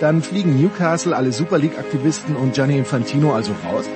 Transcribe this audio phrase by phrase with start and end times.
[0.00, 3.86] Dann fliegen Newcastle, alle Super League-Aktivisten und Gianni Infantino also raus?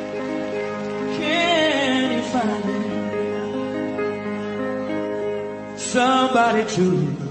[5.77, 7.31] Somebody to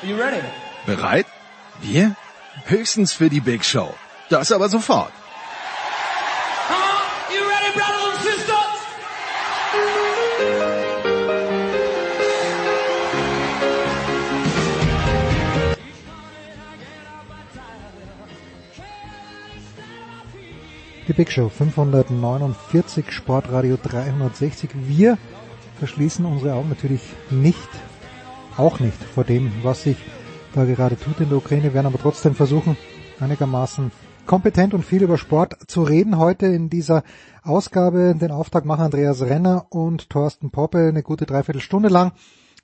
[0.00, 0.42] Are you ready?
[0.86, 1.26] Bereit?
[1.80, 2.14] Wir?
[2.66, 3.94] Höchstens für die Big Show.
[4.30, 5.12] Das aber sofort.
[21.18, 24.70] Big Show 549, Sportradio 360.
[24.86, 25.18] Wir
[25.80, 27.68] verschließen unsere Augen natürlich nicht,
[28.56, 29.96] auch nicht vor dem, was sich
[30.54, 32.76] da gerade tut in der Ukraine, Wir werden aber trotzdem versuchen,
[33.18, 33.90] einigermaßen
[34.26, 36.18] kompetent und viel über Sport zu reden.
[36.18, 37.02] Heute in dieser
[37.42, 42.12] Ausgabe den Auftrag machen Andreas Renner und Thorsten Poppe eine gute Dreiviertelstunde lang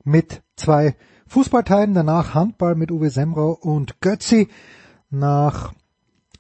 [0.05, 0.95] mit zwei
[1.27, 4.47] Fußballteilen, danach Handball mit Uwe Semrau und Götzi.
[5.11, 5.73] Nach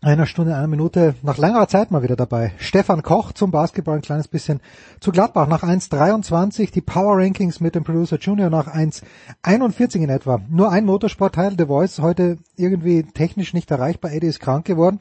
[0.05, 2.53] einer Stunde, einer Minute, nach längerer Zeit mal wieder dabei.
[2.59, 4.61] Stefan Koch zum Basketball, ein kleines bisschen
[5.01, 5.49] zu Gladbach.
[5.49, 10.43] Nach 1,23 die Power Rankings mit dem Producer Junior nach 1,41 in etwa.
[10.51, 14.13] Nur ein Motorsportteil, The Voice, heute irgendwie technisch nicht erreichbar.
[14.13, 15.01] Eddie ist krank geworden.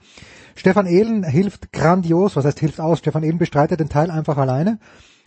[0.56, 3.00] Stefan Ehlen hilft grandios, was heißt hilft aus?
[3.00, 4.80] Stefan Ehlen bestreitet den Teil einfach alleine.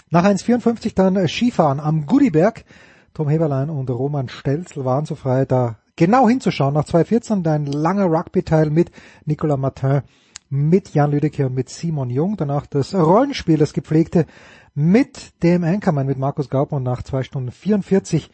[0.09, 2.65] Nach 1,54 dann Skifahren am Gudiberg.
[3.13, 6.75] Tom Heberlein und Roman Stelzl waren so frei, da genau hinzuschauen.
[6.75, 8.91] Nach 2014 dein langer Rugby-Teil mit
[9.25, 10.03] Nicolas Martin,
[10.49, 12.37] mit Jan Lüdecke und mit Simon Jung.
[12.37, 14.27] Danach das Rollenspiel, das gepflegte
[14.75, 18.31] mit dem Anchorman, mit Markus Gaub und nach zwei Stunden 44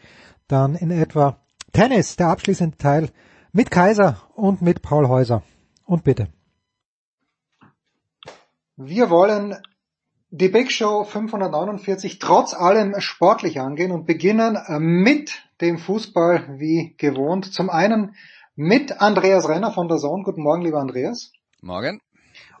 [0.47, 1.37] dann in etwa
[1.71, 3.09] Tennis, der abschließende Teil
[3.51, 5.41] mit Kaiser und mit Paul Häuser.
[5.85, 6.27] Und bitte.
[8.75, 9.55] Wir wollen
[10.31, 17.53] die Big Show 549 trotz allem sportlich angehen und beginnen mit dem Fußball wie gewohnt.
[17.53, 18.15] Zum einen
[18.55, 20.23] mit Andreas Renner von der Zone.
[20.23, 21.31] Guten Morgen, lieber Andreas.
[21.61, 22.01] Morgen.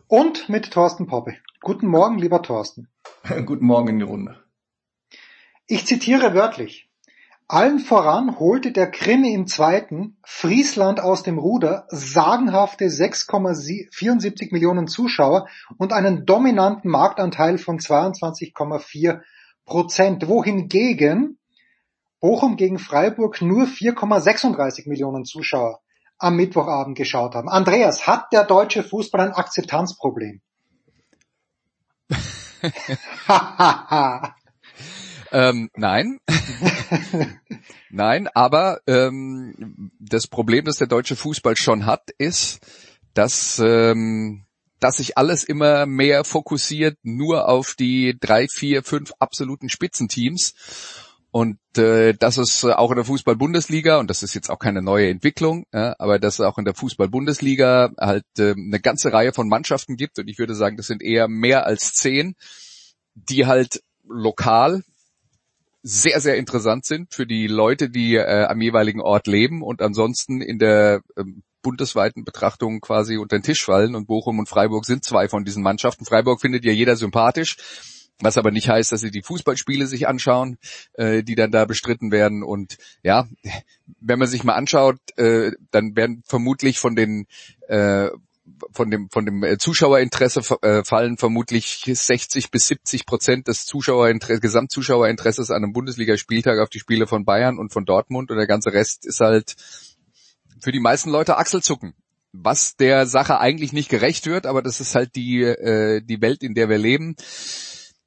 [0.07, 1.37] Und mit Thorsten Poppe.
[1.61, 2.87] Guten Morgen, lieber Thorsten.
[3.45, 4.43] Guten Morgen in die Runde.
[5.65, 6.89] Ich zitiere wörtlich.
[7.47, 15.47] Allen voran holte der Krimi im zweiten Friesland aus dem Ruder sagenhafte 6,74 Millionen Zuschauer
[15.77, 19.21] und einen dominanten Marktanteil von 22,4
[19.65, 21.37] Prozent, wohingegen
[22.23, 25.81] Bochum gegen Freiburg nur 4,36 Millionen Zuschauer
[26.17, 27.49] am Mittwochabend geschaut haben.
[27.49, 30.41] Andreas, hat der deutsche Fußball ein Akzeptanzproblem?
[35.35, 36.19] Ähm, nein.
[37.89, 42.59] nein, aber ähm, das Problem, das der deutsche Fußball schon hat, ist,
[43.15, 44.45] dass, ähm,
[44.79, 50.53] dass sich alles immer mehr fokussiert nur auf die drei, vier, fünf absoluten Spitzenteams.
[51.33, 55.09] Und äh, das ist auch in der Fußball-Bundesliga, und das ist jetzt auch keine neue
[55.09, 59.49] Entwicklung, ja, aber dass es auch in der Fußball-Bundesliga halt äh, eine ganze Reihe von
[59.49, 62.35] Mannschaften gibt, und ich würde sagen, das sind eher mehr als zehn,
[63.15, 64.83] die halt lokal
[65.81, 70.39] sehr, sehr interessant sind für die Leute, die äh, am jeweiligen Ort leben und ansonsten
[70.39, 71.23] in der äh,
[71.63, 73.95] bundesweiten Betrachtung quasi unter den Tisch fallen.
[73.95, 76.05] Und Bochum und Freiburg sind zwei von diesen Mannschaften.
[76.05, 77.57] Freiburg findet ja jeder sympathisch.
[78.21, 80.57] Was aber nicht heißt, dass sie die Fußballspiele sich anschauen,
[80.93, 82.43] äh, die dann da bestritten werden.
[82.43, 83.27] Und ja,
[83.99, 87.25] wenn man sich mal anschaut, äh, dann werden vermutlich von den
[87.67, 88.09] äh,
[88.71, 94.41] von dem, von dem äh, Zuschauerinteresse äh, fallen vermutlich 60 bis 70 Prozent des Zuschauerinteresses,
[94.41, 98.73] Gesamtzuschauerinteresses an einem Bundesligaspieltag auf die Spiele von Bayern und von Dortmund und der ganze
[98.73, 99.55] Rest ist halt
[100.59, 101.93] für die meisten Leute Achselzucken.
[102.35, 106.41] Was der Sache eigentlich nicht gerecht wird, aber das ist halt die, äh, die Welt,
[106.41, 107.15] in der wir leben.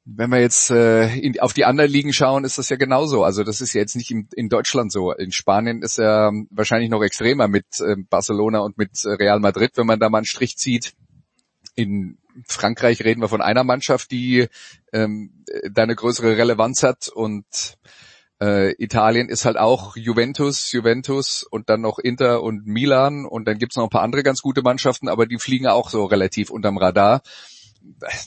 [0.09, 3.25] Wenn wir jetzt äh, in, auf die anderen Ligen schauen, ist das ja genauso.
[3.25, 5.13] Also das ist ja jetzt nicht in, in Deutschland so.
[5.13, 9.73] In Spanien ist er wahrscheinlich noch extremer mit äh, Barcelona und mit äh, Real Madrid,
[9.75, 10.95] wenn man da mal einen Strich zieht.
[11.75, 14.47] In Frankreich reden wir von einer Mannschaft, die
[14.93, 17.45] ähm, da eine größere Relevanz hat und
[18.41, 23.59] äh, Italien ist halt auch Juventus, Juventus und dann noch Inter und Milan und dann
[23.59, 26.79] gibt's noch ein paar andere ganz gute Mannschaften, aber die fliegen auch so relativ unterm
[26.79, 27.23] Radar.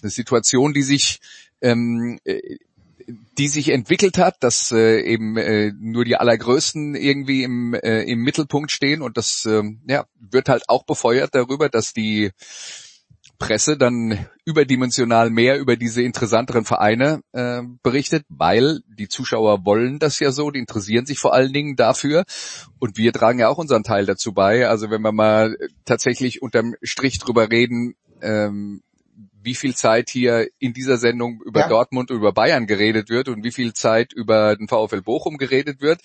[0.01, 1.19] Eine Situation, die sich
[1.61, 2.57] ähm, äh,
[3.37, 8.19] die sich entwickelt hat, dass äh, eben äh, nur die allergrößten irgendwie im, äh, im
[8.19, 12.31] Mittelpunkt stehen und das äh, ja, wird halt auch befeuert darüber, dass die
[13.39, 20.19] Presse dann überdimensional mehr über diese interessanteren Vereine äh, berichtet, weil die Zuschauer wollen das
[20.19, 22.25] ja so, die interessieren sich vor allen Dingen dafür
[22.79, 24.67] und wir tragen ja auch unseren Teil dazu bei.
[24.67, 28.81] Also wenn wir mal tatsächlich unterm Strich drüber reden, ähm,
[29.49, 31.67] wie viel Zeit hier in dieser Sendung über ja.
[31.67, 35.81] Dortmund und über Bayern geredet wird und wie viel Zeit über den VfL Bochum geredet
[35.81, 36.01] wird.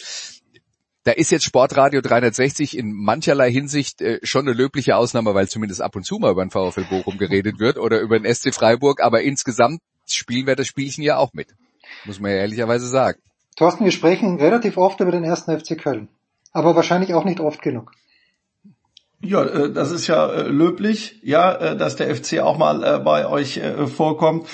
[1.03, 5.83] Da ist jetzt Sportradio 360 in mancherlei Hinsicht äh, schon eine löbliche Ausnahme, weil zumindest
[5.83, 9.03] ab und zu mal über den VfL Bochum geredet wird oder über den SC Freiburg,
[9.03, 11.49] aber insgesamt spielen wir das Spielchen ja auch mit.
[12.07, 13.21] Muss man ja ehrlicherweise sagen.
[13.57, 16.09] Thorsten, wir sprechen relativ oft über den ersten FC Köln.
[16.53, 17.93] Aber wahrscheinlich auch nicht oft genug.
[19.25, 23.27] Ja, äh, das ist ja äh, löblich, ja, äh, dass der FC auch mal bei
[23.27, 24.47] euch vorkommt.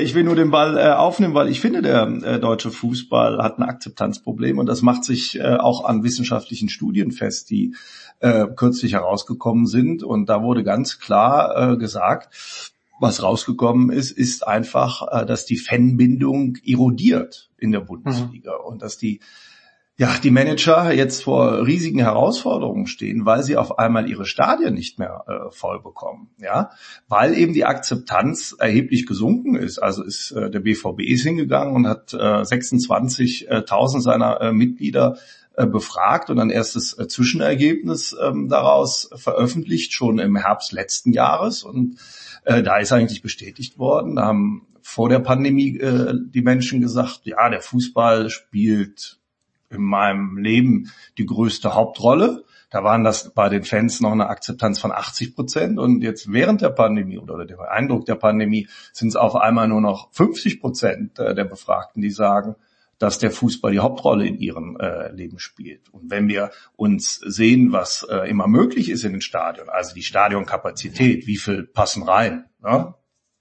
[0.00, 4.58] Ich will nur den Ball aufnehmen, weil ich finde, der deutsche Fußball hat ein Akzeptanzproblem
[4.58, 7.74] und das macht sich auch an wissenschaftlichen Studien fest, die
[8.20, 10.02] kürzlich herausgekommen sind.
[10.02, 12.34] Und da wurde ganz klar gesagt,
[13.00, 18.66] was rausgekommen ist, ist einfach, dass die Fanbindung erodiert in der Bundesliga mhm.
[18.66, 19.20] und dass die
[20.00, 24.98] ja, die Manager jetzt vor riesigen Herausforderungen stehen, weil sie auf einmal ihre Stadien nicht
[24.98, 26.70] mehr äh, voll bekommen, ja,
[27.06, 29.78] weil eben die Akzeptanz erheblich gesunken ist.
[29.78, 35.18] Also ist äh, der BVB ist hingegangen und hat äh, 26.000 seiner äh, Mitglieder
[35.54, 41.62] äh, befragt und ein erstes äh, Zwischenergebnis ähm, daraus veröffentlicht, schon im Herbst letzten Jahres.
[41.62, 41.98] Und
[42.46, 47.20] äh, da ist eigentlich bestätigt worden, da haben vor der Pandemie äh, die Menschen gesagt,
[47.24, 49.19] ja, der Fußball spielt
[49.70, 52.44] in meinem Leben die größte Hauptrolle.
[52.70, 56.60] Da waren das bei den Fans noch eine Akzeptanz von 80 Prozent und jetzt während
[56.60, 61.18] der Pandemie oder dem Eindruck der Pandemie sind es auf einmal nur noch 50 Prozent
[61.18, 62.54] äh, der Befragten, die sagen,
[62.98, 65.88] dass der Fußball die Hauptrolle in ihrem äh, Leben spielt.
[65.88, 70.02] Und wenn wir uns sehen, was äh, immer möglich ist in den Stadien, also die
[70.02, 72.94] Stadionkapazität, wie viel passen rein, ne?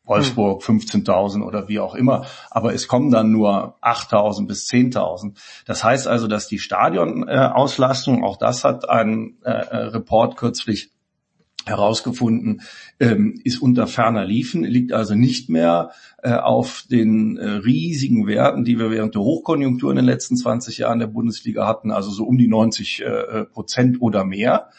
[0.10, 2.26] Wolfsburg 15.000 oder wie auch immer.
[2.50, 5.38] Aber es kommen dann nur 8.000 bis 10.000.
[5.66, 10.92] Das heißt also, dass die Stadionauslastung, auch das hat ein äh, äh, Report kürzlich
[11.66, 12.62] herausgefunden,
[13.00, 15.92] ähm, ist unter ferner Liefen, liegt also nicht mehr
[16.24, 20.80] äh, auf den äh, riesigen Werten, die wir während der Hochkonjunktur in den letzten 20
[20.80, 24.70] Jahren der Bundesliga hatten, also so um die 90 äh, Prozent oder mehr,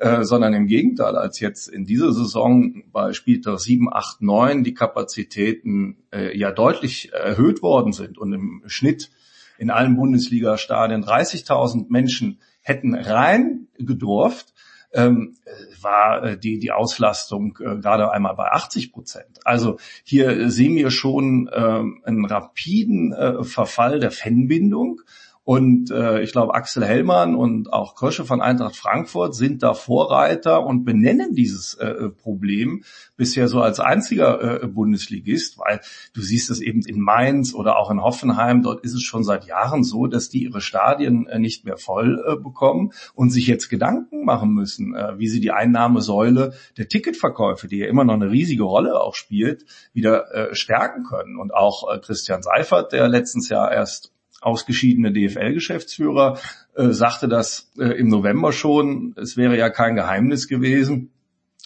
[0.00, 4.72] äh, sondern im Gegenteil, als jetzt in dieser Saison bei Spieltag 7, 8, 9 die
[4.72, 8.16] Kapazitäten äh, ja deutlich erhöht worden sind.
[8.16, 9.10] Und im Schnitt
[9.58, 14.54] in allen Bundesliga-Stadien 30.000 Menschen hätten rein gedurft,
[14.94, 15.36] ähm,
[15.82, 19.40] war äh, die, die Auslastung äh, gerade einmal bei 80 Prozent.
[19.44, 21.60] Also hier sehen wir schon äh,
[22.04, 25.02] einen rapiden äh, Verfall der Fanbindung
[25.50, 30.64] und äh, ich glaube, Axel Hellmann und auch Krösche von Eintracht Frankfurt sind da Vorreiter
[30.64, 32.84] und benennen dieses äh, Problem
[33.16, 35.80] bisher so als einziger äh, Bundesligist, weil
[36.14, 39.44] du siehst es eben in Mainz oder auch in Hoffenheim, dort ist es schon seit
[39.44, 43.70] Jahren so, dass die ihre Stadien äh, nicht mehr voll äh, bekommen und sich jetzt
[43.70, 48.30] Gedanken machen müssen, äh, wie sie die Einnahmesäule der Ticketverkäufe, die ja immer noch eine
[48.30, 51.40] riesige Rolle auch spielt, wieder äh, stärken können.
[51.40, 56.38] Und auch äh, Christian Seifert, der letztens Jahr erst ausgeschiedene DFL-Geschäftsführer,
[56.74, 59.14] äh, sagte das äh, im November schon.
[59.16, 61.10] Es wäre ja kein Geheimnis gewesen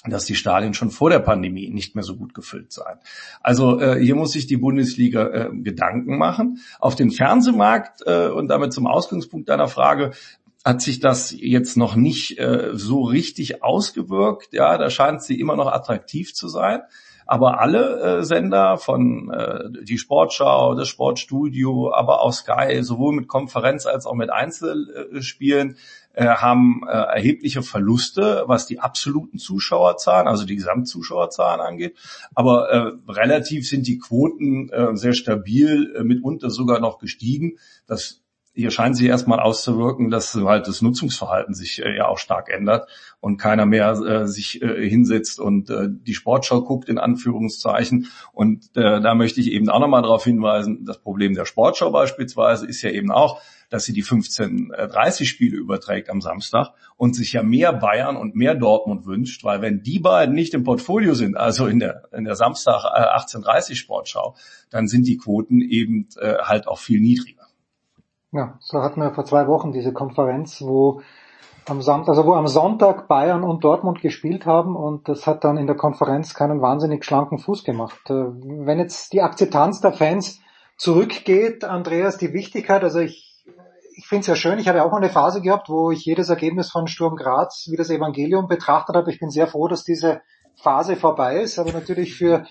[0.07, 2.99] dass die Stadien schon vor der Pandemie nicht mehr so gut gefüllt seien.
[3.41, 6.59] Also äh, hier muss sich die Bundesliga äh, Gedanken machen.
[6.79, 10.13] Auf den Fernsehmarkt äh, und damit zum Ausgangspunkt deiner Frage
[10.65, 14.53] hat sich das jetzt noch nicht äh, so richtig ausgewirkt.
[14.53, 16.81] Ja, da scheint sie immer noch attraktiv zu sein.
[17.27, 23.29] Aber alle äh, Sender von äh, die Sportschau, das Sportstudio, aber auch Sky, sowohl mit
[23.29, 25.77] Konferenz als auch mit Einzelspielen,
[26.15, 31.97] äh, haben äh, erhebliche Verluste, was die absoluten Zuschauerzahlen, also die Gesamtzuschauerzahlen angeht.
[32.35, 37.59] Aber äh, relativ sind die Quoten äh, sehr stabil, äh, mitunter sogar noch gestiegen.
[37.87, 38.24] Das
[38.55, 42.89] hier scheint sich erstmal auszuwirken, dass halt das Nutzungsverhalten sich äh, ja auch stark ändert
[43.21, 48.09] und keiner mehr äh, sich äh, hinsetzt und äh, die Sportschau guckt in Anführungszeichen.
[48.33, 52.67] Und äh, da möchte ich eben auch nochmal darauf hinweisen, das Problem der Sportschau beispielsweise
[52.67, 57.43] ist ja eben auch, dass sie die 15:30 Spiele überträgt am Samstag und sich ja
[57.43, 61.67] mehr Bayern und mehr Dortmund wünscht, weil wenn die beiden nicht im Portfolio sind, also
[61.67, 64.37] in der in der Samstag 18:30 äh, Sportschau,
[64.71, 67.44] dann sind die Quoten eben äh, halt auch viel niedriger.
[68.35, 71.03] Ja, so hatten wir vor zwei Wochen diese Konferenz, wo
[71.67, 75.57] am Sonntag, also wo am Sonntag Bayern und Dortmund gespielt haben und das hat dann
[75.57, 78.11] in der Konferenz keinen wahnsinnig schlanken Fuß gemacht.
[78.11, 80.41] Äh, wenn jetzt die Akzeptanz der Fans
[80.77, 83.45] zurückgeht, Andreas, die Wichtigkeit, also ich,
[83.97, 86.05] ich finde es ja schön, ich habe ja auch mal eine Phase gehabt, wo ich
[86.05, 89.13] jedes Ergebnis von Sturm Graz wie das Evangelium betrachtet habe.
[89.13, 90.23] Ich bin sehr froh, dass diese
[90.57, 92.47] Phase vorbei ist, aber natürlich für,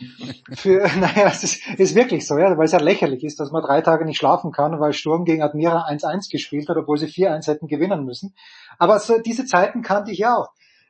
[0.54, 3.64] für naja, es ist, ist wirklich so, ja, weil es ja lächerlich ist, dass man
[3.64, 7.48] drei Tage nicht schlafen kann, weil Sturm gegen Admira 1-1 gespielt hat, obwohl sie 4-1
[7.48, 8.36] hätten gewinnen müssen.
[8.78, 10.50] Aber so, diese Zeiten kannte ich ja auch.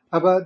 [0.10, 0.46] Aber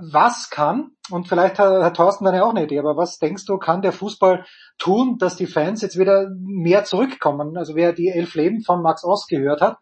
[0.00, 3.44] was kann, und vielleicht hat, hat Thorsten dann ja auch eine Idee, aber was denkst
[3.46, 4.44] du, kann der Fußball
[4.78, 7.56] tun, dass die Fans jetzt wieder mehr zurückkommen?
[7.56, 9.78] Also wer die elf Leben von Max Ost gehört hat,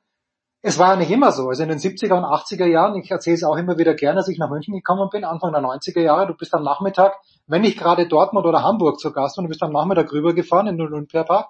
[0.62, 1.48] es war ja nicht immer so.
[1.48, 4.28] Also in den 70er und 80er Jahren, ich erzähle es auch immer wieder gerne, als
[4.28, 7.14] ich nach München gekommen bin, Anfang der 90er Jahre, du bist am Nachmittag,
[7.46, 10.76] wenn nicht gerade Dortmund oder Hamburg zu Gast und du bist am Nachmittag rübergefahren in
[10.76, 11.48] den Olympiapark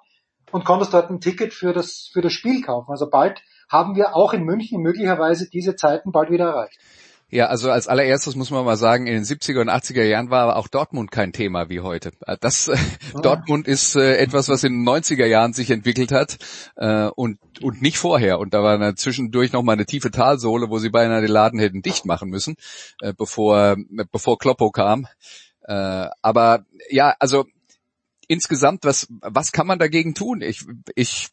[0.51, 2.91] und konntest dort ein Ticket für das, für das Spiel kaufen.
[2.91, 6.77] Also bald haben wir auch in München möglicherweise diese Zeiten bald wieder erreicht.
[7.33, 10.57] Ja, also als allererstes muss man mal sagen, in den 70er und 80er Jahren war
[10.57, 12.11] auch Dortmund kein Thema wie heute.
[12.27, 12.75] Äh, das äh,
[13.13, 13.21] ah.
[13.21, 16.37] Dortmund ist äh, etwas, was in den 90er Jahren sich entwickelt hat
[16.75, 18.39] äh, und und nicht vorher.
[18.39, 21.59] Und da war dann zwischendurch noch mal eine tiefe Talsohle, wo sie beinahe den Laden
[21.59, 22.55] hätten dicht machen müssen,
[22.99, 23.77] äh, bevor
[24.11, 25.07] bevor Kloppo kam.
[25.63, 27.45] Äh, aber ja, also
[28.27, 30.41] insgesamt, was was kann man dagegen tun?
[30.41, 31.29] Ich ich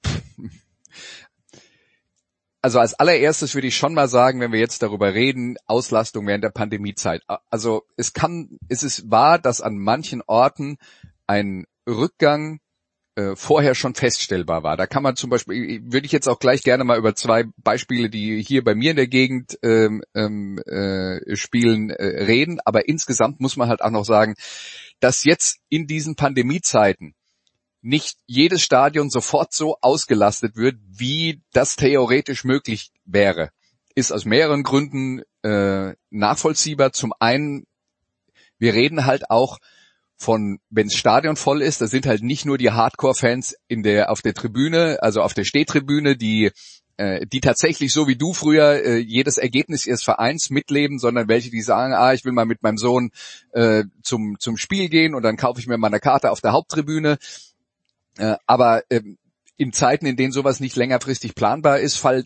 [2.61, 6.45] also als allererstes würde ich schon mal sagen, wenn wir jetzt darüber reden, Auslastung während
[6.45, 7.23] der Pandemiezeit.
[7.51, 10.79] Also es kann, es ist wahr, dass an manchen Orten
[11.27, 12.61] ein Rückgang
[13.19, 14.77] äh, vorher schon feststellbar war.
[14.77, 18.11] Da kann man zum Beispiel, würde ich jetzt auch gleich gerne mal über zwei Beispiele,
[18.11, 22.61] die hier bei mir in der Gegend ähm, ähm, äh, spielen, äh, reden.
[22.65, 24.35] Aber insgesamt muss man halt auch noch sagen,
[25.01, 27.15] dass jetzt in diesen Pandemiezeiten
[27.81, 33.51] nicht jedes Stadion sofort so ausgelastet wird, wie das theoretisch möglich wäre.
[33.95, 36.93] Ist aus mehreren Gründen äh, nachvollziehbar.
[36.93, 37.67] Zum einen,
[38.59, 39.59] wir reden halt auch
[40.17, 44.11] von, wenn das Stadion voll ist, da sind halt nicht nur die Hardcore-Fans in der
[44.11, 46.51] auf der Tribüne, also auf der Stehtribüne, die
[46.97, 51.51] äh, die tatsächlich so wie du früher äh, jedes Ergebnis ihres Vereins mitleben, sondern welche,
[51.51, 53.13] die sagen, ah, ich will mal mit meinem Sohn
[53.53, 56.53] äh, zum zum Spiel gehen und dann kaufe ich mir mal eine Karte auf der
[56.53, 57.19] Haupttribüne.
[58.19, 59.17] Äh, aber ähm,
[59.59, 62.25] in Zeiten, in denen sowas nicht längerfristig planbar ist, fall,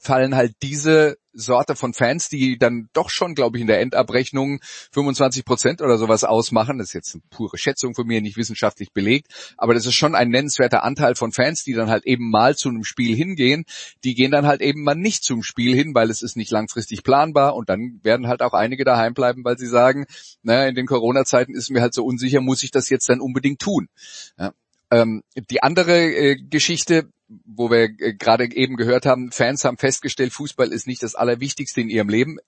[0.00, 4.60] fallen halt diese Sorte von Fans, die dann doch schon, glaube ich, in der Endabrechnung
[4.90, 6.78] 25 Prozent oder sowas ausmachen.
[6.78, 10.16] Das ist jetzt eine pure Schätzung von mir, nicht wissenschaftlich belegt, aber das ist schon
[10.16, 13.64] ein nennenswerter Anteil von Fans, die dann halt eben mal zu einem Spiel hingehen.
[14.02, 17.04] Die gehen dann halt eben mal nicht zum Spiel hin, weil es ist nicht langfristig
[17.04, 20.06] planbar und dann werden halt auch einige daheim bleiben, weil sie sagen,
[20.42, 23.60] naja, in den Corona-Zeiten ist mir halt so unsicher, muss ich das jetzt dann unbedingt
[23.60, 23.88] tun.
[24.36, 24.52] Ja.
[24.94, 30.32] Ähm, die andere äh, Geschichte, wo wir äh, gerade eben gehört haben, Fans haben festgestellt,
[30.32, 32.38] Fußball ist nicht das Allerwichtigste in ihrem Leben.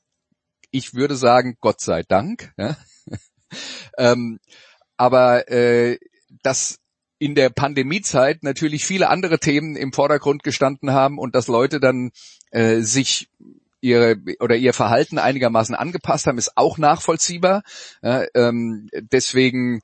[0.71, 2.53] Ich würde sagen, Gott sei Dank.
[2.57, 2.77] Ja?
[3.99, 4.39] ähm,
[4.97, 5.99] aber äh,
[6.43, 6.79] dass
[7.19, 12.11] in der Pandemiezeit natürlich viele andere Themen im Vordergrund gestanden haben und dass Leute dann
[12.51, 13.29] äh, sich
[13.81, 17.63] ihre oder ihr Verhalten einigermaßen angepasst haben, ist auch nachvollziehbar.
[18.03, 19.81] Ja, ähm, deswegen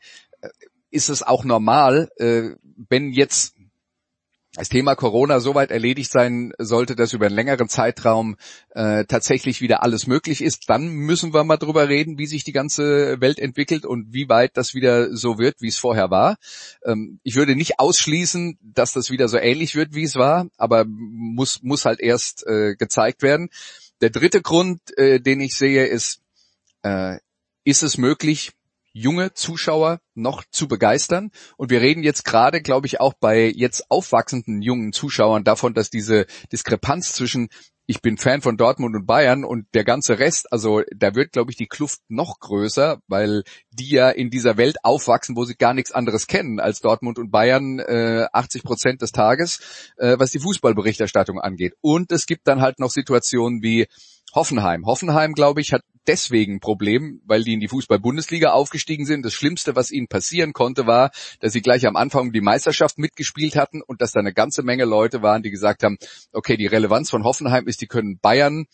[0.93, 2.51] ist es auch normal, äh,
[2.89, 3.55] wenn jetzt
[4.55, 8.37] das Thema Corona soweit erledigt sein sollte, dass über einen längeren Zeitraum
[8.75, 12.53] äh, tatsächlich wieder alles möglich ist, dann müssen wir mal drüber reden, wie sich die
[12.53, 16.37] ganze Welt entwickelt und wie weit das wieder so wird, wie es vorher war.
[16.85, 20.85] Ähm, ich würde nicht ausschließen, dass das wieder so ähnlich wird, wie es war, aber
[20.87, 23.49] muss, muss halt erst äh, gezeigt werden.
[24.03, 26.21] Der dritte Grund, äh, den ich sehe, ist,
[26.83, 27.17] äh,
[27.65, 28.53] ist es möglich,
[28.93, 31.31] junge Zuschauer noch zu begeistern.
[31.57, 35.91] Und wir reden jetzt gerade, glaube ich, auch bei jetzt aufwachsenden jungen Zuschauern davon, dass
[35.91, 37.49] diese Diskrepanz zwischen
[37.87, 41.51] ich bin Fan von Dortmund und Bayern und der ganze Rest, also da wird, glaube
[41.51, 45.75] ich, die Kluft noch größer, weil die ja in dieser Welt aufwachsen, wo sie gar
[45.75, 50.39] nichts anderes kennen als Dortmund und Bayern äh, 80 Prozent des Tages, äh, was die
[50.39, 51.75] Fußballberichterstattung angeht.
[51.81, 53.87] Und es gibt dann halt noch Situationen wie
[54.35, 54.87] Hoffenheim.
[54.87, 59.25] Hoffenheim, glaube ich, hat deswegen ein Problem, weil die in die Fußball-Bundesliga aufgestiegen sind.
[59.25, 61.11] Das Schlimmste, was ihnen passieren konnte, war,
[61.41, 64.85] dass sie gleich am Anfang die Meisterschaft mitgespielt hatten und dass da eine ganze Menge
[64.85, 65.99] Leute waren, die gesagt haben,
[66.33, 68.67] okay, die Relevanz von Hoffenheim ist, die können Bayern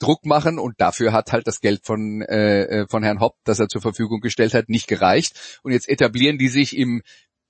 [0.00, 3.58] Druck machen und dafür hat halt das Geld von, äh, äh von Herrn Hopp, das
[3.58, 5.60] er zur Verfügung gestellt hat, nicht gereicht.
[5.62, 7.02] Und jetzt etablieren die sich im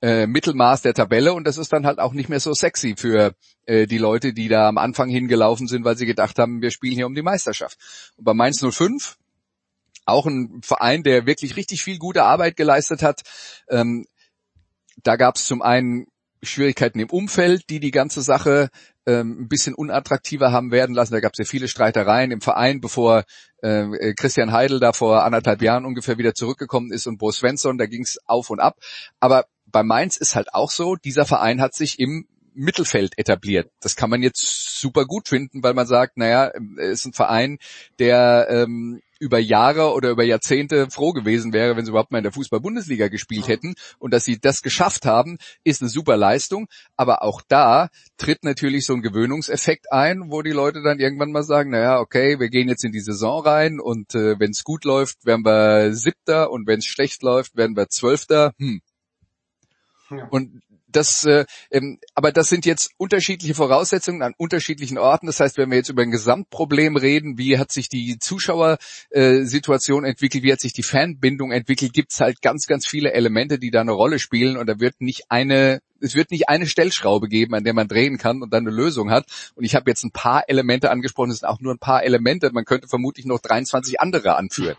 [0.02, 3.34] äh, Mittelmaß der Tabelle und das ist dann halt auch nicht mehr so sexy für
[3.66, 6.94] äh, die Leute, die da am Anfang hingelaufen sind, weil sie gedacht haben, wir spielen
[6.94, 7.78] hier um die Meisterschaft.
[8.16, 9.16] Und bei Mainz 05,
[10.06, 13.22] auch ein Verein, der wirklich richtig viel gute Arbeit geleistet hat,
[13.68, 14.06] ähm,
[15.02, 16.06] da gab es zum einen
[16.42, 18.70] Schwierigkeiten im Umfeld, die die ganze Sache
[19.06, 21.12] ähm, ein bisschen unattraktiver haben werden lassen.
[21.12, 23.24] Da gab es ja viele Streitereien im Verein, bevor
[23.58, 27.86] äh, Christian Heidel da vor anderthalb Jahren ungefähr wieder zurückgekommen ist und Bo Svensson, da
[27.86, 28.78] ging es auf und ab.
[29.20, 33.70] Aber bei Mainz ist halt auch so, dieser Verein hat sich im Mittelfeld etabliert.
[33.80, 37.58] Das kann man jetzt super gut finden, weil man sagt, naja, es ist ein Verein,
[37.98, 42.24] der ähm, über Jahre oder über Jahrzehnte froh gewesen wäre, wenn sie überhaupt mal in
[42.24, 43.74] der Fußball-Bundesliga gespielt hätten.
[43.98, 46.68] Und dass sie das geschafft haben, ist eine super Leistung.
[46.96, 51.44] Aber auch da tritt natürlich so ein Gewöhnungseffekt ein, wo die Leute dann irgendwann mal
[51.44, 54.84] sagen, naja, okay, wir gehen jetzt in die Saison rein und äh, wenn es gut
[54.84, 58.54] läuft, werden wir Siebter und wenn es schlecht läuft, werden wir Zwölfter.
[58.58, 58.80] Hm,
[60.30, 60.62] und
[60.92, 65.26] das, äh, ähm, aber das sind jetzt unterschiedliche Voraussetzungen an unterschiedlichen Orten.
[65.26, 70.42] Das heißt, wenn wir jetzt über ein Gesamtproblem reden, wie hat sich die Zuschauersituation entwickelt,
[70.42, 73.80] wie hat sich die Fanbindung entwickelt, gibt es halt ganz, ganz viele Elemente, die da
[73.80, 77.62] eine Rolle spielen und da wird nicht eine es wird nicht eine Stellschraube geben, an
[77.62, 79.26] der man drehen kann und dann eine Lösung hat.
[79.54, 82.50] Und ich habe jetzt ein paar Elemente angesprochen, es sind auch nur ein paar Elemente.
[82.52, 84.76] Man könnte vermutlich noch 23 andere anführen.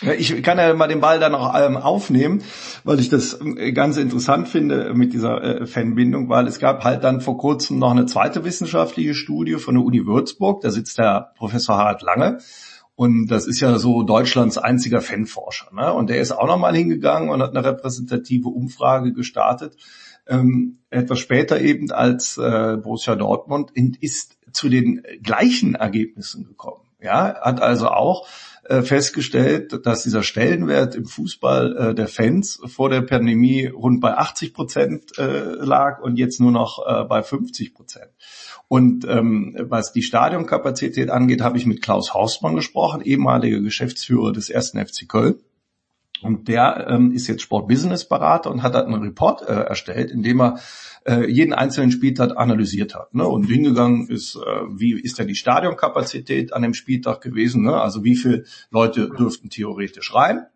[0.00, 2.42] Ich kann ja mal den Ball dann auch ähm, aufnehmen,
[2.82, 7.04] weil ich das äh, ganz interessant finde mit dieser äh, Fanbindung, weil es gab halt
[7.04, 11.32] dann vor kurzem noch eine zweite wissenschaftliche Studie von der Uni Würzburg, da sitzt der
[11.36, 12.38] Professor Harald Lange
[12.94, 15.68] und das ist ja so Deutschlands einziger Fanforscher.
[15.72, 15.92] Ne?
[15.92, 19.76] Und der ist auch nochmal hingegangen und hat eine repräsentative Umfrage gestartet,
[20.26, 26.82] ähm, etwas später eben als äh, Borussia Dortmund und ist zu den gleichen Ergebnissen gekommen.
[27.00, 28.28] Ja, hat also auch
[28.64, 34.16] äh, festgestellt, dass dieser Stellenwert im Fußball äh, der Fans vor der Pandemie rund bei
[34.16, 38.10] 80 Prozent äh, lag und jetzt nur noch äh, bei 50 Prozent.
[38.68, 44.48] Und ähm, was die Stadionkapazität angeht, habe ich mit Klaus Horstmann gesprochen, ehemaliger Geschäftsführer des
[44.48, 45.40] ersten FC Köln.
[46.22, 50.60] Und der ähm, ist jetzt Sport-Business-Berater und hat einen Report äh, erstellt, in dem er
[51.06, 53.14] äh, jeden einzelnen Spieltag analysiert hat.
[53.14, 53.26] Ne?
[53.26, 57.62] Und hingegangen ist, äh, wie ist denn die Stadionkapazität an dem Spieltag gewesen?
[57.62, 57.80] Ne?
[57.80, 60.46] Also wie viele Leute dürften theoretisch rein?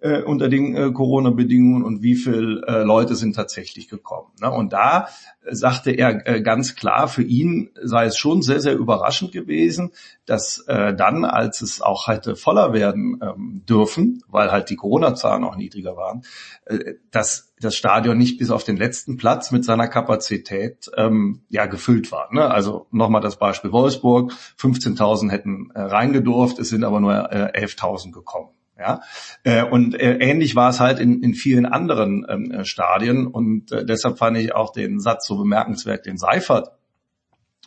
[0.00, 4.28] äh, unter den äh, Corona-Bedingungen und wie viele äh, Leute sind tatsächlich gekommen.
[4.40, 4.50] Ne?
[4.50, 5.08] Und da
[5.50, 9.92] sagte er äh, ganz klar, für ihn sei es schon sehr, sehr überraschend gewesen,
[10.24, 15.44] dass äh, dann, als es auch hätte voller werden ähm, dürfen, weil halt die Corona-Zahlen
[15.44, 16.22] auch niedriger waren,
[16.66, 21.66] äh, dass das Stadion nicht bis auf den letzten Platz mit seiner Kapazität ähm, ja
[21.66, 22.32] gefüllt war.
[22.32, 22.50] Ne?
[22.50, 28.12] Also nochmal das Beispiel Wolfsburg, 15.000 hätten äh, reingedurft, es sind aber nur äh, 11.000
[28.12, 28.50] gekommen.
[28.78, 29.00] Ja,
[29.42, 33.72] äh, und äh, ähnlich war es halt in, in vielen anderen ähm, äh, Stadien und
[33.72, 36.77] äh, deshalb fand ich auch den Satz so bemerkenswert, den Seifert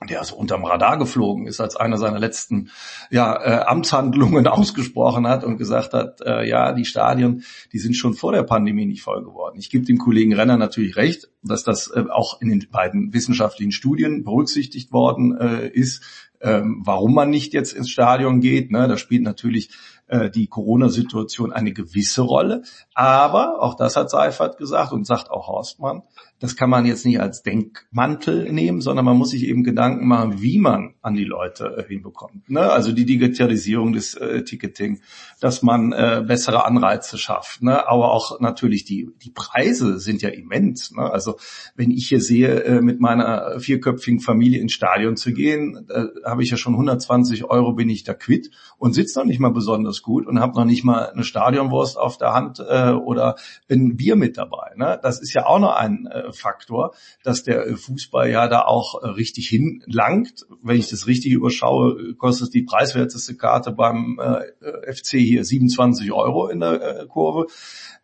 [0.10, 2.72] der also unterm Radar geflogen ist, als einer seiner letzten
[3.12, 8.16] ja, äh, Amtshandlungen ausgesprochen hat und gesagt hat, äh, ja, die Stadien, die sind schon
[8.16, 9.58] vor der Pandemie nicht voll geworden.
[9.60, 13.72] Ich gebe dem Kollegen Renner natürlich recht, dass das äh, auch in den beiden wissenschaftlichen
[13.72, 16.04] Studien berücksichtigt worden äh, ist,
[16.42, 18.72] ähm, warum man nicht jetzt ins Stadion geht.
[18.72, 18.88] Ne?
[18.88, 19.70] Da spielt natürlich
[20.08, 22.64] äh, die Corona-Situation eine gewisse Rolle.
[22.96, 26.02] Aber, auch das hat Seifert gesagt und sagt auch Horstmann,
[26.42, 30.42] das kann man jetzt nicht als Denkmantel nehmen, sondern man muss sich eben Gedanken machen,
[30.42, 32.50] wie man an die Leute äh, hinbekommt.
[32.50, 32.62] Ne?
[32.62, 35.02] Also die Digitalisierung des äh, Ticketing,
[35.40, 37.62] dass man äh, bessere Anreize schafft.
[37.62, 37.88] Ne?
[37.88, 40.92] Aber auch natürlich die, die Preise sind ja immens.
[40.92, 41.04] Ne?
[41.04, 41.38] Also
[41.76, 46.42] wenn ich hier sehe, äh, mit meiner vierköpfigen Familie ins Stadion zu gehen, äh, habe
[46.42, 48.50] ich ja schon 120 Euro bin ich da quitt
[48.80, 52.18] und sitze noch nicht mal besonders gut und habe noch nicht mal eine Stadionwurst auf
[52.18, 53.36] der Hand äh, oder
[53.70, 54.72] ein Bier mit dabei.
[54.76, 55.00] Ne?
[55.04, 59.08] Das ist ja auch noch ein äh, Faktor, dass der Fußball ja da auch äh,
[59.08, 60.46] richtig hinlangt.
[60.62, 66.48] Wenn ich das richtig überschaue, kostet die preiswerteste Karte beim äh, FC hier 27 Euro
[66.48, 67.48] in der äh, Kurve.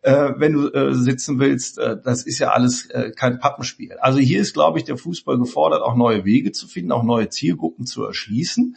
[0.02, 3.94] Äh, wenn du äh, sitzen willst, äh, das ist ja alles äh, kein Pappenspiel.
[3.94, 7.28] Also hier ist, glaube ich, der Fußball gefordert, auch neue Wege zu finden, auch neue
[7.28, 8.76] Zielgruppen zu erschließen.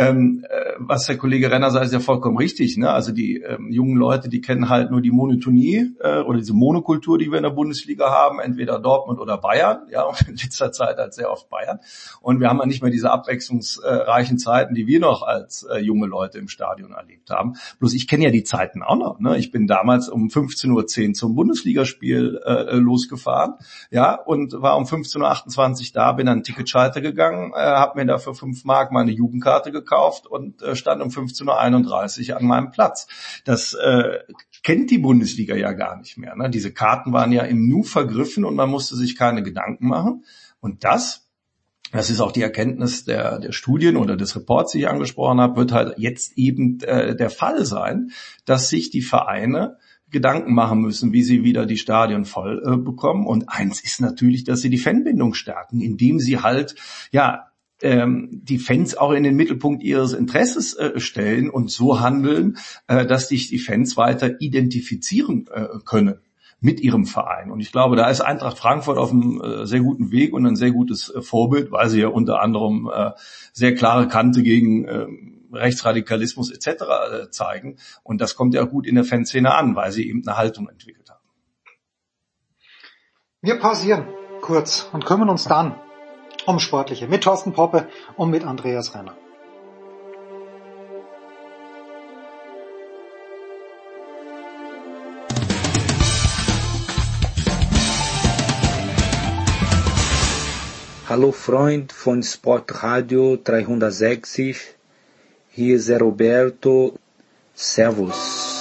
[0.00, 2.78] Ähm, äh, was der Kollege Renner sagt, ist ja vollkommen richtig.
[2.78, 2.90] Ne?
[2.90, 7.18] Also die ähm, jungen Leute, die kennen halt nur die Monotonie äh, oder diese Monokultur,
[7.18, 10.96] die wir in der Bundesliga haben, entweder Dortmund oder Bayern, ja, und in letzter Zeit
[10.96, 11.80] halt sehr oft Bayern.
[12.22, 16.06] Und wir haben ja nicht mehr diese abwechslungsreichen Zeiten, die wir noch als äh, junge
[16.06, 17.56] Leute im Stadion erlebt haben.
[17.78, 19.20] Bloß ich kenne ja die Zeiten auch noch.
[19.20, 19.36] Ne?
[19.36, 23.54] Ich bin damals um 15.10 Uhr zum Bundesligaspiel äh, losgefahren,
[23.90, 28.06] ja, und war um 15.28 Uhr da, bin an den Ticketschalter gegangen, äh, habe mir
[28.06, 29.89] dafür fünf Mark meine Jugendkarte gekauft
[30.26, 33.06] und äh, stand um 15.31 Uhr an meinem Platz.
[33.44, 34.18] Das äh,
[34.62, 36.36] kennt die Bundesliga ja gar nicht mehr.
[36.36, 36.50] Ne?
[36.50, 40.24] Diese Karten waren ja im Nu vergriffen und man musste sich keine Gedanken machen.
[40.60, 41.26] Und das
[41.92, 45.56] das ist auch die Erkenntnis der, der Studien oder des Reports, die ich angesprochen habe,
[45.56, 48.12] wird halt jetzt eben äh, der Fall sein,
[48.44, 49.76] dass sich die Vereine
[50.10, 53.26] Gedanken machen müssen, wie sie wieder die Stadien voll äh, bekommen.
[53.26, 56.74] Und eins ist natürlich, dass sie die Fanbindung stärken, indem sie halt,
[57.10, 57.49] ja,
[57.82, 63.28] die Fans auch in den Mittelpunkt ihres Interesses äh, stellen und so handeln, äh, dass
[63.28, 66.20] sich die Fans weiter identifizieren äh, können
[66.60, 67.50] mit ihrem Verein.
[67.50, 70.56] Und ich glaube, da ist Eintracht Frankfurt auf einem äh, sehr guten Weg und ein
[70.56, 73.12] sehr gutes äh, Vorbild, weil sie ja unter anderem äh,
[73.52, 76.66] sehr klare Kante gegen ähm, Rechtsradikalismus etc.
[76.68, 77.78] Äh, zeigen.
[78.02, 81.08] Und das kommt ja gut in der Fanszene an, weil sie eben eine Haltung entwickelt
[81.08, 81.20] haben.
[83.40, 84.06] Wir pausieren
[84.42, 85.76] kurz und kümmern uns dann
[86.50, 89.16] um Sportliche mit Thorsten Poppe und mit Andreas Renner.
[101.08, 104.76] Hallo Freund von Sportradio 360
[105.50, 106.94] hier ist Roberto.
[107.54, 108.59] Servus.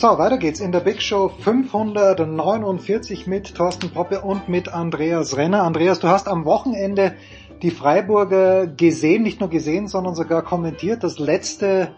[0.00, 5.64] So, weiter geht's in der Big Show 549 mit Thorsten Poppe und mit Andreas Renner.
[5.64, 7.16] Andreas, du hast am Wochenende
[7.62, 11.02] die Freiburger gesehen, nicht nur gesehen, sondern sogar kommentiert.
[11.02, 11.90] Das letzte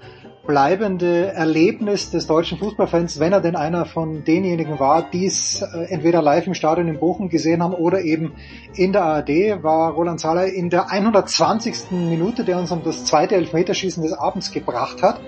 [0.46, 5.82] bleibende Erlebnis des deutschen Fußballfans, wenn er denn einer von denjenigen war, die es äh,
[5.90, 8.32] entweder live im Stadion in Bochum gesehen haben oder eben
[8.76, 11.90] in der ARD, war Roland Zahler in der 120.
[11.90, 15.20] Minute, der uns um das zweite Elfmeterschießen des Abends gebracht hat.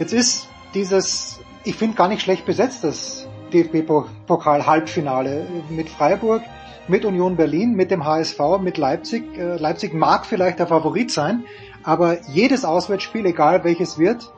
[0.00, 6.42] Jetzt ist dieses, ich finde gar nicht schlecht besetzt, das DFB-Pokal-Halbfinale mit Freiburg,
[6.88, 9.24] mit Union Berlin, mit dem HSV, mit Leipzig.
[9.38, 11.44] Äh, Leipzig mag vielleicht der Favorit sein,
[11.82, 14.30] aber jedes Auswärtsspiel, egal welches wird,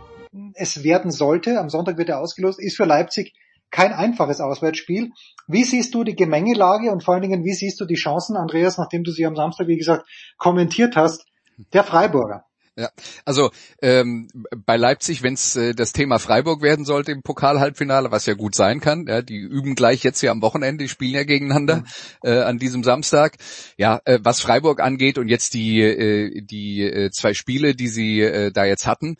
[0.54, 3.34] es werden sollte, am Sonntag wird er ausgelost, ist für Leipzig
[3.72, 5.10] kein einfaches Auswärtsspiel.
[5.48, 8.78] Wie siehst du die Gemengelage und vor allen Dingen, wie siehst du die Chancen, Andreas,
[8.78, 11.26] nachdem du sie am Samstag, wie gesagt, kommentiert hast,
[11.72, 12.45] der Freiburger?
[12.78, 12.90] Ja,
[13.24, 14.28] also ähm,
[14.66, 18.54] bei Leipzig, wenn es äh, das Thema Freiburg werden sollte im Pokal-Halbfinale, was ja gut
[18.54, 21.84] sein kann, ja, die üben gleich jetzt ja am Wochenende, die spielen ja gegeneinander mhm.
[22.22, 23.38] äh, an diesem Samstag.
[23.78, 28.20] Ja, äh, was Freiburg angeht und jetzt die äh, die äh, zwei Spiele, die sie
[28.20, 29.16] äh, da jetzt hatten,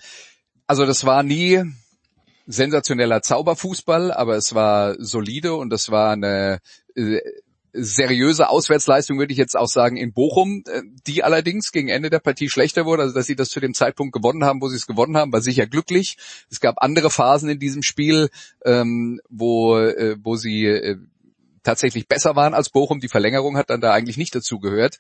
[0.67, 1.63] also das war nie
[2.47, 6.61] sensationeller Zauberfußball, aber es war solide und das war eine
[6.95, 7.21] äh,
[7.77, 12.21] seriöse Auswärtsleistung, würde ich jetzt auch sagen, in Bochum, äh, die allerdings gegen Ende der
[12.21, 14.87] Partie schlechter wurde, also dass sie das zu dem Zeitpunkt gewonnen haben, wo sie es
[14.87, 16.17] gewonnen haben, war sicher glücklich.
[16.51, 18.29] Es gab andere Phasen in diesem Spiel,
[18.65, 20.97] ähm, wo, äh, wo sie äh,
[21.63, 23.01] tatsächlich besser waren als Bochum.
[23.01, 24.99] Die Verlängerung hat dann da eigentlich nicht dazu gehört.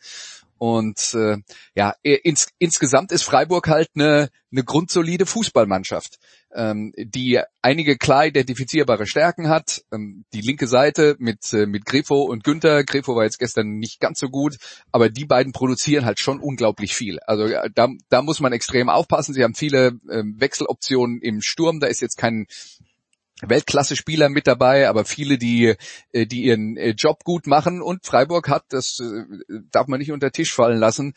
[0.58, 1.36] Und äh,
[1.74, 6.18] ja, ins, insgesamt ist Freiburg halt eine, eine grundsolide Fußballmannschaft,
[6.54, 9.84] ähm, die einige klar identifizierbare Stärken hat.
[9.92, 12.84] Ähm, die linke Seite mit, äh, mit Grefo und Günther.
[12.84, 14.56] Grefo war jetzt gestern nicht ganz so gut,
[14.92, 17.18] aber die beiden produzieren halt schon unglaublich viel.
[17.26, 19.34] Also da, da muss man extrem aufpassen.
[19.34, 21.80] Sie haben viele äh, Wechseloptionen im Sturm.
[21.80, 22.46] Da ist jetzt kein
[23.42, 25.75] Weltklasse-Spieler mit dabei, aber viele, die,
[26.12, 27.83] äh, die ihren äh, Job gut machen.
[27.83, 29.25] Und Freiburg hat, das äh,
[29.70, 31.14] darf man nicht unter Tisch fallen lassen,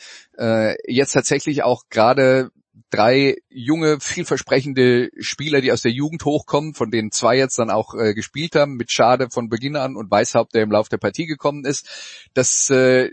[0.88, 2.52] jetzt tatsächlich auch gerade
[2.90, 7.94] drei junge, vielversprechende Spieler, die aus der Jugend hochkommen, von denen zwei jetzt dann auch
[7.96, 11.26] äh, gespielt haben, mit Schade von Beginn an und Weißhaupt, der im Lauf der Partie
[11.26, 11.88] gekommen ist.
[12.34, 13.10] Das, äh,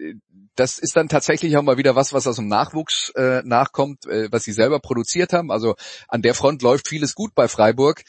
[0.55, 4.29] das ist dann tatsächlich auch mal wieder was, was aus dem Nachwuchs äh, nachkommt, äh,
[4.31, 5.51] was sie selber produziert haben.
[5.51, 5.75] Also
[6.09, 8.03] an der Front läuft vieles gut bei Freiburg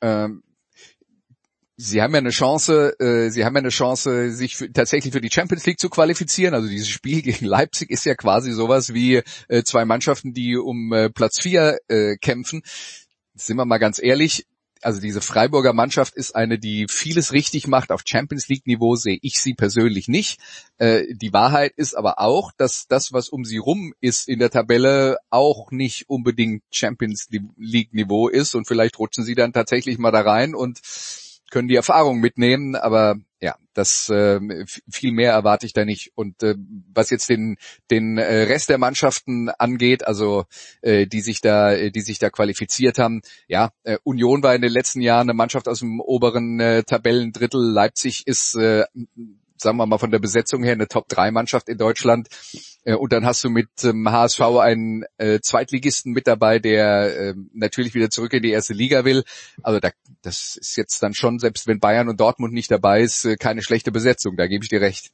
[0.00, 0.42] ähm,
[1.82, 5.22] Sie haben ja eine Chance, äh, Sie haben ja eine Chance, sich für, tatsächlich für
[5.22, 6.52] die Champions League zu qualifizieren.
[6.52, 10.92] Also dieses Spiel gegen Leipzig ist ja quasi sowas wie äh, zwei Mannschaften, die um
[10.92, 12.62] äh, Platz vier äh, kämpfen.
[13.34, 14.46] Sind wir mal ganz ehrlich,
[14.82, 17.92] also diese Freiburger Mannschaft ist eine, die vieles richtig macht.
[17.92, 20.40] Auf Champions League Niveau sehe ich sie persönlich nicht.
[20.78, 24.50] Äh, die Wahrheit ist aber auch, dass das, was um sie rum ist in der
[24.50, 28.54] Tabelle, auch nicht unbedingt Champions League Niveau ist.
[28.54, 30.80] Und vielleicht rutschen sie dann tatsächlich mal da rein und
[31.50, 32.74] können die Erfahrung mitnehmen.
[32.76, 34.38] Aber ja, das äh,
[34.90, 36.12] viel mehr erwarte ich da nicht.
[36.14, 36.56] Und äh,
[36.92, 37.56] was jetzt den
[37.90, 40.44] den äh, Rest der Mannschaften angeht, also
[40.82, 44.62] äh, die sich da äh, die sich da qualifiziert haben, ja, äh, Union war in
[44.62, 47.60] den letzten Jahren eine Mannschaft aus dem oberen äh, Tabellendrittel.
[47.60, 48.84] Leipzig ist äh,
[49.60, 52.28] sagen wir mal von der Besetzung her eine Top-3-Mannschaft in Deutschland.
[52.84, 57.34] Äh, und dann hast du mit ähm, HSV einen äh, Zweitligisten mit dabei, der äh,
[57.52, 59.24] natürlich wieder zurück in die erste Liga will.
[59.62, 59.90] Also da,
[60.22, 63.62] das ist jetzt dann schon, selbst wenn Bayern und Dortmund nicht dabei ist, äh, keine
[63.62, 64.36] schlechte Besetzung.
[64.36, 65.12] Da gebe ich dir recht.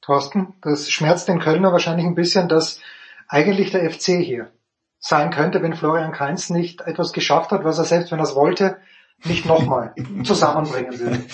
[0.00, 2.80] Thorsten, das schmerzt den Kölner wahrscheinlich ein bisschen, dass
[3.28, 4.52] eigentlich der FC hier
[4.98, 8.34] sein könnte, wenn Florian Kainz nicht etwas geschafft hat, was er selbst, wenn er es
[8.34, 8.78] wollte,
[9.24, 11.18] nicht nochmal zusammenbringen will.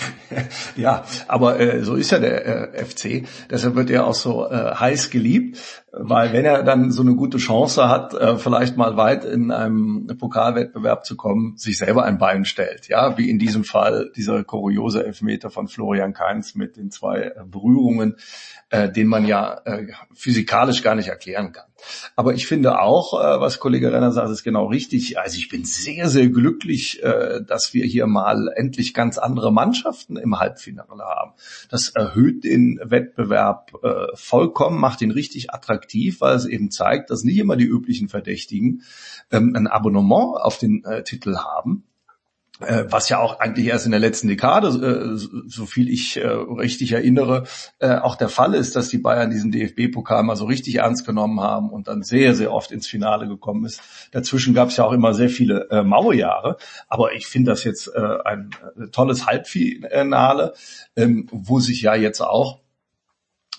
[0.75, 3.27] Ja, aber äh, so ist ja der äh, FC.
[3.51, 5.59] Deshalb wird er auch so äh, heiß geliebt,
[5.91, 10.07] weil wenn er dann so eine gute Chance hat, äh, vielleicht mal weit in einem
[10.17, 12.87] Pokalwettbewerb zu kommen, sich selber ein Bein stellt.
[12.87, 17.33] Ja, wie in diesem Fall dieser kuriose Elfmeter von Florian Kainz mit den zwei äh,
[17.45, 18.15] Berührungen,
[18.71, 21.67] äh, den man ja äh, physikalisch gar nicht erklären kann.
[22.15, 25.19] Aber ich finde auch, äh, was Kollege Renner sagt, ist genau richtig.
[25.19, 30.17] Also ich bin sehr, sehr glücklich, äh, dass wir hier mal endlich ganz andere Mannschaften
[30.17, 31.33] im Halbfinale haben.
[31.69, 37.23] Das erhöht den Wettbewerb äh, vollkommen, macht ihn richtig attraktiv, weil es eben zeigt, dass
[37.23, 38.83] nicht immer die üblichen Verdächtigen
[39.31, 41.83] ähm, ein Abonnement auf den Titel haben
[42.59, 46.91] was ja auch eigentlich erst in der letzten Dekade, äh, so viel ich äh, richtig
[46.91, 47.43] erinnere,
[47.79, 51.69] auch der Fall ist, dass die Bayern diesen DFB-Pokal mal so richtig ernst genommen haben
[51.69, 53.81] und dann sehr, sehr oft ins Finale gekommen ist.
[54.11, 58.51] Dazwischen gab es ja auch immer sehr viele Mauerjahre, aber ich finde das jetzt ein
[58.91, 60.53] tolles Halbfinale,
[60.95, 62.62] ähm, wo sich ja jetzt auch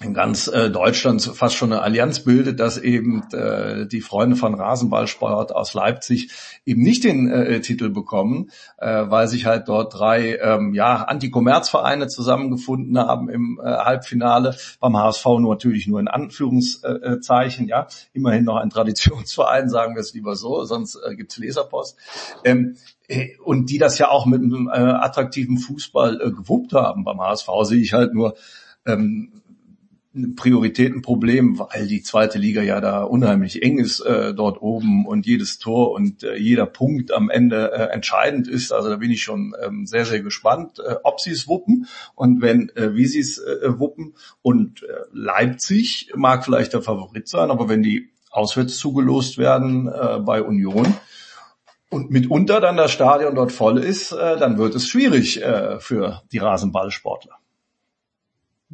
[0.00, 4.54] in ganz äh, Deutschland fast schon eine Allianz bildet, dass eben äh, die Freunde von
[4.54, 6.30] Rasenballsport aus Leipzig
[6.66, 12.08] eben nicht den äh, Titel bekommen, äh, weil sich halt dort drei ähm, ja, Anti-Kommerz-Vereine
[12.08, 14.56] zusammengefunden haben im äh, Halbfinale.
[14.80, 20.12] Beim HSV nur natürlich nur in Anführungszeichen, ja, immerhin noch ein Traditionsverein, sagen wir es
[20.12, 21.96] lieber so, sonst äh, gibt's Leserpost.
[22.42, 22.76] Ähm,
[23.06, 27.04] äh, und die das ja auch mit einem äh, attraktiven Fußball äh, gewuppt haben.
[27.04, 28.34] Beim HSV sehe ich halt nur
[28.86, 29.30] ähm,
[30.14, 35.26] ein Prioritätenproblem, weil die zweite Liga ja da unheimlich eng ist äh, dort oben und
[35.26, 38.72] jedes Tor und äh, jeder Punkt am Ende äh, entscheidend ist.
[38.72, 42.40] Also da bin ich schon ähm, sehr, sehr gespannt, äh, ob sie es wuppen und
[42.42, 44.14] wenn, äh, wie sie es äh, wuppen.
[44.42, 50.20] Und äh, Leipzig mag vielleicht der Favorit sein, aber wenn die auswärts zugelost werden äh,
[50.20, 50.94] bei Union,
[51.90, 56.22] und mitunter dann das Stadion dort voll ist, äh, dann wird es schwierig äh, für
[56.32, 57.38] die Rasenballsportler.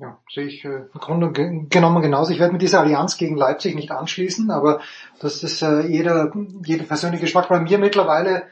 [0.00, 1.30] Ja, sehe ich äh, im Grunde
[1.68, 2.32] genommen genauso.
[2.32, 4.80] Ich werde mit dieser Allianz gegen Leipzig nicht anschließen, aber
[5.20, 6.32] das ist äh, jeder,
[6.64, 7.48] jeder persönliche Geschmack.
[7.48, 8.44] Bei mir mittlerweile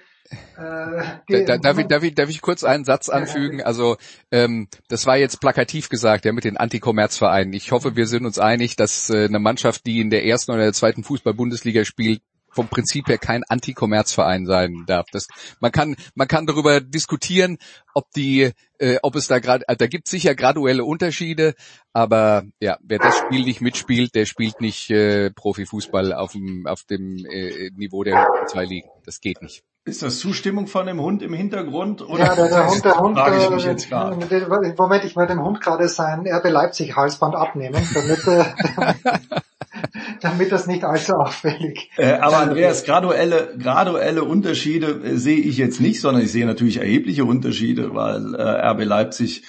[0.59, 3.63] äh, da, darf, ich, darf, ich, darf ich kurz einen Satz anfügen?
[3.63, 3.97] Also
[4.31, 7.55] ähm, das war jetzt plakativ gesagt, ja, mit den Anti-Kommerz-Vereinen.
[7.55, 10.65] Ich hoffe, wir sind uns einig, dass äh, eine Mannschaft, die in der ersten oder
[10.65, 15.07] der zweiten Fußball-Bundesliga spielt, vom Prinzip her kein Anti-Kommerz-Verein sein darf.
[15.13, 15.29] Das,
[15.61, 17.59] man kann, man kann darüber diskutieren,
[17.95, 21.55] ob die, äh, ob es da gerade, also da gibt sicher graduelle Unterschiede,
[21.93, 26.85] aber ja, wer das Spiel nicht mitspielt, der spielt nicht äh, Profifußball auf dem, auf
[26.85, 28.89] dem äh, Niveau der zwei Ligen.
[29.05, 29.65] Das geht nicht.
[29.89, 32.03] Ist das Zustimmung von dem Hund im Hintergrund?
[32.03, 34.17] Oder ja, der, der Hund, der Hund, frage ich mich äh, jetzt gerade.
[34.77, 38.45] Moment, ich wollte dem Hund gerade sein RB Leipzig Halsband abnehmen, damit, äh,
[40.21, 41.91] damit das nicht allzu auffällig.
[41.97, 46.79] Äh, aber Andreas, graduelle, graduelle Unterschiede äh, sehe ich jetzt nicht, sondern ich sehe natürlich
[46.79, 49.45] erhebliche Unterschiede, weil äh, RB Leipzig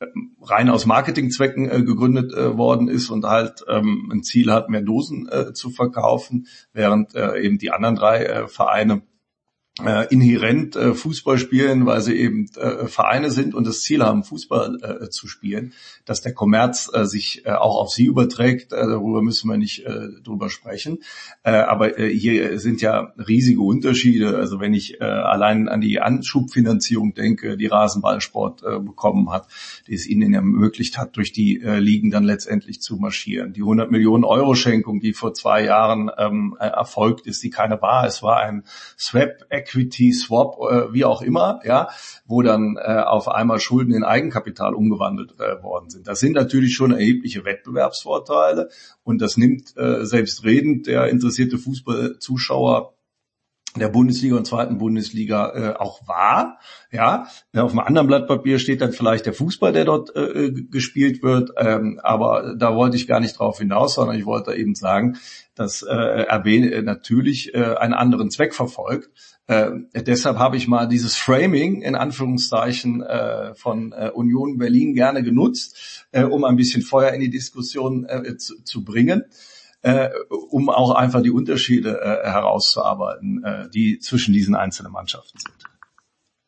[0.00, 0.06] äh,
[0.42, 4.82] rein aus Marketingzwecken äh, gegründet äh, worden ist und halt ähm, ein Ziel hat, mehr
[4.82, 9.02] Dosen äh, zu verkaufen, während äh, eben die anderen drei äh, Vereine
[9.82, 14.22] äh, inhärent äh, Fußball spielen, weil sie eben äh, Vereine sind und das Ziel haben,
[14.22, 15.72] Fußball äh, zu spielen.
[16.04, 19.84] Dass der Kommerz äh, sich äh, auch auf sie überträgt, äh, darüber müssen wir nicht
[19.84, 20.98] äh, drüber sprechen.
[21.42, 24.36] Äh, aber äh, hier sind ja riesige Unterschiede.
[24.36, 29.48] Also wenn ich äh, allein an die Anschubfinanzierung denke, die Rasenballsport äh, bekommen hat,
[29.86, 33.52] die es ihnen ermöglicht hat, durch die äh, Ligen dann letztendlich zu marschieren.
[33.52, 38.06] Die 100 Millionen Euro Schenkung, die vor zwei Jahren ähm, erfolgt ist, die keine war.
[38.06, 38.64] Es war ein
[38.98, 41.88] Swap Equity Swap, äh, wie auch immer, ja,
[42.26, 46.06] wo dann äh, auf einmal Schulden in Eigenkapital umgewandelt äh, worden sind.
[46.06, 48.70] Das sind natürlich schon erhebliche Wettbewerbsvorteile
[49.02, 52.93] und das nimmt äh, selbstredend der interessierte Fußballzuschauer
[53.76, 56.58] der Bundesliga und zweiten Bundesliga äh, auch war.
[56.92, 61.22] Ja, auf einem anderen Blatt Papier steht dann vielleicht der Fußball, der dort äh, gespielt
[61.22, 65.16] wird, ähm, aber da wollte ich gar nicht drauf hinaus, sondern ich wollte eben sagen,
[65.56, 69.10] dass äh, RB natürlich äh, einen anderen Zweck verfolgt.
[69.46, 75.22] Äh, deshalb habe ich mal dieses Framing in Anführungszeichen äh, von äh, Union Berlin gerne
[75.22, 79.24] genutzt, äh, um ein bisschen Feuer in die Diskussion äh, zu, zu bringen
[79.84, 80.08] äh,
[80.50, 85.54] um auch einfach die Unterschiede äh, herauszuarbeiten, äh, die zwischen diesen einzelnen Mannschaften sind.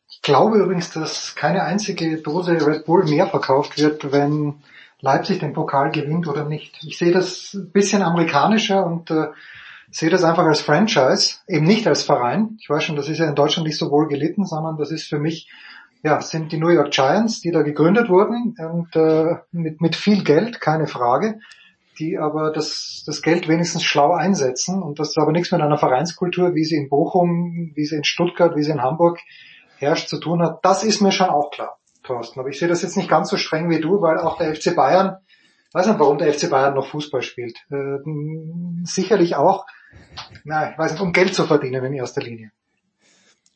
[0.09, 4.55] Ich glaube übrigens, dass keine einzige Dose Red Bull mehr verkauft wird, wenn
[5.01, 6.83] Leipzig den Pokal gewinnt oder nicht.
[6.83, 9.27] Ich sehe das ein bisschen amerikanischer und äh,
[9.91, 12.57] sehe das einfach als Franchise, eben nicht als Verein.
[12.59, 15.07] Ich weiß schon, das ist ja in Deutschland nicht so wohl gelitten, sondern das ist
[15.07, 15.47] für mich,
[16.01, 20.23] ja, sind die New York Giants, die da gegründet wurden und äh, mit, mit viel
[20.23, 21.39] Geld, keine Frage
[21.99, 26.55] die aber das, das Geld wenigstens schlau einsetzen und das aber nichts mit einer Vereinskultur,
[26.55, 29.19] wie sie in Bochum, wie sie in Stuttgart, wie sie in Hamburg
[29.77, 30.59] herrscht, zu tun hat.
[30.63, 32.39] Das ist mir schon auch klar, Thorsten.
[32.39, 34.75] Aber ich sehe das jetzt nicht ganz so streng wie du, weil auch der FC
[34.75, 35.17] Bayern,
[35.73, 37.57] weiß nicht, warum der FC Bayern noch Fußball spielt.
[37.69, 37.97] Äh,
[38.83, 39.65] sicherlich auch,
[40.43, 42.51] na, ich weiß nicht, um Geld zu verdienen in erster Linie.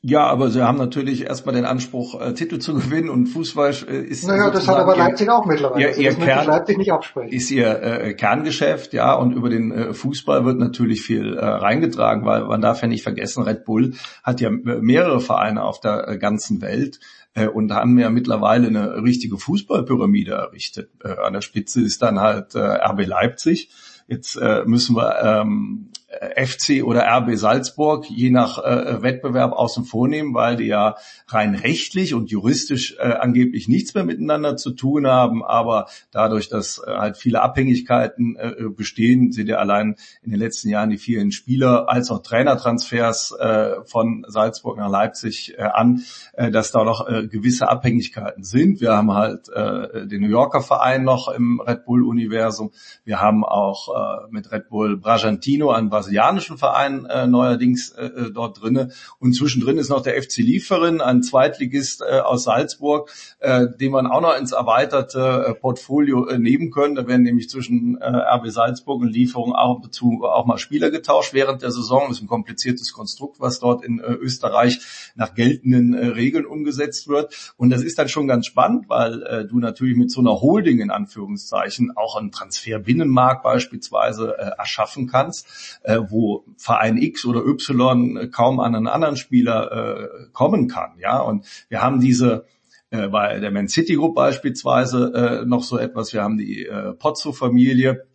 [0.04, 4.02] Ja, aber sie haben natürlich erstmal den Anspruch, äh, Titel zu gewinnen und Fußball äh,
[4.02, 4.26] ist.
[4.26, 5.82] Naja, das hat aber Leipzig auch mittlerweile.
[5.82, 7.32] Ihr, also ihr Kern, Leipzig nicht absprechen.
[7.32, 12.26] Ist ihr äh, Kerngeschäft, ja, und über den äh, Fußball wird natürlich viel äh, reingetragen,
[12.26, 16.18] weil man darf ja nicht vergessen, Red Bull hat ja mehrere Vereine auf der äh,
[16.18, 17.00] ganzen Welt
[17.36, 20.90] äh, und haben ja mittlerweile eine richtige Fußballpyramide errichtet.
[21.04, 23.70] Äh, an der Spitze ist dann halt äh, RB Leipzig.
[24.08, 25.91] Jetzt äh, müssen wir ähm,
[26.36, 30.96] FC oder RB Salzburg je nach äh, Wettbewerb außen vor nehmen, weil die ja
[31.28, 35.44] rein rechtlich und juristisch äh, angeblich nichts mehr miteinander zu tun haben.
[35.44, 40.70] Aber dadurch, dass äh, halt viele Abhängigkeiten äh, bestehen, sind ja allein in den letzten
[40.70, 46.52] Jahren die vielen Spieler als auch Trainertransfers äh, von Salzburg nach Leipzig äh, an, äh,
[46.52, 48.82] dass da noch äh, gewisse Abhängigkeiten sind.
[48.82, 52.72] Wir haben halt äh, den New Yorker Verein noch im Red Bull Universum.
[53.04, 58.32] Wir haben auch äh, mit Red Bull Bragantino an brasilianischen Verein äh, neuerdings äh, äh,
[58.32, 58.90] dort drinne.
[59.20, 64.08] Und zwischendrin ist noch der FC Lieferin, ein Zweitligist äh, aus Salzburg, äh, den man
[64.08, 67.04] auch noch ins erweiterte äh, Portfolio äh, nehmen könnte.
[67.04, 71.62] Da nämlich zwischen äh, RB Salzburg und Lieferung auch dazu auch mal Spieler getauscht während
[71.62, 72.06] der Saison.
[72.08, 74.80] Das ist ein kompliziertes Konstrukt, was dort in äh, Österreich
[75.16, 77.54] nach geltenden äh, Regeln umgesetzt wird.
[77.58, 80.80] Und das ist dann schon ganz spannend, weil äh, du natürlich mit so einer Holding
[80.80, 85.46] in Anführungszeichen auch einen Transferbinnenmarkt beispielsweise äh, erschaffen kannst.
[85.92, 90.92] Äh, wo Verein X oder Y kaum an einen anderen Spieler äh, kommen kann.
[91.00, 92.46] Ja, und wir haben diese
[92.92, 96.14] äh, bei der Man City Group beispielsweise äh, noch so etwas.
[96.14, 98.06] Wir haben die äh, Pozzo-Familie,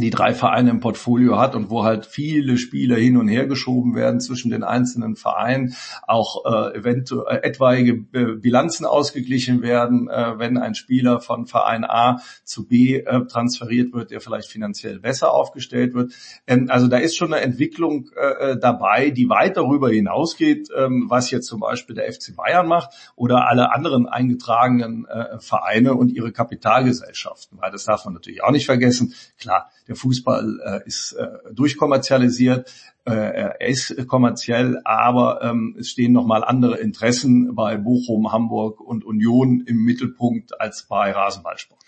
[0.00, 3.94] die drei Vereine im Portfolio hat und wo halt viele Spieler hin und her geschoben
[3.94, 5.74] werden zwischen den einzelnen Vereinen,
[6.06, 12.20] auch äh, eventuell äh, etwaige Bilanzen ausgeglichen werden, äh, wenn ein Spieler von Verein A
[12.44, 16.12] zu B äh, transferiert wird, der vielleicht finanziell besser aufgestellt wird.
[16.46, 21.06] Ähm, also da ist schon eine Entwicklung äh, äh dabei, die weit darüber hinausgeht, ähm,
[21.08, 26.10] was jetzt zum Beispiel der FC Bayern macht oder alle anderen eingetragenen äh, Vereine und
[26.10, 29.14] ihre Kapitalgesellschaften, weil das darf man natürlich auch nicht vergessen.
[29.38, 32.72] Klar, der Fußball äh, ist äh, durchkommerzialisiert,
[33.04, 39.04] äh, er ist kommerziell, aber ähm, es stehen nochmal andere Interessen bei Bochum, Hamburg und
[39.04, 41.87] Union im Mittelpunkt als bei Rasenballsport.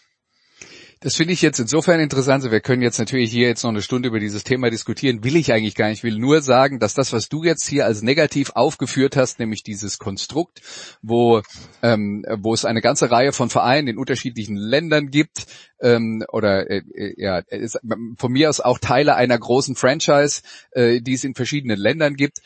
[1.03, 2.51] Das finde ich jetzt insofern interessant.
[2.51, 5.25] Wir können jetzt natürlich hier jetzt noch eine Stunde über dieses Thema diskutieren.
[5.25, 6.01] Will ich eigentlich gar nicht.
[6.01, 9.63] Ich will nur sagen, dass das, was du jetzt hier als negativ aufgeführt hast, nämlich
[9.63, 10.61] dieses Konstrukt,
[11.01, 11.41] wo,
[11.83, 15.47] ähm, wo es eine ganze Reihe von Vereinen in unterschiedlichen Ländern gibt,
[15.81, 17.79] ähm, oder äh, äh ja, ist
[18.19, 22.41] von mir aus auch Teile einer großen Franchise, äh, die es in verschiedenen Ländern gibt,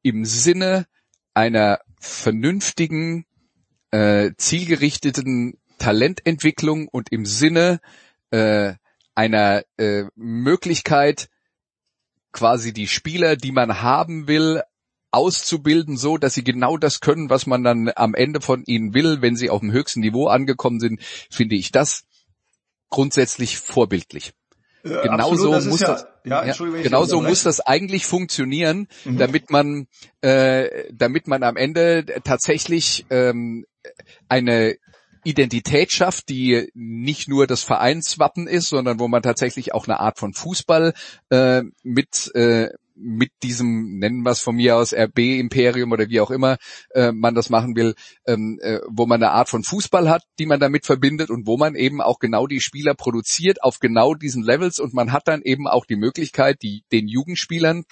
[0.00, 0.86] im Sinne
[1.34, 3.26] einer vernünftigen,
[3.90, 7.80] äh, zielgerichteten Talententwicklung und im Sinne
[8.30, 8.74] äh,
[9.16, 11.28] einer äh, Möglichkeit,
[12.30, 14.62] quasi die Spieler, die man haben will,
[15.10, 19.22] auszubilden, so dass sie genau das können, was man dann am Ende von ihnen will,
[19.22, 22.04] wenn sie auf dem höchsten Niveau angekommen sind, finde ich das
[22.88, 24.32] grundsätzlich vorbildlich.
[24.84, 29.18] Äh, genauso muss ja, das, ja, ja, genauso muss das eigentlich funktionieren, mhm.
[29.18, 29.88] damit man,
[30.20, 33.66] äh, damit man am Ende tatsächlich ähm,
[34.28, 34.76] eine
[35.24, 40.18] Identität schafft, die nicht nur das Vereinswappen ist, sondern wo man tatsächlich auch eine Art
[40.18, 40.94] von Fußball
[41.30, 46.30] äh, mit äh, mit diesem, nennen wir es von mir aus, RB-Imperium oder wie auch
[46.30, 46.58] immer
[46.90, 47.94] äh, man das machen will,
[48.26, 51.56] ähm, äh, wo man eine Art von Fußball hat, die man damit verbindet und wo
[51.56, 55.42] man eben auch genau die Spieler produziert auf genau diesen Levels und man hat dann
[55.42, 57.84] eben auch die Möglichkeit, die, den Jugendspielern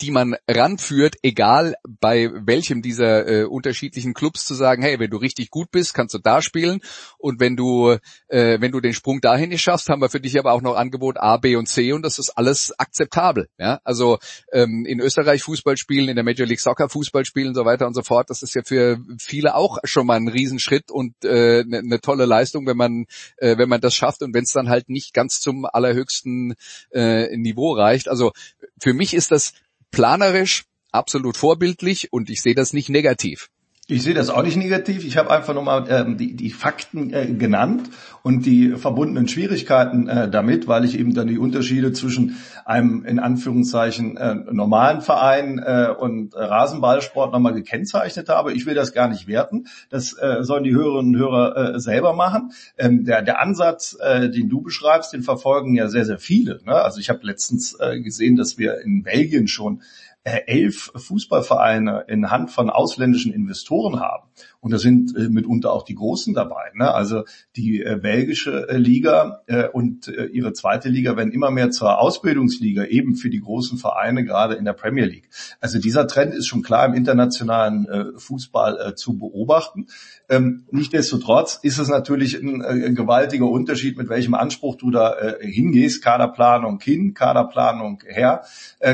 [0.00, 5.16] die man ranführt, egal bei welchem dieser äh, unterschiedlichen Clubs zu sagen, hey, wenn du
[5.16, 6.80] richtig gut bist, kannst du da spielen
[7.18, 7.96] und wenn du
[8.28, 10.76] äh, wenn du den Sprung dahin nicht schaffst, haben wir für dich aber auch noch
[10.76, 13.48] Angebot A, B und C und das ist alles akzeptabel.
[13.58, 14.18] Ja, also
[14.52, 17.86] ähm, in Österreich Fußball spielen, in der Major League Soccer Fußball spielen und so weiter
[17.86, 21.58] und so fort, das ist ja für viele auch schon mal ein Riesenschritt und eine
[21.58, 23.06] äh, ne, ne tolle Leistung, wenn man
[23.38, 26.54] äh, wenn man das schafft und wenn es dann halt nicht ganz zum allerhöchsten
[26.92, 28.08] äh, Niveau reicht.
[28.08, 28.32] Also
[28.80, 29.52] für mich ist das
[29.90, 33.50] planerisch absolut vorbildlich und ich sehe das nicht negativ.
[33.90, 35.06] Ich sehe das auch nicht negativ.
[35.06, 37.88] Ich habe einfach nochmal ähm, die, die Fakten äh, genannt
[38.22, 42.36] und die verbundenen Schwierigkeiten äh, damit, weil ich eben dann die Unterschiede zwischen
[42.66, 48.52] einem in Anführungszeichen äh, normalen Verein äh, und Rasenballsport nochmal gekennzeichnet habe.
[48.52, 49.68] Ich will das gar nicht werten.
[49.88, 52.52] Das äh, sollen die Hörerinnen und Hörer äh, selber machen.
[52.76, 56.60] Ähm, der, der Ansatz, äh, den du beschreibst, den verfolgen ja sehr, sehr viele.
[56.66, 56.74] Ne?
[56.74, 59.80] Also ich habe letztens äh, gesehen, dass wir in Belgien schon
[60.24, 64.28] elf Fußballvereine in Hand von ausländischen Investoren haben.
[64.60, 66.70] Und da sind äh, mitunter auch die Großen dabei.
[66.74, 66.92] Ne?
[66.92, 71.70] Also die äh, belgische äh, Liga äh, und äh, ihre zweite Liga werden immer mehr
[71.70, 75.28] zur Ausbildungsliga, eben für die großen Vereine, gerade in der Premier League.
[75.60, 79.86] Also dieser Trend ist schon klar im internationalen äh, Fußball zu beobachten.
[80.28, 86.02] Ähm, Nichtsdestotrotz ist es natürlich ein, ein, gewaltiger Unterschied, mit welchem Anspruch du da hingehst.
[86.02, 88.42] Kaderplanung hin, Kaderplanung her,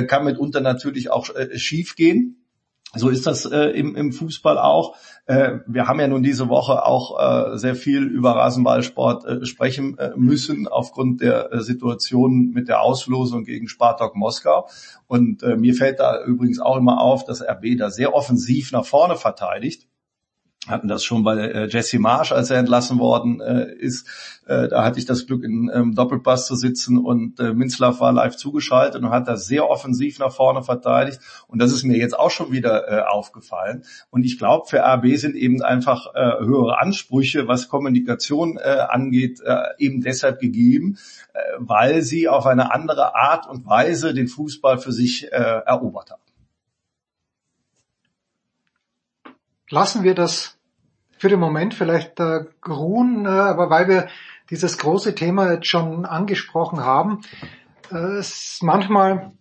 [0.08, 2.43] kann mitunter natürlich auch äh, schief gehen.
[2.94, 4.96] So ist das äh, im, im Fußball auch.
[5.26, 7.18] Äh, wir haben ja nun diese Woche auch
[7.54, 12.82] äh, sehr viel über Rasenballsport äh, sprechen äh, müssen aufgrund der äh, Situation mit der
[12.82, 14.68] Auslosung gegen Spartak Moskau.
[15.06, 18.84] Und äh, mir fällt da übrigens auch immer auf, dass RB da sehr offensiv nach
[18.84, 19.86] vorne verteidigt
[20.66, 24.06] hatten das schon bei äh, Jesse Marsch, als er entlassen worden äh, ist.
[24.46, 28.12] Äh, da hatte ich das Glück, in ähm, Doppelpass zu sitzen und äh, Minzlaff war
[28.12, 31.20] live zugeschaltet und hat das sehr offensiv nach vorne verteidigt.
[31.48, 33.84] Und das ist mir jetzt auch schon wieder äh, aufgefallen.
[34.10, 39.40] Und ich glaube, für RB sind eben einfach äh, höhere Ansprüche, was Kommunikation äh, angeht,
[39.44, 40.98] äh, eben deshalb gegeben,
[41.32, 46.10] äh, weil sie auf eine andere Art und Weise den Fußball für sich äh, erobert
[46.10, 46.24] haben.
[49.74, 50.53] lassen wir das
[51.24, 54.08] für den Moment vielleicht äh, ruhen, äh, aber weil wir
[54.50, 57.22] dieses große Thema jetzt schon angesprochen haben,
[57.90, 59.32] äh, ist manchmal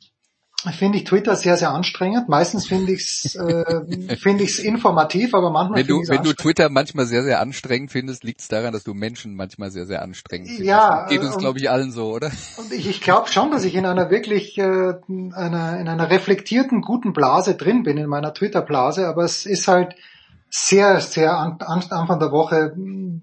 [0.72, 2.30] finde ich Twitter sehr, sehr anstrengend.
[2.30, 6.70] Meistens finde ich es äh, finde ich informativ, aber manchmal Wenn du, wenn du Twitter
[6.70, 10.48] manchmal sehr, sehr anstrengend findest, liegt es daran, dass du Menschen manchmal sehr, sehr anstrengend
[10.48, 10.70] findest.
[10.70, 11.02] Ja.
[11.02, 12.32] Das geht uns, glaube ich, allen so, oder?
[12.56, 14.94] Und ich, ich glaube schon, dass ich in einer wirklich, äh,
[15.34, 19.98] einer, in einer reflektierten, guten Blase drin bin, in meiner Twitter-Blase, aber es ist halt,
[20.56, 22.74] sehr, sehr an, Anfang der Woche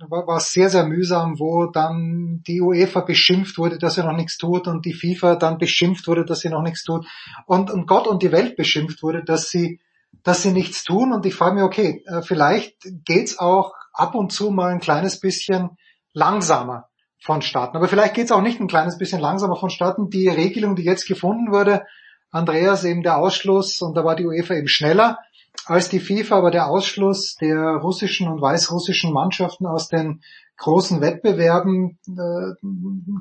[0.08, 4.36] war, war sehr, sehr mühsam, wo dann die UEFA beschimpft wurde, dass sie noch nichts
[4.36, 7.06] tut und die FIFA dann beschimpft wurde, dass sie noch nichts tut
[7.46, 9.78] und, und Gott und die Welt beschimpft wurde, dass sie,
[10.24, 12.74] dass sie nichts tun und ich frage mich, okay, äh, vielleicht
[13.04, 15.78] geht's auch ab und zu mal ein kleines bisschen
[16.12, 16.88] langsamer
[17.22, 17.76] vonstatten.
[17.76, 20.10] Aber vielleicht geht's auch nicht ein kleines bisschen langsamer vonstatten.
[20.10, 21.84] Die Regelung, die jetzt gefunden wurde,
[22.32, 25.18] Andreas eben der Ausschluss und da war die UEFA eben schneller
[25.66, 30.22] als die FIFA aber der Ausschluss der russischen und weißrussischen Mannschaften aus den
[30.56, 32.66] großen Wettbewerben, äh,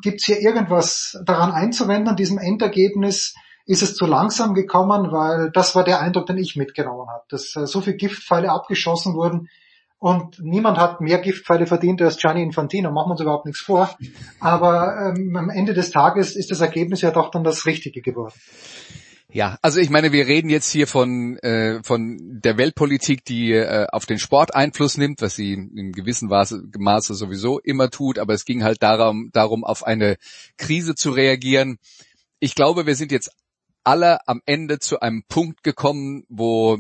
[0.02, 3.34] gibt es hier irgendwas daran einzuwenden, an diesem Endergebnis?
[3.66, 5.12] Ist es zu langsam gekommen?
[5.12, 9.14] Weil das war der Eindruck, den ich mitgenommen habe, dass äh, so viele Giftpfeile abgeschossen
[9.14, 9.48] wurden
[10.00, 13.90] und niemand hat mehr Giftpfeile verdient als Gianni Infantino, machen wir uns überhaupt nichts vor.
[14.40, 18.34] Aber ähm, am Ende des Tages ist das Ergebnis ja doch dann das Richtige geworden.
[19.32, 23.86] Ja, also ich meine, wir reden jetzt hier von äh, von der Weltpolitik, die äh,
[23.92, 28.44] auf den Sport Einfluss nimmt, was sie in gewissem Maße, sowieso immer tut, aber es
[28.44, 30.18] ging halt darum, darum, auf eine
[30.58, 31.78] Krise zu reagieren.
[32.40, 33.30] Ich glaube, wir sind jetzt
[33.84, 36.80] alle am Ende zu einem Punkt gekommen, wo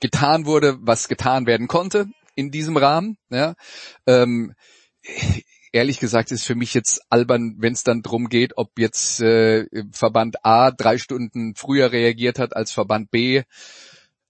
[0.00, 3.16] getan wurde, was getan werden konnte in diesem Rahmen.
[3.30, 3.54] Ja.
[4.06, 4.54] Ähm,
[5.72, 9.66] ehrlich gesagt ist für mich jetzt albern, wenn es dann drum geht, ob jetzt äh,
[9.92, 13.42] Verband A drei Stunden früher reagiert hat als Verband B.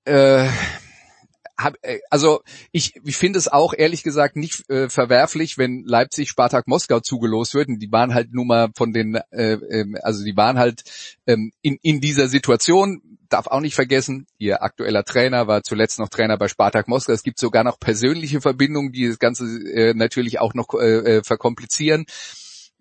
[0.05, 0.49] Äh,
[1.57, 6.29] hab, äh, also ich, ich finde es auch ehrlich gesagt nicht äh, verwerflich, wenn Leipzig
[6.29, 7.79] Spartak Moskau zugelost würden.
[7.79, 10.83] Die waren halt nun mal von den, äh, äh, also die waren halt
[11.27, 16.09] ähm, in, in dieser Situation darf auch nicht vergessen, ihr aktueller Trainer war zuletzt noch
[16.09, 17.13] Trainer bei Spartak Moskau.
[17.13, 21.23] Es gibt sogar noch persönliche Verbindungen, die das Ganze äh, natürlich auch noch äh, äh
[21.25, 22.07] verkomplizieren.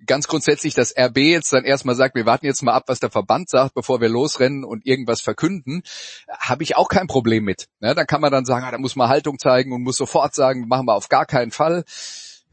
[0.05, 3.11] Ganz grundsätzlich, dass RB jetzt dann erstmal sagt, wir warten jetzt mal ab, was der
[3.11, 5.83] Verband sagt, bevor wir losrennen und irgendwas verkünden,
[6.39, 7.67] habe ich auch kein Problem mit.
[7.81, 10.33] Ja, dann kann man dann sagen, ah, da muss man Haltung zeigen und muss sofort
[10.33, 11.83] sagen, machen wir auf gar keinen Fall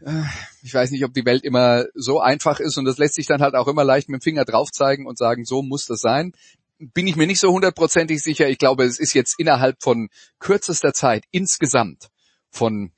[0.05, 0.23] äh,
[0.63, 3.41] ich weiß nicht, ob die Welt immer so einfach ist und das lässt sich dann
[3.41, 6.33] halt auch immer leicht mit dem Finger drauf zeigen und sagen, so muss das sein
[6.79, 8.49] bin ich mir nicht so hundertprozentig sicher.
[8.49, 10.09] Ich glaube, es ist jetzt innerhalb von
[10.39, 12.09] kürzester Zeit insgesamt
[12.51, 12.93] von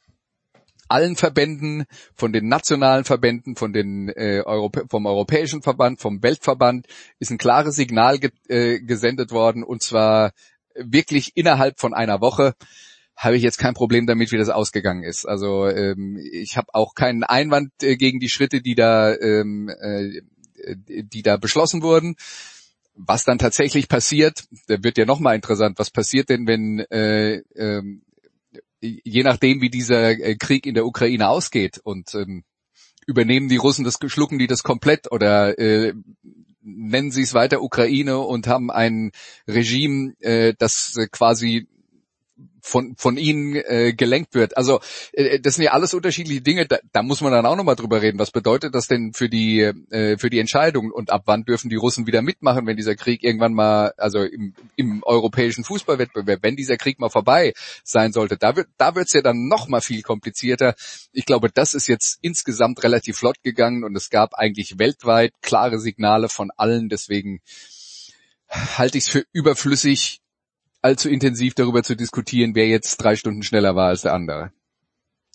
[0.89, 6.87] allen Verbänden, von den nationalen Verbänden, von den äh, Europä vom Europäischen Verband, vom Weltverband
[7.19, 10.33] ist ein klares Signal ge äh, gesendet worden und zwar
[10.75, 12.55] wirklich innerhalb von einer Woche
[13.17, 15.27] habe ich jetzt kein Problem damit, wie das ausgegangen ist.
[15.27, 20.23] Also ähm, ich habe auch keinen Einwand äh, gegen die Schritte, die da, ähm, äh,
[20.77, 22.15] die da beschlossen wurden.
[23.01, 25.79] Was dann tatsächlich passiert, da wird ja nochmal interessant.
[25.79, 28.03] Was passiert denn, wenn äh, ähm,
[28.81, 32.45] je nachdem, wie dieser äh, Krieg in der Ukraine ausgeht und ähm,
[33.07, 35.95] übernehmen die Russen das, schlucken die das komplett oder äh,
[36.61, 39.13] nennen sie es weiter Ukraine und haben ein
[39.47, 41.69] Regime, äh, das äh, quasi
[42.61, 44.57] von, von ihnen äh, gelenkt wird.
[44.57, 44.81] Also
[45.13, 46.67] äh, das sind ja alles unterschiedliche Dinge.
[46.67, 48.19] Da, da muss man dann auch nochmal drüber reden.
[48.19, 51.77] Was bedeutet das denn für die äh, für die Entscheidung und ab wann dürfen die
[51.77, 56.77] Russen wieder mitmachen, wenn dieser Krieg irgendwann mal, also im, im europäischen Fußballwettbewerb, wenn dieser
[56.77, 57.53] Krieg mal vorbei
[57.85, 60.75] sein sollte, da wird da wird's ja dann noch mal viel komplizierter.
[61.13, 65.79] Ich glaube, das ist jetzt insgesamt relativ flott gegangen und es gab eigentlich weltweit klare
[65.79, 66.89] Signale von allen.
[66.89, 67.41] Deswegen
[68.49, 70.21] halte ich es für überflüssig,
[70.83, 74.53] allzu intensiv darüber zu diskutieren, wer jetzt drei Stunden schneller war als der andere.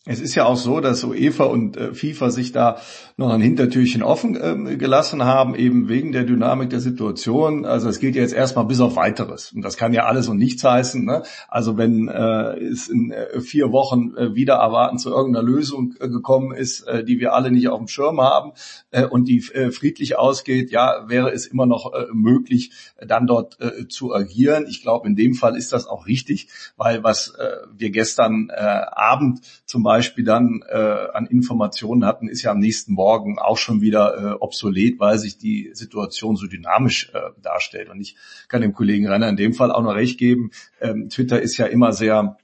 [0.05, 2.81] Es ist ja auch so, dass UEFA und äh, FIFA sich da
[3.17, 7.65] noch ein Hintertürchen offen ähm, gelassen haben, eben wegen der Dynamik der Situation.
[7.65, 9.51] Also es geht jetzt erstmal bis auf weiteres.
[9.51, 11.03] Und das kann ja alles und nichts heißen.
[11.03, 11.23] Ne?
[11.47, 16.09] Also wenn äh, es in äh, vier Wochen äh, wieder erwarten zu irgendeiner Lösung äh,
[16.09, 18.51] gekommen ist, äh, die wir alle nicht auf dem Schirm haben
[18.91, 23.59] äh, und die äh, friedlich ausgeht, ja, wäre es immer noch äh, möglich, dann dort
[23.59, 24.65] äh, zu agieren.
[24.67, 26.47] Ich glaube, in dem Fall ist das auch richtig,
[26.77, 32.27] weil was äh, wir gestern äh, Abend zum Beispiel Beispiel dann äh, an Informationen hatten,
[32.27, 36.47] ist ja am nächsten Morgen auch schon wieder äh, obsolet, weil sich die Situation so
[36.47, 37.89] dynamisch äh, darstellt.
[37.89, 38.15] Und ich
[38.47, 40.51] kann dem Kollegen Renner in dem Fall auch noch recht geben.
[40.81, 42.37] Ähm, Twitter ist ja immer sehr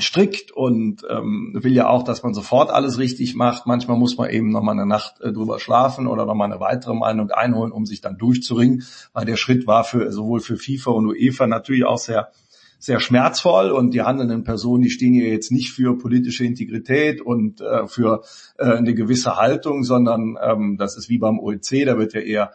[0.00, 3.66] strikt und ähm, will ja auch, dass man sofort alles richtig macht.
[3.66, 6.60] Manchmal muss man eben noch mal eine Nacht äh, drüber schlafen oder noch mal eine
[6.60, 10.92] weitere Meinung einholen, um sich dann durchzuringen, weil der Schritt war für sowohl für FIFA
[10.92, 12.30] und UEFA natürlich auch sehr
[12.78, 17.60] sehr schmerzvoll und die handelnden Personen, die stehen hier jetzt nicht für politische Integrität und
[17.60, 18.22] äh, für
[18.56, 22.52] äh, eine gewisse Haltung, sondern ähm, das ist wie beim OEC, da wird ja eher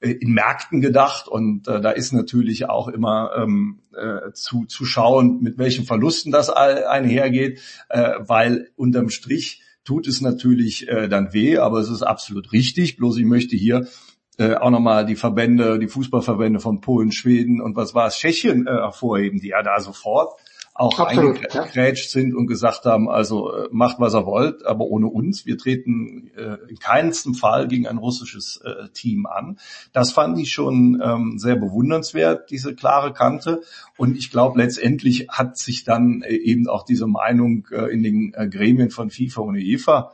[0.00, 4.84] äh, in Märkten gedacht und äh, da ist natürlich auch immer ähm, äh, zu, zu
[4.84, 11.32] schauen, mit welchen Verlusten das einhergeht, äh, weil unterm Strich tut es natürlich äh, dann
[11.32, 12.96] weh, aber es ist absolut richtig.
[12.96, 13.86] Bloß ich möchte hier
[14.42, 18.66] äh, auch nochmal die Verbände, die Fußballverbände von Polen, Schweden und was war es, Tschechien
[18.66, 20.34] äh, hervorheben, die ja da sofort
[20.74, 22.20] auch eingegrätscht ja.
[22.20, 25.44] sind und gesagt haben, also äh, macht was ihr wollt, aber ohne uns.
[25.44, 29.58] Wir treten äh, in keinem Fall gegen ein russisches äh, Team an.
[29.92, 33.60] Das fand ich schon ähm, sehr bewundernswert, diese klare Kante.
[33.98, 38.32] Und ich glaube, letztendlich hat sich dann äh, eben auch diese Meinung äh, in den
[38.34, 40.12] äh, Gremien von FIFA und UEFA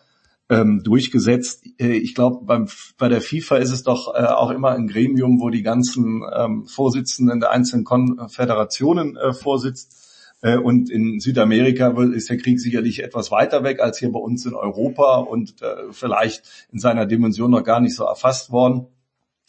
[0.49, 1.64] ähm, durchgesetzt.
[1.78, 2.66] Äh, ich glaube,
[2.99, 6.66] bei der FIFA ist es doch äh, auch immer ein Gremium, wo die ganzen ähm,
[6.66, 9.94] Vorsitzenden der einzelnen Konföderationen äh, vorsitzt.
[10.40, 14.46] Äh, und in Südamerika ist der Krieg sicherlich etwas weiter weg als hier bei uns
[14.46, 16.42] in Europa und äh, vielleicht
[16.72, 18.86] in seiner Dimension noch gar nicht so erfasst worden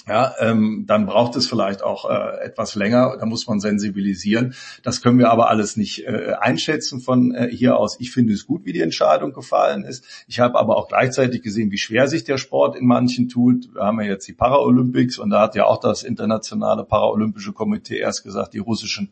[0.08, 4.56] ja, ähm, dann braucht es vielleicht auch äh, etwas länger, da muss man sensibilisieren.
[4.82, 8.00] Das können wir aber alles nicht äh, einschätzen von äh, hier aus.
[8.00, 10.04] Ich finde es gut, wie die Entscheidung gefallen ist.
[10.28, 13.74] Ich habe aber auch gleichzeitig gesehen, wie schwer sich der Sport in manchen tut.
[13.74, 17.98] Wir haben ja jetzt die Paralympics und da hat ja auch das internationale Paralympische Komitee
[17.98, 19.12] erst gesagt, die russischen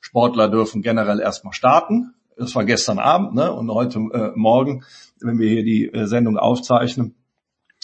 [0.00, 2.14] Sportler dürfen generell erstmal starten.
[2.36, 3.52] Das war gestern Abend ne?
[3.52, 4.82] und heute äh, Morgen,
[5.20, 7.14] wenn wir hier die äh, Sendung aufzeichnen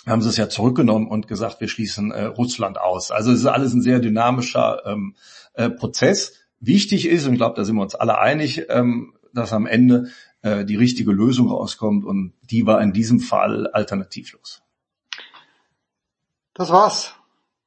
[0.09, 3.11] haben sie es ja zurückgenommen und gesagt, wir schließen äh, Russland aus.
[3.11, 5.15] Also es ist alles ein sehr dynamischer ähm,
[5.55, 6.35] äh, Prozess.
[6.61, 10.09] Wichtig ist, und ich glaube, da sind wir uns alle einig, ähm, dass am Ende
[10.43, 14.63] äh, die richtige Lösung rauskommt und die war in diesem Fall alternativlos.
[16.55, 17.15] Das war's.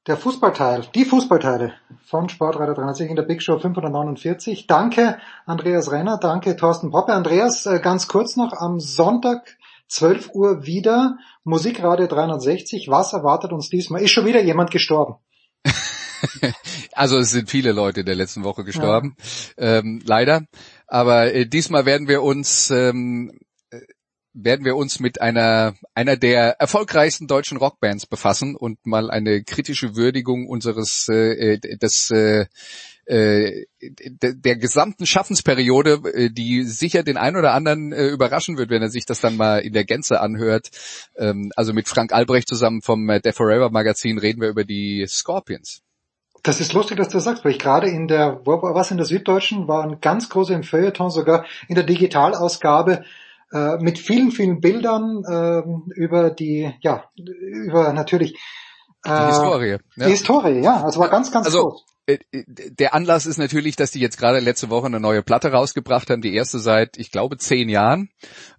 [0.07, 1.73] Der Fußballteil, die Fußballteile
[2.03, 4.65] von Sportradar 360 in der Big Show 549.
[4.65, 7.13] Danke Andreas Renner, danke Thorsten Poppe.
[7.13, 9.57] Andreas, äh, ganz kurz noch, am Sonntag
[9.89, 12.87] 12 Uhr wieder Musikradio 360.
[12.89, 14.01] Was erwartet uns diesmal?
[14.01, 15.15] Ist schon wieder jemand gestorben?
[16.93, 19.15] also es sind viele Leute in der letzten Woche gestorben,
[19.57, 19.79] ja.
[19.79, 20.45] ähm, leider.
[20.87, 23.31] Aber äh, diesmal werden wir uns ähm,
[23.71, 23.79] äh,
[24.33, 29.95] werden wir uns mit einer einer der erfolgreichsten deutschen Rockbands befassen und mal eine kritische
[29.95, 32.45] Würdigung unseres äh, äh des äh,
[33.05, 38.69] äh, der, der gesamten Schaffensperiode, äh, die sicher den ein oder anderen äh, überraschen wird,
[38.69, 40.69] wenn er sich das dann mal in der Gänze anhört.
[41.17, 45.05] Ähm, also mit Frank Albrecht zusammen vom äh, Death Forever Magazin reden wir über die
[45.07, 45.81] Scorpions.
[46.43, 49.05] Das ist lustig, dass du das sagst, weil ich gerade in der, was in der
[49.05, 53.03] Süddeutschen war ein ganz großer im Feuilleton, sogar in der Digitalausgabe
[53.51, 55.61] äh, mit vielen, vielen Bildern äh,
[55.99, 58.33] über die, ja, über natürlich
[59.03, 59.77] äh, die Historie.
[59.95, 60.05] Ja.
[60.05, 61.85] Die Historie, ja, also war ganz, ganz also, groß.
[62.05, 66.09] Äh, der Anlass ist natürlich, dass die jetzt gerade letzte Woche eine neue Platte rausgebracht
[66.09, 68.09] haben, die erste seit, ich glaube, zehn Jahren.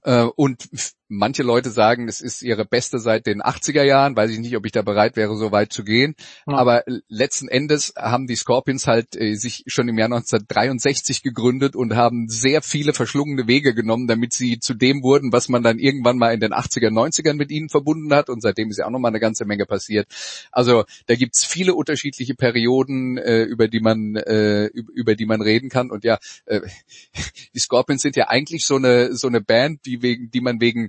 [0.03, 0.69] Äh, und
[1.13, 4.17] manche Leute sagen, es ist ihre beste seit den 80er Jahren.
[4.17, 6.15] Weiß ich nicht, ob ich da bereit wäre, so weit zu gehen.
[6.47, 6.57] Ja.
[6.57, 11.95] Aber letzten Endes haben die Scorpions halt äh, sich schon im Jahr 1963 gegründet und
[11.95, 16.17] haben sehr viele verschlungene Wege genommen, damit sie zu dem wurden, was man dann irgendwann
[16.17, 18.31] mal in den 80er, 90ern mit ihnen verbunden hat.
[18.31, 20.09] Und seitdem ist ja auch noch mal eine ganze Menge passiert.
[20.51, 25.69] Also da gibt's viele unterschiedliche Perioden, äh, über die man äh, über die man reden
[25.69, 25.91] kann.
[25.91, 26.61] Und ja, äh,
[27.55, 30.89] die Scorpions sind ja eigentlich so eine so eine Band, die wegen, die man wegen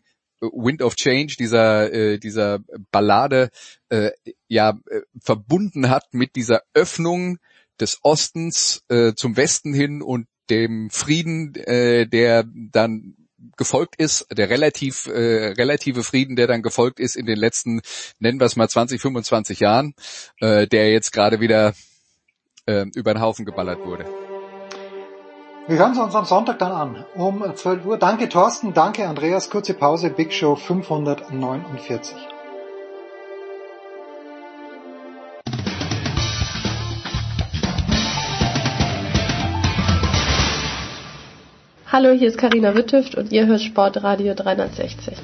[0.51, 2.59] Wind of Change, dieser, äh, dieser
[2.91, 3.49] Ballade,
[3.89, 4.11] äh,
[4.47, 7.39] ja, äh, verbunden hat mit dieser Öffnung
[7.79, 13.15] des Ostens äh, zum Westen hin und dem Frieden, äh, der dann
[13.57, 17.81] gefolgt ist, der relativ äh, relative Frieden, der dann gefolgt ist in den letzten,
[18.19, 19.93] nennen wir es mal 20, 25 Jahren,
[20.39, 21.73] äh, der jetzt gerade wieder
[22.65, 24.22] äh, über den Haufen geballert wurde.
[25.65, 27.97] Wir hören uns am Sonntag dann an, um 12 Uhr.
[27.97, 29.49] Danke Thorsten, danke Andreas.
[29.49, 32.17] Kurze Pause, Big Show 549.
[41.89, 45.15] Hallo, hier ist Karina Wittüft und ihr hört Sportradio 360.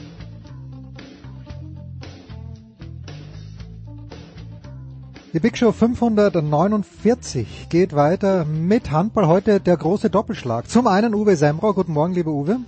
[5.31, 9.27] Die Big Show 549 geht weiter mit Handball.
[9.27, 10.67] Heute der große Doppelschlag.
[10.67, 11.73] Zum einen Uwe Semrau.
[11.73, 12.61] Guten Morgen, lieber Uwe.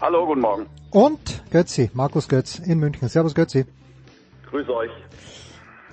[0.00, 0.64] Hallo, guten Morgen.
[0.90, 3.10] Und Götzi, Markus Götz in München.
[3.10, 3.66] Servus Götzi.
[4.48, 4.90] Grüß euch.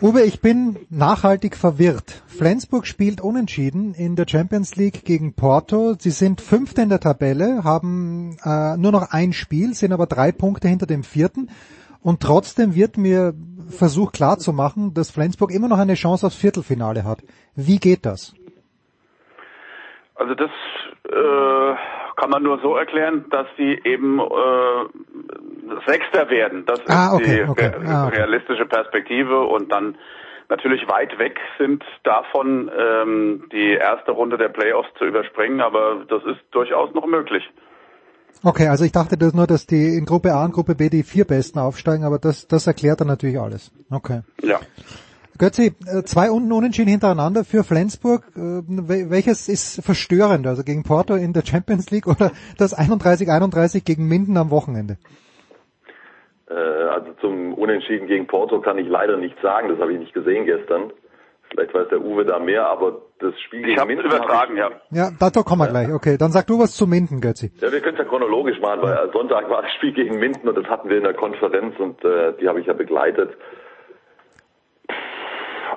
[0.01, 2.23] Uwe, ich bin nachhaltig verwirrt.
[2.27, 5.95] Flensburg spielt unentschieden in der Champions League gegen Porto.
[5.99, 10.31] Sie sind Fünfte in der Tabelle, haben äh, nur noch ein Spiel, sind aber drei
[10.31, 11.49] Punkte hinter dem Vierten.
[12.01, 13.33] Und trotzdem wird mir
[13.69, 17.19] versucht klarzumachen, dass Flensburg immer noch eine Chance aufs Viertelfinale hat.
[17.55, 18.33] Wie geht das?
[20.15, 20.49] Also das
[21.09, 21.75] äh,
[22.15, 26.65] kann man nur so erklären, dass sie eben äh, Sechster werden.
[26.65, 27.71] Das ah, ist okay, die okay.
[27.85, 28.17] Ah, okay.
[28.17, 29.97] realistische Perspektive und dann
[30.49, 36.23] natürlich weit weg sind davon, ähm, die erste Runde der Playoffs zu überspringen, aber das
[36.23, 37.43] ist durchaus noch möglich.
[38.43, 41.03] Okay, also ich dachte das nur, dass die in Gruppe A und Gruppe B die
[41.03, 43.71] vier Besten aufsteigen, aber das, das erklärt dann natürlich alles.
[43.89, 44.21] Okay.
[44.43, 44.59] Ja.
[45.37, 48.23] Götzi, äh, zwei unten unentschieden hintereinander für Flensburg.
[48.35, 48.61] Äh,
[49.09, 54.37] welches ist verstörender, also gegen Porto in der Champions League oder das 31-31 gegen Minden
[54.37, 54.97] am Wochenende?
[56.49, 60.13] Äh, also zum Unentschieden gegen Porto kann ich leider nicht sagen, das habe ich nicht
[60.13, 60.93] gesehen gestern.
[61.49, 64.05] Vielleicht weiß der Uwe da mehr, aber das Spiel ich gegen Minden...
[64.05, 64.71] übertragen, ja.
[64.91, 65.93] Ja, dazu kommen wir gleich.
[65.93, 67.51] Okay, dann sag du was zu Minden, Götzi.
[67.61, 70.57] Ja, wir können es ja chronologisch machen, weil Sonntag war das Spiel gegen Minden und
[70.57, 73.31] das hatten wir in der Konferenz und äh, die habe ich ja begleitet.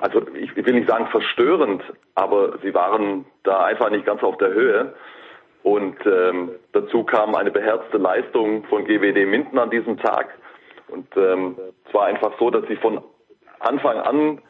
[0.01, 1.83] Also ich, ich will nicht sagen verstörend,
[2.15, 4.93] aber sie waren da einfach nicht ganz auf der Höhe.
[5.61, 10.29] Und ähm, dazu kam eine beherzte Leistung von GWD Minden an diesem Tag.
[10.87, 13.01] Und ähm, es war einfach so, dass sie von
[13.59, 14.41] Anfang an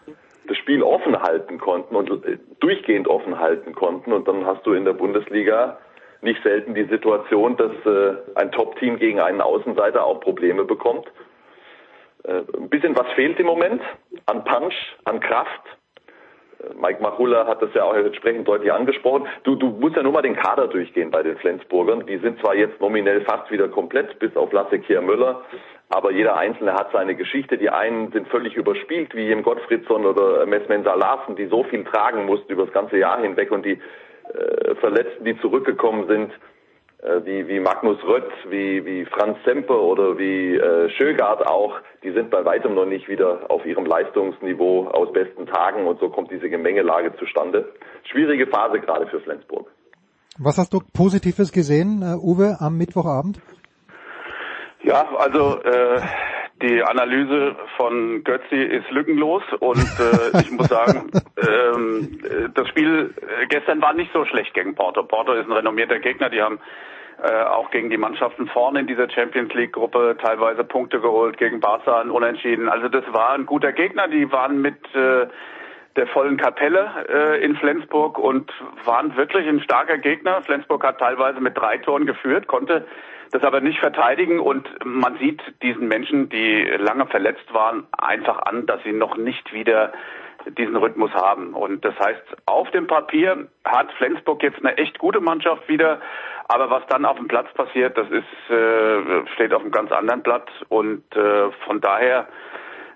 [0.50, 4.12] das Spiel offen halten konnten und äh, durchgehend offen halten konnten.
[4.12, 5.78] Und dann hast du in der Bundesliga
[6.22, 11.08] nicht selten die Situation, dass äh, ein Top-Team gegen einen Außenseiter auch Probleme bekommt.
[12.24, 13.82] Äh, ein bisschen was fehlt im Moment
[14.26, 14.76] an Punch,
[15.06, 15.62] an Kraft.
[16.80, 19.28] Mike Machulla hat das ja auch entsprechend deutlich angesprochen.
[19.44, 22.06] Du, du musst ja nur mal den Kader durchgehen bei den Flensburgern.
[22.06, 25.42] Die sind zwar jetzt nominell fast wieder komplett, bis auf Lasse Kier Müller,
[25.90, 27.58] aber jeder Einzelne hat seine Geschichte.
[27.58, 32.26] Die einen sind völlig überspielt, wie Jem Gottfriedson oder Messmensa Larsen, die so viel tragen
[32.26, 33.80] mussten über das ganze Jahr hinweg und die
[34.34, 36.32] äh, Verletzten, die zurückgekommen sind,
[37.24, 42.30] wie, wie Magnus Rött, wie, wie Franz Semper oder wie äh, Schögard auch, die sind
[42.30, 46.50] bei weitem noch nicht wieder auf ihrem Leistungsniveau aus besten Tagen und so kommt diese
[46.50, 47.72] Gemengelage zustande.
[48.04, 49.68] Schwierige Phase gerade für Flensburg.
[50.38, 53.42] Was hast du Positives gesehen, uh, Uwe, am Mittwochabend?
[54.84, 56.02] Ja, also äh,
[56.62, 62.20] die Analyse von Götzi ist lückenlos und äh, ich muss sagen, ähm,
[62.54, 65.04] das Spiel äh, gestern war nicht so schlecht gegen Porto.
[65.04, 66.60] Porto ist ein renommierter Gegner, die haben
[67.22, 71.60] äh, auch gegen die Mannschaften vorne in dieser Champions League Gruppe teilweise Punkte geholt, gegen
[71.60, 72.70] Barca ein Unentschieden.
[72.70, 75.28] Also das war ein guter Gegner, die waren mit äh,
[75.96, 78.52] der vollen Kapelle äh, in Flensburg und
[78.86, 80.42] waren wirklich ein starker Gegner.
[80.44, 82.88] Flensburg hat teilweise mit drei Toren geführt, konnte
[83.32, 84.40] das aber nicht verteidigen.
[84.40, 89.54] Und man sieht diesen Menschen, die lange verletzt waren, einfach an, dass sie noch nicht
[89.54, 89.94] wieder
[90.58, 91.54] diesen Rhythmus haben.
[91.54, 96.02] Und das heißt, auf dem Papier hat Flensburg jetzt eine echt gute Mannschaft wieder,
[96.48, 100.24] aber was dann auf dem Platz passiert, das ist äh, steht auf einem ganz anderen
[100.24, 100.50] Blatt.
[100.70, 102.28] Und äh, von daher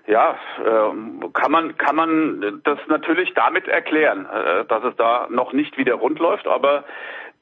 [0.06, 5.52] ja, äh, kann man kann man das natürlich damit erklären, äh, dass es da noch
[5.52, 6.84] nicht wieder rund läuft, aber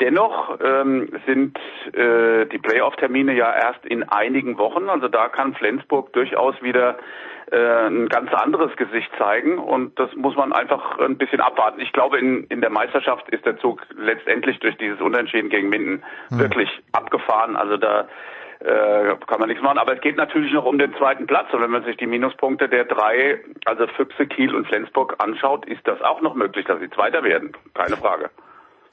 [0.00, 1.58] Dennoch ähm, sind
[1.94, 4.88] äh, die Playoff-Termine ja erst in einigen Wochen.
[4.88, 6.98] Also da kann Flensburg durchaus wieder
[7.50, 11.80] äh, ein ganz anderes Gesicht zeigen und das muss man einfach ein bisschen abwarten.
[11.80, 16.02] Ich glaube, in, in der Meisterschaft ist der Zug letztendlich durch dieses Unentschieden gegen Minden
[16.30, 16.38] mhm.
[16.38, 17.56] wirklich abgefahren.
[17.56, 18.08] Also da
[18.60, 19.78] äh, kann man nichts machen.
[19.78, 21.52] Aber es geht natürlich noch um den zweiten Platz.
[21.52, 25.86] Und wenn man sich die Minuspunkte der drei, also Füchse, Kiel und Flensburg anschaut, ist
[25.86, 27.52] das auch noch möglich, dass sie Zweiter werden.
[27.74, 28.30] Keine Frage.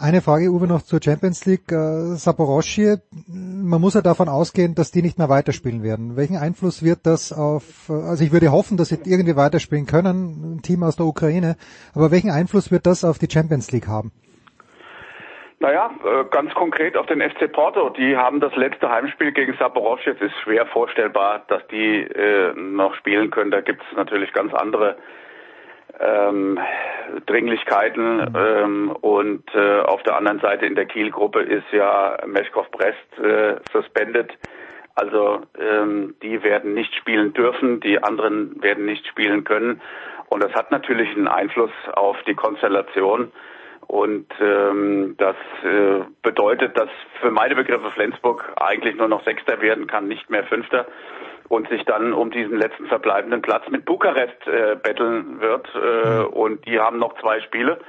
[0.01, 1.73] Eine Frage, Uwe, noch zur Champions League.
[1.73, 2.15] Äh,
[3.35, 6.15] man muss ja davon ausgehen, dass die nicht mehr weiterspielen werden.
[6.15, 10.61] Welchen Einfluss wird das auf, also ich würde hoffen, dass sie irgendwie weiterspielen können, ein
[10.61, 11.57] Team aus der Ukraine,
[11.93, 14.13] aber welchen Einfluss wird das auf die Champions League haben?
[15.59, 17.89] Naja, äh, ganz konkret auf den FC Porto.
[17.89, 20.13] Die haben das letzte Heimspiel gegen Saporoschje.
[20.13, 23.51] Es ist schwer vorstellbar, dass die äh, noch spielen können.
[23.51, 24.95] Da gibt es natürlich ganz andere
[25.99, 26.59] ähm,
[27.25, 33.19] Dringlichkeiten ähm, und äh, auf der anderen Seite in der Kiel-Gruppe ist ja Meschkow Brest
[33.19, 34.31] äh, suspended.
[34.95, 39.81] Also ähm, die werden nicht spielen dürfen, die anderen werden nicht spielen können
[40.29, 43.31] und das hat natürlich einen Einfluss auf die Konstellation
[43.89, 46.89] und ähm, das äh, bedeutet, dass
[47.21, 50.85] für meine Begriffe Flensburg eigentlich nur noch Sechster werden kann, nicht mehr Fünfter
[51.47, 55.67] und sich dann um diesen letzten verbleibenden Platz mit Bukarest äh, betteln wird.
[55.73, 57.79] Äh, und die haben noch zwei Spiele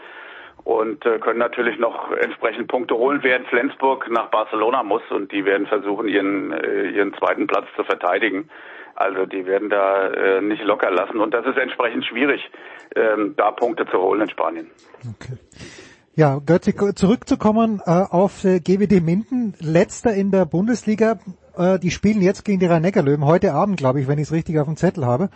[0.64, 5.44] und äh, können natürlich noch entsprechend Punkte holen, während Flensburg nach Barcelona muss und die
[5.44, 8.48] werden versuchen, ihren, äh, ihren zweiten Platz zu verteidigen.
[8.94, 12.50] Also die werden da äh, nicht locker lassen und das ist entsprechend schwierig,
[12.96, 14.70] ähm, da Punkte zu holen in Spanien.
[14.98, 15.36] Okay.
[16.20, 21.18] Ja, Götzi, zurückzukommen äh, auf äh, GWD Minden, letzter in der Bundesliga.
[21.56, 24.58] Äh, die spielen jetzt gegen die Rhein-Neckar-Löwen, heute Abend, glaube ich, wenn ich es richtig
[24.58, 25.30] auf dem Zettel habe.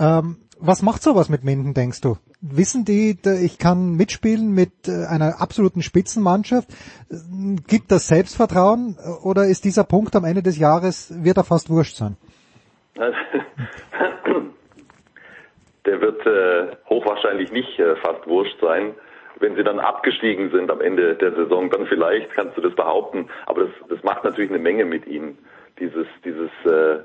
[0.00, 2.16] Ähm, was macht sowas mit Minden, denkst du?
[2.40, 6.68] Wissen die, ich kann mitspielen mit äh, einer absoluten Spitzenmannschaft?
[7.66, 11.96] Gibt das Selbstvertrauen oder ist dieser Punkt am Ende des Jahres, wird er fast wurscht
[11.96, 12.16] sein?
[15.84, 18.94] Der wird äh, hochwahrscheinlich nicht äh, fast wurscht sein
[19.38, 23.28] wenn sie dann abgestiegen sind am Ende der Saison, dann vielleicht kannst du das behaupten.
[23.46, 25.38] Aber das, das macht natürlich eine Menge mit ihnen.
[25.78, 27.00] Dieses, dieses äh,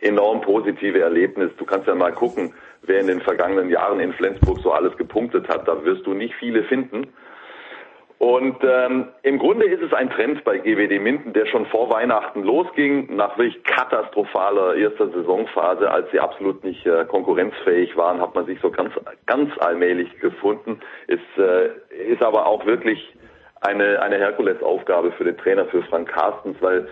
[0.00, 1.50] enorm positive Erlebnis.
[1.58, 5.48] Du kannst ja mal gucken, wer in den vergangenen Jahren in Flensburg so alles gepunktet
[5.48, 5.68] hat.
[5.68, 7.08] Da wirst du nicht viele finden.
[8.20, 12.42] Und ähm, im Grunde ist es ein Trend bei GWD Minden, der schon vor Weihnachten
[12.42, 18.44] losging, nach wirklich katastrophaler erster Saisonphase, als sie absolut nicht äh, konkurrenzfähig waren, hat man
[18.44, 18.92] sich so ganz,
[19.24, 20.80] ganz allmählich gefunden.
[21.06, 21.70] Ist, äh,
[22.12, 23.10] ist aber auch wirklich
[23.62, 26.88] eine, eine Herkulesaufgabe für den Trainer, für Frank Carstens, weil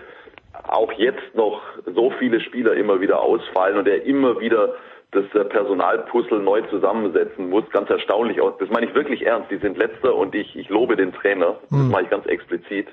[0.67, 1.61] auch jetzt noch
[1.93, 4.73] so viele Spieler immer wieder ausfallen und er immer wieder
[5.11, 7.67] das Personalpuzzle neu zusammensetzen muss.
[7.71, 8.53] Ganz erstaunlich aus.
[8.59, 9.49] Das meine ich wirklich ernst.
[9.49, 11.57] Die sind letzter und ich, ich lobe den Trainer.
[11.69, 11.91] Das mhm.
[11.91, 12.87] mache ich ganz explizit.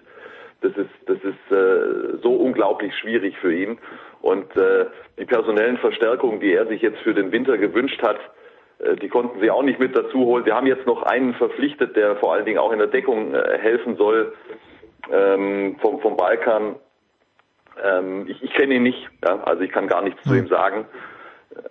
[0.62, 3.78] Das ist, das ist äh, so unglaublich schwierig für ihn.
[4.22, 4.86] Und äh,
[5.18, 8.18] die personellen Verstärkungen, die er sich jetzt für den Winter gewünscht hat,
[8.78, 10.46] äh, die konnten sie auch nicht mit dazu holen.
[10.46, 13.58] Wir haben jetzt noch einen verpflichtet, der vor allen Dingen auch in der Deckung äh,
[13.58, 14.32] helfen soll
[15.12, 16.76] ähm, vom, vom Balkan.
[17.82, 19.42] Ähm, ich ich kenne ihn nicht, ja?
[19.44, 20.30] also ich kann gar nichts mhm.
[20.30, 20.86] zu ihm sagen.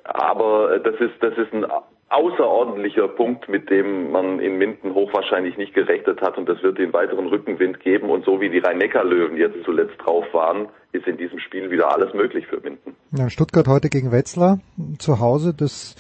[0.03, 1.65] Aber das ist, das ist ein
[2.09, 6.93] außerordentlicher Punkt, mit dem man in Minden hochwahrscheinlich nicht gerechnet hat und das wird den
[6.93, 11.39] weiteren Rückenwind geben und so wie die Rhein-Neckar-Löwen jetzt zuletzt drauf waren, ist in diesem
[11.39, 12.95] Spiel wieder alles möglich für Minden.
[13.11, 14.59] Ja, Stuttgart heute gegen Wetzlar
[14.99, 15.95] zu Hause, das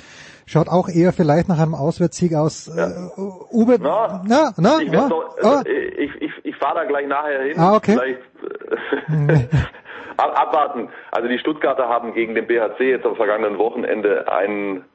[0.45, 2.71] schaut auch eher vielleicht nach einem Auswärtssieg aus.
[2.75, 2.87] Ja.
[2.87, 3.19] Äh,
[3.51, 5.63] Uwe, na, na, na, ich, na, noch, ah.
[5.65, 7.57] ich, ich, ich fahre da gleich nachher hin.
[7.57, 7.97] Ah, okay.
[7.97, 9.49] Vielleicht,
[10.17, 10.89] abwarten.
[11.11, 14.85] Also die Stuttgarter haben gegen den BHC jetzt am vergangenen Wochenende einen,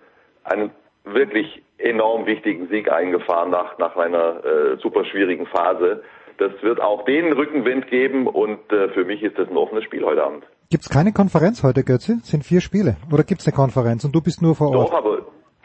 [0.44, 0.70] einen
[1.04, 6.02] wirklich enorm wichtigen Sieg eingefahren nach, nach einer äh, super schwierigen Phase.
[6.38, 10.04] Das wird auch den Rückenwind geben und äh, für mich ist das ein offenes Spiel
[10.04, 10.44] heute Abend.
[10.70, 12.18] Gibt es keine Konferenz heute, Götze?
[12.22, 12.96] Sind vier Spiele?
[13.12, 14.88] Oder gibt es eine Konferenz und du bist nur vor Ort?
[14.88, 15.18] Doch, aber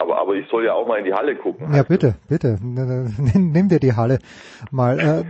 [0.05, 1.73] aber, aber ich soll ja auch mal in die Halle gucken.
[1.73, 2.57] Ja, bitte, bitte.
[2.61, 4.19] Nimm dir die Halle
[4.71, 4.99] mal.
[4.99, 5.23] Äh,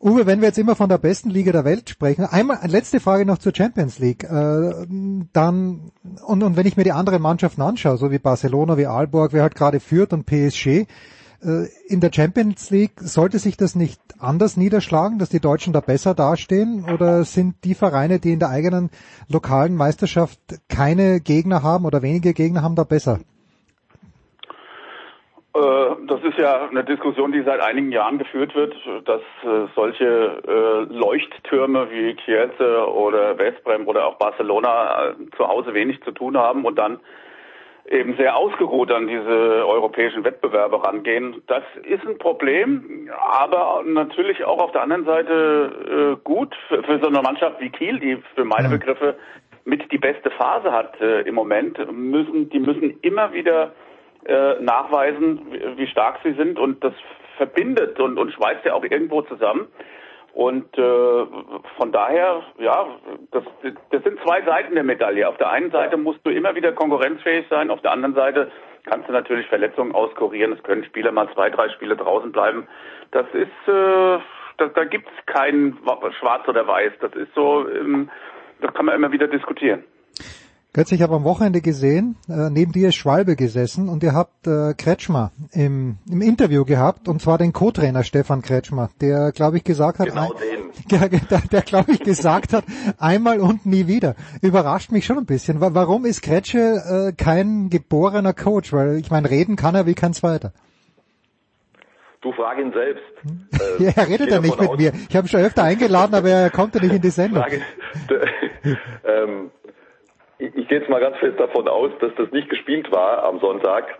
[0.00, 3.24] Uwe, wenn wir jetzt immer von der besten Liga der Welt sprechen, einmal letzte Frage
[3.24, 4.24] noch zur Champions League.
[4.24, 4.86] Äh,
[5.32, 5.90] dann
[6.26, 9.42] und, und wenn ich mir die anderen Mannschaften anschaue, so wie Barcelona, wie Aalborg, wer
[9.42, 10.86] halt gerade führt und PSG,
[11.42, 15.80] äh, in der Champions League sollte sich das nicht anders niederschlagen, dass die Deutschen da
[15.80, 16.84] besser dastehen?
[16.84, 18.90] Oder sind die Vereine, die in der eigenen
[19.28, 23.20] lokalen Meisterschaft keine Gegner haben oder wenige Gegner haben, da besser?
[25.54, 25.60] Äh,
[26.06, 28.74] das ist ja eine Diskussion, die seit einigen Jahren geführt wird,
[29.06, 36.02] dass äh, solche äh, Leuchttürme wie Chiesa oder Westbrem oder auch Barcelona zu Hause wenig
[36.02, 37.00] zu tun haben und dann
[37.90, 41.42] eben sehr ausgeruht an diese europäischen Wettbewerbe rangehen.
[41.46, 47.06] Das ist ein Problem, aber natürlich auch auf der anderen Seite gut für, für so
[47.06, 49.16] eine Mannschaft wie Kiel, die für meine Begriffe
[49.64, 53.72] mit die beste Phase hat im Moment, müssen, die müssen immer wieder
[54.28, 55.40] äh, nachweisen,
[55.76, 56.92] wie, stark sie sind und das
[57.38, 59.68] verbindet und, und schweißt ja auch irgendwo zusammen.
[60.34, 61.26] Und äh,
[61.76, 62.86] von daher, ja,
[63.32, 63.42] das,
[63.90, 65.28] das sind zwei Seiten der Medaille.
[65.28, 68.50] Auf der einen Seite musst du immer wieder konkurrenzfähig sein, auf der anderen Seite
[68.84, 70.52] kannst du natürlich Verletzungen auskurieren.
[70.52, 72.68] Es können Spieler mal zwei, drei Spiele draußen bleiben.
[73.10, 74.18] Das ist, äh,
[74.58, 75.78] das, da gibt's kein
[76.18, 76.92] Schwarz oder Weiß.
[77.00, 78.10] Das ist so, ähm,
[78.60, 79.84] das kann man immer wieder diskutieren.
[80.74, 84.46] Götz, ich habe am Wochenende gesehen, äh, neben dir ist Schwalbe gesessen und ihr habt
[84.46, 89.64] äh, Kretschmer im, im Interview gehabt und zwar den Co-Trainer Stefan Kretschmer, der glaube ich
[89.64, 92.64] gesagt hat, genau ein, der, der, glaube ich gesagt hat,
[92.98, 94.14] einmal und nie wieder.
[94.42, 95.60] Überrascht mich schon ein bisschen.
[95.60, 98.70] Warum ist Kretsche äh, kein geborener Coach?
[98.74, 100.52] Weil ich meine, reden kann er wie kein Zweiter.
[102.20, 103.04] Du frag ihn selbst.
[103.80, 104.76] Äh, ja, er redet ja nicht mit aus.
[104.76, 104.92] mir.
[105.08, 107.42] Ich habe ihn schon öfter eingeladen, aber er konnte nicht in die Sendung.
[107.42, 107.62] Frage,
[109.04, 109.50] ähm,
[110.38, 113.40] ich, ich gehe jetzt mal ganz fest davon aus, dass das nicht gespielt war am
[113.40, 113.98] Sonntag.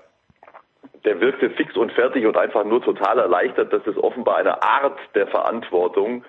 [1.04, 3.72] Der wirkte fix und fertig und einfach nur total erleichtert.
[3.72, 6.24] Das ist offenbar eine Art der Verantwortung,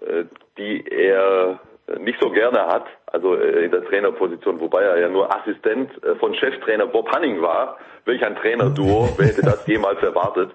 [0.00, 0.24] äh,
[0.56, 1.60] die er
[1.98, 6.16] nicht so gerne hat, also äh, in der Trainerposition, wobei er ja nur Assistent äh,
[6.16, 7.78] von Cheftrainer Bob Hanning war.
[8.04, 10.50] Welch ein Trainerduo, wer hätte das jemals erwartet?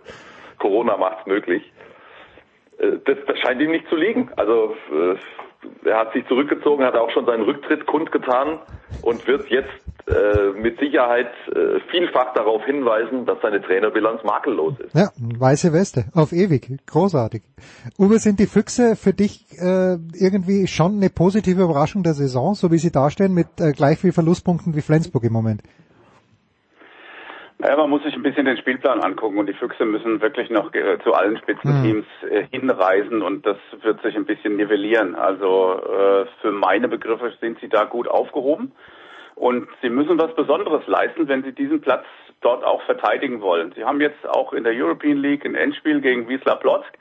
[0.59, 1.71] Corona macht's möglich.
[2.77, 4.31] Das, das scheint ihm nicht zu liegen.
[4.37, 4.75] Also
[5.85, 8.59] er hat sich zurückgezogen, hat auch schon seinen Rücktritt kundgetan
[9.01, 9.69] und wird jetzt
[10.07, 14.95] äh, mit Sicherheit äh, vielfach darauf hinweisen, dass seine Trainerbilanz makellos ist.
[14.95, 17.43] Ja, weiße Weste, auf ewig, großartig.
[17.97, 22.71] Uwe, sind die Füchse für dich äh, irgendwie schon eine positive Überraschung der Saison, so
[22.71, 25.61] wie sie dastehen, mit äh, gleich viel Verlustpunkten wie Flensburg im Moment?
[27.63, 30.73] Ja, man muss sich ein bisschen den Spielplan angucken und die Füchse müssen wirklich noch
[30.73, 35.15] äh, zu allen Spitzenteams äh, hinreisen und das wird sich ein bisschen nivellieren.
[35.15, 38.71] Also äh, für meine Begriffe sind sie da gut aufgehoben
[39.35, 42.05] und sie müssen was Besonderes leisten, wenn sie diesen Platz
[42.41, 43.73] dort auch verteidigen wollen.
[43.75, 46.97] Sie haben jetzt auch in der European League ein Endspiel gegen Wiesla Plotzk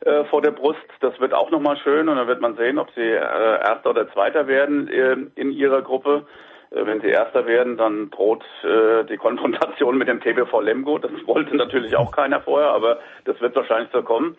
[0.00, 0.78] äh, vor der Brust.
[1.00, 4.12] Das wird auch nochmal schön und dann wird man sehen, ob sie äh, Erster oder
[4.12, 6.26] Zweiter werden äh, in ihrer Gruppe.
[6.74, 10.98] Äh, wenn sie Erster werden, dann droht äh, die Konfrontation mit dem TBV Lemgo.
[10.98, 14.36] Das wollte natürlich auch keiner vorher, aber das wird wahrscheinlich so kommen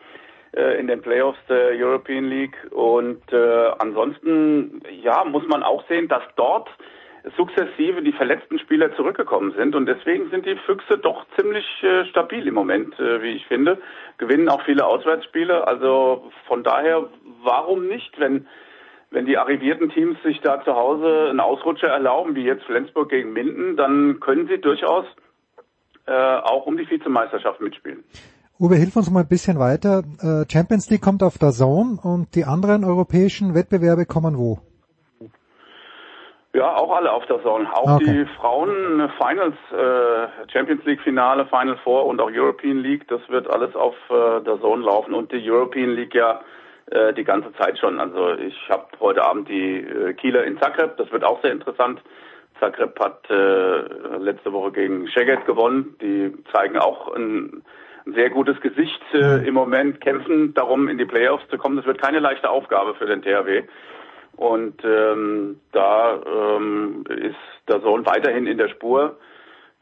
[0.56, 2.58] äh, in den Playoffs der European League.
[2.72, 6.70] Und äh, ansonsten, ja, muss man auch sehen, dass dort
[7.38, 12.46] sukzessive die verletzten Spieler zurückgekommen sind und deswegen sind die Füchse doch ziemlich äh, stabil
[12.48, 13.78] im Moment, äh, wie ich finde.
[14.18, 17.08] Gewinnen auch viele Auswärtsspiele, also von daher,
[17.42, 18.46] warum nicht, wenn
[19.14, 23.32] wenn die arrivierten Teams sich da zu Hause einen Ausrutscher erlauben, wie jetzt Flensburg gegen
[23.32, 25.06] Minden, dann können sie durchaus
[26.08, 28.04] äh, auch um die Vizemeisterschaft mitspielen.
[28.60, 30.04] Uwe, hilf uns mal ein bisschen weiter.
[30.22, 34.60] Äh, Champions League kommt auf der Zone und die anderen europäischen Wettbewerbe kommen wo?
[36.56, 37.68] Ja, auch alle auf der Zone.
[37.74, 38.06] Auch okay.
[38.06, 43.50] die Frauen Finals, äh, Champions League Finale, Final Four und auch European League, das wird
[43.50, 46.42] alles auf äh, der Zone laufen und die European League ja
[46.92, 48.00] äh, die ganze Zeit schon.
[48.00, 52.02] Also ich habe heute Abend die äh, Kieler in Zagreb, das wird auch sehr interessant.
[52.60, 55.96] Zagreb hat äh, letzte Woche gegen Szeged gewonnen.
[56.02, 57.64] Die zeigen auch ein,
[58.06, 61.78] ein sehr gutes Gesicht äh, im Moment, kämpfen darum, in die Playoffs zu kommen.
[61.78, 63.64] Das wird keine leichte Aufgabe für den THW.
[64.36, 67.36] Und ähm, da ähm, ist
[67.68, 69.18] der Sohn weiterhin in der Spur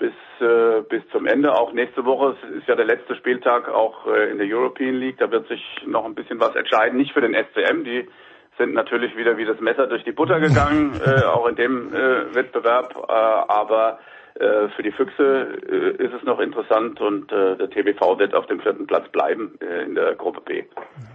[0.01, 1.53] bis, äh, bis zum Ende.
[1.53, 5.19] Auch nächste Woche ist ja der letzte Spieltag auch äh, in der European League.
[5.19, 6.97] Da wird sich noch ein bisschen was entscheiden.
[6.97, 8.09] Nicht für den SCM, die
[8.57, 12.33] sind natürlich wieder wie das Messer durch die Butter gegangen, äh, auch in dem äh,
[12.33, 12.95] Wettbewerb.
[13.07, 13.99] Äh, aber
[14.35, 18.45] äh, für die Füchse äh, ist es noch interessant und äh, der TBV wird auf
[18.47, 20.63] dem vierten Platz bleiben in der Gruppe B.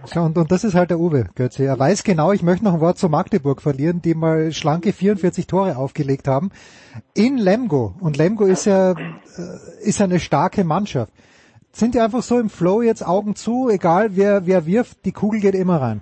[0.05, 1.63] So, und, und das ist halt der Uwe Götze.
[1.63, 5.47] Er weiß genau, ich möchte noch ein Wort zu Magdeburg verlieren, die mal schlanke 44
[5.47, 6.51] Tore aufgelegt haben.
[7.15, 7.95] In Lemgo.
[7.99, 8.95] Und Lemgo ist ja,
[9.81, 11.11] ist ja eine starke Mannschaft.
[11.71, 15.39] Sind die einfach so im Flow jetzt Augen zu, egal wer, wer wirft, die Kugel
[15.39, 16.01] geht immer rein?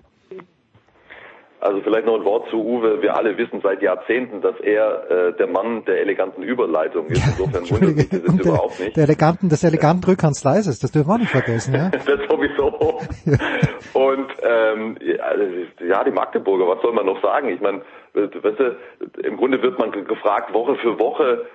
[1.66, 3.02] Also vielleicht noch ein Wort zu Uwe.
[3.02, 7.26] Wir alle wissen seit Jahrzehnten, dass er äh, der Mann der eleganten Überleitung ist.
[7.26, 8.96] Insofern wundert mich das jetzt überhaupt nicht.
[8.96, 11.90] Der eleganten, des eleganten Rückhandsleises, das dürfen wir nicht vergessen, ja?
[11.92, 12.68] das sowieso.
[13.94, 14.98] Und ähm,
[15.80, 17.50] ja, die Magdeburger, was soll man noch sagen?
[17.50, 17.82] Ich meine,
[18.14, 18.78] weißt du,
[19.24, 21.48] im Grunde wird man gefragt Woche für Woche,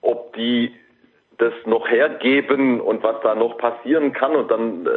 [0.00, 0.74] ob die
[1.38, 4.90] das noch hergeben und was da noch passieren kann und dann äh,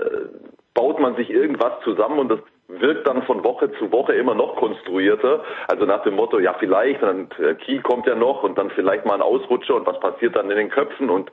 [0.76, 4.56] baut man sich irgendwas zusammen und das wirkt dann von Woche zu Woche immer noch
[4.58, 5.44] konstruierter.
[5.68, 9.06] Also nach dem Motto, ja vielleicht, dann äh, Kiel kommt ja noch und dann vielleicht
[9.06, 11.32] mal ein Ausrutscher und was passiert dann in den Köpfen und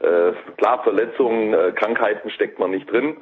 [0.00, 3.16] äh, klar, Verletzungen, äh, Krankheiten steckt man nicht drin,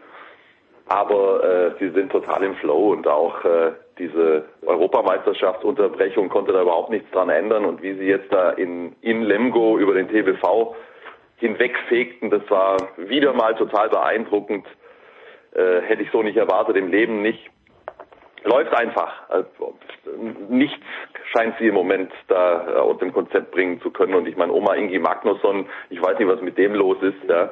[0.89, 6.91] aber äh, sie sind total im Flow und auch äh, diese Europameisterschaftsunterbrechung konnte da überhaupt
[6.91, 10.77] nichts dran ändern und wie sie jetzt da in, in Lemgo über den TBV
[11.37, 14.67] hinwegfegten, das war wieder mal total beeindruckend
[15.57, 17.51] äh, hätte ich so nicht erwartet, im Leben nicht.
[18.45, 19.29] Läuft einfach.
[19.29, 19.75] Also,
[20.49, 20.87] nichts
[21.33, 24.15] scheint sie im Moment da äh, aus dem Konzept bringen zu können.
[24.15, 27.29] Und ich meine, Oma Ingi Magnusson, ich weiß nicht, was mit dem los ist.
[27.29, 27.51] Ja.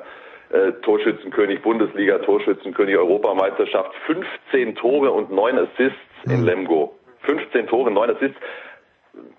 [0.51, 6.47] Äh, Torschützenkönig Bundesliga, Torschützenkönig Europameisterschaft, 15 Tore und 9 Assists in mhm.
[6.47, 6.95] Lemgo.
[7.23, 8.37] 15 Tore, 9 Assists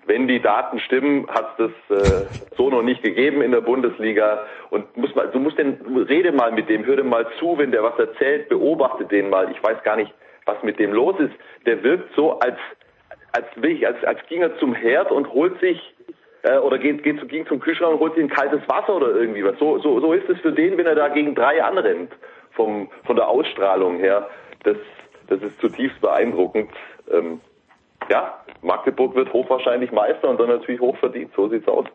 [0.06, 4.46] wenn die Daten stimmen, hat es das äh, so noch nicht gegeben in der Bundesliga.
[4.70, 7.72] Und muss mal, du musst den, rede mal mit dem, hör dem mal zu, wenn
[7.72, 9.50] der was erzählt, beobachte den mal.
[9.50, 10.12] Ich weiß gar nicht,
[10.44, 11.34] was mit dem los ist.
[11.66, 12.56] Der wirkt so, als
[13.32, 13.46] als
[13.84, 15.94] als, als ging er zum Herd und holt sich
[16.42, 19.44] äh, oder geht, geht, ging zum Kühlschrank und holt sich ein kaltes Wasser oder irgendwie
[19.44, 19.58] was.
[19.58, 22.12] So, so, so ist es für den, wenn er da gegen drei anrennt,
[22.52, 24.28] vom, von der Ausstrahlung her.
[24.62, 24.76] Das,
[25.28, 26.70] das ist zutiefst beeindruckend.
[27.10, 27.40] Ähm,
[28.10, 31.32] ja, Magdeburg wird hochwahrscheinlich Meister und dann natürlich hochverdient.
[31.34, 31.86] So sieht's aus.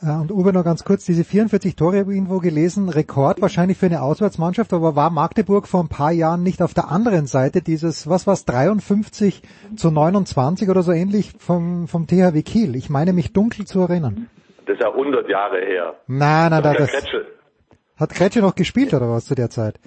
[0.00, 3.86] Und Uwe noch ganz kurz, diese 44 Tore habe ich irgendwo gelesen, Rekord wahrscheinlich für
[3.86, 8.08] eine Auswärtsmannschaft, aber war Magdeburg vor ein paar Jahren nicht auf der anderen Seite dieses,
[8.08, 9.42] was war's, 53
[9.74, 12.76] zu 29 oder so ähnlich vom, vom THW Kiel?
[12.76, 14.28] Ich meine mich dunkel zu erinnern.
[14.66, 15.94] Das ist ja 100 Jahre her.
[16.06, 17.26] Nein, nein, das, das Kretsche.
[17.96, 19.80] hat Kretsche noch gespielt oder was zu der Zeit?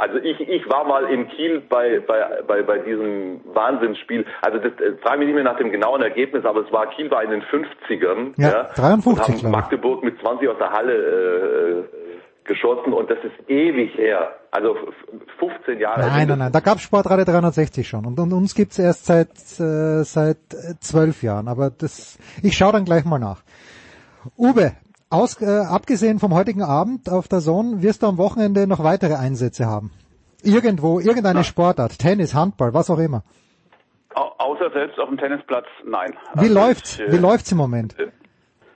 [0.00, 4.24] Also ich, ich war mal in Kiel bei, bei, bei, bei diesem Wahnsinnsspiel.
[4.40, 7.10] Also das äh, frage mich nicht mehr nach dem genauen Ergebnis, aber es war Kiel
[7.10, 8.32] war in den 50ern.
[8.38, 11.84] Ja, ja 53 und haben Magdeburg mit 20 aus der Halle äh,
[12.44, 14.36] geschossen und das ist ewig her.
[14.50, 14.74] Also
[15.38, 16.00] 15 Jahre.
[16.00, 19.28] Nein, nein, nein, da gab Sportradio 360 schon und, und uns gibt's erst seit
[19.60, 20.38] äh, seit
[20.80, 21.46] zwölf Jahren.
[21.46, 23.42] Aber das, ich schaue dann gleich mal nach.
[24.38, 24.72] Uwe,
[25.10, 29.14] aus, äh, abgesehen vom heutigen Abend auf der Zone wirst du am Wochenende noch weitere
[29.14, 29.90] Einsätze haben.
[30.42, 31.44] Irgendwo, irgendeine nein.
[31.44, 33.24] Sportart, Tennis, Handball, was auch immer.
[34.14, 36.16] Au außer selbst auf dem Tennisplatz, nein.
[36.34, 36.98] Wie also läuft's?
[36.98, 37.98] Ich, äh, Wie läuft's im Moment?
[37.98, 38.08] Äh,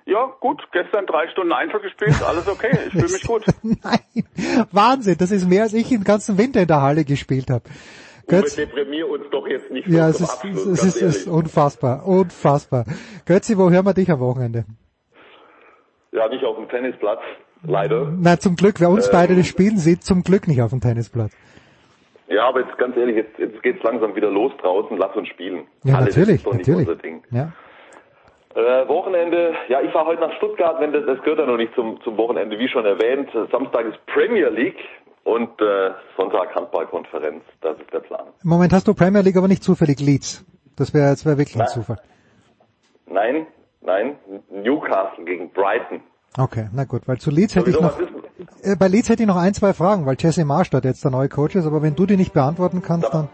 [0.06, 0.62] ja, gut.
[0.72, 2.76] Gestern drei Stunden Einzel gespielt, alles okay.
[2.86, 3.44] Ich fühle mich gut.
[3.62, 5.16] Nein, Wahnsinn.
[5.18, 7.64] Das ist mehr, als ich den ganzen Winter in der Halle gespielt habe.
[8.26, 12.06] Götz, deprimier uns doch jetzt nicht ja, es ist, Abschluss, es ist, es ist unfassbar,
[12.06, 12.84] unfassbar.
[13.26, 14.64] Götzi, wo hören wir dich am Wochenende?
[16.14, 17.20] Ja, nicht auf dem Tennisplatz,
[17.66, 18.12] leider.
[18.20, 18.80] Na, zum Glück.
[18.80, 21.32] Wer uns ähm, beide das Spielen sieht, zum Glück nicht auf dem Tennisplatz.
[22.28, 25.66] Ja, aber jetzt ganz ehrlich, jetzt, jetzt geht's langsam wieder los draußen, lass uns spielen.
[25.82, 26.88] Ja, Alles natürlich, ist doch nicht natürlich.
[26.88, 27.22] unser Ding.
[27.32, 27.52] Ja.
[28.54, 31.74] Äh, Wochenende, ja, ich fahre heute nach Stuttgart, wenn das, das gehört ja noch nicht
[31.74, 33.28] zum, zum Wochenende, wie schon erwähnt.
[33.50, 34.78] Samstag ist Premier League
[35.24, 37.42] und äh, Sonntag Handballkonferenz.
[37.60, 38.28] Das ist der Plan.
[38.44, 40.44] Im Moment hast du Premier League aber nicht zufällig Leeds.
[40.76, 41.98] Das wäre jetzt wär wirklich ein Zufall.
[43.06, 43.48] Nein,
[43.84, 44.16] Nein,
[44.50, 46.00] Newcastle gegen Brighton.
[46.38, 47.98] Okay, na gut, weil zu Leeds hätte ich noch,
[48.62, 51.28] äh, bei Leeds hätte ich noch ein, zwei Fragen, weil Jesse Marstadt jetzt der neue
[51.28, 53.28] Coach ist, aber wenn du die nicht beantworten kannst, dann...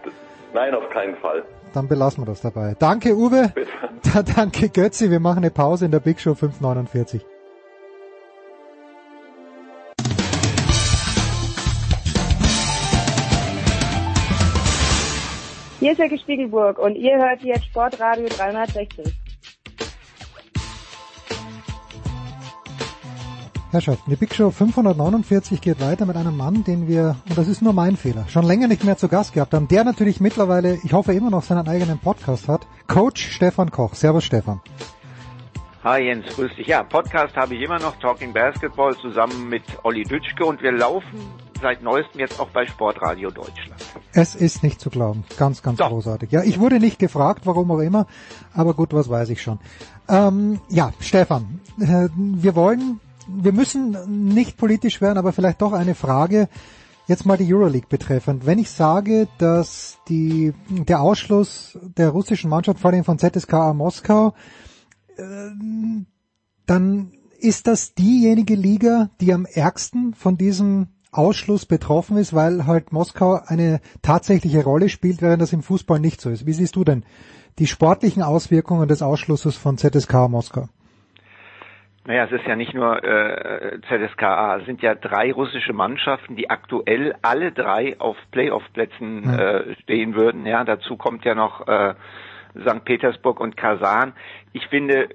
[0.52, 1.44] Nein, auf keinen Fall.
[1.72, 2.74] Dann belassen wir das dabei.
[2.78, 3.52] Danke Uwe,
[4.12, 7.24] da, danke Götzi, wir machen eine Pause in der Big Show 549.
[15.78, 19.29] Hier ist Herr Spiegelburg und ihr hört jetzt Sportradio 360.
[23.72, 27.62] Herrschaften, die Big Show 549 geht weiter mit einem Mann, den wir, und das ist
[27.62, 30.92] nur mein Fehler, schon länger nicht mehr zu Gast gehabt haben, der natürlich mittlerweile, ich
[30.92, 32.66] hoffe immer noch seinen eigenen Podcast hat.
[32.88, 33.94] Coach Stefan Koch.
[33.94, 34.60] Servus Stefan.
[35.84, 36.66] Hi Jens, grüß dich.
[36.66, 41.20] Ja, Podcast habe ich immer noch, Talking Basketball zusammen mit Olli Dütschke und wir laufen
[41.62, 43.80] seit neuestem jetzt auch bei Sportradio Deutschland.
[44.12, 45.22] Es ist nicht zu glauben.
[45.38, 45.90] Ganz, ganz Doch.
[45.90, 46.32] großartig.
[46.32, 48.08] Ja, ich wurde nicht gefragt, warum auch immer,
[48.52, 49.60] aber gut, was weiß ich schon.
[50.08, 52.98] Ähm, ja, Stefan, äh, wir wollen
[53.36, 53.96] wir müssen
[54.32, 56.48] nicht politisch werden, aber vielleicht doch eine Frage,
[57.06, 58.46] jetzt mal die Euroleague betreffend.
[58.46, 64.34] Wenn ich sage, dass die, der Ausschluss der russischen Mannschaft, vor allem von ZSKA Moskau,
[65.16, 65.22] äh,
[66.66, 72.92] dann ist das diejenige Liga, die am ärgsten von diesem Ausschluss betroffen ist, weil halt
[72.92, 76.46] Moskau eine tatsächliche Rolle spielt, während das im Fußball nicht so ist.
[76.46, 77.04] Wie siehst du denn
[77.58, 80.68] die sportlichen Auswirkungen des Ausschlusses von ZSK Moskau?
[82.06, 86.48] Naja, es ist ja nicht nur äh, ZSKA, es sind ja drei russische Mannschaften, die
[86.48, 89.38] aktuell alle drei auf Playoff-Plätzen mhm.
[89.38, 90.46] äh, stehen würden.
[90.46, 91.94] Ja, dazu kommt ja noch äh,
[92.58, 92.84] St.
[92.84, 94.14] Petersburg und Kasan.
[94.52, 95.10] Ich finde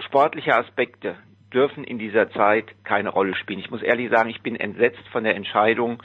[0.00, 1.16] sportliche Aspekte,
[1.52, 3.60] dürfen in dieser Zeit keine Rolle spielen.
[3.60, 6.02] Ich muss ehrlich sagen, ich bin entsetzt von der Entscheidung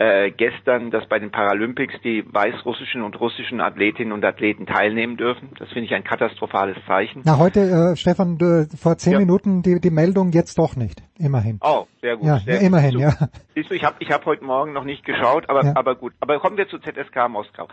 [0.00, 5.50] äh, gestern, dass bei den Paralympics die weißrussischen und russischen Athletinnen und Athleten teilnehmen dürfen.
[5.58, 7.20] Das finde ich ein katastrophales Zeichen.
[7.26, 9.18] Na, heute, äh, Stefan, du, vor zehn ja.
[9.18, 11.02] Minuten die, die Meldung jetzt doch nicht.
[11.18, 11.58] Immerhin.
[11.60, 12.26] Oh, sehr gut.
[12.26, 13.02] Ja, sehr ja immerhin, gut.
[13.02, 13.28] ja.
[13.54, 16.14] Siehst du, ich habe ich hab heute Morgen noch nicht geschaut, aber, aber gut.
[16.20, 17.68] Aber kommen wir zu ZSK Moskau.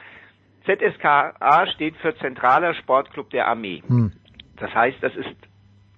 [0.65, 3.83] ZSKA steht für Zentraler Sportclub der Armee.
[3.87, 4.11] Hm.
[4.57, 5.29] Das heißt, das ist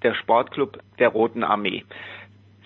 [0.03, 1.85] der Sportclub der Roten Armee.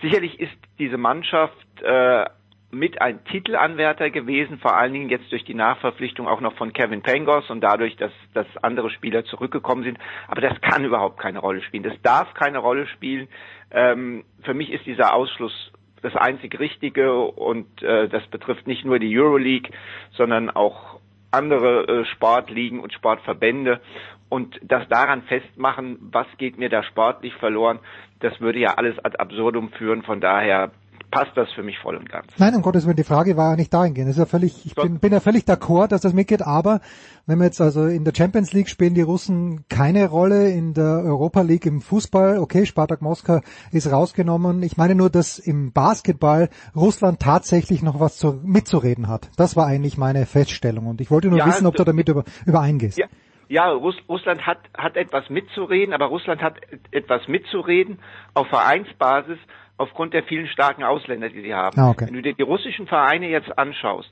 [0.02, 2.26] Sicherlich ist diese Mannschaft äh,
[2.74, 7.02] mit ein Titelanwärter gewesen, vor allen Dingen jetzt durch die Nachverpflichtung auch noch von Kevin
[7.02, 10.00] Pangos und dadurch, dass, dass andere Spieler zurückgekommen sind.
[10.28, 11.84] Aber das kann überhaupt keine Rolle spielen.
[11.84, 13.28] Das darf keine Rolle spielen.
[13.72, 15.72] Ähm, für mich ist dieser Ausschluss
[16.02, 19.72] das einzig Richtige und äh, das betrifft nicht nur die Euroleague,
[20.12, 21.00] sondern auch
[21.32, 23.80] andere äh, Sportligen und Sportverbände
[24.34, 27.78] und das daran festmachen, was geht mir da sportlich verloren,
[28.20, 30.02] das würde ja alles ad absurdum führen.
[30.02, 30.72] Von daher
[31.14, 32.28] passt das für mich voll und ganz.
[32.38, 34.10] Nein, um Gottes Willen, die Frage war ja nicht dahingehend.
[34.10, 36.82] Das ist ja völlig, ich bin, bin ja völlig d'accord, dass das mitgeht, aber
[37.28, 41.04] wenn wir jetzt also in der Champions League spielen die Russen keine Rolle, in der
[41.06, 43.42] Europa League im Fußball, okay, Spartak Moskau
[43.72, 44.64] ist rausgenommen.
[44.64, 49.30] Ich meine nur, dass im Basketball Russland tatsächlich noch was zu, mitzureden hat.
[49.38, 52.24] Das war eigentlich meine Feststellung und ich wollte nur ja, wissen, ob du damit über,
[52.46, 52.98] übereingehst.
[52.98, 53.06] Ja.
[53.50, 56.56] Ja, Russ Russland hat, hat etwas mitzureden, aber Russland hat
[56.90, 58.00] etwas mitzureden
[58.34, 59.38] auf Vereinsbasis,
[59.84, 61.80] aufgrund der vielen starken Ausländer, die sie haben.
[61.80, 62.08] Ah, okay.
[62.08, 64.12] Wenn du dir die russischen Vereine jetzt anschaust,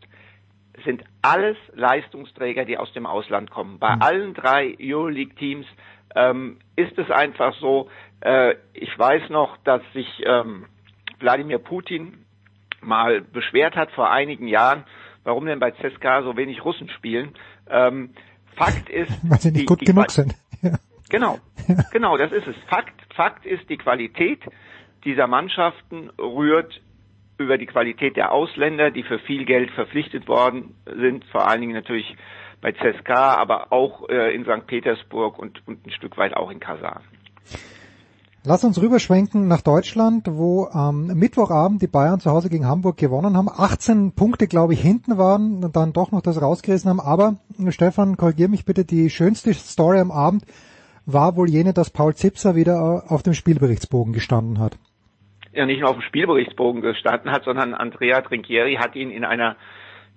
[0.86, 3.80] sind alles Leistungsträger, die aus dem Ausland kommen.
[3.80, 4.02] Bei mhm.
[4.02, 5.66] allen drei Euroleague-Teams
[6.16, 7.90] ähm, ist es einfach so,
[8.22, 10.66] äh, ich weiß noch, dass sich ähm,
[11.20, 12.26] Wladimir Putin
[12.82, 14.84] mal beschwert hat vor einigen Jahren,
[15.24, 17.34] warum denn bei CSKA so wenig Russen spielen.
[17.70, 18.12] Ähm,
[18.56, 20.36] Fakt ist, weil sie nicht die, gut die, genug sind.
[20.64, 20.78] Ja.
[21.10, 21.40] Genau,
[21.92, 22.56] genau, das ist es.
[22.70, 24.40] Fakt, Fakt ist die Qualität
[25.04, 26.82] dieser Mannschaften rührt
[27.42, 31.74] über die Qualität der Ausländer, die für viel Geld verpflichtet worden sind, vor allen Dingen
[31.74, 32.16] natürlich
[32.62, 34.68] bei CSKA, aber auch äh, in St.
[34.68, 37.02] Petersburg und, und ein Stück weit auch in Kasan.
[38.44, 43.38] Lass uns rüberschwenken nach Deutschland, wo am Mittwochabend die Bayern zu Hause gegen Hamburg gewonnen
[43.38, 43.50] haben.
[43.50, 47.00] 18 Punkte, glaube ich, hinten waren und dann doch noch das rausgerissen haben.
[47.00, 47.36] Aber,
[47.70, 50.46] Stefan, korrigier mich bitte, die schönste Story am Abend
[51.06, 54.78] war wohl jene, dass Paul Zipser wieder auf dem Spielberichtsbogen gestanden hat
[55.54, 59.56] ja nicht nur auf dem Spielberichtsbogen gestanden hat, sondern Andrea Trinchieri hat ihn in einer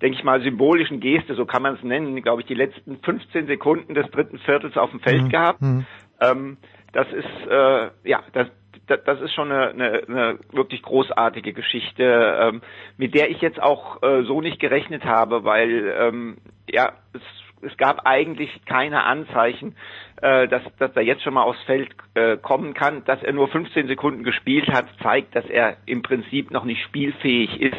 [0.03, 3.47] denke ich mal, symbolischen Geste, so kann man es nennen, glaube ich, die letzten 15
[3.47, 5.29] Sekunden des dritten Viertels auf dem Feld mhm.
[5.29, 5.63] gehabt.
[5.63, 5.87] Mhm.
[6.21, 6.57] Ähm,
[6.93, 8.49] das ist, äh, ja, das,
[8.87, 12.03] das, das ist schon eine, eine, eine wirklich großartige Geschichte,
[12.41, 12.61] ähm,
[12.97, 16.37] mit der ich jetzt auch äh, so nicht gerechnet habe, weil ähm,
[16.69, 17.23] ja, es
[17.65, 19.77] es gab eigentlich keine Anzeichen,
[20.25, 23.05] äh, dass, dass er jetzt schon mal aufs Feld äh, kommen kann.
[23.05, 27.61] Dass er nur 15 Sekunden gespielt hat, zeigt, dass er im Prinzip noch nicht spielfähig
[27.61, 27.77] ist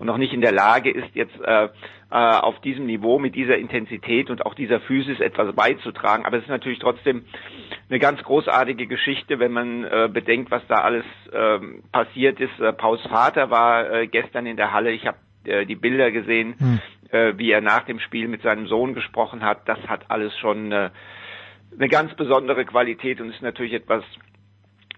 [0.00, 1.68] und noch nicht in der Lage ist, jetzt äh, äh,
[2.10, 6.26] auf diesem Niveau mit dieser Intensität und auch dieser Physis etwas beizutragen.
[6.26, 7.24] Aber es ist natürlich trotzdem
[7.88, 11.60] eine ganz großartige Geschichte, wenn man äh, bedenkt, was da alles äh,
[11.92, 12.58] passiert ist.
[12.58, 14.90] Äh, Pauls Vater war äh, gestern in der Halle.
[14.90, 16.56] Ich habe äh, die Bilder gesehen.
[16.58, 16.80] Hm
[17.12, 20.72] äh, wie er nach dem Spiel mit seinem Sohn gesprochen hat, das hat alles schon
[20.72, 20.90] äh,
[21.72, 24.04] eine ganz besondere Qualität und ist natürlich etwas,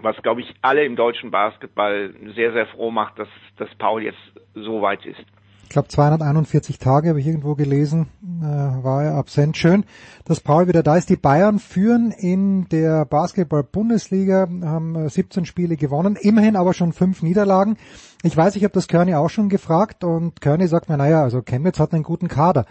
[0.00, 4.18] was, glaube ich, alle im deutschen Basketball sehr, sehr froh macht, dass, dass Paul jetzt
[4.54, 5.24] so weit ist
[5.68, 8.08] ich glaube 241 Tage habe ich irgendwo gelesen,
[8.40, 9.54] äh, war er absent.
[9.58, 9.84] Schön,
[10.24, 11.10] dass Paul wieder da ist.
[11.10, 17.22] Die Bayern führen in der Basketball-Bundesliga, haben 17 äh, Spiele gewonnen, immerhin aber schon fünf
[17.22, 17.76] Niederlagen.
[18.22, 21.42] Ich weiß, ich habe das Körny auch schon gefragt und Körny sagt mir, naja, also
[21.42, 22.64] Chemnitz hat einen guten Kader.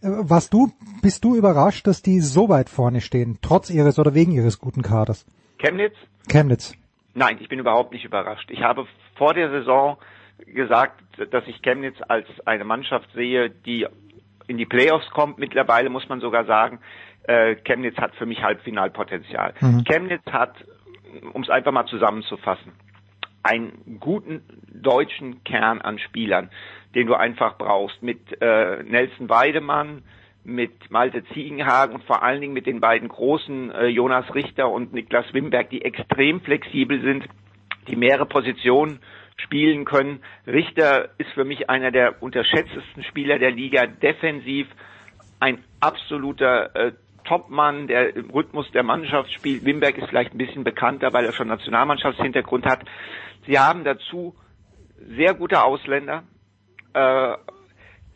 [0.00, 0.70] Was du,
[1.02, 4.82] bist du überrascht, dass die so weit vorne stehen, trotz ihres oder wegen ihres guten
[4.82, 5.26] Kaders?
[5.58, 5.94] Chemnitz?
[6.30, 6.74] Chemnitz.
[7.14, 8.48] Nein, ich bin überhaupt nicht überrascht.
[8.50, 8.86] Ich habe
[9.16, 9.96] vor der Saison
[10.46, 13.86] gesagt, dass ich Chemnitz als eine Mannschaft sehe, die
[14.46, 15.38] in die Playoffs kommt.
[15.38, 16.78] Mittlerweile muss man sogar sagen,
[17.24, 19.54] äh, Chemnitz hat für mich Halbfinalpotenzial.
[19.60, 19.84] Mhm.
[19.84, 20.54] Chemnitz hat,
[21.32, 22.72] um es einfach mal zusammenzufassen,
[23.42, 26.50] einen guten deutschen Kern an Spielern,
[26.94, 28.02] den du einfach brauchst.
[28.02, 30.02] Mit äh, Nelson Weidemann,
[30.44, 34.92] mit Malte Ziegenhagen und vor allen Dingen mit den beiden großen äh, Jonas Richter und
[34.92, 37.26] Niklas Wimberg, die extrem flexibel sind,
[37.88, 39.00] die mehrere Positionen
[39.36, 40.20] spielen können.
[40.46, 44.66] Richter ist für mich einer der unterschätztesten Spieler der Liga, defensiv
[45.40, 46.92] ein absoluter äh,
[47.28, 49.64] Topmann, der im Rhythmus der Mannschaft spielt.
[49.64, 52.80] Wimberg ist vielleicht ein bisschen bekannter, weil er schon Nationalmannschaftshintergrund hat.
[53.46, 54.34] Sie haben dazu
[55.16, 56.24] sehr gute Ausländer.
[56.94, 57.34] Äh,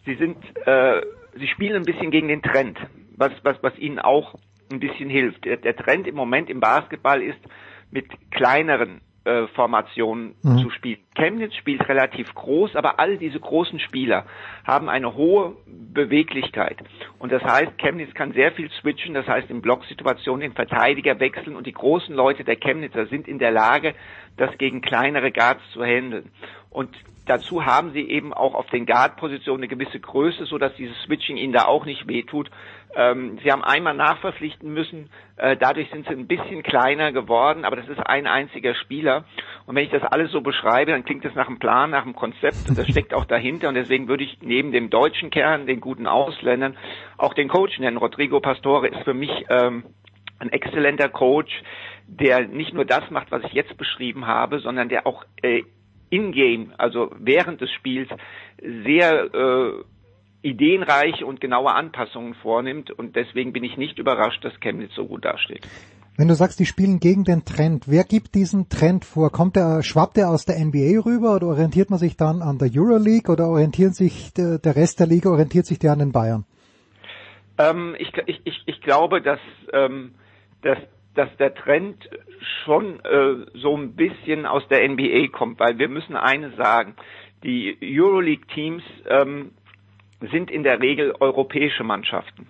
[0.07, 1.03] sie sind, äh,
[1.35, 2.79] sie spielen ein bisschen gegen den Trend,
[3.17, 4.35] was, was, was ihnen auch
[4.73, 5.45] ein bisschen hilft.
[5.45, 7.39] Der, der Trend im Moment im Basketball ist,
[7.91, 10.59] mit kleineren äh, Formation mhm.
[10.59, 10.99] zu spielen.
[11.15, 14.27] Chemnitz spielt relativ groß, aber all diese großen Spieler
[14.67, 16.79] haben eine hohe Beweglichkeit.
[17.19, 21.57] Und das heißt, Chemnitz kann sehr viel switchen, das heißt in Blocksituationen den Verteidiger wechseln
[21.57, 23.95] und die großen Leute der Chemnitzer sind in der Lage,
[24.37, 26.31] das gegen kleinere Guards zu handeln.
[26.73, 26.91] Und
[27.27, 31.37] dazu haben sie eben auch auf den Guard-Positionen eine gewisse Größe, so dass dieses Switching
[31.37, 32.51] ihnen da auch nicht wehtut.
[32.95, 37.77] Ähm, sie haben einmal nachverpflichten müssen, äh, dadurch sind sie ein bisschen kleiner geworden, aber
[37.77, 39.25] das ist ein einziger Spieler.
[39.67, 42.15] Und wenn ich das alles so beschreibe, dann klingt das nach einem Plan, nach einem
[42.15, 43.69] Konzept und das steckt auch dahinter.
[43.69, 46.77] Und deswegen würde ich neben dem deutschen Kern, den guten Ausländern,
[47.17, 47.97] auch den Coach nennen.
[47.97, 49.85] Rodrigo Pastore ist für mich ähm,
[50.39, 51.63] ein exzellenter Coach,
[52.07, 55.63] der nicht nur das macht, was ich jetzt beschrieben habe, sondern der auch äh,
[56.13, 58.09] in-game, also während des Spiels,
[58.85, 59.73] sehr äh,
[60.43, 65.25] ideenreiche und genaue Anpassungen vornimmt und deswegen bin ich nicht überrascht, dass Chemnitz so gut
[65.25, 65.67] dasteht.
[66.19, 69.31] Wenn du sagst, die spielen gegen den Trend, wer gibt diesen Trend vor?
[69.31, 72.69] Kommt der, schwappt er aus der NBA rüber oder orientiert man sich dann an der
[72.75, 76.45] Euroleague oder orientiert sich der, der Rest der Liga, orientiert sich der an den Bayern?
[77.57, 79.41] Ähm, ich, ich, ich, ich glaube, dass,
[79.73, 80.13] ähm,
[80.61, 80.79] dass
[81.15, 82.09] dass der Trend
[82.65, 86.95] schon äh, so ein bisschen aus der NBA kommt, weil wir müssen eines sagen,
[87.43, 89.53] die Euroleague-Teams ähm,
[90.31, 92.47] sind in der Regel europäische Mannschaften.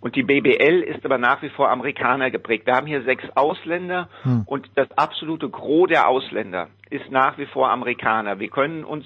[0.00, 2.66] Und die BBL ist aber nach wie vor Amerikaner geprägt.
[2.66, 4.44] Wir haben hier sechs Ausländer hm.
[4.46, 8.38] und das absolute Gros der Ausländer ist nach wie vor Amerikaner.
[8.38, 9.04] Wir können uns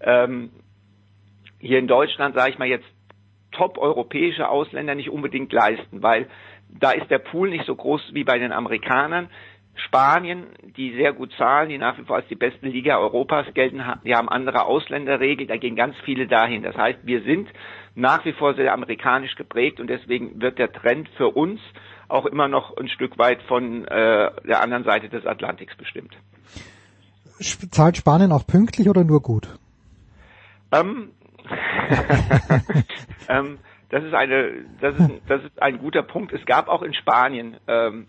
[0.00, 0.50] ähm,
[1.60, 2.86] hier in Deutschland, sage ich mal jetzt,
[3.52, 6.28] top europäische Ausländer nicht unbedingt leisten, weil
[6.78, 9.28] da ist der Pool nicht so groß wie bei den Amerikanern.
[9.74, 13.82] Spanien, die sehr gut zahlen, die nach wie vor als die beste Liga Europas gelten,
[14.04, 16.62] die haben andere Ausländerregeln, da gehen ganz viele dahin.
[16.62, 17.48] Das heißt, wir sind
[17.94, 21.58] nach wie vor sehr amerikanisch geprägt und deswegen wird der Trend für uns
[22.08, 26.14] auch immer noch ein Stück weit von äh, der anderen Seite des Atlantiks bestimmt.
[27.40, 29.48] Zahlt Spanien auch pünktlich oder nur gut?
[30.70, 31.12] Ähm,
[33.28, 33.58] ähm,
[33.92, 36.32] das ist eine, das ist, das ist ein guter Punkt.
[36.32, 38.06] Es gab auch in Spanien ähm,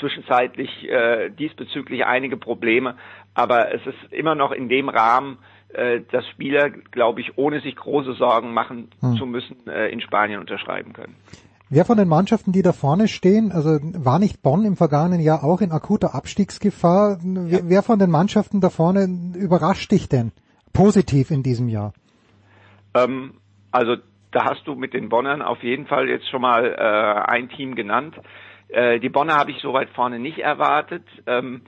[0.00, 2.96] zwischenzeitlich äh, diesbezüglich einige Probleme,
[3.32, 5.38] aber es ist immer noch in dem Rahmen,
[5.68, 9.16] äh, dass Spieler, glaube ich, ohne sich große Sorgen machen hm.
[9.16, 11.14] zu müssen, äh, in Spanien unterschreiben können.
[11.70, 15.44] Wer von den Mannschaften, die da vorne stehen, also war nicht Bonn im vergangenen Jahr
[15.44, 17.18] auch in akuter Abstiegsgefahr?
[17.22, 17.58] Ja.
[17.62, 19.06] Wer von den Mannschaften da vorne
[19.36, 20.32] überrascht dich denn
[20.72, 21.92] positiv in diesem Jahr?
[22.94, 23.34] Ähm,
[23.70, 23.96] also
[24.30, 27.74] da hast du mit den Bonnern auf jeden Fall jetzt schon mal äh, ein Team
[27.74, 28.14] genannt.
[28.68, 31.04] Äh, die Bonner habe ich so weit vorne nicht erwartet.
[31.26, 31.62] Ähm,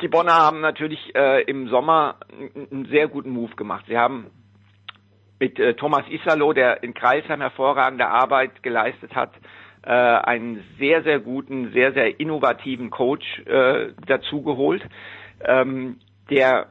[0.00, 2.16] die Bonner haben natürlich äh, im Sommer
[2.54, 3.84] einen sehr guten Move gemacht.
[3.88, 4.30] Sie haben
[5.38, 9.32] mit äh, Thomas Isalo, der in Kreisheim hervorragende Arbeit geleistet hat,
[9.82, 14.82] äh, einen sehr, sehr guten, sehr, sehr innovativen Coach äh, dazugeholt,
[15.44, 15.98] ähm,
[16.30, 16.66] der,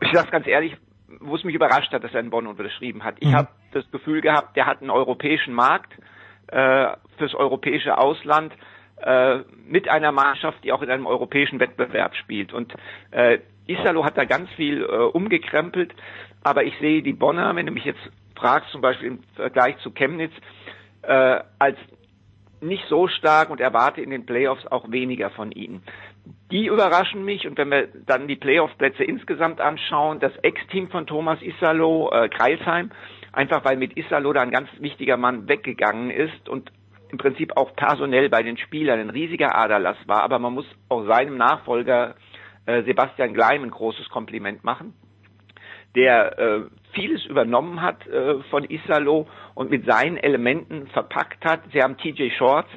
[0.00, 0.76] ich sage ganz ehrlich,
[1.20, 3.16] wo es mich überrascht hat, dass er in Bonn unterschrieben hat.
[3.20, 3.36] Ich mhm.
[3.36, 5.92] habe das Gefühl gehabt, der hat einen europäischen Markt
[6.48, 6.88] äh,
[7.18, 8.52] fürs europäische Ausland
[9.02, 12.52] äh, mit einer Mannschaft, die auch in einem europäischen Wettbewerb spielt.
[12.52, 12.74] Und
[13.10, 15.94] äh, Isalo hat da ganz viel äh, umgekrempelt,
[16.42, 18.00] aber ich sehe die Bonner, wenn du mich jetzt
[18.36, 20.32] fragst, zum Beispiel im Vergleich zu Chemnitz,
[21.02, 21.76] äh, als
[22.60, 25.82] nicht so stark und erwarte in den Playoffs auch weniger von ihnen.
[26.50, 31.40] Die überraschen mich und wenn wir dann die Playoff-Plätze insgesamt anschauen, das Ex-Team von Thomas
[31.42, 32.90] Isalo, äh, Kreisheim,
[33.32, 36.72] einfach weil mit Isalo da ein ganz wichtiger Mann weggegangen ist und
[37.12, 41.06] im Prinzip auch personell bei den Spielern ein riesiger Aderlass war, aber man muss auch
[41.06, 42.16] seinem Nachfolger
[42.66, 44.94] äh, Sebastian Gleim ein großes Kompliment machen,
[45.94, 46.60] der äh,
[46.92, 51.62] vieles übernommen hat äh, von Isalo und mit seinen Elementen verpackt hat.
[51.72, 52.70] Sie haben TJ Shorts,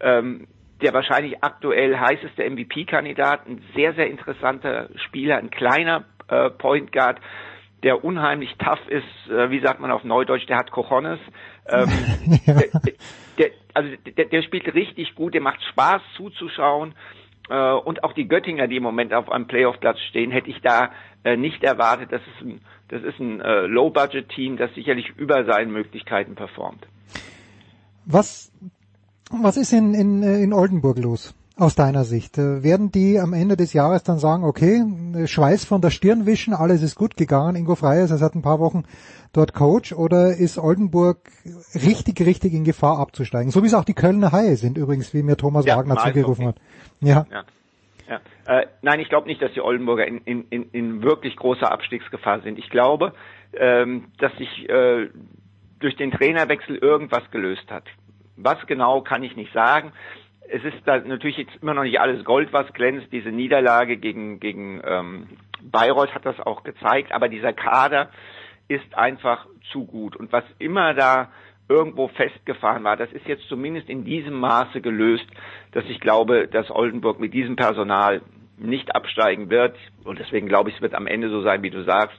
[0.00, 0.46] ähm,
[0.80, 7.20] der wahrscheinlich aktuell heißeste MVP-Kandidat, ein sehr, sehr interessanter Spieler, ein kleiner äh, Point Guard,
[7.82, 11.20] der unheimlich tough ist, äh, wie sagt man auf Neudeutsch, der hat Cojones.
[11.68, 11.88] Ähm,
[12.46, 12.54] ja.
[12.54, 12.92] der,
[13.38, 16.94] der, also der, der spielt richtig gut, der macht Spaß zuzuschauen.
[17.48, 20.90] Äh, und auch die Göttinger, die im Moment auf einem Playoff-Platz stehen, hätte ich da
[21.24, 22.12] äh, nicht erwartet.
[22.12, 26.86] Das ist ein, das ist ein äh, Low-Budget-Team, das sicherlich über seinen Möglichkeiten performt.
[28.04, 28.52] Was
[29.30, 31.34] was ist in, in, äh, in Oldenburg los?
[31.56, 32.38] Aus deiner Sicht.
[32.38, 34.82] Äh, werden die am Ende des Jahres dann sagen, okay,
[35.14, 38.42] äh, Schweiß von der Stirn wischen, alles ist gut gegangen, Ingo Freier ist seit ein
[38.42, 38.84] paar Wochen
[39.32, 41.18] dort Coach, oder ist Oldenburg
[41.74, 43.50] richtig, richtig in Gefahr abzusteigen?
[43.50, 46.46] So wie es auch die Kölner Haie sind übrigens, wie mir Thomas ja, Wagner zugerufen
[46.46, 46.56] hat.
[47.00, 47.26] Ja.
[47.30, 47.44] ja.
[48.08, 48.60] ja.
[48.60, 52.40] Äh, nein, ich glaube nicht, dass die Oldenburger in, in, in, in wirklich großer Abstiegsgefahr
[52.42, 52.58] sind.
[52.58, 53.14] Ich glaube,
[53.52, 55.08] ähm, dass sich äh,
[55.80, 57.84] durch den Trainerwechsel irgendwas gelöst hat.
[58.38, 59.92] Was genau kann ich nicht sagen.
[60.50, 63.12] es ist da natürlich jetzt immer noch nicht alles Gold, was glänzt.
[63.12, 65.26] Diese Niederlage gegen, gegen ähm,
[65.62, 68.10] Bayreuth hat das auch gezeigt, aber dieser Kader
[68.68, 70.16] ist einfach zu gut.
[70.16, 71.30] Und was immer da
[71.68, 75.26] irgendwo festgefahren war, das ist jetzt zumindest in diesem Maße gelöst,
[75.72, 78.22] dass ich glaube, dass Oldenburg mit diesem Personal
[78.56, 79.76] nicht absteigen wird.
[80.04, 82.18] Und deswegen glaube ich, es wird am Ende so sein, wie du sagst.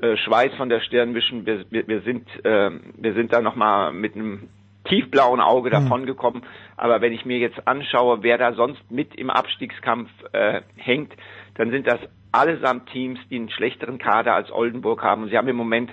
[0.00, 1.46] Äh, Schweiß von der Stirn wischen.
[1.46, 4.48] Wir, wir, wir sind, äh, wir sind da nochmal mit einem
[4.84, 5.72] tiefblauen Auge mhm.
[5.72, 6.42] davongekommen.
[6.76, 11.12] Aber wenn ich mir jetzt anschaue, wer da sonst mit im Abstiegskampf äh, hängt,
[11.54, 12.00] dann sind das
[12.32, 15.22] allesamt Teams, die einen schlechteren Kader als Oldenburg haben.
[15.22, 15.90] Und sie haben im Moment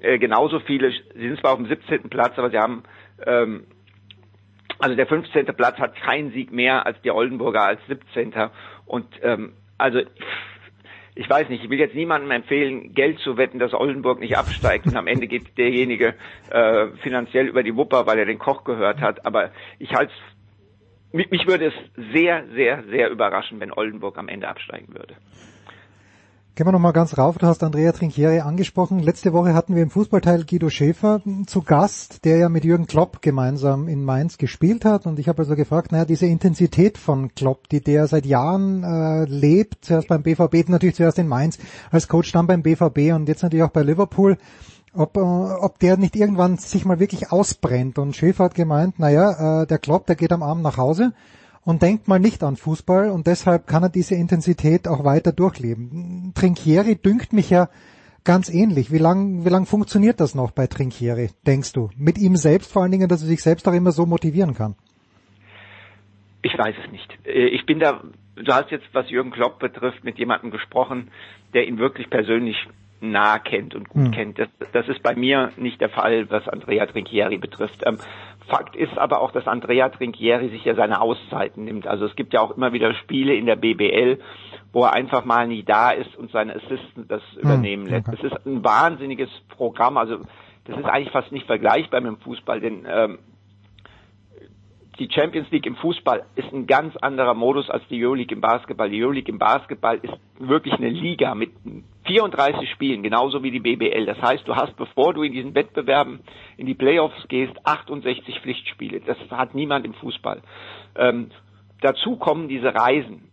[0.00, 2.08] äh, genauso viele, sie sind zwar auf dem 17.
[2.08, 2.84] Platz, aber sie haben
[3.26, 3.64] ähm,
[4.78, 5.46] also der 15.
[5.46, 8.34] Platz hat keinen Sieg mehr als die Oldenburger als 17.
[8.86, 10.00] Und ähm, also
[11.14, 14.86] ich weiß nicht, ich will jetzt niemandem empfehlen, Geld zu wetten, dass Oldenburg nicht absteigt
[14.86, 16.14] und am Ende geht derjenige
[16.48, 19.24] äh, finanziell über die Wupper, weil er den Koch gehört hat.
[19.24, 20.12] Aber ich halte
[21.12, 25.16] mich, mich würde es sehr, sehr, sehr überraschen, wenn Oldenburg am Ende absteigen würde.
[26.56, 27.36] Gehen wir nochmal ganz rauf.
[27.36, 29.00] Du hast Andrea Trinchieri angesprochen.
[29.00, 33.22] Letzte Woche hatten wir im Fußballteil Guido Schäfer zu Gast, der ja mit Jürgen Klopp
[33.22, 35.04] gemeinsam in Mainz gespielt hat.
[35.04, 39.24] Und ich habe also gefragt, naja, diese Intensität von Klopp, die der seit Jahren äh,
[39.24, 41.58] lebt, zuerst beim BVB, natürlich zuerst in Mainz
[41.90, 44.38] als Coach, dann beim BVB und jetzt natürlich auch bei Liverpool,
[44.94, 47.98] ob, äh, ob der nicht irgendwann sich mal wirklich ausbrennt.
[47.98, 51.14] Und Schäfer hat gemeint, naja, äh, der Klopp, der geht am Abend nach Hause
[51.64, 56.32] und denkt mal nicht an Fußball und deshalb kann er diese Intensität auch weiter durchleben.
[56.34, 57.68] Trinkieri dünkt mich ja
[58.24, 58.92] ganz ähnlich.
[58.92, 61.90] Wie lang, wie lang funktioniert das noch bei Trinkieri, denkst du?
[61.96, 64.76] Mit ihm selbst vor allen Dingen, dass er sich selbst auch immer so motivieren kann?
[66.42, 67.10] Ich weiß es nicht.
[67.24, 68.02] Äh, ich bin da,
[68.36, 71.10] du hast jetzt, was Jürgen Klopp betrifft, mit jemandem gesprochen,
[71.54, 72.56] der ihn wirklich persönlich
[73.10, 74.10] nah kennt und gut hm.
[74.12, 74.38] kennt.
[74.38, 77.82] Das, das ist bei mir nicht der Fall, was Andrea Trinchieri betrifft.
[77.86, 77.98] Ähm,
[78.46, 81.86] Fakt ist aber auch, dass Andrea Trinchieri sich ja seine Auszeiten nimmt.
[81.86, 84.18] Also es gibt ja auch immer wieder Spiele in der BBL,
[84.72, 88.08] wo er einfach mal nie da ist und seine Assistent das hm, übernehmen lässt.
[88.08, 88.18] Okay.
[88.20, 89.96] Das ist ein wahnsinniges Programm.
[89.96, 90.18] Also
[90.66, 93.18] das ist eigentlich fast nicht vergleichbar mit dem Fußball, denn ähm,
[94.98, 98.88] die Champions League im Fußball ist ein ganz anderer Modus als die Euroleague im Basketball.
[98.88, 101.50] Die Euroleague im Basketball ist wirklich eine Liga mit
[102.04, 104.06] 34 Spielen, genauso wie die BBL.
[104.06, 106.20] Das heißt, du hast, bevor du in diesen Wettbewerben
[106.56, 109.00] in die Playoffs gehst, 68 Pflichtspiele.
[109.00, 110.42] Das hat niemand im Fußball.
[110.96, 111.30] Ähm,
[111.80, 113.30] dazu kommen diese Reisen.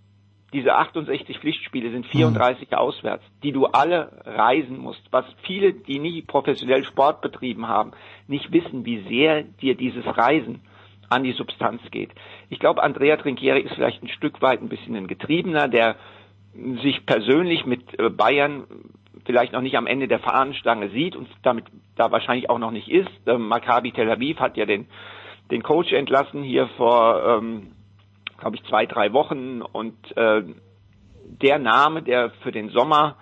[0.53, 2.77] Diese 68 Pflichtspiele sind 34 mhm.
[2.77, 5.01] auswärts, die du alle reisen musst.
[5.11, 7.91] Was viele, die nie professionell Sport betrieben haben,
[8.27, 10.61] nicht wissen, wie sehr dir dieses Reisen
[11.11, 12.11] an die Substanz geht.
[12.49, 15.95] Ich glaube, Andrea Trinchieri ist vielleicht ein Stück weit ein bisschen ein Getriebener, der
[16.83, 18.65] sich persönlich mit äh, Bayern
[19.25, 21.65] vielleicht noch nicht am Ende der Fahnenstange sieht und damit
[21.95, 23.09] da wahrscheinlich auch noch nicht ist.
[23.27, 24.87] Ähm, Maccabi Tel Aviv hat ja den,
[25.51, 27.71] den Coach entlassen hier vor, ähm,
[28.39, 30.43] glaube ich, zwei, drei Wochen und äh,
[31.41, 33.15] der Name, der für den Sommer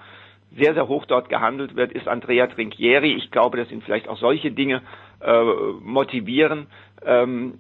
[0.55, 3.13] sehr, sehr hoch dort gehandelt wird, ist Andrea Trinchieri.
[3.13, 4.81] Ich glaube, dass ihn vielleicht auch solche Dinge
[5.21, 5.43] äh,
[5.81, 6.67] motivieren.
[7.05, 7.59] Ähm,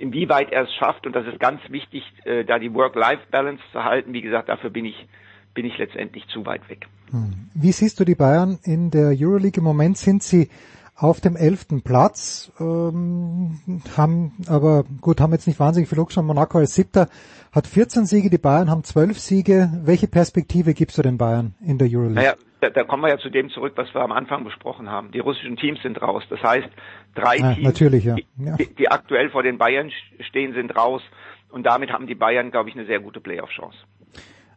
[0.00, 4.12] inwieweit er es schafft, und das ist ganz wichtig, äh, da die Work-Life-Balance zu halten,
[4.12, 5.06] wie gesagt, dafür bin ich,
[5.54, 6.86] bin ich letztendlich zu weit weg.
[7.10, 7.50] Hm.
[7.54, 9.58] Wie siehst du die Bayern in der Euroleague?
[9.58, 10.48] Im Moment sind sie
[10.96, 13.60] auf dem elften Platz, ähm,
[13.96, 16.24] haben aber gut, haben jetzt nicht wahnsinnig viel Luxus.
[16.24, 17.08] Monaco als siebter
[17.52, 19.70] hat 14 Siege, die Bayern haben 12 Siege.
[19.84, 22.14] Welche Perspektive gibst du den Bayern in der Euroleague?
[22.14, 25.10] Naja, da, da kommen wir ja zu dem zurück, was wir am Anfang besprochen haben.
[25.12, 26.24] Die russischen Teams sind raus.
[26.30, 26.68] Das heißt,
[27.14, 28.16] drei ja, Teams, natürlich, ja.
[28.38, 28.56] Ja.
[28.56, 31.02] Die, die, aktuell vor den Bayern stehen, sind raus.
[31.50, 33.76] Und damit haben die Bayern, glaube ich, eine sehr gute Playoff-Chance.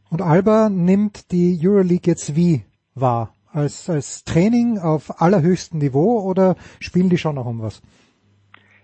[0.09, 2.63] Und Alba nimmt die Euroleague jetzt wie
[2.95, 3.35] wahr?
[3.51, 7.81] Als, als Training auf allerhöchstem Niveau oder spielen die schon noch um was?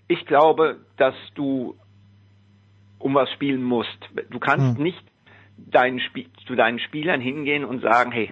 [0.07, 1.75] Ich glaube, dass du
[2.97, 3.97] um was spielen musst.
[4.31, 4.83] Du kannst hm.
[4.83, 5.03] nicht
[5.57, 6.01] deinen,
[6.47, 8.31] zu deinen Spielern hingehen und sagen, hey,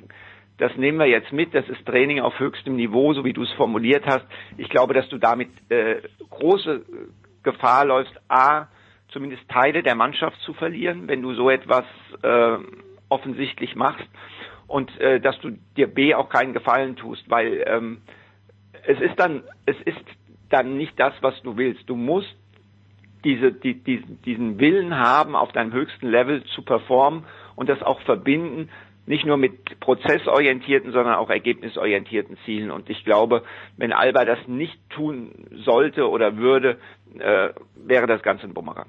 [0.58, 3.52] das nehmen wir jetzt mit, das ist Training auf höchstem Niveau, so wie du es
[3.54, 4.26] formuliert hast.
[4.58, 6.86] Ich glaube, dass du damit äh, große
[7.42, 8.68] Gefahr läufst, a,
[9.10, 11.86] zumindest Teile der Mannschaft zu verlieren, wenn du so etwas
[12.22, 12.58] äh,
[13.10, 14.08] offensichtlich machst
[14.68, 18.02] und äh, dass du dir b auch keinen Gefallen tust, weil ähm,
[18.86, 20.04] es ist dann es ist
[20.50, 21.90] dann nicht das, was du willst.
[21.90, 22.36] Du musst
[23.24, 27.24] diese, die, diesen, diesen Willen haben, auf deinem höchsten Level zu performen
[27.56, 28.70] und das auch verbinden
[29.06, 32.72] nicht nur mit prozessorientierten, sondern auch ergebnisorientierten Zielen.
[32.72, 33.44] Und ich glaube,
[33.78, 35.32] wenn Alba das nicht tun
[35.66, 36.78] sollte oder würde,
[37.20, 38.88] äh, wäre das Ganze ein Bumerang.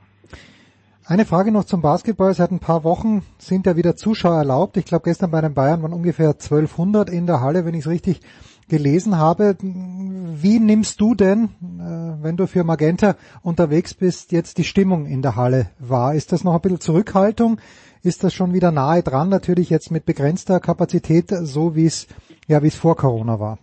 [1.07, 2.32] Eine Frage noch zum Basketball.
[2.32, 4.78] Seit ein paar Wochen sind ja wieder Zuschauer erlaubt.
[4.78, 7.91] Ich glaube, gestern bei den Bayern waren ungefähr 1200 in der Halle, wenn ich es
[7.91, 8.20] richtig
[8.69, 9.57] gelesen habe.
[9.61, 15.20] Wie nimmst du denn, äh, wenn du für Magenta unterwegs bist, jetzt die Stimmung in
[15.20, 16.15] der Halle wahr?
[16.15, 17.59] Ist das noch ein bisschen Zurückhaltung?
[18.05, 22.06] Ist das schon wieder nahe dran, natürlich jetzt mit begrenzter Kapazität, so wie es
[22.47, 23.59] ja wie es vor Corona war?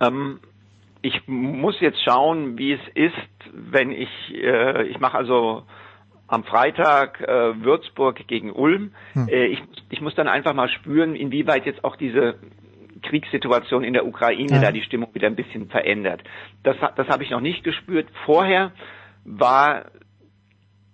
[0.00, 0.38] Ähm,
[1.02, 3.12] ich muss jetzt schauen, wie es ist,
[3.52, 5.64] wenn ich äh, ich mache also
[6.28, 8.92] am Freitag äh, Würzburg gegen Ulm.
[9.14, 9.28] Hm.
[9.28, 12.36] Äh, ich, ich muss dann einfach mal spüren, inwieweit jetzt auch diese
[13.02, 14.60] Kriegssituation in der Ukraine ja.
[14.60, 16.22] da die Stimmung wieder ein bisschen verändert.
[16.62, 18.06] Das, das habe ich noch nicht gespürt.
[18.24, 18.72] Vorher
[19.24, 19.86] war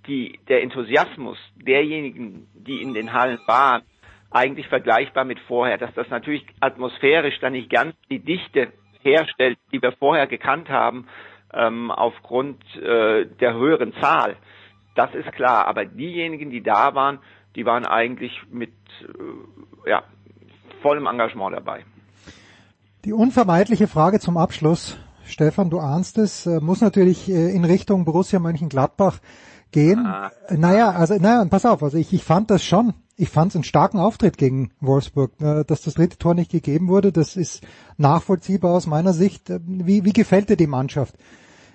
[0.07, 3.83] die, der Enthusiasmus derjenigen, die in den Hallen waren,
[4.31, 8.73] eigentlich vergleichbar mit vorher, dass das natürlich atmosphärisch dann nicht ganz die Dichte
[9.03, 11.07] herstellt, die wir vorher gekannt haben,
[11.53, 14.37] ähm, aufgrund äh, der höheren Zahl.
[14.95, 15.67] Das ist klar.
[15.67, 17.19] Aber diejenigen, die da waren,
[17.57, 18.73] die waren eigentlich mit
[19.03, 20.05] äh, ja,
[20.83, 21.85] vollem Engagement dabei.
[23.05, 28.05] Die unvermeidliche Frage zum Abschluss, Stefan, du ahnst es, äh, muss natürlich äh, in Richtung
[28.05, 29.21] Borussia Mönchengladbach
[29.73, 30.07] gehen.
[30.07, 30.31] Ah.
[30.51, 33.65] Naja, also naja, pass auf, also ich, ich fand das schon, ich fand es einen
[33.65, 37.63] starken Auftritt gegen Wolfsburg, äh, dass das dritte Tor nicht gegeben wurde, das ist
[37.97, 39.53] nachvollziehbar aus meiner Sicht.
[39.67, 41.17] Wie, wie gefällt dir die Mannschaft?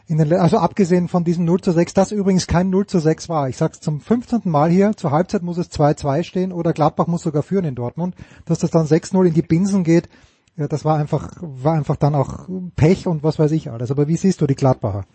[0.07, 3.49] Den, also abgesehen von diesem 0 zu 6, das übrigens kein 0 zu 6 war.
[3.49, 4.41] Ich sag's zum 15.
[4.45, 8.15] Mal hier, zur Halbzeit muss es 2-2 stehen oder Gladbach muss sogar führen in Dortmund.
[8.45, 10.09] Dass das dann 6-0 in die Binsen geht,
[10.57, 13.91] ja, das war einfach, war einfach dann auch Pech und was weiß ich alles.
[13.91, 15.05] Aber wie siehst du die Gladbacher?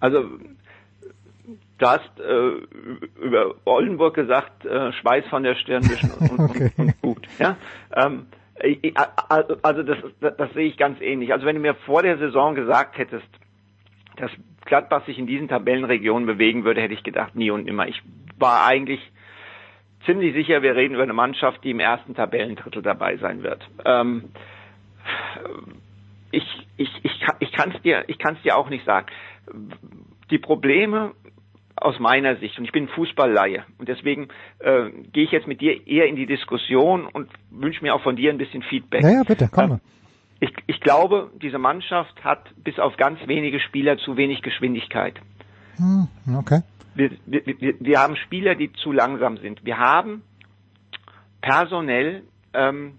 [0.00, 0.18] Also
[1.82, 5.82] du hast äh, über Oldenburg gesagt, äh, Schweiß von der Stirn
[6.20, 6.70] und, okay.
[6.76, 7.28] und, und gut.
[7.38, 7.56] Ja?
[7.94, 8.26] Ähm,
[9.62, 11.32] also das, das, das sehe ich ganz ähnlich.
[11.32, 13.26] Also wenn du mir vor der Saison gesagt hättest,
[14.16, 14.30] dass
[14.64, 17.88] Gladbach sich in diesen Tabellenregionen bewegen würde, hätte ich gedacht, nie und nimmer.
[17.88, 18.00] Ich
[18.38, 19.00] war eigentlich
[20.06, 23.66] ziemlich sicher, wir reden über eine Mannschaft, die im ersten Tabellendrittel dabei sein wird.
[23.84, 24.30] Ähm,
[26.30, 26.44] ich
[26.76, 29.06] ich, ich, ich kann es dir, ich kann es dir auch nicht sagen.
[30.30, 31.12] Die Probleme
[31.84, 34.28] aus meiner Sicht, und ich bin Fußballleihe, und deswegen
[34.60, 38.16] äh, gehe ich jetzt mit dir eher in die Diskussion und wünsche mir auch von
[38.16, 39.02] dir ein bisschen Feedback.
[39.02, 39.72] Ja, ja bitte, komm.
[39.72, 39.80] Ähm,
[40.40, 45.14] ich, ich glaube, diese Mannschaft hat bis auf ganz wenige Spieler zu wenig Geschwindigkeit.
[45.76, 46.62] Hm, okay.
[46.94, 49.64] Wir, wir, wir, wir haben Spieler, die zu langsam sind.
[49.64, 50.22] Wir haben
[51.40, 52.98] personell ähm,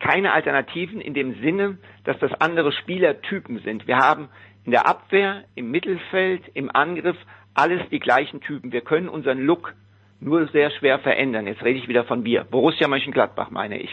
[0.00, 3.86] keine Alternativen in dem Sinne, dass das andere Spielertypen sind.
[3.86, 4.28] Wir haben
[4.64, 7.16] in der Abwehr, im Mittelfeld, im Angriff
[7.54, 8.72] alles die gleichen Typen.
[8.72, 9.74] Wir können unseren Look
[10.20, 11.46] nur sehr schwer verändern.
[11.46, 12.44] Jetzt rede ich wieder von wir.
[12.44, 13.90] Borussia Mönchengladbach meine ich.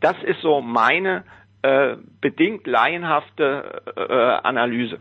[0.00, 1.24] Das ist so meine
[1.62, 4.12] äh, bedingt laienhafte äh,
[4.46, 4.98] Analyse.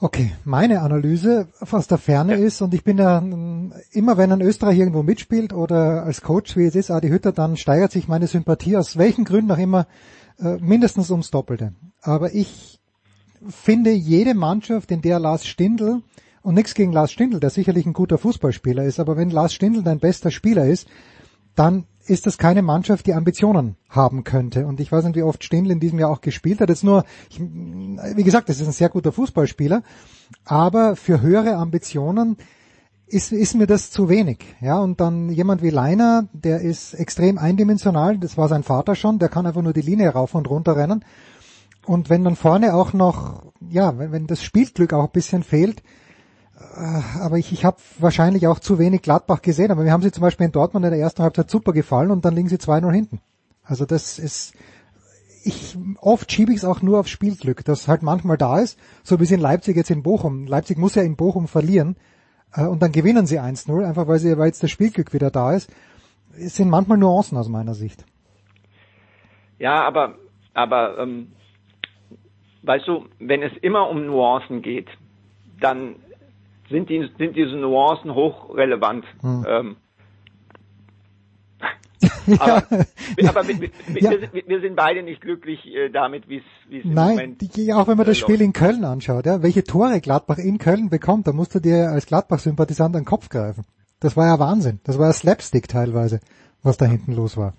[0.00, 2.46] Okay, meine Analyse aus der Ferne ja.
[2.46, 3.18] ist, und ich bin ja
[3.90, 7.56] immer, wenn ein Österreich irgendwo mitspielt oder als Coach, wie es ist, Adi Hütter, dann
[7.56, 9.88] steigert sich meine Sympathie aus welchen Gründen auch immer
[10.38, 11.72] äh, mindestens ums Doppelte.
[12.00, 12.77] Aber ich
[13.48, 16.02] finde jede Mannschaft, in der Lars Stindl,
[16.42, 19.82] und nichts gegen Lars Stindl, der sicherlich ein guter Fußballspieler ist, aber wenn Lars Stindl
[19.82, 20.88] dein bester Spieler ist,
[21.54, 24.66] dann ist das keine Mannschaft, die Ambitionen haben könnte.
[24.66, 26.68] Und ich weiß nicht, wie oft Stindl in diesem Jahr auch gespielt hat.
[26.68, 29.82] Jetzt nur, ich, wie gesagt, das ist ein sehr guter Fußballspieler,
[30.44, 32.36] aber für höhere Ambitionen
[33.06, 34.38] ist, ist mir das zu wenig.
[34.60, 39.18] Ja, und dann jemand wie Leiner, der ist extrem eindimensional, das war sein Vater schon,
[39.18, 41.04] der kann einfach nur die Linie rauf und runter rennen.
[41.88, 45.82] Und wenn dann vorne auch noch, ja, wenn, wenn das Spielglück auch ein bisschen fehlt,
[46.76, 50.12] äh, aber ich, ich habe wahrscheinlich auch zu wenig Gladbach gesehen, aber wir haben sie
[50.12, 52.92] zum Beispiel in Dortmund in der ersten Halbzeit super gefallen und dann liegen sie 2-0
[52.92, 53.20] hinten.
[53.64, 54.52] Also das ist,
[55.44, 59.18] ich, oft schiebe ich es auch nur auf Spielglück, das halt manchmal da ist, so
[59.18, 60.46] wie es in Leipzig jetzt in Bochum.
[60.46, 61.96] Leipzig muss ja in Bochum verlieren
[62.52, 65.54] äh, und dann gewinnen sie 1-0, einfach weil, sie, weil jetzt das Spielglück wieder da
[65.54, 65.70] ist.
[66.36, 68.04] Es sind manchmal Nuancen aus meiner Sicht.
[69.58, 70.16] Ja, aber,
[70.52, 71.32] aber ähm,
[72.68, 74.88] weißt du, wenn es immer um Nuancen geht,
[75.58, 75.96] dann
[76.70, 79.06] sind, die, sind diese Nuancen hochrelevant.
[79.22, 79.46] Hm.
[79.48, 79.76] Ähm,
[82.38, 82.62] aber,
[83.18, 83.30] ja.
[83.30, 83.70] aber wir, wir,
[84.02, 84.10] ja.
[84.10, 87.88] wir, wir, sind beide nicht glücklich äh, damit, wie es im Nein, Moment die, auch
[87.88, 91.32] wenn man das Spiel in Köln anschaut, ja, welche Tore Gladbach in Köln bekommt, da
[91.32, 93.64] musst du dir als Gladbach-Sympathisant an den Kopf greifen.
[93.98, 94.78] Das war ja Wahnsinn.
[94.84, 96.20] Das war ja Slapstick teilweise,
[96.62, 97.54] was da hinten los war.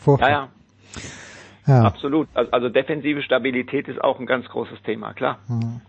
[0.00, 0.30] Furchtbar.
[0.30, 0.48] Ja, ja.
[1.66, 1.82] Ja.
[1.82, 2.28] Absolut.
[2.34, 5.38] Also, also defensive Stabilität ist auch ein ganz großes Thema, klar.
[5.48, 5.80] Mhm.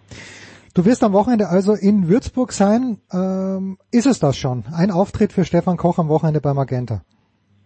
[0.74, 3.00] Du wirst am Wochenende also in Würzburg sein.
[3.12, 4.64] Ähm, ist es das schon?
[4.72, 7.02] Ein Auftritt für Stefan Koch am Wochenende bei Magenta?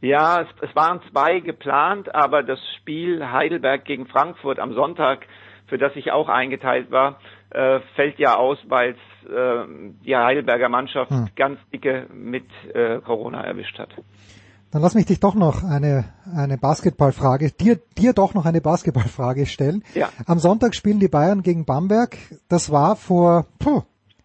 [0.02, 5.28] Ja, es, es waren zwei geplant, aber das Spiel Heidelberg gegen Frankfurt am Sonntag,
[5.68, 7.20] für das ich auch eingeteilt war,
[7.52, 9.66] äh, fällt ja aus, weil es äh,
[10.06, 11.30] die Heidelberger Mannschaft hm.
[11.36, 13.90] ganz dicke mit äh, Corona erwischt hat.
[14.72, 19.45] Dann lass mich dich doch noch eine, eine Basketballfrage, dir, dir doch noch eine Basketballfrage
[19.45, 19.84] stellen.
[19.93, 20.10] Ja.
[20.26, 22.18] Am Sonntag spielen die Bayern gegen Bamberg.
[22.48, 23.84] Das war vor puh,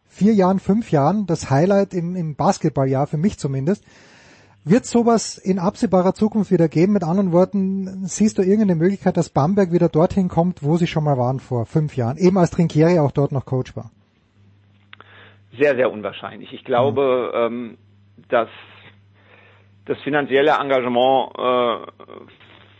[0.08, 3.84] vier Jahren, fünf Jahren das Highlight im, im Basketballjahr, für mich zumindest.
[4.64, 6.92] Wird sowas in absehbarer Zukunft wieder geben?
[6.92, 11.04] Mit anderen Worten, siehst du irgendeine Möglichkeit, dass Bamberg wieder dorthin kommt, wo sie schon
[11.04, 13.90] mal waren vor fünf Jahren, eben als Trinkieri auch dort noch Coach war?
[15.58, 16.52] Sehr, sehr unwahrscheinlich.
[16.52, 17.78] Ich glaube, ähm,
[18.28, 18.48] dass
[19.86, 22.12] das finanzielle Engagement äh,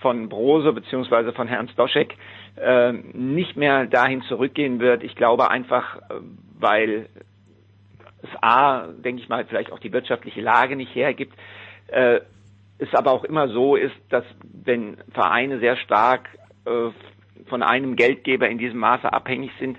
[0.00, 2.16] von Brose beziehungsweise von Herrn Stoschek
[2.56, 5.02] äh, nicht mehr dahin zurückgehen wird.
[5.02, 6.14] Ich glaube einfach, äh,
[6.58, 7.08] weil
[8.22, 11.34] es A, denke ich mal, vielleicht auch die wirtschaftliche Lage nicht hergibt,
[11.88, 12.20] äh,
[12.78, 16.28] es aber auch immer so ist, dass wenn Vereine sehr stark
[16.66, 16.90] äh,
[17.48, 19.78] von einem Geldgeber in diesem Maße abhängig sind,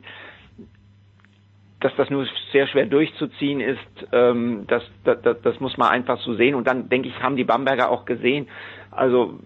[1.80, 6.34] dass das nur sehr schwer durchzuziehen ist, ähm, das, das, das muss man einfach so
[6.34, 6.56] sehen.
[6.56, 8.48] Und dann, denke ich, haben die Bamberger auch gesehen,
[8.90, 9.40] also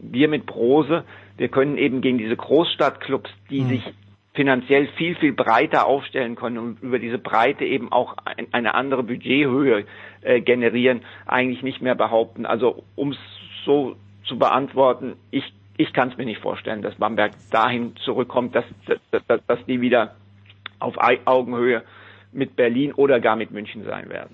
[0.00, 1.04] wir mit Brose,
[1.38, 3.68] wir können eben gegen diese Großstadtclubs, die mhm.
[3.68, 3.82] sich
[4.34, 9.02] finanziell viel, viel breiter aufstellen können und über diese Breite eben auch ein, eine andere
[9.02, 9.84] Budgethöhe
[10.20, 12.46] äh, generieren, eigentlich nicht mehr behaupten.
[12.46, 13.18] Also um es
[13.64, 18.64] so zu beantworten, ich, ich kann es mir nicht vorstellen, dass Bamberg dahin zurückkommt, dass,
[18.86, 20.14] dass, dass, dass die wieder
[20.78, 20.94] auf
[21.24, 21.82] Augenhöhe
[22.32, 24.30] mit Berlin oder gar mit München sein werden.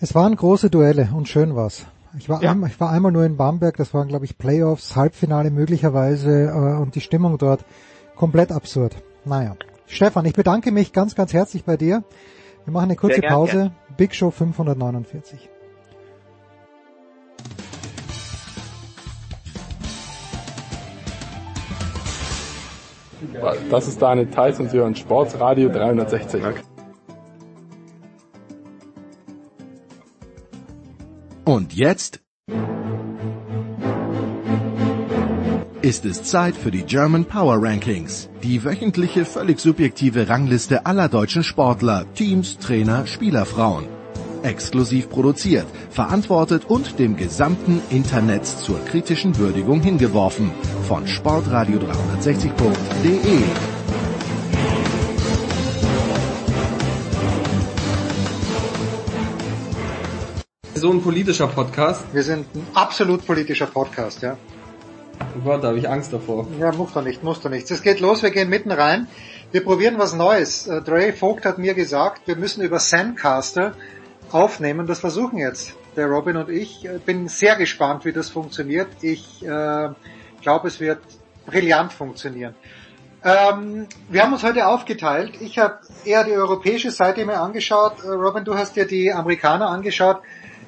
[0.00, 1.86] Es waren große Duelle und schön war's.
[2.16, 2.52] Ich war, ja.
[2.52, 6.80] ein, ich war einmal nur in Bamberg, das waren glaube ich Playoffs, Halbfinale möglicherweise äh,
[6.80, 7.64] und die Stimmung dort
[8.16, 8.96] komplett absurd.
[9.24, 9.56] Naja.
[9.86, 12.04] Stefan, ich bedanke mich ganz, ganz herzlich bei dir.
[12.64, 13.56] Wir machen eine kurze gern, Pause.
[13.56, 13.96] Gern.
[13.96, 15.48] Big Show 549.
[23.70, 26.42] Das ist Daniel Theiss und Sie hören Sportsradio 360.
[31.44, 32.20] Und jetzt
[35.80, 41.42] ist es Zeit für die German Power Rankings, die wöchentliche völlig subjektive Rangliste aller deutschen
[41.42, 43.97] Sportler, Teams, Trainer, Spielerfrauen.
[44.42, 50.50] Exklusiv produziert, verantwortet und dem gesamten Internet zur kritischen Würdigung hingeworfen
[50.86, 53.42] von sportradio360.de.
[60.74, 62.04] So ein politischer Podcast.
[62.12, 64.36] Wir sind ein absolut politischer Podcast, ja.
[65.20, 66.46] Oh Gott, da habe ich Angst davor.
[66.60, 67.68] Ja, muss doch nicht, muss doch nicht.
[67.70, 69.08] Es geht los, wir gehen mitten rein.
[69.50, 70.66] Wir probieren was Neues.
[70.66, 73.74] Äh, Dre Vogt hat mir gesagt, wir müssen über Sandcaster
[74.30, 74.86] aufnehmen.
[74.86, 76.84] Das versuchen jetzt der Robin und ich.
[76.84, 78.88] ich bin sehr gespannt, wie das funktioniert.
[79.02, 79.88] Ich äh,
[80.42, 81.00] glaube, es wird
[81.46, 82.54] brillant funktionieren.
[83.24, 85.40] Ähm, wir haben uns heute aufgeteilt.
[85.40, 88.04] Ich habe eher die europäische Seite mir angeschaut.
[88.04, 90.20] Äh, Robin, du hast dir die Amerikaner angeschaut.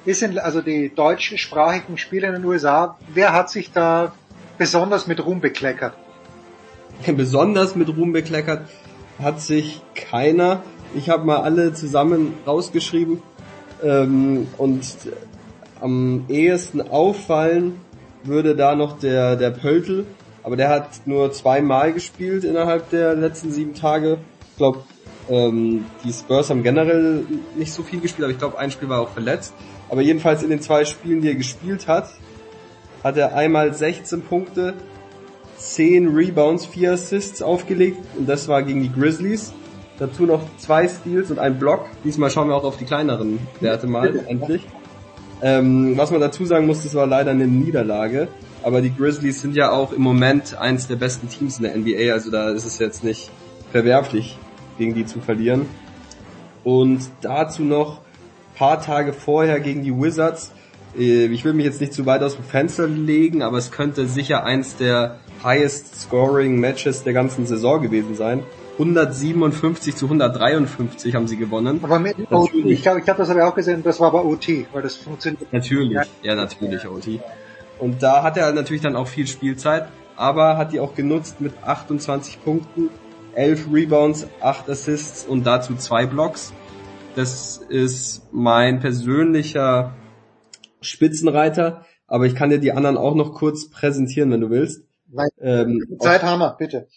[0.03, 2.97] Wir sind also die deutschsprachigen Spiele in den USA.
[3.13, 4.11] Wer hat sich da
[4.57, 5.93] besonders mit Ruhm bekleckert?
[7.07, 8.67] Besonders mit Ruhm bekleckert
[9.19, 10.61] hat sich keiner.
[10.93, 13.21] Ich habe mal alle zusammen rausgeschrieben.
[13.83, 14.81] Ähm, und
[15.79, 17.79] am ehesten auffallen
[18.23, 20.05] würde da noch der, der Pöltl,
[20.43, 24.19] aber der hat nur zweimal gespielt innerhalb der letzten sieben Tage.
[24.51, 24.83] Ich glaube,
[25.29, 27.23] ähm, die Spurs haben generell
[27.55, 29.53] nicht so viel gespielt, aber ich glaube, ein Spiel war auch verletzt.
[29.89, 32.09] Aber jedenfalls in den zwei Spielen, die er gespielt hat,
[33.03, 34.73] hat er einmal 16 Punkte,
[35.57, 39.53] 10 Rebounds, 4 Assists aufgelegt und das war gegen die Grizzlies.
[40.01, 41.85] Dazu noch zwei Steals und ein Block.
[42.03, 44.65] Diesmal schauen wir auch auf die kleineren Werte mal, endlich.
[45.43, 48.27] Ähm, was man dazu sagen muss, das war leider eine Niederlage.
[48.63, 52.13] Aber die Grizzlies sind ja auch im Moment eins der besten Teams in der NBA,
[52.13, 53.29] also da ist es jetzt nicht
[53.71, 54.39] verwerflich,
[54.79, 55.67] gegen die zu verlieren.
[56.63, 58.01] Und dazu noch
[58.55, 60.51] paar Tage vorher gegen die Wizards.
[60.97, 64.07] Äh, ich will mich jetzt nicht zu weit aus dem Fenster legen, aber es könnte
[64.07, 68.41] sicher eins der highest scoring Matches der ganzen Saison gewesen sein.
[68.81, 71.79] 157 zu 153 haben sie gewonnen.
[71.83, 74.25] Aber mit OT, ich glaube, ich glaub, das habe ich auch gesehen, das war aber
[74.25, 75.53] OT, weil das funktioniert.
[75.53, 77.19] Natürlich, ja, natürlich OT.
[77.77, 81.53] Und da hat er natürlich dann auch viel Spielzeit, aber hat die auch genutzt mit
[81.63, 82.89] 28 Punkten,
[83.35, 86.53] 11 Rebounds, 8 Assists und dazu zwei Blocks.
[87.15, 89.93] Das ist mein persönlicher
[90.81, 94.85] Spitzenreiter, aber ich kann dir die anderen auch noch kurz präsentieren, wenn du willst.
[95.07, 96.87] Nein, ähm, Zeit haben wir, bitte.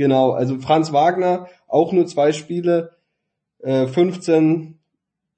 [0.00, 2.92] Genau, also Franz Wagner, auch nur zwei Spiele,
[3.58, 4.78] äh, 15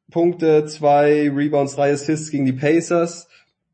[0.09, 3.27] Punkte, zwei Rebounds, drei Assists gegen die Pacers,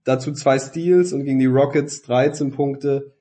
[0.04, 3.12] dazu zwei Steals und gegen die Rockets 13 Punkte,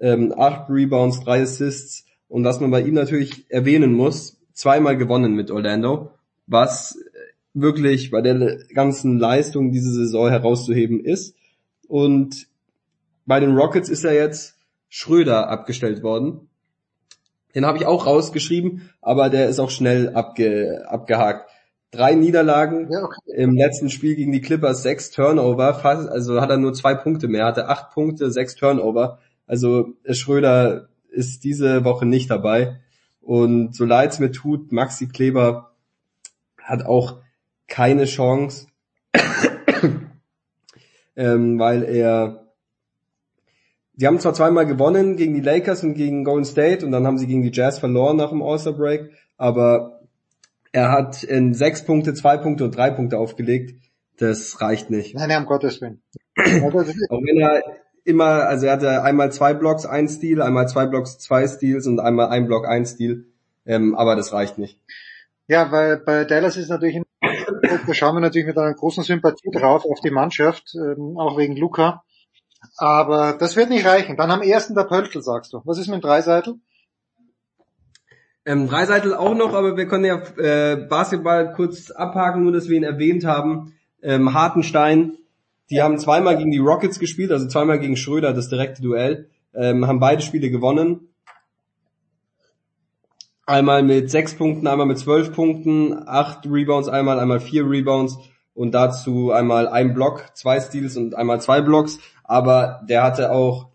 [0.00, 5.36] ähm, acht Rebounds, drei Assists und was man bei ihm natürlich erwähnen muss, zweimal gewonnen
[5.36, 6.10] mit Orlando,
[6.48, 6.98] was
[7.54, 11.36] wirklich bei der ganzen Leistung diese Saison herauszuheben ist.
[11.86, 12.48] Und
[13.26, 14.58] bei den Rockets ist er jetzt
[14.88, 16.48] Schröder abgestellt worden.
[17.54, 21.48] Den habe ich auch rausgeschrieben, aber der ist auch schnell abge, abgehakt.
[21.90, 23.20] Drei Niederlagen Ja, okay.
[23.36, 27.28] im letzten Spiel gegen die Clippers, sechs Turnover, fast, also hat er nur zwei Punkte
[27.28, 29.18] mehr, hatte acht Punkte, sechs Turnover.
[29.46, 32.80] Also Schröder ist diese Woche nicht dabei.
[33.20, 35.72] Und so leid es mir tut, Maxi Kleber
[36.58, 37.20] hat auch
[37.68, 38.66] keine Chance,
[41.16, 42.41] ähm, weil er
[44.02, 47.18] die haben zwar zweimal gewonnen gegen die Lakers und gegen Golden State und dann haben
[47.18, 50.00] sie gegen die Jazz verloren nach dem All-Star Break, aber
[50.72, 53.80] er hat in sechs Punkte, zwei Punkte und drei Punkte aufgelegt.
[54.18, 55.14] Das reicht nicht.
[55.14, 56.02] Nein, nein, um Gottes Willen.
[56.36, 57.62] Auch wenn er
[58.02, 62.00] immer, also er hatte einmal zwei Blocks, ein Stil, einmal zwei Blocks, zwei Steals und
[62.00, 63.26] einmal ein Block, ein Stil.
[63.66, 64.80] Ähm, aber das reicht nicht.
[65.46, 67.04] Ja, weil bei Dallas ist natürlich, ein-
[67.86, 71.56] da schauen wir natürlich mit einer großen Sympathie drauf auf die Mannschaft, ähm, auch wegen
[71.56, 72.02] Luca.
[72.82, 74.16] Aber das wird nicht reichen.
[74.16, 75.62] Dann am ersten der Pöltl, sagst du.
[75.64, 76.56] Was ist mit dem Dreiseitel?
[78.44, 82.76] Ähm, Dreiseitel auch noch, aber wir können ja äh, Basketball kurz abhaken, nur dass wir
[82.76, 83.74] ihn erwähnt haben.
[84.02, 85.12] Ähm, Hartenstein,
[85.70, 89.86] die haben zweimal gegen die Rockets gespielt, also zweimal gegen Schröder, das direkte Duell, ähm,
[89.86, 91.14] haben beide Spiele gewonnen.
[93.46, 98.18] Einmal mit sechs Punkten, einmal mit zwölf Punkten, acht Rebounds, einmal, einmal vier Rebounds
[98.54, 102.00] und dazu einmal ein Block, zwei Steals und einmal zwei Blocks.
[102.32, 103.68] Aber der hatte auch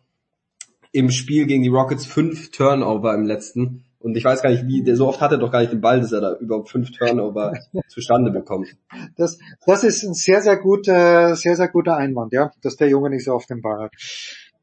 [0.91, 3.83] im Spiel gegen die Rockets fünf Turnover im letzten.
[3.99, 5.81] Und ich weiß gar nicht, wie, der, so oft hat er doch gar nicht den
[5.81, 7.53] Ball, dass er da überhaupt fünf Turnover
[7.87, 8.75] zustande bekommt.
[9.15, 13.11] Das, das ist ein sehr, sehr guter, sehr, sehr guter Einwand, ja, dass der Junge
[13.11, 13.91] nicht so oft den Ball hat.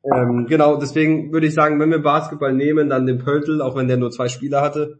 [0.02, 3.86] Ähm, genau, deswegen würde ich sagen, wenn wir Basketball nehmen, dann den Pöltl, auch wenn
[3.86, 4.98] der nur zwei Spieler hatte.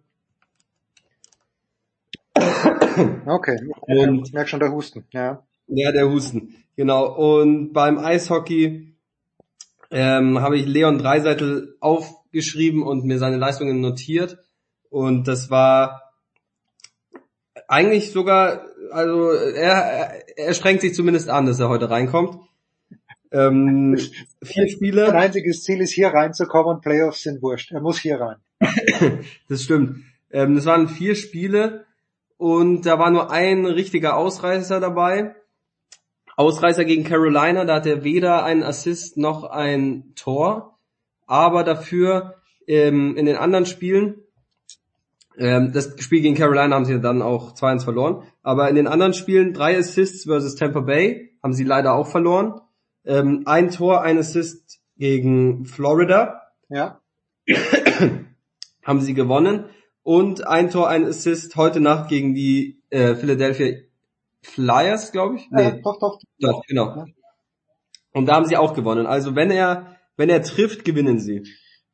[3.27, 3.59] Okay.
[3.81, 5.43] Und- ich merk schon der Husten, ja.
[5.67, 6.57] Ja, der Husten.
[6.77, 7.07] Genau.
[7.07, 8.95] Und beim Eishockey
[9.91, 14.39] ähm, habe ich Leon Dreiseitel aufgeschrieben und mir seine Leistungen notiert.
[14.91, 16.13] Und das war
[17.69, 22.39] eigentlich sogar, also er, er strengt sich zumindest an, dass er heute reinkommt.
[23.33, 23.99] Ähm,
[24.43, 25.07] vier Spiele.
[25.07, 27.73] Sein einziges Ziel ist hier reinzukommen, Playoffs sind wurscht.
[27.73, 28.37] Er muss hier rein.
[29.49, 30.05] Das stimmt.
[30.31, 31.85] Ähm, das waren vier Spiele
[32.37, 35.35] und da war nur ein richtiger Ausreißer dabei.
[36.37, 40.79] Ausreißer gegen Carolina, da hat er weder einen Assist noch ein Tor,
[41.27, 42.37] aber dafür
[42.67, 44.17] ähm, in den anderen Spielen,
[45.39, 49.15] ähm, das Spiel gegen Carolina haben sie dann auch 2-1 verloren, aber in den anderen
[49.15, 52.61] Spielen drei Assists versus Tampa Bay haben sie leider auch verloren.
[53.05, 57.01] Ähm, ein Tor, ein Assist gegen Florida, Ja.
[58.85, 59.67] haben sie gewonnen
[60.03, 63.79] und ein Tor, ein Assist heute Nacht gegen die äh, Philadelphia
[64.45, 65.51] Flyers, glaube ich.
[65.53, 66.19] Äh, doch, doch.
[66.39, 67.05] Doch, genau.
[68.13, 69.07] Und da haben sie auch gewonnen.
[69.07, 71.43] Also wenn er wenn er trifft, gewinnen sie.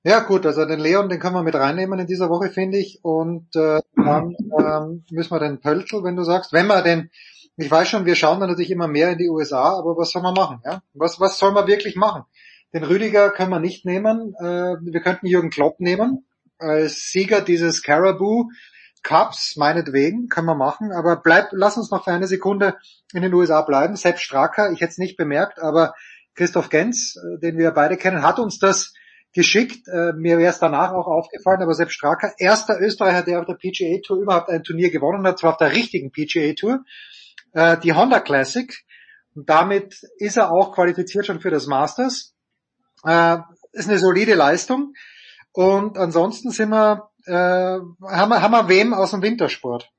[0.03, 3.01] Ja gut, also den Leon, den können wir mit reinnehmen in dieser Woche, finde ich.
[3.03, 7.11] Und äh, dann ähm, müssen wir den Pöltl, wenn du sagst, wenn wir den,
[7.57, 10.23] ich weiß schon, wir schauen dann natürlich immer mehr in die USA, aber was soll
[10.23, 10.61] man machen?
[10.65, 10.83] Ja?
[10.95, 12.23] Was, was soll man wirklich machen?
[12.73, 14.35] Den Rüdiger können wir nicht nehmen.
[14.39, 16.27] Äh, wir könnten Jürgen Klopp nehmen
[16.59, 18.51] als Sieger dieses Caribou
[19.03, 20.93] Cups, meinetwegen, können wir machen.
[20.93, 22.77] Aber bleib, lass uns noch für eine Sekunde
[23.13, 23.97] in den USA bleiben.
[23.97, 25.95] Sepp Stracker, ich hätte es nicht bemerkt, aber
[26.35, 28.95] Christoph Genz, äh, den wir beide kennen, hat uns das
[29.33, 29.89] geschickt.
[29.89, 33.55] Äh, mir wäre es danach auch aufgefallen, aber Sepp Stracker, erster Österreicher, der auf der
[33.55, 36.85] PGA Tour überhaupt ein Turnier gewonnen hat, zwar auf der richtigen PGA Tour,
[37.53, 38.73] äh, die Honda Classic.
[39.35, 42.35] Und damit ist er auch qualifiziert schon für das Masters.
[43.05, 44.93] Ist eine solide Leistung.
[45.53, 47.97] Und ansonsten sind wir, äh, haben
[48.31, 49.91] wir, haben wir wem aus dem Wintersport?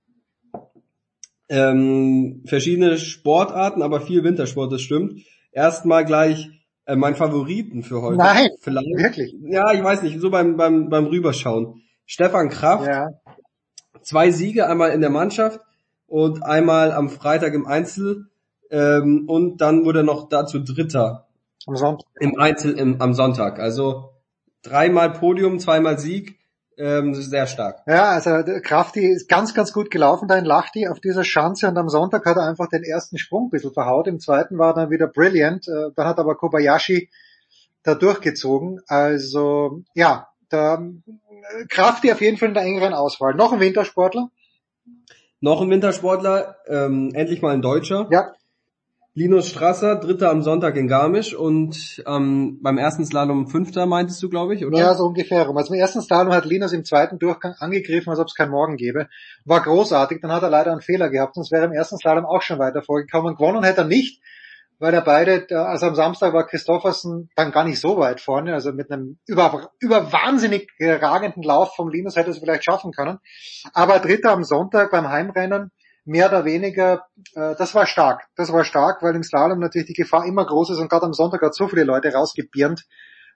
[1.49, 5.21] Ähm, verschiedene Sportarten, aber viel Wintersport, das stimmt.
[5.51, 6.49] Erstmal gleich
[6.85, 8.17] äh, mein Favoriten für heute.
[8.17, 8.87] Nein, Vielleicht.
[8.97, 9.35] wirklich.
[9.43, 11.81] Ja, ich weiß nicht, so beim, beim, beim Rüberschauen.
[12.05, 13.09] Stefan Kraft, Ja.
[14.01, 15.59] zwei Siege, einmal in der Mannschaft
[16.07, 18.27] und einmal am Freitag im Einzel.
[18.69, 21.27] Ähm, und dann wurde er noch dazu Dritter
[21.67, 22.07] Am Sonntag.
[22.21, 23.59] im Einzel im, am Sonntag.
[23.59, 24.11] Also
[24.63, 26.39] dreimal Podium, zweimal Sieg.
[26.81, 27.83] Ähm, sehr stark.
[27.85, 31.77] Ja, also Krafti ist ganz, ganz gut gelaufen da in Lachti auf dieser Schanze und
[31.77, 34.07] am Sonntag hat er einfach den ersten Sprung ein bisschen verhaut.
[34.07, 35.67] Im zweiten war er dann wieder brilliant.
[35.67, 37.09] Äh, Dann hat aber Kobayashi
[37.83, 38.81] da durchgezogen.
[38.87, 43.35] Also ja, da äh, Krafti auf jeden Fall in der engeren Auswahl.
[43.35, 44.31] Noch ein Wintersportler?
[45.39, 48.07] Noch ein Wintersportler, ähm, endlich mal ein Deutscher.
[48.09, 48.33] Ja.
[49.13, 54.29] Linus Strasser, Dritter am Sonntag in Garmisch und ähm, beim ersten Slalom Fünfter, meintest du,
[54.29, 54.79] glaube ich, oder?
[54.79, 55.49] Ja, so ungefähr.
[55.49, 58.77] Also im ersten Slalom hat Linus im zweiten Durchgang angegriffen, als ob es keinen Morgen
[58.77, 59.09] gäbe.
[59.43, 62.25] War großartig, dann hat er leider einen Fehler gehabt, sonst wäre er im ersten Slalom
[62.25, 63.35] auch schon weiter vorgekommen.
[63.35, 64.21] Gewonnen hätte er nicht,
[64.79, 68.71] weil er beide, also am Samstag war Christoffersen dann gar nicht so weit vorne, also
[68.71, 73.19] mit einem über, über wahnsinnig ragenden Lauf vom Linus hätte er es vielleicht schaffen können.
[73.73, 75.71] Aber Dritter am Sonntag beim Heimrennen,
[76.05, 77.05] mehr oder weniger,
[77.35, 78.27] äh, das war stark.
[78.35, 81.13] Das war stark, weil im Slalom natürlich die Gefahr immer groß ist und gerade am
[81.13, 82.85] Sonntag hat so viele Leute rausgebirnt.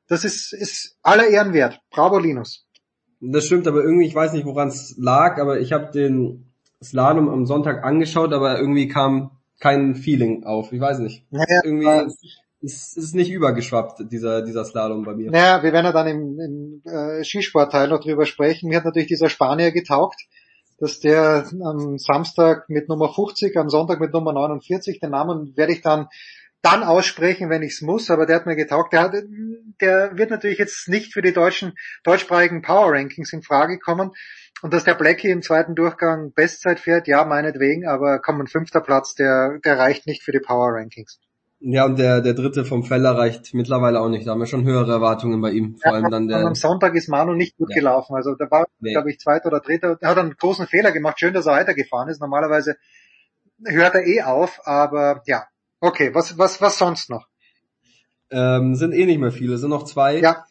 [0.07, 1.79] Das ist, ist aller Ehren wert.
[1.91, 2.67] Bravo, Linus.
[3.21, 6.51] Das stimmt, aber irgendwie, ich weiß nicht, woran es lag, aber ich habe den
[6.83, 10.71] Slalom am Sonntag angeschaut, aber irgendwie kam kein Feeling auf.
[10.71, 11.25] Ich weiß nicht.
[11.31, 12.13] Naja, irgendwie
[12.61, 15.31] ist, ist nicht übergeschwappt, dieser, dieser Slalom bei mir.
[15.31, 18.69] Naja, wir werden ja dann im, im äh, Skisportteil noch drüber sprechen.
[18.69, 20.27] Mir hat natürlich dieser Spanier getaugt
[20.77, 25.73] dass der am Samstag mit Nummer 50, am Sonntag mit Nummer 49, den Namen werde
[25.73, 26.07] ich dann
[26.65, 28.91] dann aussprechen, wenn ich es muss, aber der hat mir getaugt.
[28.91, 29.13] Der, hat,
[29.81, 31.73] der wird natürlich jetzt nicht für die deutschen,
[32.03, 34.11] deutschsprachigen Power Rankings in Frage kommen.
[34.63, 38.81] Und dass der Blackie im zweiten Durchgang Bestzeit fährt, ja, meinetwegen, aber komm, ein fünfter
[38.81, 41.19] Platz, der, der reicht nicht für die Power Rankings.
[41.67, 44.27] Ja, und der, der dritte vom Feller reicht mittlerweile auch nicht.
[44.27, 45.77] Da haben wir schon höhere Erwartungen bei ihm.
[45.81, 46.45] Vor ja, allem dann der.
[46.45, 47.77] am Sonntag ist Manu nicht gut ja.
[47.77, 48.15] gelaufen.
[48.15, 48.91] Also da war, nee.
[48.91, 49.97] glaube ich, zweiter oder dritter.
[49.99, 51.19] Er hat einen großen Fehler gemacht.
[51.19, 52.21] Schön, dass er weitergefahren ist.
[52.21, 52.75] Normalerweise
[53.63, 55.45] hört er eh auf, aber ja.
[55.79, 57.25] Okay, was, was, was sonst noch?
[58.29, 59.55] Ähm, sind eh nicht mehr viele.
[59.55, 60.45] Es sind noch zwei ja.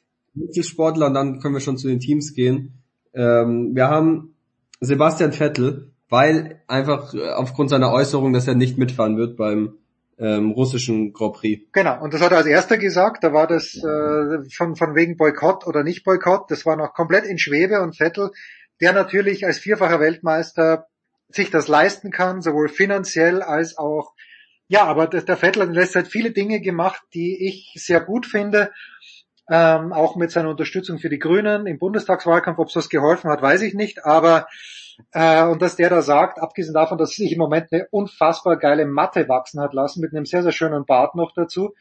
[0.62, 2.82] Sportler und dann können wir schon zu den Teams gehen.
[3.12, 4.34] Ähm, wir haben
[4.80, 9.74] Sebastian Vettel, weil einfach aufgrund seiner Äußerung, dass er nicht mitfahren wird beim
[10.18, 11.66] ähm, russischen Grand Prix.
[11.72, 15.16] Genau, und das hat er als erster gesagt, da war das äh, von, von wegen
[15.16, 18.30] Boykott oder nicht Boykott, das war noch komplett in Schwebe und Vettel,
[18.80, 20.86] der natürlich als vierfacher Weltmeister
[21.28, 24.12] sich das leisten kann, sowohl finanziell als auch,
[24.68, 28.00] ja, aber der, der Vettel hat in letzter Zeit viele Dinge gemacht, die ich sehr
[28.00, 28.70] gut finde,
[29.50, 33.42] ähm, auch mit seiner Unterstützung für die Grünen im Bundestagswahlkampf, ob es das geholfen hat,
[33.42, 34.46] weiß ich nicht, aber
[35.12, 38.86] äh, und dass der da sagt, abgesehen davon, dass sich im Moment eine unfassbar geile
[38.86, 41.74] Matte wachsen hat lassen, mit einem sehr, sehr schönen Bart noch dazu.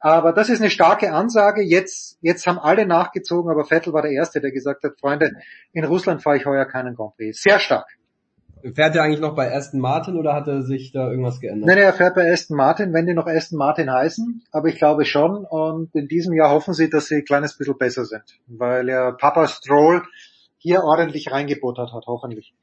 [0.00, 1.62] Aber das ist eine starke Ansage.
[1.62, 5.32] Jetzt, jetzt haben alle nachgezogen, aber Vettel war der Erste, der gesagt hat, Freunde,
[5.72, 7.42] in Russland fahre ich heuer keinen Grand Prix.
[7.42, 7.86] Sehr stark.
[8.74, 11.68] Fährt er eigentlich noch bei Aston Martin oder hat er sich da irgendwas geändert?
[11.68, 15.04] Nein, er fährt bei Aston Martin, wenn die noch Aston Martin heißen, aber ich glaube
[15.04, 15.44] schon.
[15.44, 19.12] Und in diesem Jahr hoffen sie, dass sie ein kleines bisschen besser sind, weil ja
[19.12, 20.02] Papa Stroll
[20.64, 22.54] hier ordentlich reingebuttert hat, hoffentlich.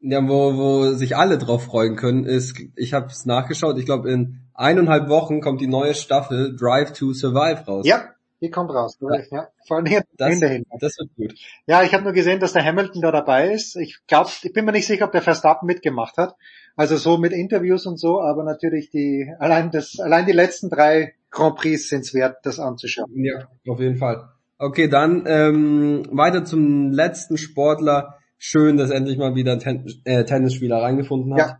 [0.00, 4.10] Ja, wo, wo sich alle drauf freuen können, ist, ich habe es nachgeschaut, ich glaube
[4.10, 7.86] in eineinhalb Wochen kommt die neue Staffel Drive to Survive raus.
[7.86, 8.06] Ja,
[8.40, 8.98] die kommt raus.
[9.00, 9.20] Ja.
[9.30, 9.48] ja.
[9.68, 10.64] Vor allem das, dahin.
[10.80, 11.38] das wird gut.
[11.66, 13.76] Ja, ich habe nur gesehen, dass der Hamilton da dabei ist.
[13.76, 16.34] Ich glaube, ich bin mir nicht sicher, ob der Verstappen mitgemacht hat.
[16.74, 21.14] Also so mit Interviews und so, aber natürlich die allein das allein die letzten drei
[21.30, 23.12] Grand Prix sind es wert, das anzuschauen.
[23.14, 24.28] Ja, auf jeden Fall.
[24.58, 28.18] Okay, dann ähm, weiter zum letzten Sportler.
[28.38, 31.38] Schön, dass endlich mal wieder ein Ten äh, Tennisspieler reingefunden hat.
[31.38, 31.58] Ja.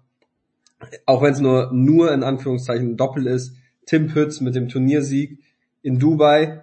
[1.07, 3.55] Auch wenn es nur, nur in Anführungszeichen Doppel ist.
[3.87, 5.39] Tim Pütz mit dem Turniersieg
[5.83, 6.63] in Dubai.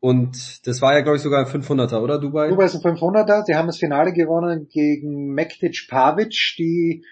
[0.00, 2.48] Und das war ja, glaube ich, sogar ein 500er, oder Dubai?
[2.48, 3.44] Dubai ist ein 500er.
[3.44, 7.04] Sie haben das Finale gewonnen gegen Mektic Pavic, die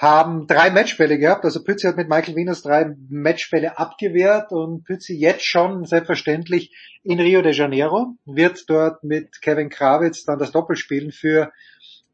[0.00, 1.44] haben drei Matchbälle gehabt.
[1.44, 7.20] Also Pützi hat mit Michael Wieners drei Matchbälle abgewehrt und Pützi jetzt schon selbstverständlich in
[7.20, 11.52] Rio de Janeiro, wird dort mit Kevin Krawitz dann das Doppel spielen für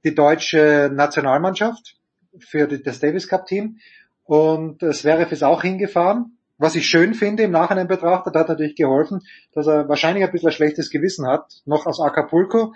[0.04, 1.94] die deutsche Nationalmannschaft,
[2.40, 3.78] für das Davis Cup Team.
[4.24, 6.35] Und Zverev ist auch hingefahren.
[6.58, 9.20] Was ich schön finde im Nachhinein betrachtet, hat natürlich geholfen,
[9.52, 12.72] dass er wahrscheinlich ein bisschen ein schlechtes Gewissen hat, noch aus Acapulco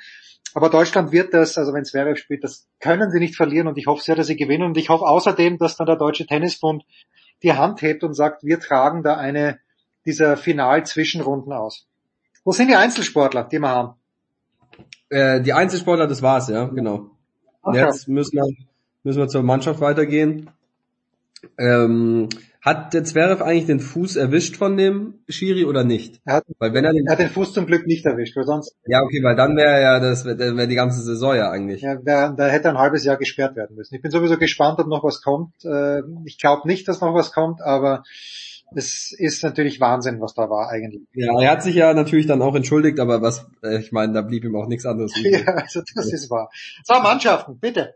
[0.55, 3.87] aber Deutschland wird das, also wenn Zverev spielt, das können sie nicht verlieren und ich
[3.87, 6.85] hoffe sehr, dass sie gewinnen und ich hoffe außerdem, dass dann der Deutsche Tennisbund
[7.43, 9.61] die Hand hebt und sagt, wir tragen da eine
[10.05, 11.87] dieser Final-Zwischenrunden aus.
[12.45, 13.95] Wo sind die Einzelsportler, die wir haben?
[15.09, 17.11] Äh, die Einzelsportler, das war's, ja, genau.
[17.63, 18.47] Ach, Jetzt müssen wir,
[19.05, 20.51] müssen wir zur Mannschaft weitergehen.
[21.59, 22.29] Ähm,
[22.63, 26.21] hat der Zverev eigentlich den Fuß erwischt von dem Schiri oder nicht?
[26.25, 28.45] Er hat, weil wenn er, den, er hat den Fuß zum Glück nicht erwischt, weil
[28.45, 28.77] sonst.
[28.87, 31.83] Ja, okay, weil dann wäre ja das wäre die ganze Saison ja eigentlich.
[31.83, 33.95] Ja, wär, da hätte ein halbes Jahr gesperrt werden müssen.
[33.95, 35.55] Ich bin sowieso gespannt, ob noch was kommt.
[35.65, 38.03] Äh, ich glaube nicht, dass noch was kommt, aber
[38.75, 41.03] es ist natürlich Wahnsinn, was da war eigentlich.
[41.15, 44.23] Ja, er hat sich ja natürlich dann auch entschuldigt, aber was, äh, ich meine, da
[44.23, 45.13] blieb ihm auch nichts anderes.
[45.23, 46.51] ja, also das ist wahr.
[46.85, 47.95] So, Mannschaften, bitte.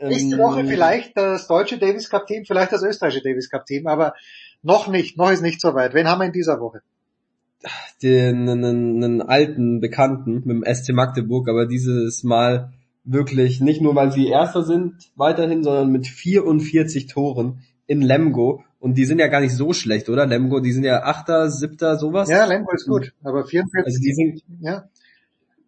[0.00, 3.86] Nächste ähm, Woche vielleicht das deutsche Davis Cup Team, vielleicht das österreichische Davis Cup Team,
[3.86, 4.14] aber
[4.62, 5.94] noch nicht, noch ist nicht so weit.
[5.94, 6.82] Wen haben wir in dieser Woche?
[8.02, 12.72] Den einen, einen alten Bekannten mit dem SC Magdeburg, aber dieses Mal
[13.04, 18.96] wirklich nicht nur, weil sie Erster sind weiterhin, sondern mit 44 Toren in Lemgo Und
[18.96, 20.26] die sind ja gar nicht so schlecht, oder?
[20.26, 22.28] Lemgo, die sind ja Achter, Siebter, sowas.
[22.28, 23.86] Ja, Lemgo ist gut, aber 44.
[23.86, 24.88] Also die sind, ja.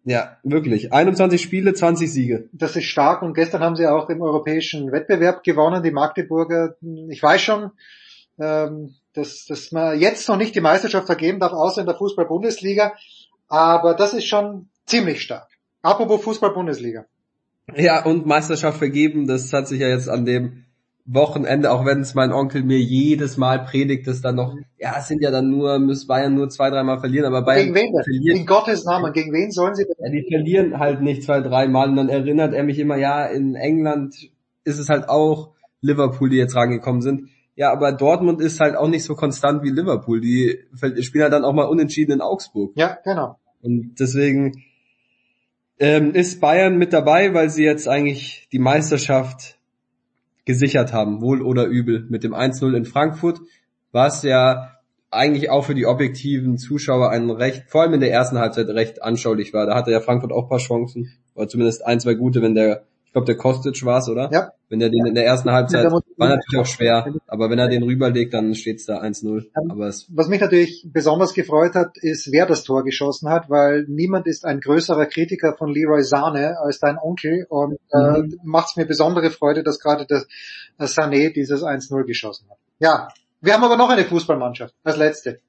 [0.03, 0.91] Ja, wirklich.
[0.91, 2.49] 21 Spiele, 20 Siege.
[2.53, 6.75] Das ist stark und gestern haben sie auch im europäischen Wettbewerb gewonnen, die Magdeburger.
[7.09, 7.71] Ich weiß schon,
[8.39, 12.93] ähm, dass, dass man jetzt noch nicht die Meisterschaft vergeben darf, außer in der Fußball-Bundesliga.
[13.47, 15.49] Aber das ist schon ziemlich stark.
[15.81, 17.05] Apropos Fußball-Bundesliga.
[17.75, 20.65] Ja, und Meisterschaft vergeben, das hat sich ja jetzt an dem
[21.05, 25.07] Wochenende, auch wenn es mein Onkel mir jedes Mal predigt, dass dann noch, ja, es
[25.07, 28.03] sind ja dann nur, müssen Bayern nur zwei, dreimal verlieren, aber Bayern Gegen wen denn?
[28.03, 28.37] verliert.
[28.37, 29.95] In Gottes Namen, gegen wen sollen sie denn?
[29.99, 33.55] Ja, die verlieren halt nicht zwei, dreimal und dann erinnert er mich immer, ja, in
[33.55, 34.15] England
[34.63, 35.51] ist es halt auch
[35.81, 37.29] Liverpool, die jetzt rangekommen sind.
[37.55, 40.21] Ja, aber Dortmund ist halt auch nicht so konstant wie Liverpool.
[40.21, 40.59] Die
[41.01, 42.71] spielen halt dann auch mal unentschieden in Augsburg.
[42.75, 43.37] Ja, genau.
[43.61, 44.63] Und deswegen
[45.79, 49.57] ähm, ist Bayern mit dabei, weil sie jetzt eigentlich die Meisterschaft
[50.51, 53.39] gesichert haben, wohl oder übel, mit dem 1-0 in Frankfurt,
[53.93, 54.77] was ja
[55.09, 59.01] eigentlich auch für die objektiven Zuschauer ein recht, vor allem in der ersten Halbzeit recht
[59.01, 59.65] anschaulich war.
[59.65, 63.13] Da hatte ja Frankfurt auch paar Chancen, oder zumindest ein, zwei gute, wenn der, ich
[63.13, 64.29] glaube der Kostic war es, oder?
[64.31, 64.53] Ja.
[64.69, 67.83] Wenn er den in der ersten Halbzeit, war natürlich auch schwer, aber wenn er den
[67.83, 69.47] rüberlegt, dann steht's da 1-0.
[69.69, 73.83] Aber es Was mich natürlich besonders gefreut hat, ist, wer das Tor geschossen hat, weil
[73.89, 78.39] niemand ist ein größerer Kritiker von Leroy Sahne als dein Onkel und äh, Mhm.
[78.45, 80.23] macht es mir besondere Freude, dass gerade der
[80.79, 82.57] der Sané dieses 1-0 geschossen hat.
[82.79, 83.09] Ja,
[83.41, 85.39] wir haben aber noch eine Fußballmannschaft als letzte.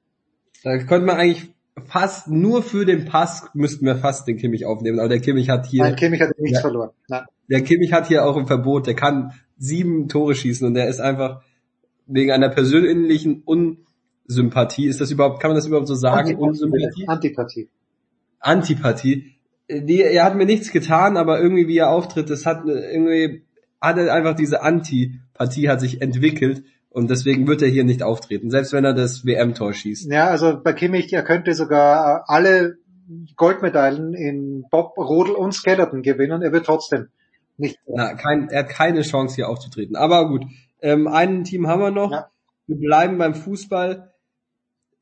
[0.65, 1.49] Da könnte man eigentlich
[1.85, 5.65] fast nur für den Pass müssten wir fast den Kimmich aufnehmen, aber der Kimmich hat
[5.65, 6.61] hier, Nein, Kimmich hat nichts Ja.
[6.61, 6.89] verloren.
[7.07, 7.23] Nein.
[7.49, 10.99] Der Kimmich hat hier auch ein Verbot, der kann sieben Tore schießen und der ist
[10.99, 11.41] einfach
[12.05, 16.35] wegen einer persönlichen Unsympathie, ist das überhaupt, kann man das überhaupt so sagen?
[16.35, 17.07] Unsympathie?
[17.07, 17.69] Antipathie.
[18.39, 19.35] Antipathie.
[19.69, 23.43] Die, er hat mir nichts getan, aber irgendwie wie er auftritt, das hat irgendwie,
[23.79, 28.51] hat er einfach diese Antipathie hat sich entwickelt und deswegen wird er hier nicht auftreten,
[28.51, 30.11] selbst wenn er das WM-Tor schießt.
[30.11, 32.77] Ja, also bei Kimmich, er könnte sogar äh, alle
[33.35, 36.41] Goldmedaillen in Bob, Rodel und Skeleton gewinnen.
[36.41, 37.07] Er wird trotzdem
[37.57, 37.79] nicht.
[37.87, 39.95] Na, kein, er hat keine Chance hier aufzutreten.
[39.95, 40.45] Aber gut,
[40.81, 42.11] ähm, ein Team haben wir noch.
[42.11, 42.29] Ja.
[42.67, 44.13] Wir bleiben beim Fußball.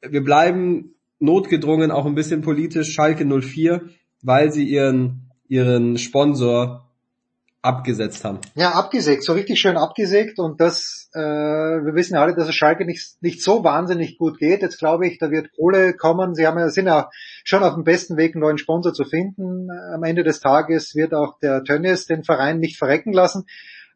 [0.01, 3.81] Wir bleiben notgedrungen auch ein bisschen politisch Schalke 04,
[4.21, 6.87] weil sie ihren ihren Sponsor
[7.61, 8.39] abgesetzt haben.
[8.55, 12.85] Ja, abgesägt, so richtig schön abgesägt und das, äh, wir wissen alle, dass es Schalke
[12.85, 14.61] nicht, nicht so wahnsinnig gut geht.
[14.61, 16.35] Jetzt glaube ich, da wird Kohle kommen.
[16.35, 17.09] Sie haben ja, sind ja
[17.43, 19.69] schon auf dem besten Weg, einen neuen Sponsor zu finden.
[19.93, 23.45] Am Ende des Tages wird auch der Tönnies den Verein nicht verrecken lassen.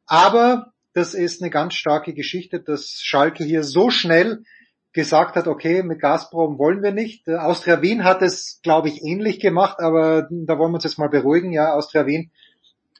[0.05, 4.43] Aber das ist eine ganz starke Geschichte, dass Schalke hier so schnell
[4.91, 7.27] gesagt hat, okay, mit Gazprom wollen wir nicht.
[7.27, 10.97] Äh, Austria Wien hat es, glaube ich, ähnlich gemacht, aber da wollen wir uns jetzt
[10.97, 11.51] mal beruhigen.
[11.51, 12.31] Ja, Austria Wien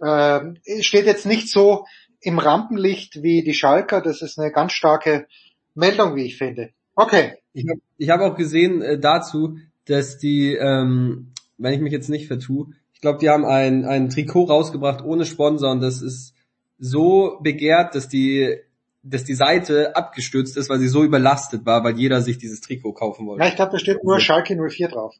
[0.03, 1.85] ähm, steht jetzt nicht so
[2.21, 4.01] im Rampenlicht wie die Schalker.
[4.01, 5.27] Das ist eine ganz starke
[5.73, 6.69] Meldung, wie ich finde.
[6.95, 7.33] Okay.
[7.53, 12.09] Ich habe ich hab auch gesehen äh, dazu, dass die, ähm, wenn ich mich jetzt
[12.09, 16.33] nicht vertue, ich glaube, die haben ein, ein Trikot rausgebracht ohne Sponsor und das ist
[16.79, 18.57] so begehrt, dass die,
[19.03, 22.93] dass die Seite abgestürzt ist, weil sie so überlastet war, weil jeder sich dieses Trikot
[22.93, 23.43] kaufen wollte.
[23.43, 25.15] Ja, ich glaube, da steht nur Schalke 04 drauf.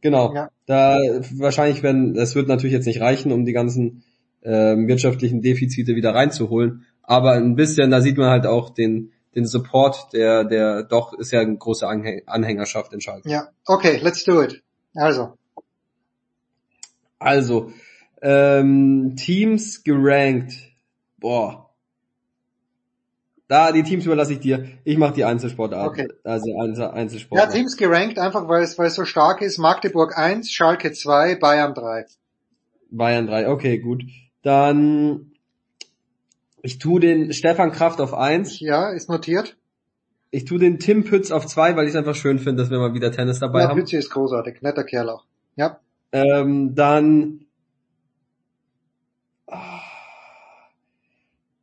[0.00, 0.32] Genau.
[0.34, 0.50] Ja.
[0.66, 0.98] Da
[1.32, 4.04] wahrscheinlich, wenn das wird natürlich jetzt nicht reichen, um die ganzen
[4.42, 9.46] ähm, wirtschaftlichen Defizite wieder reinzuholen, aber ein bisschen, da sieht man halt auch den den
[9.46, 13.28] Support, der der doch ist ja eine große Anhäng Anhängerschaft in Schalke.
[13.28, 14.62] Ja, okay, let's do it.
[14.94, 15.36] Also,
[17.18, 17.72] Also
[18.22, 20.54] ähm, Teams gerankt,
[21.18, 21.70] boah.
[23.46, 24.66] Da die Teams überlasse ich dir.
[24.84, 25.88] Ich mache die Einzelsportart.
[25.88, 26.08] Okay.
[26.22, 27.46] Also Einzel ja.
[27.46, 29.56] Teams gerankt, einfach weil es, weil es so stark ist.
[29.56, 32.04] Magdeburg 1, Schalke 2, Bayern 3.
[32.90, 34.02] Bayern 3, okay, gut.
[34.42, 35.32] Dann
[36.62, 38.60] ich tu den Stefan Kraft auf 1.
[38.60, 39.56] Ja, ist notiert.
[40.30, 42.78] Ich tu den Tim Pütz auf 2, weil ich es einfach schön finde, dass wir
[42.78, 43.78] mal wieder Tennis dabei Ja, haben.
[43.78, 45.24] Pützi ist großartig, netter Kerl auch.
[45.56, 45.80] Ja,
[46.12, 47.46] Ähm, dann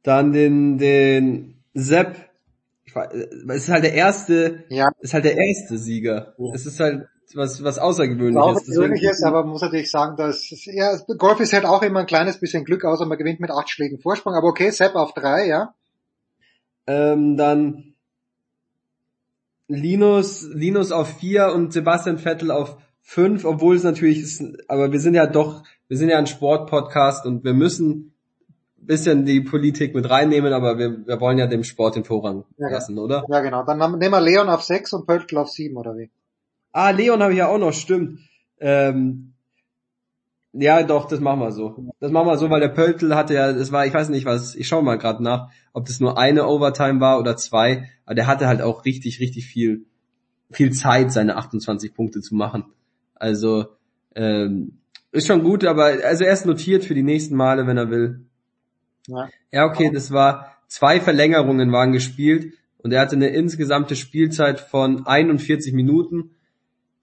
[0.04, 2.16] dann den den Sepp.
[2.86, 4.88] Ich weiß, es ist halt der erste, ja.
[5.00, 6.36] ist halt der erste Sieger.
[6.54, 8.66] Es ist halt was was außergewöhnliches.
[8.66, 12.40] persönliches, aber man muss natürlich sagen, dass ja, Golf ist halt auch immer ein kleines
[12.40, 14.34] bisschen Glück, außer man gewinnt mit acht Schlägen Vorsprung.
[14.34, 15.74] Aber okay, Sepp auf drei, ja.
[16.88, 17.96] Ähm, dann
[19.68, 25.00] Linus, Linus auf vier und Sebastian Vettel auf fünf, obwohl es natürlich ist, aber wir
[25.00, 28.14] sind ja doch, wir sind ja ein Sportpodcast und wir müssen
[28.80, 32.46] ein bisschen die Politik mit reinnehmen, aber wir, wir wollen ja dem Sport den Vorrang
[32.58, 33.24] Ja, lassen, oder?
[33.30, 33.64] Ja, genau.
[33.64, 36.10] Dann nehmen wir Leon auf sechs und Pöltl auf sieben, oder wie?
[36.78, 38.20] Ah, Leon habe ich ja auch noch, stimmt.
[38.60, 39.34] Ähm,
[40.52, 41.94] Ja, doch, das machen wir so.
[42.02, 44.56] Das machen wir so, weil der Pöltl hatte ja, das war, ich weiß nicht was,
[44.56, 48.28] ich schau mal gerade nach, ob das nur eine Overtime war oder zwei, aber der
[48.28, 49.86] hatte halt auch richtig, richtig viel,
[50.52, 52.66] viel Zeit, seine 28 Punkte zu machen.
[53.16, 53.68] Also,
[54.14, 54.80] ähm,
[55.14, 58.26] ist schon gut, aber also er ist notiert für die nächsten Male, wenn er will.
[59.08, 64.60] Ja, ja okay, das war, zwei Verlängerungen waren gespielt und er hatte eine insgesamte Spielzeit
[64.60, 66.35] von 41 Minuten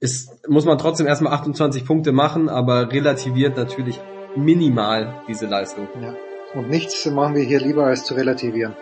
[0.02, 4.00] ist, muss man trotzdem erstmal 28 Punkte machen, aber relativiert natürlich
[4.34, 5.86] minimal diese Leistung.
[6.00, 6.12] Ja.
[6.54, 8.74] Und nichts machen wir hier lieber als zu relativieren.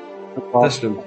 [0.51, 1.01] Das stimmt.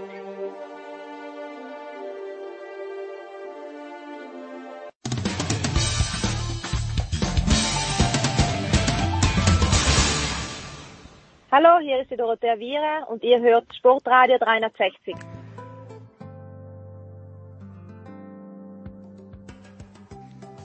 [11.52, 15.16] Hallo, hier ist die Dorothea Viera und ihr hört Sportradio 360.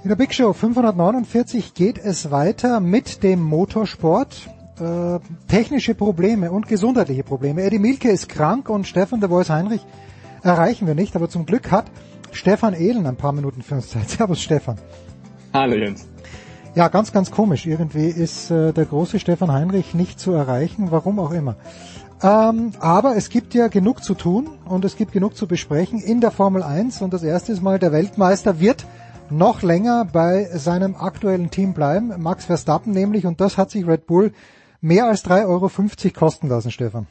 [0.05, 4.49] In der Big Show 549 geht es weiter mit dem Motorsport.
[4.79, 5.19] Äh,
[5.49, 7.63] technische Probleme und gesundheitliche Probleme.
[7.63, 9.85] Eddie Milke ist krank und Stefan de Vois Heinrich
[10.45, 11.87] erreichen wir nicht, aber zum Glück hat
[12.31, 14.09] Stefan Ehlen ein paar Minuten für uns Zeit.
[14.09, 14.79] Servus Stefan.
[15.53, 16.07] Hallo Jens.
[16.77, 17.67] Ja, ganz, ganz komisch.
[17.67, 21.57] Irgendwie ist äh, der große Stefan Heinrich nicht zu erreichen, warum auch immer.
[22.23, 26.21] Ähm, aber es gibt ja genug zu tun und es gibt genug zu besprechen in
[26.21, 28.87] der Formel 1 und das erste mal, der Weltmeister wird
[29.31, 34.07] noch länger bei seinem aktuellen Team bleiben, Max Verstappen nämlich, und das hat sich Red
[34.07, 34.33] Bull
[34.81, 35.71] mehr als 3,50 Euro
[36.19, 37.07] kosten lassen, Stefan.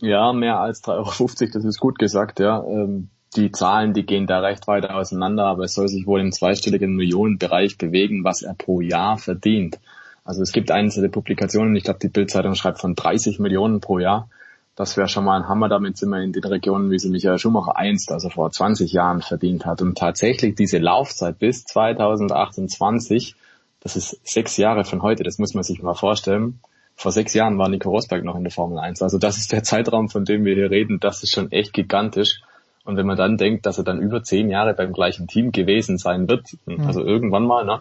[0.00, 2.62] Ja, mehr als 3,50 Euro, das ist gut gesagt, ja.
[2.64, 6.32] Ähm, die Zahlen, die gehen da recht weit auseinander, aber es soll sich wohl im
[6.32, 9.78] zweistelligen Millionenbereich bewegen, was er pro Jahr verdient.
[10.24, 14.28] Also es gibt einzelne Publikationen, ich glaube die Bildzeitung schreibt von 30 Millionen pro Jahr.
[14.76, 17.38] Das wäre schon mal ein Hammer, damit sind wir in den Regionen, wie sie Michael
[17.38, 19.80] Schumacher einst, also vor 20 Jahren verdient hat.
[19.80, 23.34] Und tatsächlich diese Laufzeit bis 2028,
[23.80, 26.60] das ist sechs Jahre von heute, das muss man sich mal vorstellen.
[26.94, 29.00] Vor sechs Jahren war Nico Rosberg noch in der Formel 1.
[29.00, 31.00] Also das ist der Zeitraum, von dem wir hier reden.
[31.00, 32.42] Das ist schon echt gigantisch.
[32.84, 35.98] Und wenn man dann denkt, dass er dann über zehn Jahre beim gleichen Team gewesen
[35.98, 37.80] sein wird, also irgendwann mal, ne,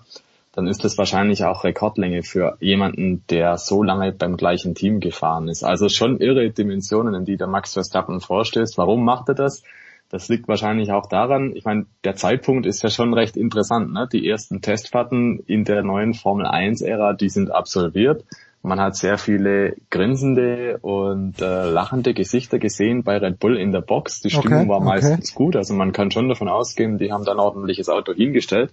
[0.55, 5.49] dann ist das wahrscheinlich auch Rekordlänge für jemanden, der so lange beim gleichen Team gefahren
[5.49, 5.63] ist.
[5.63, 8.77] Also schon irre Dimensionen, in die der Max Verstappen vorstößt.
[8.77, 9.63] Warum macht er das?
[10.09, 13.91] Das liegt wahrscheinlich auch daran, ich meine, der Zeitpunkt ist ja schon recht interessant.
[13.91, 14.07] Ne?
[14.11, 18.23] Die ersten Testfahrten in der neuen Formel 1-Ära, die sind absolviert.
[18.61, 23.81] Man hat sehr viele grinsende und äh, lachende Gesichter gesehen bei Red Bull in der
[23.81, 24.21] Box.
[24.21, 25.35] Die Stimmung okay, war meistens okay.
[25.35, 25.55] gut.
[25.55, 28.71] Also man kann schon davon ausgehen, die haben dann ordentliches Auto hingestellt.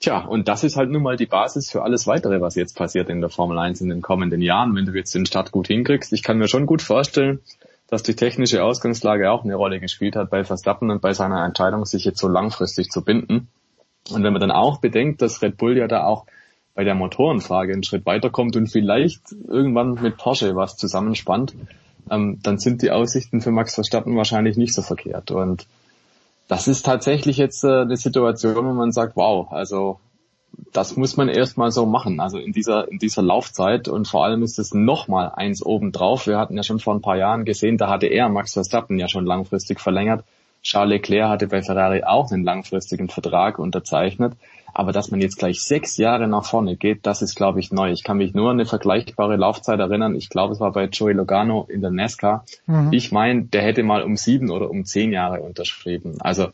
[0.00, 3.10] Tja, und das ist halt nun mal die Basis für alles weitere, was jetzt passiert
[3.10, 6.14] in der Formel 1 in den kommenden Jahren, wenn du jetzt den Start gut hinkriegst.
[6.14, 7.40] Ich kann mir schon gut vorstellen,
[7.86, 11.84] dass die technische Ausgangslage auch eine Rolle gespielt hat bei Verstappen und bei seiner Entscheidung,
[11.84, 13.48] sich jetzt so langfristig zu binden.
[14.10, 16.24] Und wenn man dann auch bedenkt, dass Red Bull ja da auch
[16.74, 21.54] bei der Motorenfrage einen Schritt weiterkommt und vielleicht irgendwann mit Porsche was zusammenspannt,
[22.10, 25.30] ähm, dann sind die Aussichten für Max Verstappen wahrscheinlich nicht so verkehrt.
[25.30, 25.66] Und
[26.50, 30.00] das ist tatsächlich jetzt äh, eine Situation, wo man sagt, wow, also
[30.72, 34.42] das muss man erstmal so machen, also in dieser, in dieser Laufzeit und vor allem
[34.42, 36.26] ist es nochmal eins obendrauf.
[36.26, 39.08] Wir hatten ja schon vor ein paar Jahren gesehen, da hatte er Max Verstappen ja
[39.08, 40.24] schon langfristig verlängert.
[40.64, 44.32] Charles Leclerc hatte bei Ferrari auch einen langfristigen Vertrag unterzeichnet.
[44.72, 47.90] Aber dass man jetzt gleich sechs Jahre nach vorne geht, das ist, glaube ich, neu.
[47.90, 50.14] Ich kann mich nur an eine vergleichbare Laufzeit erinnern.
[50.14, 52.44] Ich glaube, es war bei Joey Logano in der NASCAR.
[52.66, 52.92] Mhm.
[52.92, 56.16] Ich meine, der hätte mal um sieben oder um zehn Jahre unterschrieben.
[56.20, 56.48] Also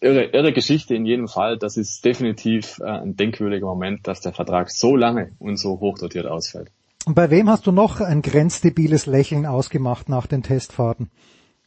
[0.00, 1.58] irre, irre Geschichte in jedem Fall.
[1.58, 6.26] Das ist definitiv äh, ein denkwürdiger Moment, dass der Vertrag so lange und so hochdotiert
[6.26, 6.70] ausfällt.
[7.06, 11.10] Und bei wem hast du noch ein grenzdebiles Lächeln ausgemacht nach den Testfahrten?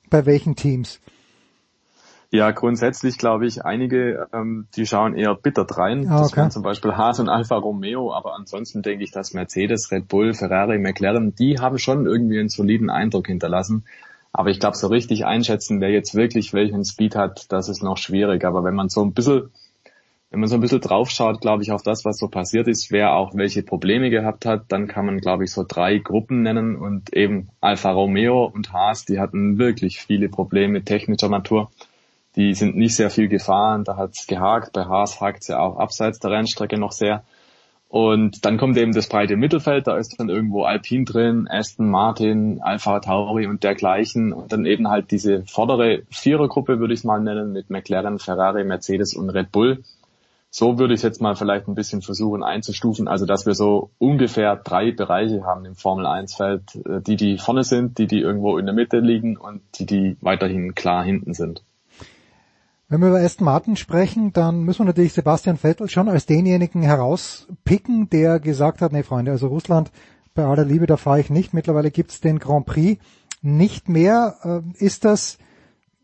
[0.09, 0.99] Bei welchen Teams?
[2.33, 6.07] Ja, grundsätzlich glaube ich, einige, ähm, die schauen eher bitter rein.
[6.07, 6.21] Ah, okay.
[6.21, 10.07] Das wären zum Beispiel Haas und Alfa Romeo, aber ansonsten denke ich, dass Mercedes, Red
[10.07, 13.83] Bull, Ferrari, McLaren, die haben schon irgendwie einen soliden Eindruck hinterlassen.
[14.31, 17.97] Aber ich glaube, so richtig einschätzen, wer jetzt wirklich welchen Speed hat, das ist noch
[17.97, 18.45] schwierig.
[18.45, 19.51] Aber wenn man so ein bisschen,
[20.29, 23.11] wenn man so ein bisschen draufschaut, glaube ich, auf das, was so passiert ist, wer
[23.13, 27.13] auch welche Probleme gehabt hat, dann kann man, glaube ich, so drei Gruppen nennen und
[27.13, 31.69] eben Alfa Romeo und Haas, die hatten wirklich viele Probleme technischer Natur
[32.35, 34.73] die sind nicht sehr viel gefahren, da hat's gehakt.
[34.73, 37.23] Bei Haas hakt's ja auch abseits der Rennstrecke noch sehr.
[37.91, 42.61] Und dann kommt eben das breite Mittelfeld, da ist dann irgendwo Alpine drin, Aston Martin,
[42.61, 44.31] Alpha Tauri und dergleichen.
[44.31, 48.63] Und dann eben halt diese vordere Vierergruppe, würde ich es mal nennen, mit McLaren, Ferrari,
[48.63, 49.83] Mercedes und Red Bull.
[50.49, 53.09] So würde ich jetzt mal vielleicht ein bisschen versuchen einzustufen.
[53.09, 57.37] Also, dass wir so ungefähr drei Bereiche haben im Formel 1 Feld, äh, die, die
[57.37, 61.33] vorne sind, die, die irgendwo in der Mitte liegen und die, die weiterhin klar hinten
[61.33, 61.61] sind.
[62.91, 66.81] Wenn wir über Aston Martin sprechen, dann müssen wir natürlich Sebastian Vettel schon als denjenigen
[66.81, 69.93] herauspicken, der gesagt hat, nee Freunde, also Russland,
[70.33, 71.53] bei aller Liebe, da fahre ich nicht.
[71.53, 73.01] Mittlerweile gibt's den Grand Prix
[73.41, 74.35] nicht mehr.
[74.43, 75.37] Äh, ist das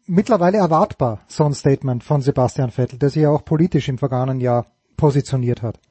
[0.06, 4.40] mittlerweile erwartbar, so ein Statement von Sebastian Vettel, der sich ja auch politisch im vergangenen
[4.40, 5.82] Jahr positioniert hat?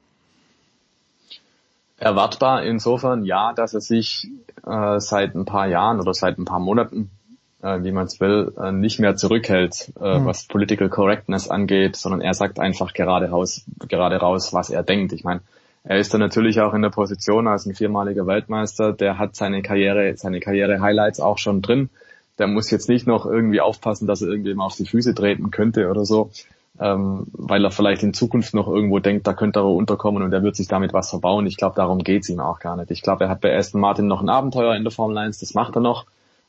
[1.99, 4.31] Erwartbar insofern ja, dass er sich
[4.65, 7.11] äh, seit ein paar Jahren oder seit ein paar Monaten
[7.61, 10.25] äh, wie man es will, äh, nicht mehr zurückhält, äh, mhm.
[10.25, 15.13] was Political Correctness angeht, sondern er sagt einfach gerade raus, gerade raus, was er denkt.
[15.13, 15.41] Ich meine,
[15.83, 19.61] er ist dann natürlich auch in der Position als ein viermaliger Weltmeister, der hat seine
[19.61, 21.89] Karriere, seine Karriere-Highlights auch schon drin.
[22.39, 25.89] Der muss jetzt nicht noch irgendwie aufpassen, dass er irgendwem auf die Füße treten könnte
[25.89, 26.29] oder so,
[26.79, 30.43] ähm, weil er vielleicht in Zukunft noch irgendwo denkt, da könnte er unterkommen und er
[30.43, 31.47] wird sich damit was verbauen.
[31.47, 32.91] Ich glaube, darum geht's ihm auch gar nicht.
[32.91, 35.53] Ich glaube, er hat bei Aston Martin noch ein Abenteuer in der Formel 1, das
[35.53, 36.05] macht er noch.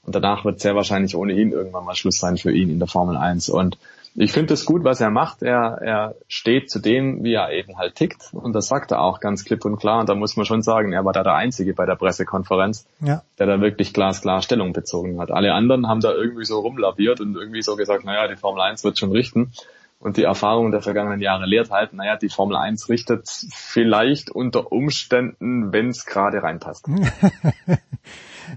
[0.08, 3.18] Und danach wird sehr wahrscheinlich ohnehin irgendwann mal Schluss sein für ihn in der Formel
[3.18, 3.50] 1.
[3.50, 3.76] Und
[4.14, 5.42] ich finde es gut, was er macht.
[5.42, 8.30] Er, er steht zu dem, wie er eben halt tickt.
[8.32, 10.00] Und das sagt er auch ganz klipp und klar.
[10.00, 13.20] Und da muss man schon sagen, er war da der Einzige bei der Pressekonferenz, ja.
[13.38, 15.30] der da wirklich glasklar Stellung bezogen hat.
[15.30, 18.84] Alle anderen haben da irgendwie so rumlaviert und irgendwie so gesagt, naja, die Formel 1
[18.84, 19.52] wird schon richten.
[20.00, 24.72] Und die Erfahrung der vergangenen Jahre lehrt halt, naja, die Formel 1 richtet vielleicht unter
[24.72, 26.86] Umständen, wenn es gerade reinpasst.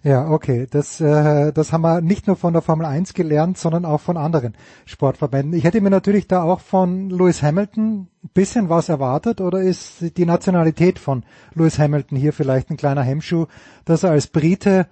[0.03, 0.67] Ja, okay.
[0.69, 4.17] Das, äh, das haben wir nicht nur von der Formel 1 gelernt, sondern auch von
[4.17, 4.55] anderen
[4.85, 5.57] Sportverbänden.
[5.57, 10.17] Ich hätte mir natürlich da auch von Lewis Hamilton ein bisschen was erwartet oder ist
[10.17, 11.23] die Nationalität von
[11.53, 13.47] Lewis Hamilton hier vielleicht ein kleiner Hemmschuh,
[13.85, 14.87] dass er als Brite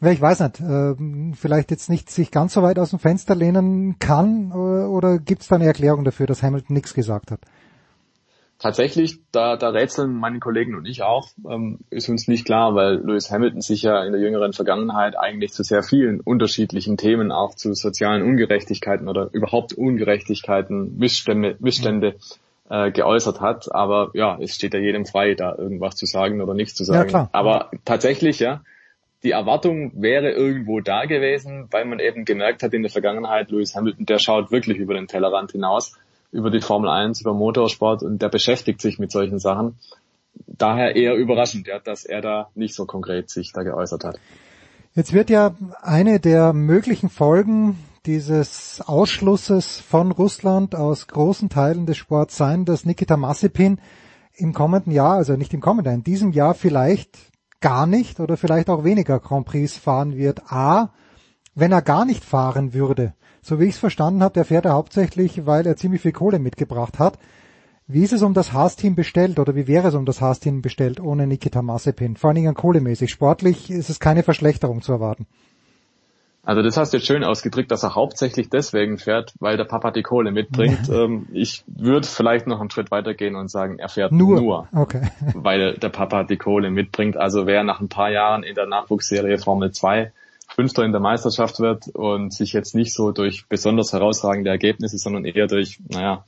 [0.00, 0.94] ich weiß nicht, äh,
[1.34, 5.42] vielleicht jetzt nicht sich ganz so weit aus dem Fenster lehnen kann oder, oder gibt
[5.42, 7.40] es da eine Erklärung dafür, dass Hamilton nichts gesagt hat?
[8.58, 12.96] Tatsächlich, da, da rätseln meine Kollegen und ich auch, ähm, ist uns nicht klar, weil
[12.96, 17.54] Lewis Hamilton sich ja in der jüngeren Vergangenheit eigentlich zu sehr vielen unterschiedlichen Themen, auch
[17.54, 22.16] zu sozialen Ungerechtigkeiten oder überhaupt Ungerechtigkeiten, Missstände, Missstände
[22.68, 23.72] äh, geäußert hat.
[23.72, 26.98] Aber ja, es steht ja jedem frei, da irgendwas zu sagen oder nichts zu sagen.
[26.98, 27.28] Ja, klar.
[27.32, 28.62] Aber tatsächlich, ja,
[29.22, 33.74] die Erwartung wäre irgendwo da gewesen, weil man eben gemerkt hat in der Vergangenheit, Lewis
[33.74, 35.96] Hamilton, der schaut wirklich über den Tellerrand hinaus
[36.30, 39.78] über die Formel 1, über Motorsport und der beschäftigt sich mit solchen Sachen.
[40.46, 44.20] Daher eher überraschend, ja, dass er da nicht so konkret sich da geäußert hat.
[44.94, 51.96] Jetzt wird ja eine der möglichen Folgen dieses Ausschlusses von Russland aus großen Teilen des
[51.96, 53.80] Sports sein, dass Nikita Massipin
[54.34, 57.18] im kommenden Jahr, also nicht im kommenden, in diesem Jahr vielleicht
[57.60, 60.50] gar nicht oder vielleicht auch weniger Grand Prix fahren wird.
[60.50, 60.92] A,
[61.54, 64.72] wenn er gar nicht fahren würde, so wie ich es verstanden habe, der fährt er
[64.72, 67.18] hauptsächlich, weil er ziemlich viel Kohle mitgebracht hat.
[67.86, 71.00] Wie ist es um das Haas-Team bestellt oder wie wäre es um das Haas-Team bestellt
[71.00, 72.16] ohne Nikita Mazepin?
[72.16, 73.10] Vor allen Dingen kohlemäßig.
[73.10, 75.26] Sportlich ist es keine Verschlechterung zu erwarten.
[76.48, 79.90] Also das hast du jetzt schön ausgedrückt, dass er hauptsächlich deswegen fährt, weil der Papa
[79.90, 80.88] die Kohle mitbringt.
[80.90, 85.10] ähm, ich würde vielleicht noch einen Schritt weitergehen und sagen, er fährt nur, nur okay.
[85.34, 87.16] weil der Papa die Kohle mitbringt.
[87.16, 90.12] Also wer nach ein paar Jahren in der Nachwuchsserie Formel 2
[90.58, 95.24] Fünfter in der Meisterschaft wird und sich jetzt nicht so durch besonders herausragende Ergebnisse, sondern
[95.24, 96.24] eher durch, naja,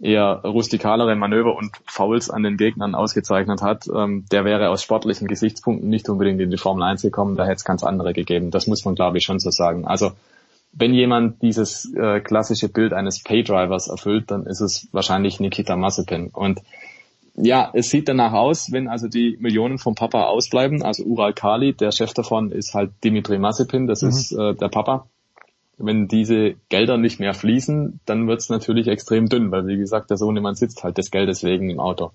[0.00, 5.28] eher rustikalere Manöver und Fouls an den Gegnern ausgezeichnet hat, ähm, der wäre aus sportlichen
[5.28, 8.50] Gesichtspunkten nicht unbedingt in die Formel 1 gekommen, da hätte es ganz andere gegeben.
[8.50, 9.86] Das muss man, glaube ich, schon so sagen.
[9.86, 10.10] Also
[10.72, 16.30] wenn jemand dieses äh, klassische Bild eines Paydrivers erfüllt, dann ist es wahrscheinlich Nikita Mazepin.
[16.32, 16.62] Und
[17.34, 20.82] ja, es sieht danach aus, wenn also die Millionen vom Papa ausbleiben.
[20.82, 24.08] Also Ural Kali, der Chef davon ist halt Dimitri Mazepin, das mhm.
[24.08, 25.06] ist äh, der Papa.
[25.78, 30.10] Wenn diese Gelder nicht mehr fließen, dann wird es natürlich extrem dünn, weil wie gesagt,
[30.10, 32.12] der Sohnemann sitzt halt des Geldes wegen im Auto.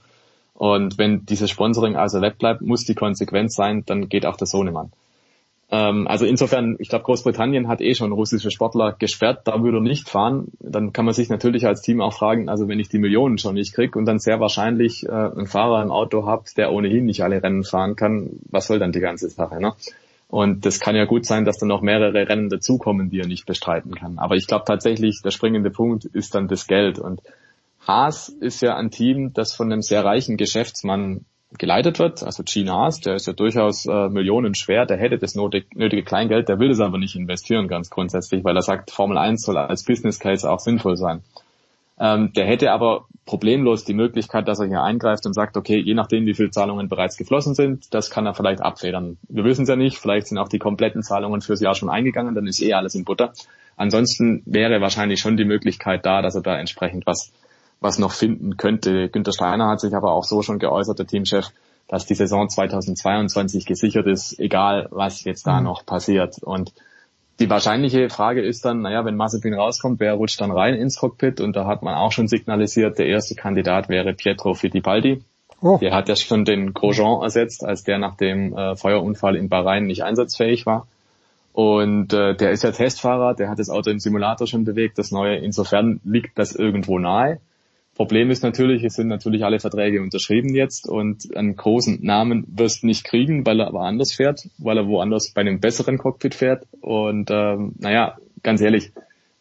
[0.53, 4.91] Und wenn dieses Sponsoring also wegbleibt, muss die Konsequenz sein, dann geht auch der Sohnemann.
[5.69, 9.81] Ähm, also insofern, ich glaube, Großbritannien hat eh schon russische Sportler gesperrt, da würde er
[9.81, 10.51] nicht fahren.
[10.59, 13.55] Dann kann man sich natürlich als Team auch fragen, also wenn ich die Millionen schon
[13.55, 17.23] nicht krieg und dann sehr wahrscheinlich äh, einen Fahrer im Auto habe, der ohnehin nicht
[17.23, 19.73] alle Rennen fahren kann, was soll dann die ganze Sache, ne?
[20.29, 23.45] Und das kann ja gut sein, dass dann noch mehrere Rennen dazukommen, die er nicht
[23.45, 24.19] bestreiten kann.
[24.19, 26.99] Aber ich glaube tatsächlich, der springende Punkt ist dann das Geld.
[26.99, 27.21] Und
[27.87, 31.23] Haas ist ja ein Team, das von einem sehr reichen Geschäftsmann
[31.57, 32.23] geleitet wird.
[32.23, 36.03] Also Gene Haas, der ist ja durchaus äh, Millionen schwer, der hätte das nötig, nötige
[36.03, 39.57] Kleingeld, der will es aber nicht investieren ganz grundsätzlich, weil er sagt, Formel 1 soll
[39.57, 41.21] als Business Case auch sinnvoll sein.
[41.99, 45.95] Ähm, der hätte aber problemlos die Möglichkeit, dass er hier eingreift und sagt, okay, je
[45.95, 49.17] nachdem, wie viele Zahlungen bereits geflossen sind, das kann er vielleicht abfedern.
[49.27, 52.35] Wir wissen es ja nicht, vielleicht sind auch die kompletten Zahlungen fürs Jahr schon eingegangen,
[52.35, 53.33] dann ist eh alles in Butter.
[53.77, 57.31] Ansonsten wäre wahrscheinlich schon die Möglichkeit da, dass er da entsprechend was
[57.79, 59.09] was noch finden könnte.
[59.09, 61.51] Günter Steiner hat sich aber auch so schon geäußert, der Teamchef,
[61.87, 65.65] dass die Saison 2022 gesichert ist, egal was jetzt da mhm.
[65.65, 66.41] noch passiert.
[66.41, 66.73] Und
[67.39, 71.39] die wahrscheinliche Frage ist dann, naja, wenn Mazepin rauskommt, wer rutscht dann rein ins Cockpit?
[71.39, 75.21] Und da hat man auch schon signalisiert, der erste Kandidat wäre Pietro Fittipaldi.
[75.61, 75.77] Oh.
[75.79, 79.85] Der hat ja schon den Grosjean ersetzt, als der nach dem äh, Feuerunfall in Bahrain
[79.85, 80.87] nicht einsatzfähig war.
[81.53, 85.11] Und äh, der ist ja Testfahrer, der hat das Auto im Simulator schon bewegt, das
[85.11, 85.37] neue.
[85.37, 87.39] Insofern liegt das irgendwo nahe.
[87.97, 92.83] Problem ist natürlich, es sind natürlich alle Verträge unterschrieben jetzt und einen großen Namen wirst
[92.83, 96.67] nicht kriegen, weil er aber anders fährt, weil er woanders bei einem besseren Cockpit fährt.
[96.81, 98.91] Und ähm, naja, ganz ehrlich,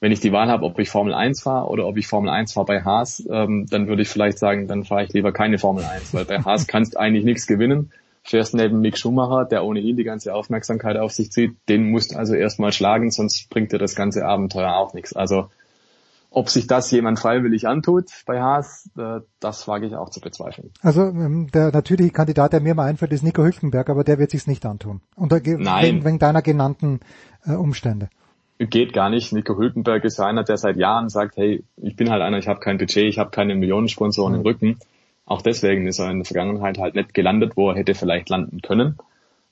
[0.00, 2.54] wenn ich die Wahl habe, ob ich Formel 1 fahre oder ob ich Formel 1
[2.54, 5.84] fahre bei Haas, ähm, dann würde ich vielleicht sagen, dann fahre ich lieber keine Formel
[5.84, 7.92] 1, weil bei Haas kannst du eigentlich nichts gewinnen.
[8.22, 12.16] Fährst neben Mick Schumacher, der ohnehin die ganze Aufmerksamkeit auf sich zieht, den musst du
[12.16, 15.14] also erstmal schlagen, sonst bringt dir das ganze Abenteuer auch nichts.
[15.14, 15.50] Also
[16.30, 20.70] ob sich das jemand freiwillig antut bei Haas, äh, das wage ich auch zu bezweifeln.
[20.82, 24.30] Also ähm, der natürliche Kandidat, der mir mal einfällt, ist Nico Hülkenberg, aber der wird
[24.30, 25.00] sich's nicht antun.
[25.14, 26.04] Unter Nein.
[26.04, 27.00] wegen deiner genannten
[27.46, 28.10] äh, Umstände.
[28.58, 29.32] Geht gar nicht.
[29.32, 32.60] Nico Hülkenberg ist einer, der seit Jahren sagt, hey, ich bin halt einer, ich habe
[32.60, 34.40] kein Budget, ich habe keine Millionensponsoren mhm.
[34.40, 34.78] im Rücken.
[35.26, 38.62] Auch deswegen ist er in der Vergangenheit halt nicht gelandet, wo er hätte vielleicht landen
[38.62, 38.96] können.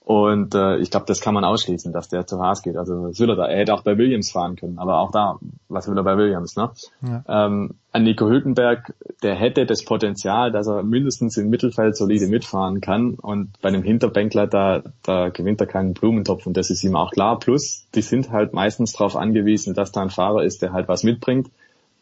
[0.05, 2.76] Und äh, ich glaube, das kann man ausschließen, dass der zu Haas geht.
[2.76, 3.47] Also was will er da?
[3.47, 5.39] Er hätte auch bei Williams fahren können, aber auch da,
[5.70, 6.56] was will er bei Williams?
[6.56, 6.70] Ne?
[7.09, 7.47] Ja.
[7.47, 12.82] Ähm, an Nico Hülkenberg, der hätte das Potenzial, dass er mindestens im Mittelfeld solide mitfahren
[12.82, 13.14] kann.
[13.14, 17.10] Und bei einem Hinterbänkler, da, da gewinnt er keinen Blumentopf und das ist ihm auch
[17.10, 17.39] klar.
[17.39, 21.02] Plus, die sind halt meistens darauf angewiesen, dass da ein Fahrer ist, der halt was
[21.02, 21.51] mitbringt.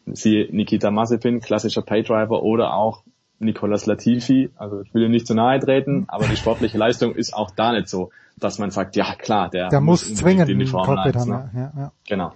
[0.07, 3.03] Siehe Nikita Mazepin, klassischer Paydriver oder auch
[3.43, 4.49] Nicolas Latifi.
[4.55, 7.71] Also ich will ihm nicht zu nahe treten, aber die sportliche Leistung ist auch da
[7.71, 10.97] nicht so, dass man sagt, ja klar, der, der muss, muss zwingend in die Formel
[10.97, 11.49] 1, ne?
[11.53, 11.91] ja, ja.
[12.07, 12.33] Genau.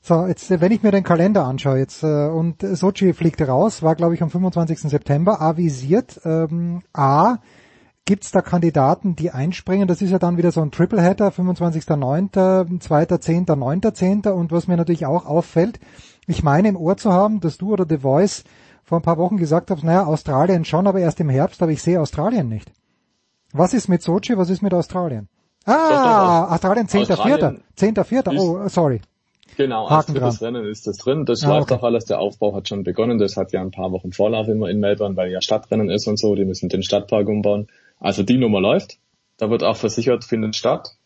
[0.00, 3.96] So, jetzt, wenn ich mir den Kalender anschaue jetzt äh, und Sochi fliegt raus, war
[3.96, 4.82] glaube ich am 25.
[4.82, 6.20] September avisiert.
[6.24, 7.38] Ähm, A,
[8.04, 9.88] gibt's da Kandidaten, die einspringen?
[9.88, 14.30] Das ist ja dann wieder so ein Tripleheader, 25.09., 2.10., 9.10.
[14.30, 15.80] Und was mir natürlich auch auffällt,
[16.28, 18.44] ich meine im Ohr zu haben, dass du oder The Voice
[18.86, 21.82] vor ein paar Wochen gesagt habe, naja, Australien schon, aber erst im Herbst, aber ich
[21.82, 22.70] sehe Australien nicht.
[23.52, 25.28] Was ist mit Sochi, was ist mit Australien?
[25.64, 27.60] Ah, Australien 10.4.
[27.76, 28.38] 10.4.
[28.38, 29.00] Oh, sorry.
[29.56, 31.24] Genau, als drittes Rennen ist das drin.
[31.24, 31.80] Das ah, läuft okay.
[31.80, 32.04] auch alles.
[32.04, 33.18] Der Aufbau hat schon begonnen.
[33.18, 36.18] Das hat ja ein paar Wochen Vorlauf immer in Melbourne, weil ja Stadtrennen ist und
[36.18, 36.34] so.
[36.34, 37.66] Die müssen den Stadtpark umbauen.
[37.98, 38.98] Also die Nummer läuft.
[39.38, 40.96] Da wird auch versichert, findet statt.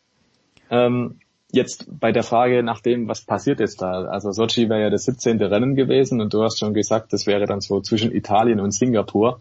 [0.70, 1.20] Ähm,
[1.54, 4.04] jetzt bei der Frage nach dem, was passiert jetzt da?
[4.04, 5.40] Also Sochi wäre ja das 17.
[5.42, 9.40] Rennen gewesen und du hast schon gesagt, das wäre dann so zwischen Italien und Singapur.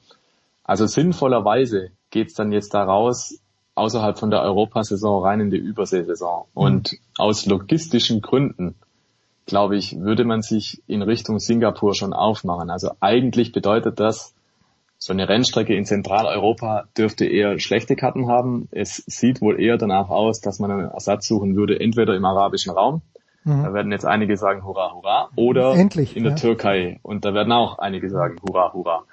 [0.63, 3.39] Also sinnvollerweise geht's dann jetzt da raus,
[3.75, 6.45] außerhalb von der Europasaison rein in die Überseesaison.
[6.53, 6.61] Mhm.
[6.61, 8.75] Und aus logistischen Gründen,
[9.45, 12.69] glaube ich, würde man sich in Richtung Singapur schon aufmachen.
[12.69, 14.33] Also eigentlich bedeutet das,
[15.01, 18.67] so eine Rennstrecke in Zentraleuropa dürfte eher schlechte Karten haben.
[18.71, 22.73] Es sieht wohl eher danach aus, dass man einen Ersatz suchen würde, entweder im arabischen
[22.73, 23.01] Raum,
[23.45, 23.63] mhm.
[23.63, 26.37] da werden jetzt einige sagen Hurra, Hurra, oder Endlich, in der ja.
[26.37, 29.05] Türkei und da werden auch einige sagen Hurra, Hurra.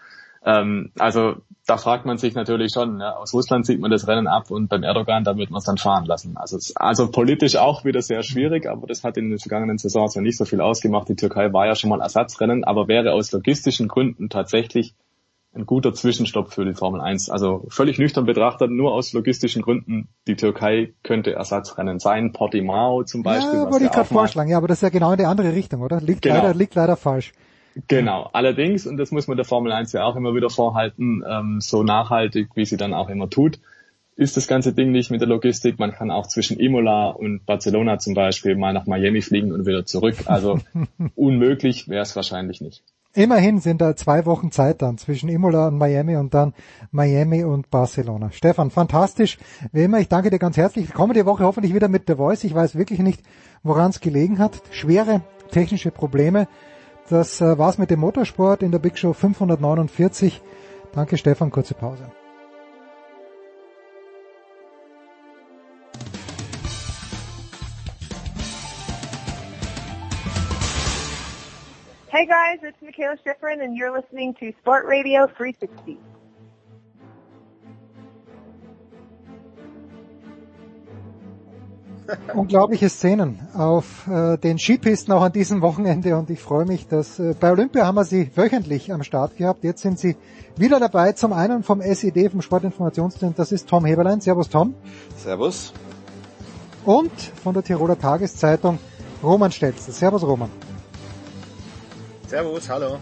[0.45, 1.37] Ähm, also
[1.67, 3.17] da fragt man sich natürlich schon, ne?
[3.17, 5.79] aus Russland zieht man das Rennen ab und beim Erdogan, da wird man es dann
[5.79, 6.37] fahren lassen.
[6.37, 10.21] Also, also politisch auch wieder sehr schwierig, aber das hat in den vergangenen Saisons ja
[10.21, 11.09] nicht so viel ausgemacht.
[11.09, 14.95] Die Türkei war ja schon mal Ersatzrennen, aber wäre aus logistischen Gründen tatsächlich
[15.57, 17.31] ein guter Zwischenstopp für die Formel 1.
[17.31, 22.33] Also völlig nüchtern betrachtet, nur aus logistischen Gründen, die Türkei könnte Ersatzrennen sein.
[22.33, 23.61] Portimao zum Beispiel.
[23.61, 25.81] Ja, wollte ich gerade vorschlagen, ja, aber das ist ja genau in die andere Richtung,
[25.81, 26.01] oder?
[26.01, 26.37] Liegt genau.
[26.37, 27.33] leider, liegt leider falsch.
[27.89, 28.31] Genau.
[28.33, 31.83] Allerdings, und das muss man der Formel 1 ja auch immer wieder vorhalten, ähm, so
[31.83, 33.59] nachhaltig, wie sie dann auch immer tut,
[34.17, 35.79] ist das ganze Ding nicht mit der Logistik.
[35.79, 39.85] Man kann auch zwischen Imola und Barcelona zum Beispiel mal nach Miami fliegen und wieder
[39.85, 40.17] zurück.
[40.25, 40.59] Also
[41.15, 42.83] unmöglich wäre es wahrscheinlich nicht.
[43.17, 46.53] Immerhin sind da zwei Wochen Zeit dann zwischen Imola und Miami und dann
[46.91, 48.31] Miami und Barcelona.
[48.31, 49.39] Stefan, fantastisch.
[49.73, 50.93] Wie immer, ich danke dir ganz herzlich.
[50.93, 52.45] Kommende Woche hoffentlich wieder mit der Voice.
[52.45, 53.23] Ich weiß wirklich nicht,
[53.63, 54.61] woran es gelegen hat.
[54.71, 56.47] Schwere technische Probleme.
[57.09, 60.43] Das äh, war's mit dem Motorsport in der Big Show 549.
[60.93, 62.05] Danke Stefan, kurze Pause.
[72.17, 75.99] Hey guys, it's Michaela Schifrin and you're listening to Sport Radio 360.
[82.35, 87.19] Unglaubliche Szenen auf äh, den Skipisten auch an diesem Wochenende und ich freue mich, dass
[87.19, 89.63] äh, bei Olympia haben wir sie wöchentlich am Start gehabt.
[89.63, 90.17] Jetzt sind sie
[90.57, 91.13] wieder dabei.
[91.13, 94.23] Zum einen vom SED, vom Sportinformationsdienst, das ist Tom Heberlein.
[94.23, 94.75] Servus Tom.
[95.19, 95.75] Servus.
[96.87, 97.13] Und
[97.43, 98.79] von der Tiroler Tageszeitung
[99.23, 99.93] Roman Stelzel.
[99.93, 100.49] Servus Roman.
[102.27, 102.99] Servus, hallo.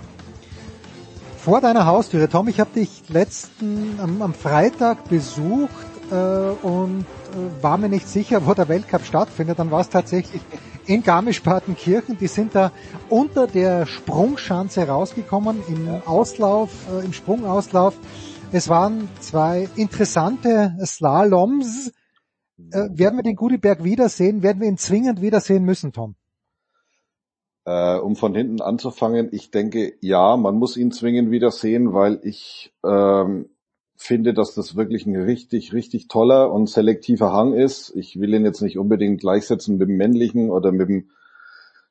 [1.39, 5.71] Vor deiner Haustüre, Tom, ich habe dich letzten am, am, Freitag besucht
[6.11, 9.59] äh, und äh, war mir nicht sicher, wo der Weltcup stattfindet.
[9.59, 10.43] Dann war es tatsächlich
[10.87, 12.19] in Garmisch-Partenkirchen.
[12.19, 12.71] Die sind da
[13.09, 17.95] unter der Sprungschanze rausgekommen im Auslauf, äh, im Sprungauslauf.
[18.53, 21.93] Es waren zwei interessante Slaloms.
[22.59, 24.43] Äh, werden wir den Gudiberg wiedersehen?
[24.43, 26.15] Werden wir ihn zwingend wiedersehen müssen, Tom?
[27.67, 32.75] Äh, um von hinten anzufangen, ich denke, ja, man muss ihn zwingend wiedersehen, weil ich
[32.85, 33.49] ähm,
[33.97, 37.95] finde, dass das wirklich ein richtig, richtig toller und selektiver Hang ist.
[37.97, 41.11] Ich will ihn jetzt nicht unbedingt gleichsetzen mit dem männlichen oder mit dem,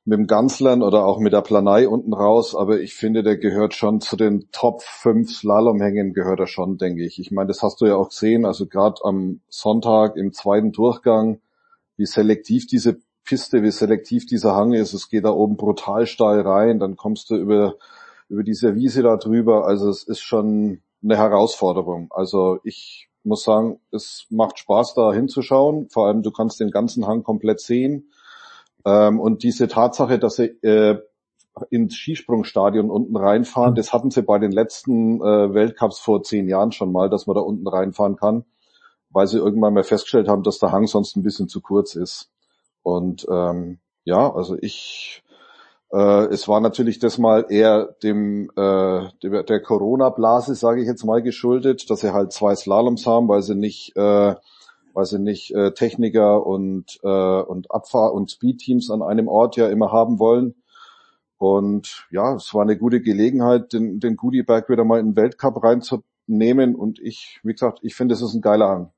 [0.05, 3.73] mit dem Ganzlern oder auch mit der Planei unten raus, aber ich finde, der gehört
[3.73, 7.19] schon zu den Top 5 Slalomhängen gehört er schon, denke ich.
[7.19, 11.39] Ich meine, das hast du ja auch gesehen, also gerade am Sonntag im zweiten Durchgang,
[11.95, 14.93] wie selektiv diese Piste, wie selektiv dieser Hang ist.
[14.93, 17.75] Es geht da oben brutal steil rein, dann kommst du über,
[18.29, 19.65] über diese Wiese da drüber.
[19.65, 22.07] Also es ist schon eine Herausforderung.
[22.11, 25.89] Also ich muss sagen, es macht Spaß da hinzuschauen.
[25.89, 28.11] Vor allem du kannst den ganzen Hang komplett sehen.
[28.85, 30.99] Ähm, und diese Tatsache, dass sie äh,
[31.69, 36.71] ins Skisprungstadion unten reinfahren, das hatten sie bei den letzten äh, Weltcups vor zehn Jahren
[36.71, 38.43] schon mal, dass man da unten reinfahren kann,
[39.09, 42.32] weil sie irgendwann mal festgestellt haben, dass der Hang sonst ein bisschen zu kurz ist.
[42.83, 45.23] Und ähm, ja, also ich
[45.93, 51.21] äh, es war natürlich das mal eher dem äh, der, Corona-Blase, sage ich jetzt mal,
[51.21, 54.35] geschuldet, dass sie halt zwei Slaloms haben, weil sie nicht, äh,
[54.93, 59.67] weil sie nicht äh, Techniker und äh, und Abfahr- und Speed-Teams an einem Ort ja
[59.69, 60.55] immer haben wollen.
[61.37, 65.61] Und ja, es war eine gute Gelegenheit, den, den Goodieberg wieder mal in den Weltcup
[65.63, 66.75] reinzunehmen.
[66.75, 68.93] Und ich, wie gesagt, ich finde, es ist ein geiler Hang.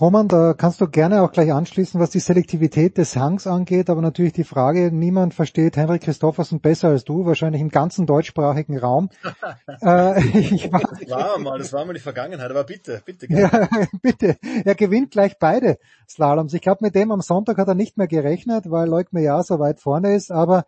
[0.00, 4.00] Roman, da kannst du gerne auch gleich anschließen, was die Selektivität des Hangs angeht, aber
[4.00, 9.10] natürlich die Frage, niemand versteht Henrik Christoffersen besser als du, wahrscheinlich im ganzen deutschsprachigen Raum.
[9.82, 13.28] äh, ich war, das war mal, das war mal die Vergangenheit, aber bitte, bitte.
[13.28, 13.68] Gerne.
[13.70, 14.38] Ja, bitte.
[14.64, 15.78] Er gewinnt gleich beide
[16.08, 16.54] Slaloms.
[16.54, 19.58] Ich glaube, mit dem am Sonntag hat er nicht mehr gerechnet, weil Leuk ja so
[19.58, 20.64] weit vorne ist, aber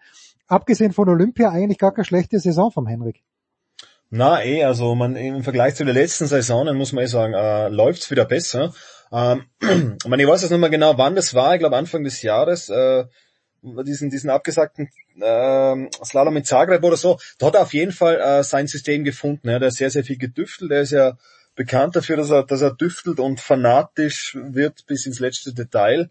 [0.47, 3.23] abgesehen von Olympia eigentlich gar keine schlechte Saison vom Henrik.
[4.11, 7.69] Na eh, also man im Vergleich zu den letzten Saisonen muss man eh sagen, äh,
[7.69, 8.75] läuft's wieder besser.
[9.12, 12.68] Ähm, ich, weiß jetzt nicht mehr genau, wann das war, ich glaube Anfang des Jahres,
[12.68, 13.05] äh,
[13.62, 14.89] diesen, diesen abgesagten
[15.20, 19.05] äh, Slalom in Zagreb oder so, da hat er auf jeden Fall äh, sein System
[19.05, 19.48] gefunden.
[19.48, 21.16] Ja, der hat sehr, sehr viel gedüftelt, der ist ja
[21.55, 26.10] bekannt dafür, dass er, dass er düftelt und fanatisch wird bis ins letzte Detail.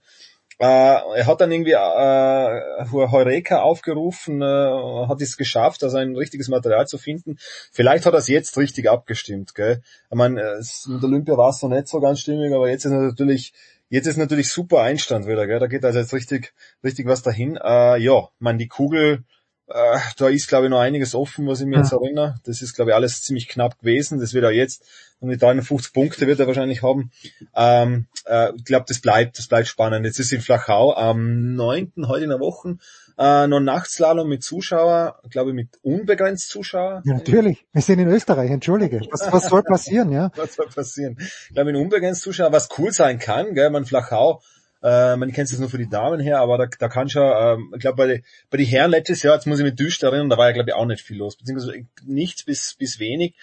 [0.62, 6.50] Äh, er hat dann irgendwie äh, Heureka aufgerufen, äh, hat es geschafft, also ein richtiges
[6.50, 7.38] Material zu finden.
[7.72, 9.56] Vielleicht hat er es jetzt richtig abgestimmt.
[9.56, 9.82] Gell?
[10.12, 13.54] Ich meine, mit Olympia war es noch nicht so ganz stimmig, aber jetzt ist natürlich
[13.90, 15.60] Jetzt ist natürlich super Einstand wieder, gell?
[15.60, 17.58] da geht also jetzt richtig, richtig was dahin.
[17.58, 19.26] Äh, ja, man die Kugel
[19.74, 21.82] äh, da ist, glaube ich, noch einiges offen, was ich mir ja.
[21.82, 22.36] jetzt erinnere.
[22.44, 24.20] Das ist, glaube ich, alles ziemlich knapp gewesen.
[24.20, 24.84] Das wird auch jetzt,
[25.20, 27.12] um die 53 Punkte wird er wahrscheinlich haben.
[27.56, 30.06] Ähm, äh, ich glaube, das bleibt, das bleibt spannend.
[30.06, 31.94] Jetzt ist in Flachau am 9.
[32.08, 32.78] heute in der Woche
[33.18, 37.04] äh, noch Nachtslalom mit Zuschauer, glaube ich, mit unbegrenzt Zuschauer.
[37.06, 37.66] Ja, natürlich.
[37.72, 39.02] Wir sind in Österreich, entschuldige.
[39.12, 40.32] Was, was soll passieren, ja?
[40.36, 41.18] Was soll passieren?
[41.20, 44.42] Ich glaube, in unbegrenzt Zuschauer, was cool sein kann, gell, man Flachau,
[44.84, 47.72] äh, man kennt es nur für die Damen her, aber da, da kann schon, ähm,
[47.76, 50.38] ich glaube bei, bei die Herren letztes Jahr, jetzt muss ich mich düster erinnern, da
[50.38, 53.36] war ja glaube ich auch nicht viel los, beziehungsweise nichts bis, bis wenig,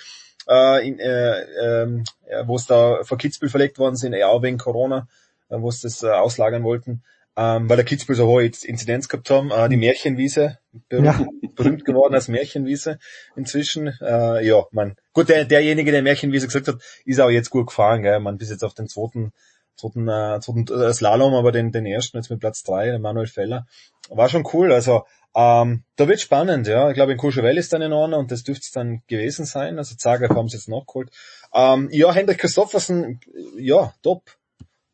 [0.48, 2.05] äh, in, äh, äh,
[2.47, 5.06] wo es da vor Kitzbühel verlegt worden sind, eher auch wegen Corona,
[5.48, 7.02] äh, wo es das äh, auslagern wollten,
[7.36, 10.59] ähm, weil der Kitzbühel so hohe Inzidenz gehabt haben, äh, die Märchenwiese,
[10.89, 11.27] berühmt, ja.
[11.55, 12.98] berühmt geworden als Märchenwiese
[13.36, 17.69] inzwischen, äh, ja, man, gut, der, derjenige, der Märchenwiese gesagt hat, ist auch jetzt gut
[17.69, 19.32] gefahren, gell, man bis jetzt auf den zweiten
[19.79, 23.67] zweiten, äh, zweiten äh, Slalom, aber den, den ersten jetzt mit Platz drei, Manuel Feller.
[24.11, 24.73] War schon cool.
[24.73, 26.89] Also ähm, da wird spannend, ja.
[26.89, 29.79] Ich glaube, in Courchevel ist dann in Ordnung und das dürfte es dann gewesen sein.
[29.79, 31.11] Also Zagreb haben sie jetzt nachgeholt.
[31.55, 33.21] Ähm, ja, Hendrik Christoffersen,
[33.57, 34.37] ja, top.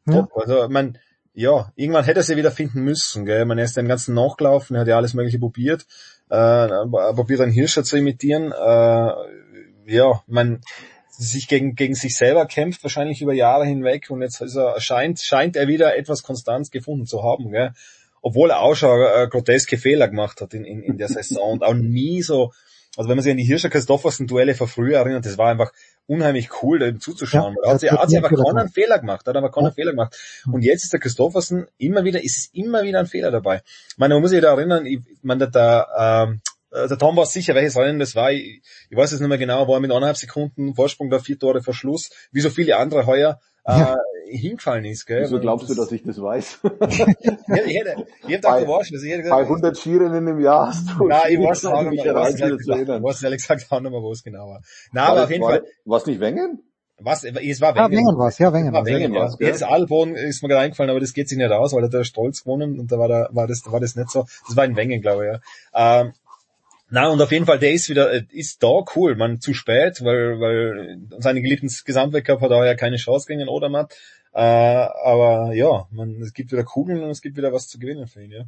[0.06, 0.30] Top.
[0.34, 0.42] Ja.
[0.42, 0.98] Also, man,
[1.32, 3.44] ja, irgendwann hätte er sie wieder finden müssen, gell.
[3.44, 5.86] Man ist den ganzen nachgelaufen, er hat ja alles mögliche probiert,
[6.28, 8.52] äh, probiert einen Hirscher zu imitieren.
[8.52, 9.12] Äh,
[9.86, 10.60] ja, man,
[11.16, 15.20] sich gegen, gegen sich selber kämpft, wahrscheinlich über Jahre hinweg und jetzt ist er, scheint,
[15.20, 17.72] scheint er wieder etwas Konstanz gefunden zu haben, gell?
[18.20, 21.62] obwohl er auch schon äh, groteske Fehler gemacht hat in, in, in der Saison und
[21.62, 22.52] auch nie so,
[22.96, 25.72] also wenn man sich an die Hirscher Christoffersen Duelle von früher erinnert, das war einfach
[26.06, 27.54] unheimlich cool, da zuzuschauen.
[27.62, 29.70] Ja, er hat, sie, hat sie einfach keinen Fehler gemacht, hat aber keinen ja.
[29.72, 30.16] Fehler gemacht.
[30.50, 33.62] Und jetzt ist der Christoffersen immer wieder, ist immer wieder ein Fehler dabei.
[33.88, 37.26] Ich meine, man muss sich da erinnern, ich meine, da, ähm, äh, der Tom war
[37.26, 38.32] sicher, welches Rennen das war.
[38.32, 41.62] Ich, ich weiß es nicht mehr genau, war mit eineinhalb Sekunden Vorsprung da vier Tore
[41.62, 43.94] Verschluss, wie so viele andere heuer ja.
[43.94, 45.06] äh, hingefallen ist.
[45.06, 45.22] Gell?
[45.22, 46.60] Wieso glaubst das, du, dass ich das weiß?
[46.88, 50.68] ich hätte, ich hätte bei, gewaschen, also ich hätte gesagt, bei 100 Skirennen im Jahr
[50.68, 51.06] hast du.
[51.06, 54.12] Nein, ich weiß auch nicht mehr, was, ich weiß ehrlich gesagt auch nicht mehr, wo
[54.12, 54.60] es genau war.
[54.92, 55.64] Nein, aber auf jeden war, Fall.
[55.84, 56.62] Was nicht Wengen?
[56.98, 57.24] Was?
[57.24, 58.06] Es war Ah, Wengen.
[58.06, 58.88] Wengen war's, ja, Wengen war war's.
[58.88, 59.28] Wengen, ja.
[59.36, 59.48] gell?
[59.48, 61.92] Jetzt Adelboden ist mir gerade eingefallen, aber das geht sich nicht aus, weil da hat
[61.94, 64.26] der Stolz gewonnen und da war da, war das, war das nicht so.
[64.46, 66.00] Das war in Wengen, glaube ich, ja.
[66.00, 66.12] Ähm,
[66.90, 70.04] na, und auf jeden Fall, der ist wieder, äh, ist da cool, man zu spät,
[70.04, 73.94] weil, weil seine geliebten Gesamtweltcup hat auch ja keine Chance gegen den Odermatt.
[74.32, 78.08] Äh, aber ja, man, es gibt wieder Kugeln und es gibt wieder was zu gewinnen
[78.08, 78.44] für ihn, ja.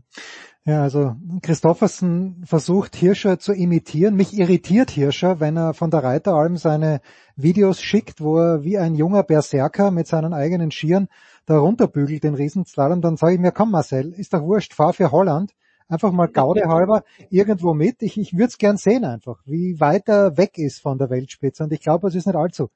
[0.65, 4.17] Ja, also Christoffersen versucht Hirscher zu imitieren.
[4.17, 7.01] Mich irritiert Hirscher, wenn er von der Reiteralm seine
[7.37, 11.07] Videos schickt, wo er wie ein junger Berserker mit seinen eigenen Skiern
[11.47, 13.01] da runterbügelt, den Riesenslalom.
[13.01, 15.53] Dann sage ich mir, komm Marcel, ist doch wurscht, fahr für Holland.
[15.89, 18.03] Einfach mal Gaude halber irgendwo mit.
[18.03, 21.63] Ich, ich würde es gern sehen einfach, wie weit er weg ist von der Weltspitze.
[21.63, 22.71] Und ich glaube, es ist nicht allzu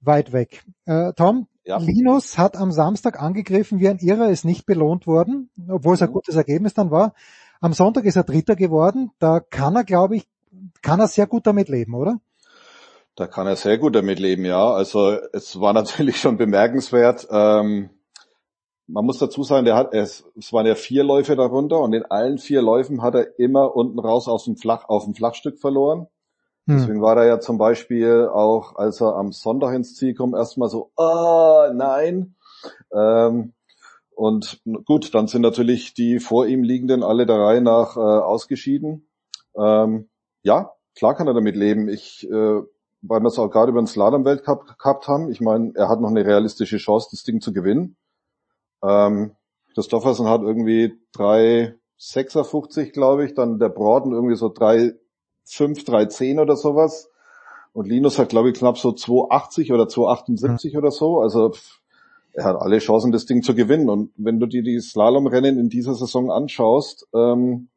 [0.00, 0.64] weit weg.
[0.84, 1.78] Äh, Tom, Ja.
[1.78, 6.12] Linus hat am Samstag angegriffen wie ein Irrer, ist nicht belohnt worden, obwohl es ein
[6.12, 7.14] gutes Ergebnis dann war.
[7.60, 9.10] Am Sonntag ist er Dritter geworden.
[9.18, 10.26] Da kann er, glaube ich,
[10.82, 12.20] kann er sehr gut damit leben, oder?
[13.16, 14.72] Da kann er sehr gut damit leben, ja.
[14.72, 17.26] Also es war natürlich schon bemerkenswert.
[17.30, 17.88] Ähm,
[18.86, 22.04] man muss dazu sagen, der hat, es, es waren ja vier Läufe darunter und in
[22.04, 26.06] allen vier Läufen hat er immer unten raus aus dem Flach, auf dem Flachstück verloren.
[26.66, 26.78] Hm.
[26.78, 30.68] Deswegen war er ja zum Beispiel auch, als er am Sonntag ins Ziel kommt, erstmal
[30.68, 32.36] so, ah, nein.
[32.92, 33.52] Ähm,
[34.14, 39.08] und gut, dann sind natürlich die vor ihm liegenden alle der Reihe nach äh, ausgeschieden.
[39.56, 40.08] Ähm,
[40.42, 41.88] ja, klar kann er damit leben.
[41.88, 42.62] Ich, äh,
[43.02, 46.10] weil wir es auch gerade über den Slalom-Weltcup gehabt haben, ich meine, er hat noch
[46.10, 47.96] eine realistische Chance, das Ding zu gewinnen.
[48.86, 49.32] Ähm,
[49.74, 54.94] Christoffersen hat irgendwie 3,56, glaube ich, dann der Borden irgendwie so 3,5,
[55.46, 57.10] 3,10 oder sowas.
[57.72, 61.20] Und Linus hat, glaube ich, knapp so 2,80 oder 2,78 oder so.
[61.20, 61.80] Also pff,
[62.34, 63.88] er hat alle Chancen, das Ding zu gewinnen.
[63.88, 67.68] Und wenn du dir die Slalomrennen in dieser Saison anschaust, ähm,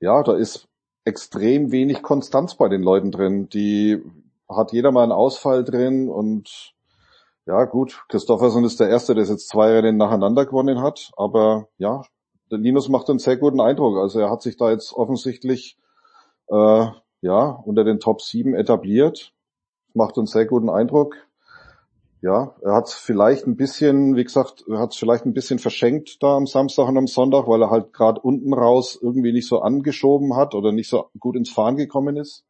[0.00, 0.68] ja, da ist
[1.04, 3.48] extrem wenig Konstanz bei den Leuten drin.
[3.48, 4.02] Die
[4.48, 6.73] hat jeder mal einen Ausfall drin und
[7.46, 12.02] ja gut, Christoffersen ist der Erste, der jetzt zwei Rennen nacheinander gewonnen hat, aber ja,
[12.50, 13.98] der Linus macht einen sehr guten Eindruck.
[13.98, 15.78] Also er hat sich da jetzt offensichtlich
[16.48, 16.86] äh,
[17.20, 19.32] ja unter den Top 7 etabliert,
[19.92, 21.16] macht einen sehr guten Eindruck.
[22.22, 26.22] Ja, er hat vielleicht ein bisschen, wie gesagt, er hat es vielleicht ein bisschen verschenkt
[26.22, 29.60] da am Samstag und am Sonntag, weil er halt gerade unten raus irgendwie nicht so
[29.60, 32.44] angeschoben hat oder nicht so gut ins Fahren gekommen ist.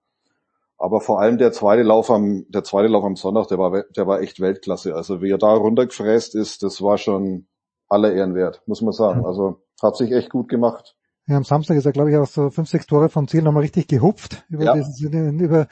[0.77, 4.07] Aber vor allem der zweite Lauf am, der zweite Lauf am Sonntag, der war, der
[4.07, 4.95] war echt Weltklasse.
[4.95, 7.47] Also wie er da runtergefräst ist, das war schon
[7.89, 9.25] aller Ehren wert, muss man sagen.
[9.25, 10.97] Also hat sich echt gut gemacht.
[11.27, 13.63] Ja, am Samstag ist er, glaube ich, auch so fünf, sechs Tore vom Ziel nochmal
[13.63, 14.75] richtig gehupft über, Ja.
[14.75, 15.69] diesen, über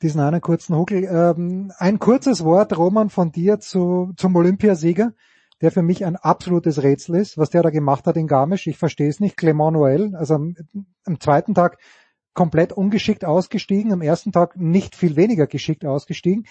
[0.00, 1.04] diesen einen kurzen Huckel.
[1.04, 5.12] Ähm, ein kurzes Wort, Roman, von dir zu, zum Olympiasieger,
[5.60, 8.66] der für mich ein absolutes Rätsel ist, was der da gemacht hat in Garmisch.
[8.66, 9.36] Ich verstehe es nicht.
[9.36, 10.54] Clement Noël, also am,
[11.04, 11.78] am zweiten Tag
[12.34, 16.46] komplett ungeschickt ausgestiegen, am ersten Tag nicht viel weniger geschickt ausgestiegen.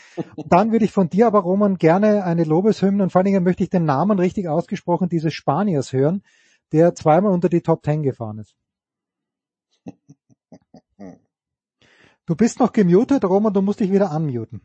[0.50, 3.64] Dann würde ich von dir aber, Roman, gerne eine Lobeshymne und vor allen Dingen möchte
[3.64, 6.24] ich den Namen richtig ausgesprochen dieses Spaniers hören,
[6.72, 8.56] der zweimal unter die Top Ten gefahren ist.
[12.26, 14.62] Du bist noch gemutet, Roman, du musst dich wieder unmuten.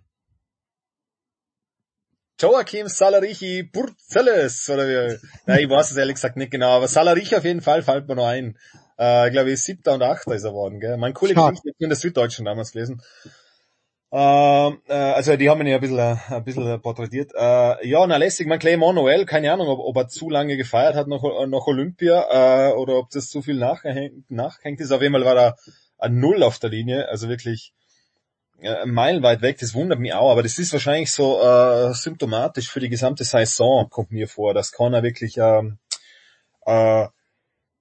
[2.40, 5.18] Joachim Salarichi Burzelles, oder wie?
[5.46, 8.14] Nein, ich weiß es ehrlich gesagt nicht genau, aber Salarichi auf jeden Fall fällt mir
[8.14, 8.56] noch ein.
[8.98, 10.96] Äh, glaube ich, siebter und achter ist er worden, gell?
[10.96, 11.54] Mein Stark.
[11.54, 13.00] Geschichte in der Süddeutschen damals gelesen.
[14.10, 17.32] Ähm, äh, also die haben ihn ja ein bisschen, äh, ein bisschen porträtiert.
[17.34, 20.96] Äh, ja, na lässig, mein Clement Noel, keine Ahnung, ob, ob er zu lange gefeiert
[20.96, 24.90] hat nach, nach Olympia äh, oder ob das zu viel nachgehängt, nachgehängt ist.
[24.90, 25.56] Auf jeden Fall war er
[25.98, 27.72] ein Null auf der Linie, also wirklich
[28.60, 32.80] äh, meilenweit weg, das wundert mich auch, aber das ist wahrscheinlich so äh, symptomatisch für
[32.80, 35.78] die gesamte Saison, kommt mir vor, dass Connor wirklich ähm,
[36.66, 37.06] äh,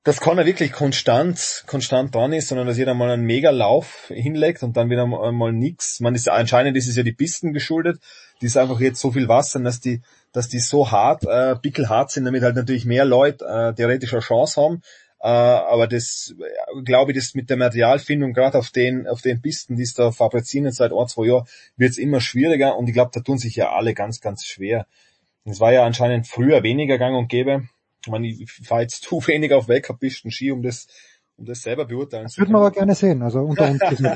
[0.08, 4.78] dass Connor wirklich konstant, konstant dran ist, sondern dass jeder mal einen Mega-Lauf hinlegt und
[4.78, 6.00] dann wieder mal, mal nix.
[6.00, 8.00] Man ist anscheinend ist es ja die Pisten geschuldet.
[8.40, 10.02] Die ist einfach jetzt so viel Wasser, dass die,
[10.32, 14.22] dass die so hart, äh, pickelhart sind, damit halt natürlich mehr Leute äh, theoretisch eine
[14.22, 14.82] Chance haben.
[15.20, 19.42] Äh, aber das, äh, glaube ich, das mit der Materialfindung, gerade auf den, auf den
[19.42, 22.94] Pisten, die es da fabrizieren seit ein, zwei Jahren, wird es immer schwieriger und ich
[22.94, 24.88] glaube, da tun sich ja alle ganz, ganz schwer.
[25.44, 27.68] Es war ja anscheinend früher weniger gang und gäbe.
[28.08, 30.88] Ich meine, ich fahre jetzt zu wenig auf Weltcup-Pisten Ski, um das,
[31.36, 33.82] um das selber beurteilen Das würden wir aber gerne sehen, also unter uns.
[33.82, 34.16] ja, ein bisschen, ein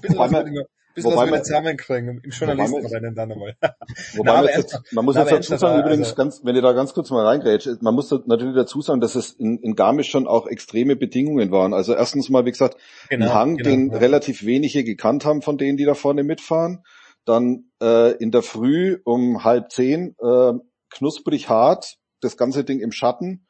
[0.00, 0.66] bisschen,
[1.12, 3.56] Wobei was ich zusammenkriegen im Journalistenrennen dann einmal.
[4.14, 6.62] Wobei Na, man, jetzt, man muss na, jetzt dazu sagen, übrigens, also- ganz, wenn ihr
[6.62, 10.10] da ganz kurz mal reingrätscht, man muss natürlich dazu sagen, dass es in, in Garmisch
[10.10, 11.72] schon auch extreme Bedingungen waren.
[11.72, 12.76] Also erstens mal, wie gesagt,
[13.10, 13.98] Genau, ein Hang, genau, den ja.
[13.98, 16.84] relativ wenige gekannt haben von denen, die da vorne mitfahren.
[17.24, 20.52] Dann äh, in der Früh um halb zehn äh,
[20.90, 23.46] knusprig hart, das ganze Ding im Schatten.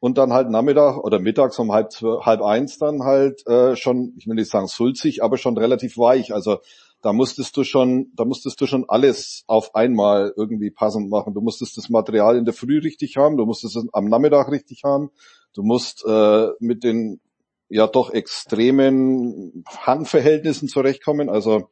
[0.00, 4.26] Und dann halt Nachmittag oder mittags um halb, halb eins dann halt äh, schon, ich
[4.26, 6.34] will nicht sagen sulzig, aber schon relativ weich.
[6.34, 6.58] Also
[7.00, 11.34] da musstest du schon, da musstest du schon alles auf einmal irgendwie passend machen.
[11.34, 14.84] Du musstest das Material in der Früh richtig haben, du musstest es am Nachmittag richtig
[14.84, 15.10] haben,
[15.54, 17.20] du musst äh, mit den
[17.68, 21.28] ja doch extremen Handverhältnissen zurechtkommen.
[21.28, 21.68] Also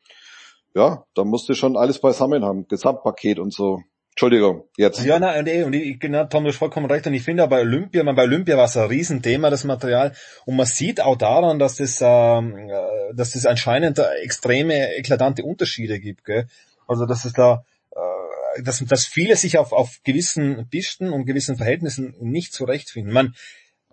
[0.74, 3.81] ja, da musste schon alles beisammen haben, Gesamtpaket und so.
[4.13, 5.03] Entschuldigung, jetzt.
[5.05, 7.07] Ja, nein, und, eh, und ich, genau, Tom, du hast vollkommen recht.
[7.07, 10.13] Und ich finde bei Olympia, man, bei Olympia war es ein Riesenthema, das Material.
[10.45, 15.99] Und man sieht auch daran, dass das, ähm, äh, dass das anscheinend extreme, eklatante Unterschiede
[15.99, 16.27] gibt.
[16.27, 16.47] Gell?
[16.87, 21.57] Also, dass es da, äh, dass, dass viele sich auf, auf gewissen Pisten und gewissen
[21.57, 23.15] Verhältnissen nicht zurechtfinden.
[23.15, 23.35] Man,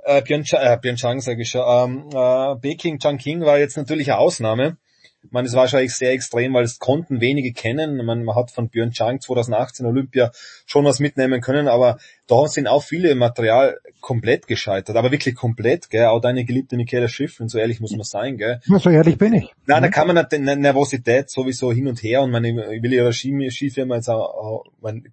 [0.04, 4.20] äh, Pyeongchang, äh, Pyeongchang sage ich schon, ähm, äh, Peking, Changqing war jetzt natürlich eine
[4.20, 4.78] Ausnahme.
[5.22, 7.98] Ich meine, es war schon sehr extrem, weil es konnten wenige kennen.
[8.06, 10.32] Man, man hat von Björn Chang 2018 Olympia
[10.66, 15.90] schon was mitnehmen können, aber da sind auch viele Material komplett gescheitert, aber wirklich komplett,
[15.90, 16.06] gell?
[16.06, 18.62] Auch deine geliebte Michaela Schiffrin, so ehrlich muss man sein, gell?
[18.68, 19.52] Na, so ehrlich bin ich.
[19.66, 23.14] Nein, da kann man nicht, Nervosität sowieso hin und her und meine, ich will ihre
[23.14, 25.06] Ski, Skifirma jetzt auch, man,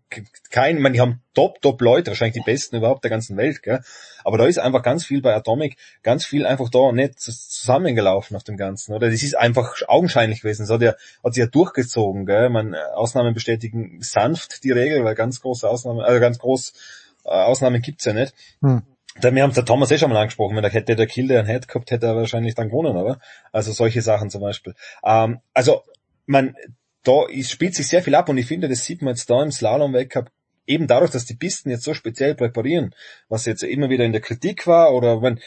[0.51, 3.81] kein, man, die haben top, top Leute, wahrscheinlich die besten überhaupt der ganzen Welt, gell?
[4.23, 8.45] Aber da ist einfach ganz viel bei Atomic, ganz viel einfach da nicht zusammengelaufen auf
[8.45, 9.11] dem Ganzen, oder?
[9.11, 10.95] Das ist einfach augenscheinlich gewesen, das hat ja,
[11.25, 12.51] hat sich ja durchgezogen, gell?
[12.51, 17.83] Man, Ausnahmen bestätigen sanft die Regel, weil ganz große Ausnahmen, also ganz groß, äh, Ausnahmen
[17.83, 18.35] gibt's ja nicht.
[18.61, 18.83] Hm.
[19.21, 21.47] Wir haben es der Thomas eh schon mal angesprochen, wenn er hätte der Kilde ein
[21.47, 23.19] Head gehabt, hätte er wahrscheinlich dann gewonnen, oder?
[23.51, 24.75] Also solche Sachen zum Beispiel.
[25.05, 25.83] Ähm, also
[26.27, 26.55] man,
[27.03, 29.51] da spielt sich sehr viel ab und ich finde, das sieht man jetzt da im
[29.51, 30.31] Slalom-Weltcup
[30.67, 32.95] eben dadurch, dass die Pisten jetzt so speziell präparieren,
[33.29, 35.41] was jetzt immer wieder in der Kritik war oder wenn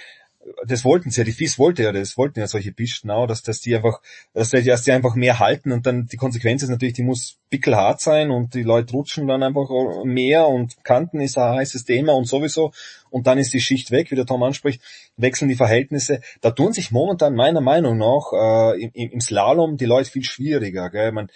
[0.65, 3.41] das wollten sie ja, die FIS wollte ja das, wollten ja solche Pisten auch, dass,
[3.43, 4.01] dass die einfach,
[4.33, 7.37] dass die, dass die einfach mehr halten und dann die Konsequenz ist natürlich, die muss
[7.49, 9.69] pickelhart sein und die Leute rutschen dann einfach
[10.03, 12.71] mehr und Kanten ist ein heißes Thema und sowieso
[13.09, 14.81] und dann ist die Schicht weg, wie der Tom anspricht,
[15.17, 16.21] wechseln die Verhältnisse.
[16.41, 20.89] Da tun sich momentan meiner Meinung nach äh, im, im Slalom die Leute viel schwieriger.
[20.89, 21.11] Gell?
[21.11, 21.29] Man,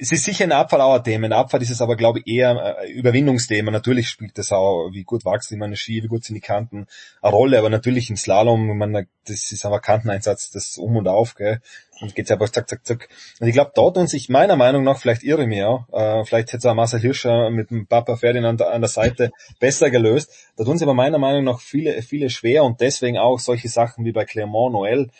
[0.00, 1.26] es ist sicher ein Abfall auch ein Thema.
[1.26, 3.70] In Abfall ist es aber, glaube ich, eher ein Überwindungsthema.
[3.70, 6.86] Natürlich spielt das auch, wie gut wachsen meine Ski, wie gut sind die Kanten,
[7.20, 7.58] eine Rolle.
[7.58, 11.60] Aber natürlich im Slalom, man, das ist einfach Kanteneinsatz, das um und auf, gell.
[12.00, 13.08] Und geht's einfach zack, zack, zack.
[13.40, 16.48] Und ich glaube, dort tun sich meiner Meinung nach, vielleicht irre mir auch, äh, vielleicht
[16.48, 20.32] hätte es auch Marcel Hirscher mit dem Papa Ferdinand an der Seite besser gelöst.
[20.56, 24.04] Da tun sie aber meiner Meinung nach viele, viele schwer und deswegen auch solche Sachen
[24.04, 25.10] wie bei Clermont Noël.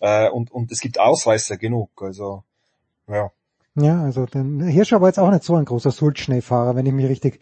[0.00, 1.90] Äh, und, und es gibt Ausreißer genug.
[2.00, 2.44] Also,
[3.08, 3.32] ja.
[3.80, 7.08] Ja, also den Hirscher war jetzt auch nicht so ein großer Sultschneefahrer, wenn ich mich
[7.08, 7.40] richtig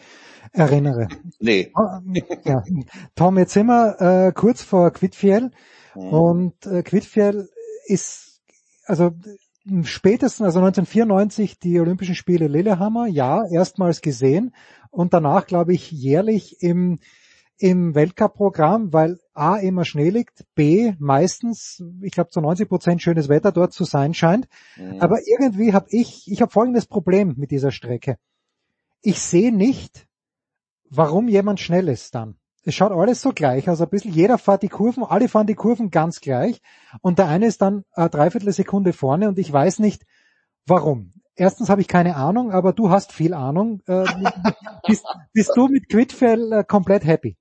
[0.53, 1.09] erinnere.
[1.39, 1.71] Nee.
[1.75, 2.01] Ah,
[2.45, 2.63] ja.
[3.15, 5.51] Tom, jetzt sind wir äh, kurz vor Quidfiel
[5.95, 6.03] mhm.
[6.03, 7.49] und äh, Quidfiel
[7.87, 8.41] ist,
[8.87, 9.13] also
[9.83, 14.55] spätestens, also 1994 die Olympischen Spiele Lillehammer, ja, erstmals gesehen
[14.91, 16.99] und danach, glaube ich, jährlich im
[17.59, 23.29] im Weltcup-Programm, weil A immer Schnee liegt, B meistens, ich glaube zu 90 Prozent schönes
[23.29, 24.49] Wetter dort zu sein scheint.
[24.77, 25.01] Mhm.
[25.01, 28.17] Aber irgendwie habe ich, ich habe folgendes Problem mit dieser Strecke.
[29.03, 30.07] Ich sehe nicht,
[30.91, 32.37] warum jemand schnell ist dann.
[32.65, 35.55] Es schaut alles so gleich aus, ein bisschen jeder fährt die Kurven, alle fahren die
[35.55, 36.61] Kurven ganz gleich
[37.01, 40.05] und der eine ist dann eine Dreiviertel Sekunde vorne und ich weiß nicht,
[40.67, 41.13] warum.
[41.37, 43.83] Erstens habe ich keine Ahnung, aber du hast viel Ahnung.
[43.87, 44.05] Äh,
[44.89, 47.37] bist, bist, du mit Quidfell äh, komplett happy?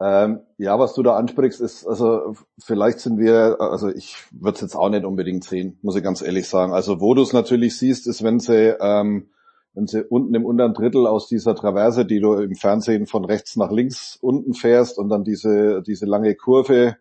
[0.00, 4.60] Ähm, ja, was du da ansprichst, ist, also vielleicht sind wir, also ich würde es
[4.60, 6.72] jetzt auch nicht unbedingt sehen, muss ich ganz ehrlich sagen.
[6.72, 9.28] Also wo du es natürlich siehst, ist, wenn sie, ähm,
[9.72, 13.56] wenn sie unten im unteren Drittel aus dieser Traverse, die du im Fernsehen von rechts
[13.56, 16.96] nach links unten fährst und dann diese, diese lange Kurve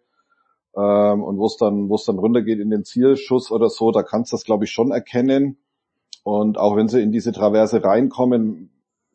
[0.75, 4.31] ähm, und wo es dann, wo dann runtergeht in den Zielschuss oder so, da kannst
[4.31, 5.57] du das, glaube ich, schon erkennen.
[6.23, 8.69] Und auch wenn sie in diese Traverse reinkommen,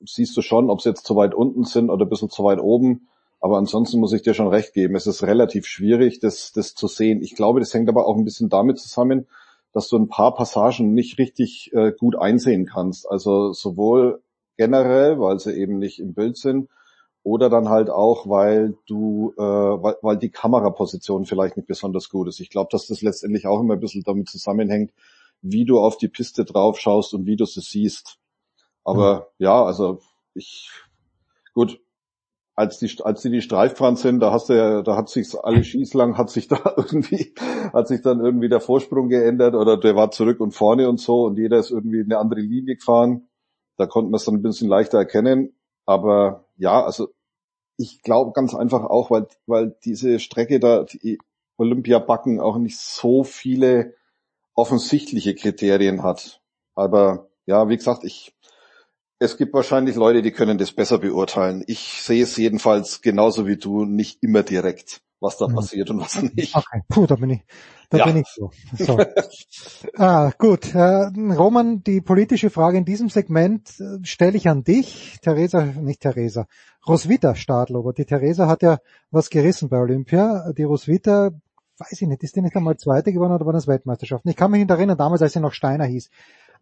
[0.04, 2.60] siehst du schon, ob sie jetzt zu weit unten sind oder ein bisschen zu weit
[2.60, 3.08] oben
[3.40, 4.96] aber ansonsten muss ich dir schon recht geben.
[4.96, 7.22] Es ist relativ schwierig, das, das zu sehen.
[7.22, 9.26] Ich glaube, das hängt aber auch ein bisschen damit zusammen,
[9.72, 13.08] dass du ein paar Passagen nicht richtig äh, gut einsehen kannst.
[13.08, 14.22] Also sowohl
[14.56, 16.68] generell, weil sie eben nicht im Bild sind,
[17.22, 22.28] oder dann halt auch, weil du, äh, weil, weil die Kameraposition vielleicht nicht besonders gut
[22.28, 22.40] ist.
[22.40, 24.92] Ich glaube, dass das letztendlich auch immer ein bisschen damit zusammenhängt,
[25.42, 28.18] wie du auf die Piste drauf schaust und wie du sie siehst.
[28.82, 29.44] Aber mhm.
[29.44, 30.00] ja, also
[30.34, 30.70] ich,
[31.52, 31.80] gut,
[32.58, 35.62] als die, als die die Streifbahn sind, da hast du ja, da hat sich alle
[35.62, 37.32] Schießlang, hat sich da irgendwie,
[37.72, 41.26] hat sich dann irgendwie der Vorsprung geändert oder der war zurück und vorne und so
[41.26, 43.28] und jeder ist irgendwie in eine andere Linie gefahren.
[43.76, 45.54] Da konnte man es dann ein bisschen leichter erkennen.
[45.86, 47.10] Aber ja, also
[47.76, 51.20] ich glaube ganz einfach auch, weil, weil diese Strecke da, die
[51.58, 53.94] Olympia-Backen auch nicht so viele
[54.54, 56.40] offensichtliche Kriterien hat.
[56.74, 58.34] Aber ja, wie gesagt, ich,
[59.18, 61.64] es gibt wahrscheinlich Leute, die können das besser beurteilen.
[61.66, 65.00] Ich sehe es jedenfalls genauso wie du nicht immer direkt.
[65.20, 66.54] was da passiert und was nicht.
[66.54, 67.40] Okay, puh, da bin ich,
[67.90, 68.06] da Ja.
[68.06, 68.52] bin ich so.
[68.78, 68.96] so.
[69.96, 75.18] ah, gut, äh, Roman, die politische Frage in diesem Segment äh, stelle ich an dich.
[75.20, 76.46] Theresa, nicht Theresa,
[76.86, 77.92] Roswitha Stadlober.
[77.94, 78.78] Die Theresa hat ja
[79.10, 80.52] was gerissen bei Olympia.
[80.52, 81.30] Die Roswitha,
[81.78, 84.28] weiß ich nicht, ist die nicht einmal Zweite geworden oder waren das Weltmeisterschaften?
[84.30, 86.10] Ich kann mich nicht erinnern, damals, als sie noch Steiner hieß.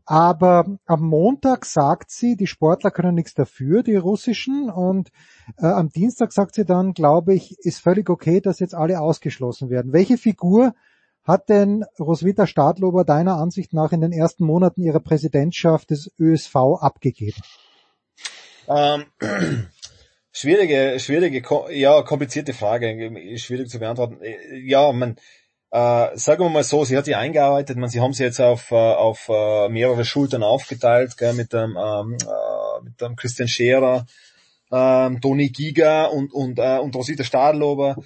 [0.06, 4.70] Aber am Montag sagt sie, die Sportler können nichts dafür, die russischen.
[4.70, 5.10] Und
[5.58, 9.68] äh, am Dienstag sagt sie dann, glaube ich, ist völlig okay, dass jetzt alle ausgeschlossen
[9.68, 9.92] werden.
[9.92, 10.74] Welche Figur
[11.24, 16.54] hat denn Roswitha Stadlober deiner Ansicht nach in den ersten Monaten ihrer Präsidentschaft des ÖSV
[16.80, 17.42] abgegeben?
[18.68, 19.06] Ähm,
[20.30, 21.42] schwierige, schwierige,
[21.72, 24.20] ja, komplizierte Frage, schwierig zu beantworten.
[24.52, 25.16] Ja, man,
[25.70, 28.70] äh, sagen wir mal so, sie hat sie eingearbeitet, man, sie haben sie jetzt auf,
[28.70, 34.06] äh, auf äh, mehrere Schultern aufgeteilt, gell, mit dem, ähm, äh, mit dem Christian Scherer,
[34.72, 37.96] ähm, Toni Giga und, und, äh, und Rosita Stadlober.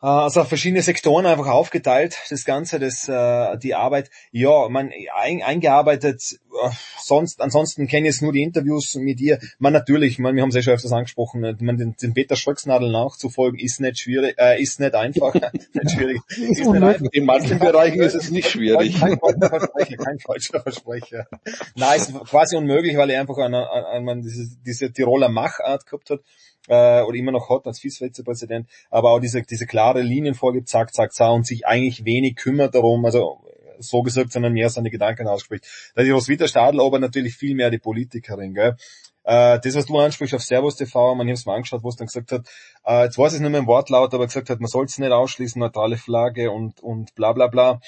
[0.00, 4.10] Äh, Also auf verschiedene Sektoren einfach aufgeteilt, das Ganze, das, äh, die Arbeit.
[4.30, 6.70] Ja, man ein, eingearbeitet, äh,
[7.00, 9.38] sonst, ansonsten kenne ich jetzt nur die Interviews mit ihr.
[9.58, 12.36] Man natürlich, man, wir haben es ja schon öfters angesprochen, äh, man, den, den Peter
[12.36, 15.34] Schröcksnadel nachzufolgen, ist nicht schwierig, äh, ist nicht einfach.
[15.74, 16.20] nicht schwierig.
[16.28, 17.10] Ist unmöglich.
[17.12, 18.98] In manchen Bereichen ist es nicht schwierig.
[19.00, 21.26] Kein, kein falscher Versprecher, kein falscher Versprecher.
[21.74, 26.10] Nein, ist quasi unmöglich, weil er einfach eine, eine, eine, diese, diese Tiroler Machart gehabt
[26.10, 26.20] hat
[26.68, 30.94] äh, oder immer noch hat als Vizepräsident, aber auch diese, diese klare Linien vorgibt, zack,
[30.94, 33.40] zack, zack, und sich eigentlich wenig kümmert darum, also
[33.80, 35.92] so gesagt, sondern mehr seine Gedanken ausspricht.
[35.94, 38.76] Da ist Roswitha Stadl aber natürlich viel mehr die Politikerin, gell.
[39.24, 41.96] Äh, das, was du ansprichst auf Servus TV, man hat es mal angeschaut, wo es
[41.96, 42.48] dann gesagt hat,
[42.86, 45.12] äh, jetzt weiß ich nicht mehr im Wortlaut, aber gesagt hat, man soll es nicht
[45.12, 47.80] ausschließen, neutrale Flagge und, und bla bla bla.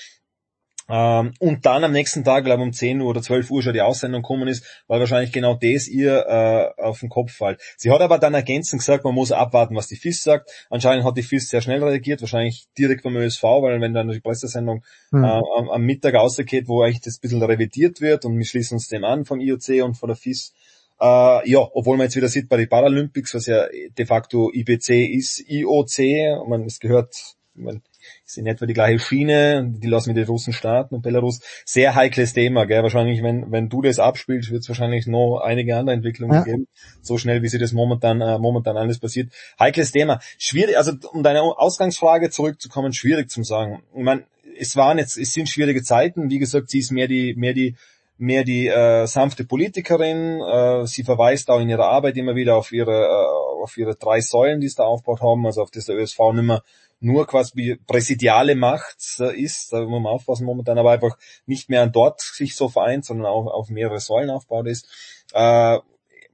[0.90, 3.74] Ähm, und dann am nächsten Tag, glaube ich, um 10 Uhr oder 12 Uhr schon
[3.74, 7.60] die Aussendung gekommen ist, weil wahrscheinlich genau das ihr äh, auf den Kopf fällt.
[7.76, 10.50] Sie hat aber dann ergänzend gesagt, man muss abwarten, was die FIS sagt.
[10.70, 14.20] Anscheinend hat die FIS sehr schnell reagiert, wahrscheinlich direkt beim ÖSV, weil wenn dann die
[14.20, 15.24] Pressesendung Hm.
[15.24, 18.76] äh, am, am Mittag rausgeht, wo eigentlich das ein bisschen revidiert wird und wir schließen
[18.76, 20.54] uns dem an vom IOC und von der FIS,
[21.00, 25.06] äh, ja, obwohl man jetzt wieder sieht bei den Paralympics, was ja de facto IBC
[25.16, 27.82] ist, IOC, man, es gehört, man,
[28.26, 31.40] ist in etwa die gleiche Schiene, die lassen wir die Russen starten und Belarus.
[31.64, 32.82] Sehr heikles Thema, gell?
[32.82, 36.42] Wahrscheinlich, wenn, wenn du das abspielst, wird es wahrscheinlich noch einige andere Entwicklungen Ja.
[36.44, 36.66] geben.
[37.02, 39.32] So schnell, wie sie das momentan, äh, momentan alles passiert.
[39.58, 40.20] Heikles Thema.
[40.38, 43.82] Schwierig, also um deine Ausgangsfrage zurückzukommen, schwierig zu sagen.
[43.94, 44.24] Ich meine,
[44.58, 46.28] es waren jetzt, es sind schwierige Zeiten.
[46.30, 47.76] Wie gesagt, sie ist mehr die, mehr die,
[48.18, 50.40] mehr die äh, sanfte Politikerin.
[50.40, 54.20] Äh, sie verweist auch in ihrer Arbeit immer wieder auf ihre, äh, auf ihre drei
[54.20, 56.62] Säulen, die sie da aufgebaut haben, also auf das der ÖSV nimmer
[57.00, 61.16] nur quasi präsidiale Macht äh, ist, da muss man aufpassen momentan, aber einfach
[61.46, 64.86] nicht mehr an dort sich so vereint, sondern auch auf mehrere Säulen aufgebaut ist.
[65.32, 65.78] Äh,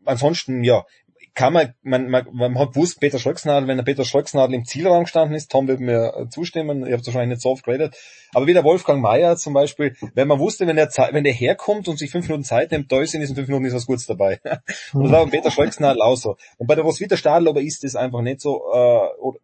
[0.05, 0.85] ansonsten, ja,
[1.37, 5.05] kann man, man, man, man hat gewusst, Peter Schröcksnadel, wenn der Peter Schröcksnadel im Zielraum
[5.05, 7.95] gestanden ist, Tom wird mir äh, zustimmen, ich habe es wahrscheinlich nicht so oft geredet,
[8.33, 11.89] aber wie der Wolfgang Mayer zum Beispiel, wenn man wusste, wenn der, wenn der herkommt
[11.89, 14.07] und sich fünf Minuten Zeit nimmt, da ist in diesen fünf Minuten ist was Gutes
[14.07, 14.41] dabei.
[14.95, 16.37] und das war beim Peter Schröcksnadel auch so.
[16.57, 19.39] Und bei der Roswitha Stadl aber ist das einfach nicht so, äh, oder,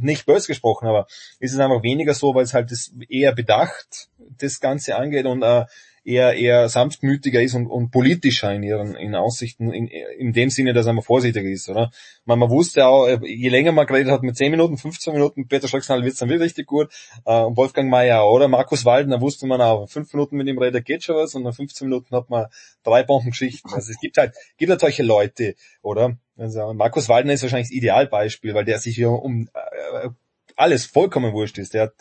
[0.00, 1.06] nicht böse gesprochen, aber
[1.38, 4.08] ist es einfach weniger so, weil es halt das eher bedacht
[4.38, 5.64] das Ganze angeht und äh,
[6.04, 10.74] eher eher sanftmütiger ist und, und politischer in ihren in Aussichten, in, in dem Sinne,
[10.74, 11.90] dass er mal vorsichtiger ist, oder?
[12.24, 15.48] Man, man wusste auch, äh, je länger man geredet hat, mit 10 Minuten, 15 Minuten,
[15.48, 16.92] Peter Schlagsnall wird's dann wieder richtig gut,
[17.24, 18.48] äh, und Wolfgang Mayer oder?
[18.48, 21.54] Markus Waldner wusste man auch, 5 Minuten mit ihm redet geht schon was, und nach
[21.54, 22.46] 15 Minuten hat man
[22.82, 23.72] drei Bombengeschichten.
[23.72, 26.18] Also es gibt halt, gibt halt solche Leute, oder?
[26.36, 30.08] Also Markus Waldner ist wahrscheinlich das Idealbeispiel, weil der sich hier um äh,
[30.56, 31.74] alles vollkommen wurscht ist.
[31.74, 31.92] Der hat,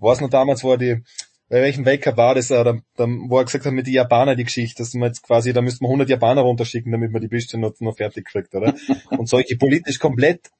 [0.00, 1.02] weiß noch damals, wo er die,
[1.48, 4.36] bei welchem Weltcup war das, äh, da, da, wo er gesagt hat, mit den Japanern
[4.36, 7.28] die Geschichte, dass man jetzt quasi, da müsste man 100 Japaner runterschicken, damit man die
[7.28, 8.74] Piste noch, noch fertig kriegt, oder?
[9.10, 10.50] Und solche politisch komplett,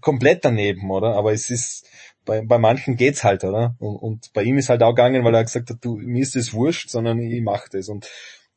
[0.00, 1.14] komplett daneben, oder?
[1.16, 1.86] Aber es ist,
[2.24, 3.76] bei, bei manchen geht's halt, oder?
[3.78, 6.36] Und, und bei ihm ist halt auch gegangen, weil er gesagt hat, du, mir ist
[6.36, 7.88] das wurscht, sondern ich mach das.
[7.88, 8.08] Und,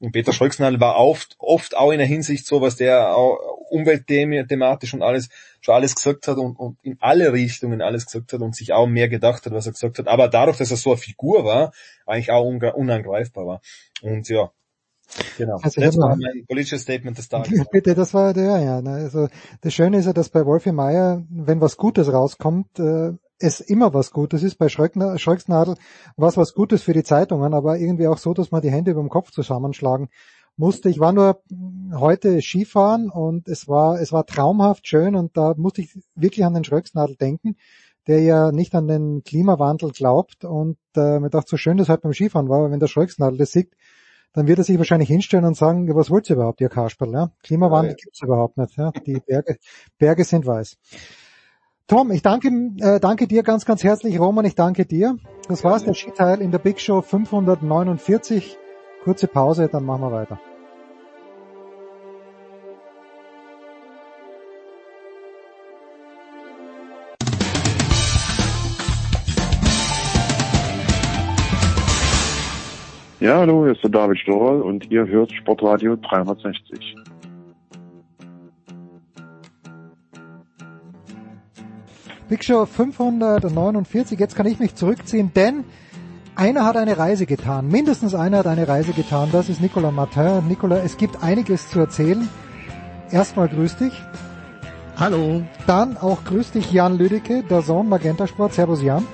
[0.02, 3.38] und Peter Schröcksnadel war oft, oft auch in der Hinsicht so, was der auch
[3.70, 5.30] umweltthematisch und alles,
[5.62, 8.88] schon alles gesagt hat und, und in alle Richtungen alles gesagt hat und sich auch
[8.88, 10.08] mehr gedacht hat, was er gesagt hat.
[10.08, 11.72] Aber dadurch, dass er so eine Figur war,
[12.08, 13.62] eigentlich auch unangreifbar war.
[14.02, 14.52] Und ja,
[15.38, 15.60] genau.
[15.62, 17.64] Also das war mein politisches Statement des Tages.
[17.72, 18.82] Bitte, das war der, ja.
[18.82, 19.28] ne, Also
[19.62, 23.94] das Schöne ist ja, dass bei Wolfi Meier, wenn was Gutes rauskommt, äh, es immer
[23.94, 24.56] was Gutes ist.
[24.56, 25.76] Bei Schröcksnadel
[26.16, 28.92] war es was Gutes für die Zeitungen, aber irgendwie auch so, dass man die Hände
[28.92, 30.10] über dem Kopf zusammenschlagen
[30.58, 30.90] musste.
[30.90, 31.42] Ich war nur
[31.94, 36.54] heute Skifahren und es war, es war traumhaft schön und da musste ich wirklich an
[36.54, 37.56] den Schröcksnadel denken,
[38.08, 42.02] der ja nicht an den Klimawandel glaubt und äh, mir dachte, so schön das halt
[42.02, 43.76] beim Skifahren war, aber wenn der Schröcksnadel das sieht,
[44.34, 47.12] dann wird er sich wahrscheinlich hinstellen und sagen, was wollt ihr überhaupt, ihr Kasperl?
[47.12, 47.32] Ja?
[47.44, 48.04] Klimawandel Ja, ja.
[48.04, 48.78] gibt's überhaupt nicht.
[48.78, 48.92] Ja?
[49.06, 49.58] Die Berge,
[49.98, 50.78] Berge sind weiß.
[51.92, 52.48] Tom, ich danke,
[52.80, 54.18] äh, danke dir ganz, ganz herzlich.
[54.18, 55.18] Roman, ich danke dir.
[55.50, 58.58] Das war's, der Skiteil in der Big Show 549.
[59.04, 60.40] Kurze Pause, dann machen wir weiter.
[73.20, 76.96] Ja, hallo, hier ist der David Storl und ihr hört Sportradio 360.
[82.32, 85.66] Big Show 549, jetzt kann ich mich zurückziehen, denn
[86.34, 90.48] einer hat eine Reise getan, mindestens einer hat eine Reise getan, das ist Nicolas Martin.
[90.48, 92.30] Nicolas, es gibt einiges zu erzählen.
[93.12, 93.92] Erstmal grüß dich.
[94.96, 95.44] Hallo.
[95.68, 98.54] Dann auch grüß dich Jan Lüdecke, der Sohn Magenta Sport.
[98.54, 99.06] Servus Jan.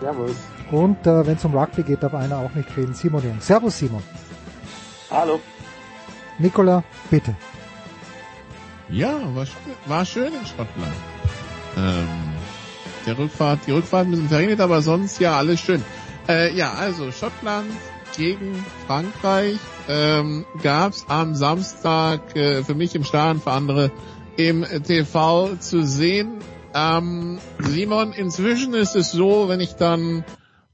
[0.00, 0.34] Servus.
[0.72, 2.94] Und äh, wenn es um Rugby geht, darf einer auch nicht fehlen.
[2.94, 3.40] Simon Jung.
[3.40, 4.02] Servus Simon.
[5.10, 5.38] Hallo.
[6.38, 7.36] Nicola, bitte.
[8.88, 9.44] Ja, war,
[9.84, 10.94] war schön in Schottland.
[11.76, 12.33] Ähm,
[13.06, 15.82] der Rückfahrt, die Rückfahrt ein bisschen verringert, aber sonst ja alles schön.
[16.28, 17.70] Äh, ja, also Schottland
[18.16, 19.58] gegen Frankreich
[19.88, 23.90] ähm, gab am Samstag äh, für mich im Stadion, für andere
[24.36, 26.38] im TV zu sehen.
[26.74, 30.24] Ähm, Simon, inzwischen ist es so, wenn ich dann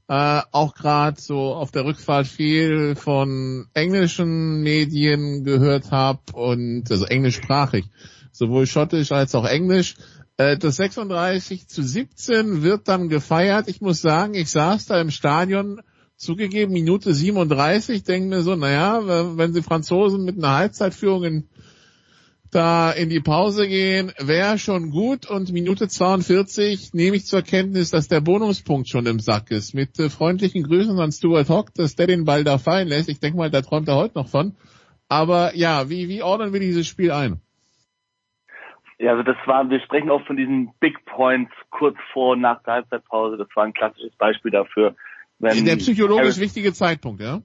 [0.07, 7.05] äh, auch gerade so auf der Rückfahrt viel von englischen Medien gehört habe und also
[7.05, 7.85] englischsprachig,
[8.31, 9.95] sowohl schottisch als auch englisch.
[10.41, 13.67] Äh, das 36 zu 17 wird dann gefeiert.
[13.67, 15.81] Ich muss sagen, ich saß da im Stadion,
[16.15, 21.43] zugegeben Minute 37, denke mir so, naja, wenn sie Franzosen mit einer Halbzeitführung in
[22.49, 27.91] da in die Pause gehen, wäre schon gut und Minute 42 nehme ich zur Kenntnis,
[27.91, 29.73] dass der Bonuspunkt schon im Sack ist.
[29.73, 33.07] Mit äh, freundlichen Grüßen an Stuart Hock, dass der den Ball da fallen lässt.
[33.07, 34.57] Ich denke mal, da träumt er heute noch von.
[35.07, 37.39] Aber ja, wie, wie ordnen wir dieses Spiel ein?
[39.01, 42.61] Ja, also das war, wir sprechen auch von diesen Big Points kurz vor und nach
[42.61, 43.35] der Halbzeitpause.
[43.35, 44.95] Das war ein klassisches Beispiel dafür.
[45.39, 47.41] Wenn der psychologisch Harris, wichtige Zeitpunkt, ja?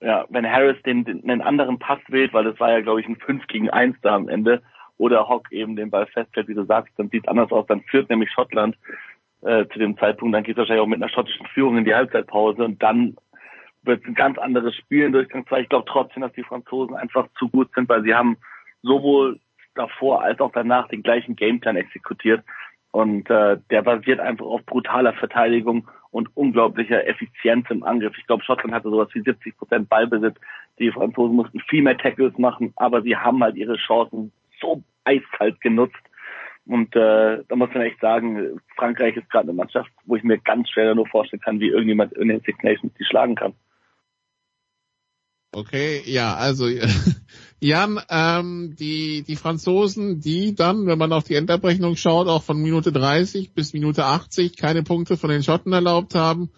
[0.00, 3.08] Ja, wenn Harris den, den einen anderen Pass wählt, weil das war ja, glaube ich,
[3.08, 4.62] ein 5 gegen 1 da am Ende,
[4.96, 7.82] oder Hock eben den Ball festhält, wie du sagst, dann sieht es anders aus, dann
[7.82, 8.76] führt nämlich Schottland
[9.40, 11.94] äh, zu dem Zeitpunkt, dann geht es wahrscheinlich auch mit einer schottischen Führung in die
[11.94, 13.16] Halbzeitpause und dann
[13.82, 15.62] wird es ein ganz anderes Spiel in Durchgang 2.
[15.62, 18.36] Ich glaube trotzdem, dass die Franzosen einfach zu gut sind, weil sie haben
[18.82, 19.40] sowohl
[19.74, 22.42] davor als auch danach den gleichen Gameplan exekutiert.
[22.90, 28.16] Und äh, der basiert einfach auf brutaler Verteidigung und unglaublicher Effizienz im Angriff.
[28.16, 30.36] Ich glaube, Schottland hatte sowas wie 70 Prozent Ballbesitz.
[30.78, 35.60] Die Franzosen mussten viel mehr Tackles machen, aber sie haben halt ihre Chancen so eiskalt
[35.60, 35.98] genutzt.
[36.66, 40.38] Und äh, da muss man echt sagen, Frankreich ist gerade eine Mannschaft, wo ich mir
[40.38, 43.54] ganz schwer nur vorstellen kann, wie irgendjemand in den Six Nations die schlagen kann.
[45.54, 46.68] Okay, ja, also
[47.60, 52.60] Jan, ähm, die, die Franzosen, die dann, wenn man auf die Endabrechnung schaut, auch von
[52.60, 56.50] Minute 30 bis Minute 80 keine Punkte von den Schotten erlaubt haben.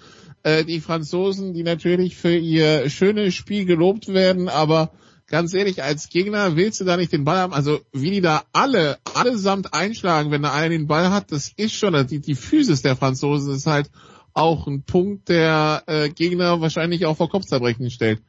[0.44, 4.92] Äh, die Franzosen, die natürlich für ihr schönes Spiel gelobt werden, aber
[5.26, 7.52] ganz ehrlich, als Gegner willst du da nicht den Ball haben.
[7.52, 11.74] Also wie die da alle, allesamt einschlagen, wenn da einer den Ball hat, das ist
[11.74, 13.90] schon, die, die Physis der Franzosen ist halt
[14.32, 18.22] auch ein Punkt, der äh, Gegner wahrscheinlich auch vor Kopfzerbrechen stellt.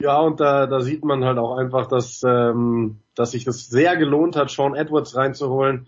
[0.00, 3.96] Ja, und da, da sieht man halt auch einfach, dass, ähm, dass sich das sehr
[3.96, 5.86] gelohnt hat, Sean Edwards reinzuholen.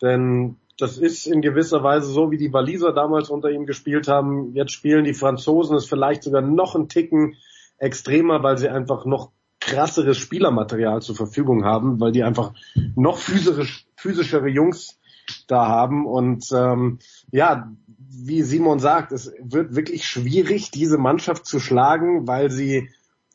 [0.00, 4.54] Denn das ist in gewisser Weise so, wie die Waliser damals unter ihm gespielt haben.
[4.54, 7.36] Jetzt spielen die Franzosen es vielleicht sogar noch einen Ticken
[7.76, 9.30] extremer, weil sie einfach noch
[9.60, 12.54] krasseres Spielermaterial zur Verfügung haben, weil die einfach
[12.96, 14.98] noch physisch, physischere Jungs
[15.46, 16.06] da haben.
[16.06, 16.98] Und ähm,
[17.30, 22.88] ja, wie Simon sagt, es wird wirklich schwierig, diese Mannschaft zu schlagen, weil sie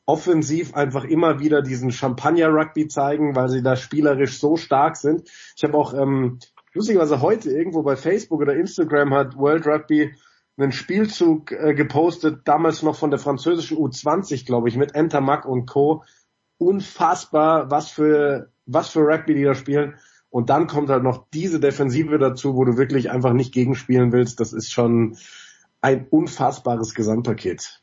[0.05, 5.29] offensiv einfach immer wieder diesen Champagner-Rugby zeigen, weil sie da spielerisch so stark sind.
[5.55, 6.39] Ich habe auch ähm,
[6.73, 10.13] lustigerweise heute irgendwo bei Facebook oder Instagram hat World Rugby
[10.57, 15.65] einen Spielzug äh, gepostet, damals noch von der französischen U20, glaube ich, mit Entermac und
[15.65, 16.03] Co.
[16.57, 19.95] Unfassbar, was für was für Rugby die da spielen.
[20.29, 24.39] Und dann kommt halt noch diese Defensive dazu, wo du wirklich einfach nicht gegenspielen willst.
[24.39, 25.17] Das ist schon
[25.81, 27.81] ein unfassbares Gesamtpaket.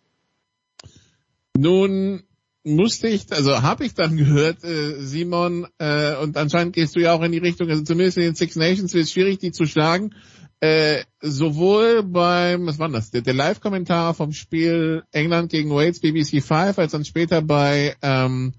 [1.56, 2.22] Nun
[2.64, 7.12] musste ich, also habe ich dann gehört, äh, Simon, äh, und anscheinend gehst du ja
[7.12, 9.66] auch in die Richtung, also zumindest in den Six Nations wird es schwierig, die zu
[9.66, 10.14] schlagen.
[10.60, 16.40] Äh, sowohl beim, was war das, der, der Live-Kommentar vom Spiel England gegen Wales BBC
[16.40, 18.52] 5, als dann später bei ähm,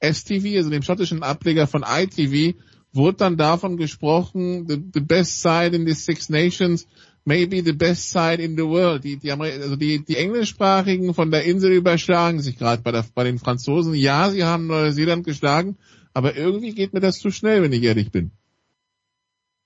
[0.00, 2.56] STV, also dem schottischen Ableger von ITV,
[2.94, 6.86] wurde dann davon gesprochen, the, the best side in the Six Nations
[7.24, 9.04] maybe the best side in the world.
[9.04, 13.38] Die, die, also die, die Englischsprachigen von der Insel überschlagen sich gerade bei, bei den
[13.38, 13.94] Franzosen.
[13.94, 15.76] Ja, sie haben Neuseeland geschlagen,
[16.14, 18.32] aber irgendwie geht mir das zu schnell, wenn ich ehrlich bin.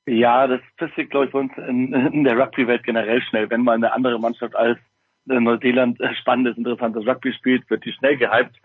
[0.06, 3.48] Ja, das passiert, glaube ich, bei uns in, in der Rugby-Welt generell schnell.
[3.48, 4.78] Wenn mal eine andere Mannschaft als
[5.26, 8.56] Neuseeland spannendes, interessantes Rugby spielt, wird die schnell gehypt.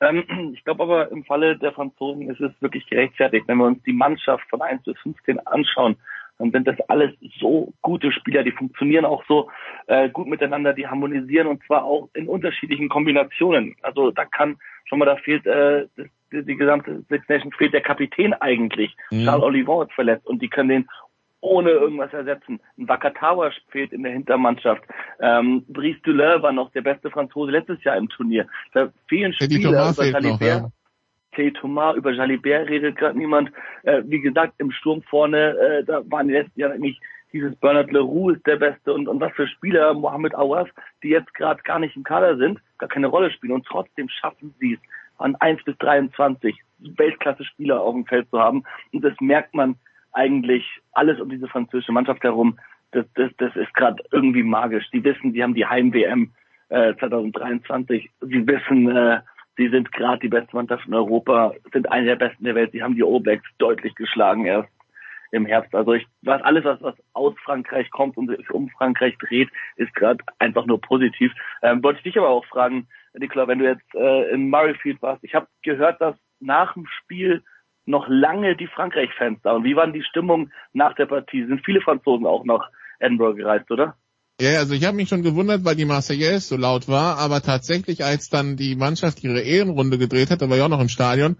[0.00, 3.46] Ähm, ich glaube aber im Falle der Franzosen ist es wirklich gerechtfertigt.
[3.48, 5.96] Wenn wir uns die Mannschaft von 1 bis 15 anschauen,
[6.38, 9.50] dann sind das alles so gute Spieler, die funktionieren auch so
[9.86, 13.74] äh, gut miteinander, die harmonisieren und zwar auch in unterschiedlichen Kombinationen.
[13.82, 15.86] Also da kann schon mal, da fehlt äh,
[16.32, 18.94] die, die gesamte Six Nations fehlt der Kapitän eigentlich.
[19.10, 19.24] Mhm.
[19.24, 20.88] Charles Olivon ist verletzt und die können den
[21.40, 22.60] ohne irgendwas ersetzen.
[22.76, 24.82] Ein Wakatawa fehlt in der Hintermannschaft.
[25.20, 28.46] Ähm, Brice Duleur war noch der beste Franzose letztes Jahr im Turnier.
[28.72, 30.40] Da fehlen Spieler über Jalibert.
[30.40, 30.68] Ja.
[31.52, 33.50] Thomas, über Jalibert redet gerade niemand.
[33.82, 37.00] Äh, wie gesagt, im Sturm vorne, äh, da waren die letzten Jahre nicht
[37.32, 40.68] dieses Bernard Leroux ist der Beste und, und was für Spieler, Mohamed Awas,
[41.02, 44.54] die jetzt gerade gar nicht im Kader sind, gar keine Rolle spielen und trotzdem schaffen
[44.58, 44.80] sie es,
[45.18, 48.64] an 1 bis 23 Weltklasse-Spieler auf dem Feld zu haben.
[48.92, 49.76] Und das merkt man
[50.12, 52.58] eigentlich alles um diese französische Mannschaft herum.
[52.92, 54.88] Das, das, das ist gerade irgendwie magisch.
[54.90, 56.32] Die wissen, die haben die Heim-WM
[56.68, 58.10] äh, 2023.
[58.20, 59.20] Sie wissen, äh,
[59.56, 62.72] sie sind gerade die beste Mannschaft in Europa, sind eine der besten der Welt.
[62.72, 64.68] Sie haben die All Blacks deutlich geschlagen erst
[65.32, 65.74] im Herbst.
[65.74, 69.94] Also ich was alles, was, was aus Frankreich kommt und sich um Frankreich dreht, ist
[69.94, 71.32] gerade einfach nur positiv.
[71.62, 75.24] Ähm, wollte ich dich aber auch fragen, Nikola, wenn du jetzt äh, in Murrayfield warst,
[75.24, 77.42] ich habe gehört, dass nach dem Spiel
[77.86, 79.52] noch lange die Frankreich-Fans da.
[79.52, 81.44] Und wie waren die Stimmung nach der Partie?
[81.44, 82.68] Sind viele Franzosen auch nach
[82.98, 83.96] Edinburgh gereist, oder?
[84.40, 88.04] Ja, also ich habe mich schon gewundert, weil die Marseillaise so laut war, aber tatsächlich,
[88.04, 91.36] als dann die Mannschaft ihre Ehrenrunde gedreht hat, da war ich auch noch im Stadion,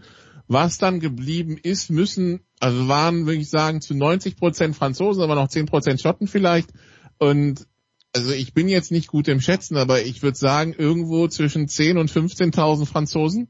[0.49, 5.35] was dann geblieben ist, müssen, also waren, würde ich sagen, zu 90 Prozent Franzosen, aber
[5.35, 6.71] noch 10 Prozent Schotten vielleicht.
[7.19, 7.67] Und
[8.15, 11.99] also ich bin jetzt nicht gut im Schätzen, aber ich würde sagen, irgendwo zwischen 10
[11.99, 13.49] und 15.000 Franzosen.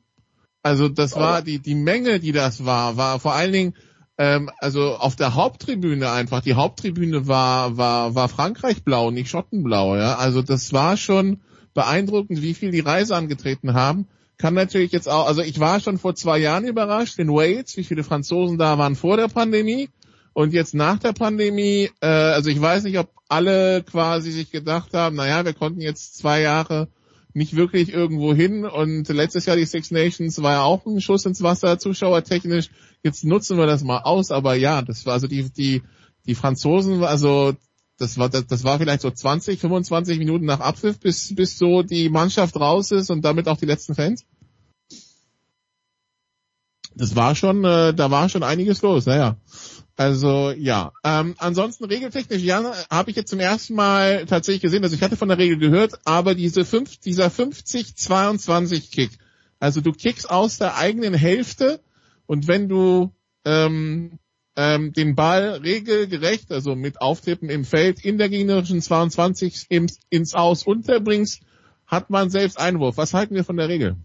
[0.62, 3.74] Also das war die, die Menge, die das war, war vor allen Dingen,
[4.18, 6.40] ähm, also auf der Haupttribüne einfach.
[6.40, 10.16] Die Haupttribüne war, war, war Frankreich blau, nicht Schottenblau, ja.
[10.16, 11.40] Also das war schon
[11.74, 14.08] beeindruckend, wie viel die Reise angetreten haben.
[14.38, 17.84] Kann natürlich jetzt auch, also ich war schon vor zwei Jahren überrascht in Wales, wie
[17.84, 19.88] viele Franzosen da waren vor der Pandemie.
[20.32, 24.92] Und jetzt nach der Pandemie, äh, also ich weiß nicht, ob alle quasi sich gedacht
[24.92, 26.88] haben, naja, wir konnten jetzt zwei Jahre
[27.32, 28.64] nicht wirklich irgendwo hin.
[28.64, 32.70] Und letztes Jahr die Six Nations war ja auch ein Schuss ins Wasser, zuschauertechnisch.
[33.06, 34.32] Jetzt nutzen wir das mal aus.
[34.32, 35.82] Aber ja, das war also die, die,
[36.26, 37.54] die Franzosen, also
[37.98, 41.82] das war, das, das war vielleicht so 20, 25 Minuten nach Abpfiff, bis, bis so
[41.82, 44.24] die Mannschaft raus ist und damit auch die letzten Fans.
[46.96, 49.36] Das war schon, äh, da war schon einiges los, naja.
[49.94, 50.92] Also ja.
[51.04, 55.16] Ähm, ansonsten regeltechnisch, ja, habe ich jetzt zum ersten Mal tatsächlich gesehen, also ich hatte
[55.16, 59.10] von der Regel gehört, aber diese fünf, dieser 50-22 Kick,
[59.60, 61.80] also du kickst aus der eigenen Hälfte
[62.26, 63.12] und wenn du
[63.44, 64.18] ähm,
[64.56, 70.34] ähm, den Ball regelgerecht, also mit Auftippen im Feld in der gegnerischen 22 ins, ins
[70.34, 71.42] Aus unterbringst,
[71.86, 72.96] hat man selbst Einwurf.
[72.96, 73.96] Was halten wir von der Regel?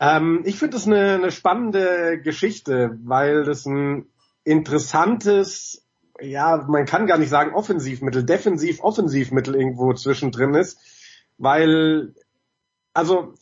[0.00, 4.06] Ähm, ich finde das eine, eine spannende Geschichte, weil das ein
[4.42, 5.86] interessantes,
[6.20, 10.78] ja, man kann gar nicht sagen Offensivmittel, Defensiv-Offensivmittel irgendwo zwischendrin ist,
[11.38, 12.14] weil,
[12.92, 13.34] also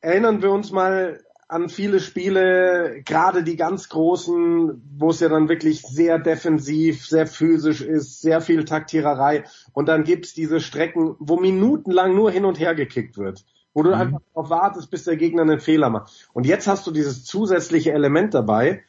[0.00, 5.48] erinnern wir uns mal an viele Spiele, gerade die ganz großen, wo es ja dann
[5.48, 11.38] wirklich sehr defensiv, sehr physisch ist, sehr viel Taktiererei und dann gibt's diese Strecken, wo
[11.38, 13.44] minutenlang nur hin und her gekickt wird
[13.76, 13.96] wo du mhm.
[13.96, 16.30] einfach darauf wartest, bis der Gegner einen Fehler macht.
[16.32, 18.84] Und jetzt hast du dieses zusätzliche Element dabei,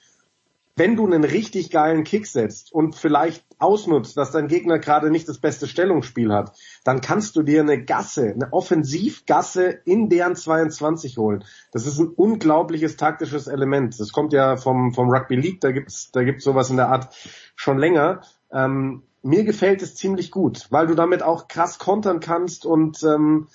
[0.77, 5.27] wenn du einen richtig geilen Kick setzt und vielleicht ausnutzt, dass dein Gegner gerade nicht
[5.27, 11.17] das beste Stellungsspiel hat, dann kannst du dir eine Gasse, eine Offensivgasse in deren 22
[11.17, 11.43] holen.
[11.71, 13.99] Das ist ein unglaubliches taktisches Element.
[13.99, 17.13] Das kommt ja vom, vom Rugby League, da gibt's, da gibt's sowas in der Art
[17.55, 18.21] schon länger.
[18.51, 23.47] Ähm, mir gefällt es ziemlich gut, weil du damit auch krass kontern kannst und ähm,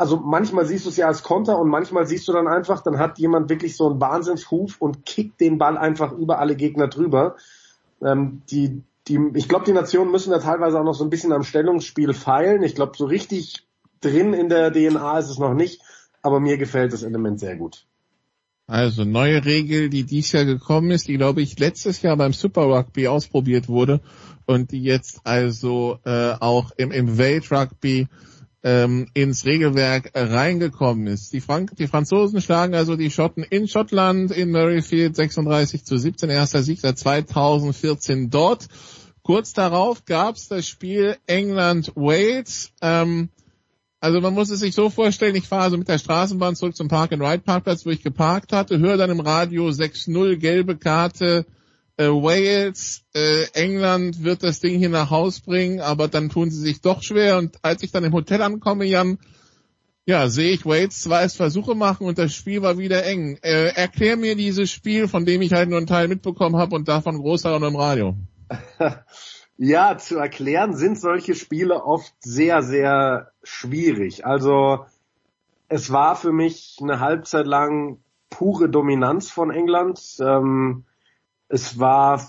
[0.00, 2.98] also manchmal siehst du es ja als Konter und manchmal siehst du dann einfach, dann
[2.98, 7.36] hat jemand wirklich so einen Wahnsinnshuf und kickt den Ball einfach über alle Gegner drüber.
[8.02, 11.32] Ähm, die, die, ich glaube, die Nationen müssen da teilweise auch noch so ein bisschen
[11.32, 12.62] am Stellungsspiel feilen.
[12.62, 13.66] Ich glaube, so richtig
[14.00, 15.82] drin in der DNA ist es noch nicht,
[16.22, 17.84] aber mir gefällt das Element sehr gut.
[18.66, 22.62] Also neue Regel, die dies Jahr gekommen ist, die glaube ich letztes Jahr beim Super
[22.62, 24.00] Rugby ausprobiert wurde
[24.46, 28.08] und die jetzt also äh, auch im, im Weltrugby
[28.62, 31.32] ähm, ins Regelwerk reingekommen ist.
[31.32, 36.28] Die, Frank die Franzosen schlagen also die Schotten in Schottland, in Murrayfield 36 zu 17,
[36.30, 38.68] erster Sieg seit 2014 dort.
[39.22, 42.72] Kurz darauf gab es das Spiel England-Wales.
[42.82, 43.30] Ähm,
[44.00, 46.88] also man muss es sich so vorstellen, ich fahre also mit der Straßenbahn zurück zum
[46.88, 51.44] Park-and-Ride-Parkplatz, wo ich geparkt hatte, höre dann im Radio 6-0 gelbe Karte
[52.00, 56.60] äh, Wales, äh, England wird das Ding hier nach Haus bringen, aber dann tun sie
[56.60, 57.36] sich doch schwer.
[57.36, 59.18] Und als ich dann im Hotel ankomme, Jan,
[60.06, 63.38] ja, sehe ich Wales zwei Versuche machen und das Spiel war wieder eng.
[63.42, 66.88] Äh, erklär mir dieses Spiel, von dem ich halt nur einen Teil mitbekommen habe und
[66.88, 68.16] davon großer und im Radio.
[69.62, 74.24] Ja, zu erklären sind solche Spiele oft sehr, sehr schwierig.
[74.24, 74.86] Also
[75.68, 77.98] es war für mich eine Halbzeit lang
[78.30, 80.00] pure Dominanz von England.
[80.18, 80.86] Ähm,
[81.50, 82.26] es war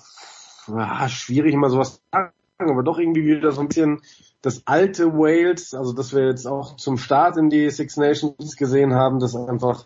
[0.67, 4.01] ja, schwierig, immer sowas zu sagen, aber doch irgendwie wieder so ein bisschen
[4.41, 8.93] das alte Wales, also das wir jetzt auch zum Start in die Six Nations gesehen
[8.93, 9.85] haben, das einfach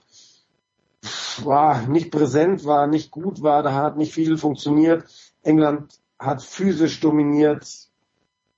[1.43, 5.03] war nicht präsent war, nicht gut war, da hat nicht viel funktioniert.
[5.43, 7.67] England hat physisch dominiert,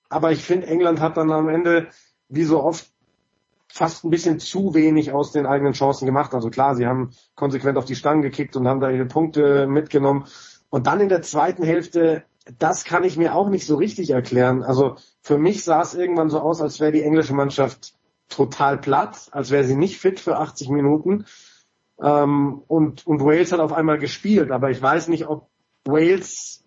[0.10, 1.88] aber ich finde, England hat dann am Ende,
[2.30, 2.92] wie so oft,
[3.68, 6.34] fast ein bisschen zu wenig aus den eigenen Chancen gemacht.
[6.34, 10.26] Also klar, sie haben konsequent auf die Stangen gekickt und haben da ihre Punkte mitgenommen.
[10.70, 12.24] Und dann in der zweiten Hälfte,
[12.60, 14.64] das kann ich mir auch nicht so richtig erklären.
[14.64, 17.94] Also für mich sah es irgendwann so aus, als wäre die englische Mannschaft
[18.30, 21.26] total platt, als wäre sie nicht fit für 80 Minuten.
[22.02, 25.50] Ähm, und, und Wales hat auf einmal gespielt, aber ich weiß nicht, ob
[25.86, 26.64] Wales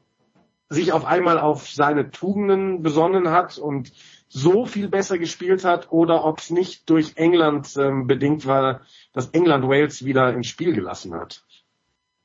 [0.69, 3.93] sich auf einmal auf seine Tugenden besonnen hat und
[4.29, 9.31] so viel besser gespielt hat oder ob es nicht durch England ähm, bedingt war, dass
[9.31, 11.45] England Wales wieder ins Spiel gelassen hat.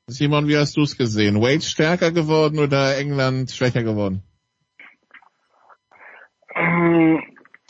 [0.08, 1.42] Simon, wie hast du es gesehen?
[1.42, 4.22] Wales stärker geworden oder England schwächer geworden?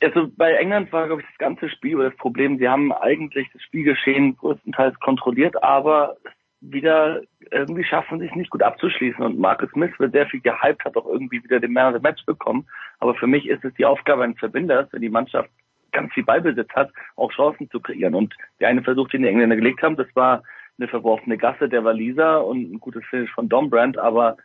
[0.02, 2.58] Also bei England war, glaube ich, das ganze Spiel das Problem.
[2.58, 6.18] Sie haben eigentlich das Spielgeschehen größtenteils kontrolliert, aber
[6.60, 9.24] wieder irgendwie schaffen sich nicht gut abzuschließen.
[9.24, 12.02] Und Marcus Smith wird sehr viel gehypt, hat auch irgendwie wieder den Man of the
[12.02, 12.68] Match bekommen.
[12.98, 15.48] Aber für mich ist es die Aufgabe eines Verbinders, wenn die Mannschaft
[15.90, 18.14] ganz viel Ballbesitz hat, auch Chancen zu kreieren.
[18.14, 20.42] Und der eine Versuch, den die Engländer gelegt haben, das war
[20.78, 23.98] eine verworfene Gasse der Waliser und ein gutes Finish von Dombrand.
[23.98, 24.36] Aber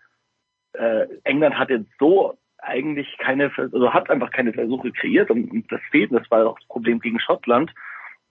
[0.73, 5.81] äh, England hat jetzt so eigentlich keine, also hat einfach keine Versuche kreiert und, das
[5.89, 6.11] fehlt.
[6.11, 7.71] Das war auch das Problem gegen Schottland.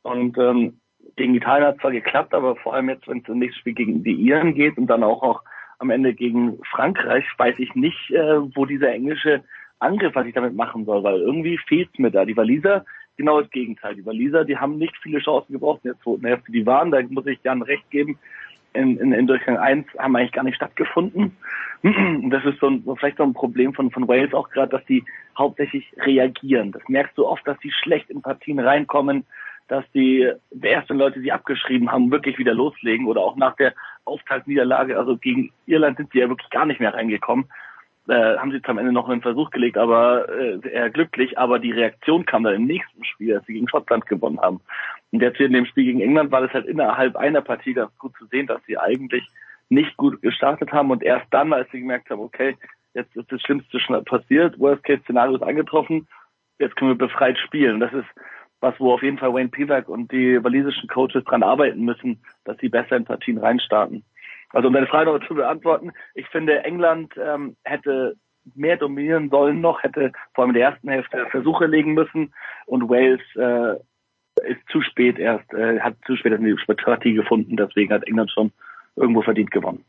[0.02, 0.80] Und ähm,
[1.16, 4.04] gegen Italien hat zwar geklappt, aber vor allem jetzt, wenn es im nächsten Spiel gegen
[4.04, 5.42] die Iren geht und dann auch, auch
[5.78, 9.42] am Ende gegen Frankreich, weiß ich nicht, äh, wo dieser englische
[9.78, 12.24] Angriff, was ich damit machen soll, weil irgendwie fehlt's mir da.
[12.24, 12.84] Die Waliser,
[13.20, 13.94] genau das Gegenteil.
[13.94, 16.52] Die Waliser, die haben nicht viele Chancen gebraucht in der zweiten Hälfte.
[16.52, 18.18] Die waren, da muss ich Jan recht geben,
[18.72, 21.36] in, in, in Durchgang 1 haben eigentlich gar nicht stattgefunden.
[21.82, 24.84] Und das ist so, ein, vielleicht so ein Problem von, von Wales auch gerade, dass
[24.86, 25.04] die
[25.36, 26.72] hauptsächlich reagieren.
[26.72, 29.24] Das merkst du oft, dass die schlecht in Partien reinkommen,
[29.68, 33.74] dass die ersten Leute, die abgeschrieben haben, wirklich wieder loslegen oder auch nach der
[34.04, 37.46] Auftaktniederlage, also gegen Irland sind sie ja wirklich gar nicht mehr reingekommen.
[38.08, 41.72] Äh, haben sie am Ende noch einen Versuch gelegt, aber äh, eher glücklich, aber die
[41.72, 44.60] Reaktion kam dann im nächsten Spiel, als sie gegen Schottland gewonnen haben.
[45.12, 47.96] Und jetzt hier in dem Spiel gegen England war das halt innerhalb einer Partie ganz
[47.98, 49.28] gut zu sehen, dass sie eigentlich
[49.68, 52.56] nicht gut gestartet haben und erst dann, als sie gemerkt haben, okay,
[52.94, 56.08] jetzt ist das Schlimmste schon passiert, Worst-Case-Szenario ist angetroffen,
[56.58, 57.80] jetzt können wir befreit spielen.
[57.80, 58.08] Das ist
[58.60, 62.58] was wo auf jeden Fall Wayne Pivak und die walisischen Coaches dran arbeiten müssen, dass
[62.58, 64.04] sie besser in Partien reinstarten.
[64.52, 68.16] Also um deine Frage noch zu beantworten, ich finde, England ähm, hätte
[68.54, 72.32] mehr dominieren sollen noch, hätte vor allem in der ersten Hälfte Versuche legen müssen
[72.66, 73.76] und Wales äh,
[74.50, 78.52] ist zu spät erst, äh, hat zu spät eine Partie gefunden, deswegen hat England schon
[78.96, 79.84] irgendwo verdient gewonnen.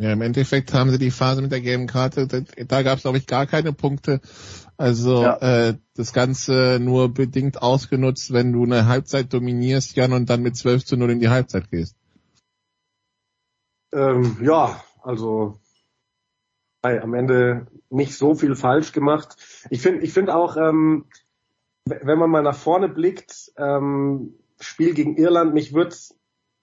[0.00, 3.02] Ja, im Endeffekt haben sie die Phase mit der gelben Karte, da, da gab es
[3.02, 4.20] glaube ich gar keine Punkte.
[4.76, 5.68] Also ja.
[5.68, 10.56] äh, das Ganze nur bedingt ausgenutzt, wenn du eine Halbzeit dominierst, Jan, und dann mit
[10.56, 11.97] 12 zu 0 in die Halbzeit gehst.
[13.92, 15.58] Ähm, ja, also
[16.82, 19.36] am Ende nicht so viel falsch gemacht.
[19.70, 21.06] Ich finde ich finde auch, ähm,
[21.84, 25.96] wenn man mal nach vorne blickt, ähm, Spiel gegen Irland, mich würde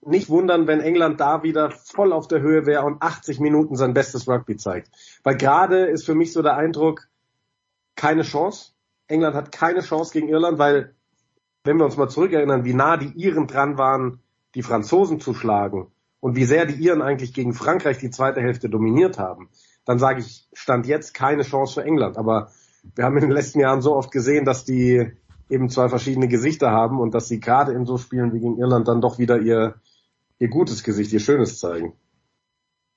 [0.02, 3.94] nicht wundern, wenn England da wieder voll auf der Höhe wäre und 80 Minuten sein
[3.94, 4.90] bestes Rugby zeigt.
[5.24, 7.08] Weil gerade ist für mich so der Eindruck,
[7.95, 8.74] keine Chance.
[9.08, 10.94] England hat keine Chance gegen Irland, weil,
[11.64, 14.20] wenn wir uns mal zurückerinnern, wie nah die Iren dran waren,
[14.54, 18.69] die Franzosen zu schlagen und wie sehr die Iren eigentlich gegen Frankreich die zweite Hälfte
[18.69, 19.50] dominiert haben,
[19.85, 22.18] dann sage ich, stand jetzt keine Chance für England.
[22.18, 22.52] Aber
[22.95, 25.11] wir haben in den letzten Jahren so oft gesehen, dass die
[25.50, 28.88] eben zwei verschiedene Gesichter haben und dass sie gerade in so Spielen wie gegen Irland
[28.88, 29.76] dann doch wieder ihr,
[30.40, 31.94] ihr gutes Gesicht, ihr schönes zeigen.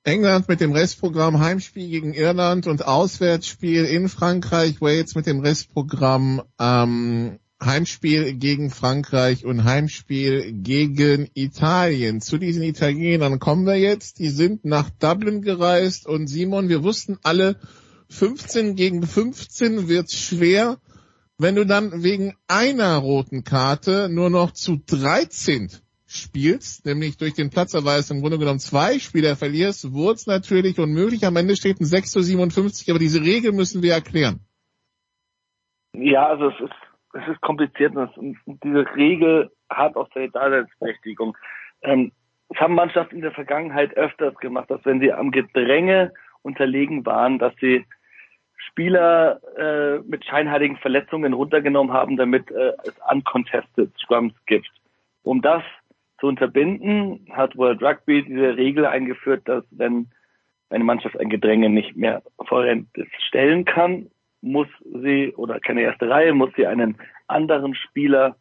[0.04, 6.42] England mit dem Restprogramm Heimspiel gegen Irland und Auswärtsspiel in Frankreich, Wales mit dem Restprogramm
[6.58, 12.20] ähm, Heimspiel gegen Frankreich und Heimspiel gegen Italien.
[12.20, 14.20] Zu diesen Italienern kommen wir jetzt.
[14.20, 17.56] Die sind nach Dublin gereist und Simon, wir wussten alle,
[18.10, 20.78] 15 gegen 15 wird schwer.
[21.36, 25.70] Wenn du dann wegen einer roten Karte nur noch zu 13
[26.06, 31.26] spielst, nämlich durch den Platzerweis im Grunde genommen zwei Spieler verlierst, wurde natürlich unmöglich.
[31.26, 34.40] Am Ende steht ein 6 zu 57, aber diese Regel müssen wir erklären.
[35.92, 41.36] Ja, also es ist, es ist kompliziert und diese Regel hat auch seine Daseinsberechtigung.
[41.82, 42.12] Ähm,
[42.50, 46.12] es haben Mannschaften in der Vergangenheit öfters gemacht, dass wenn sie am Gedränge
[46.42, 47.84] unterlegen waren, dass sie
[48.56, 54.70] Spieler äh, mit scheinheiligen Verletzungen runtergenommen haben, damit äh, es uncontested Scrums gibt.
[55.22, 55.62] Um das
[56.20, 60.08] zu unterbinden, hat World Rugby diese Regel eingeführt, dass wenn
[60.70, 62.90] eine Mannschaft ein Gedränge nicht mehr vollends
[63.26, 68.36] stellen kann, muss sie, oder keine erste Reihe, muss sie einen anderen Spieler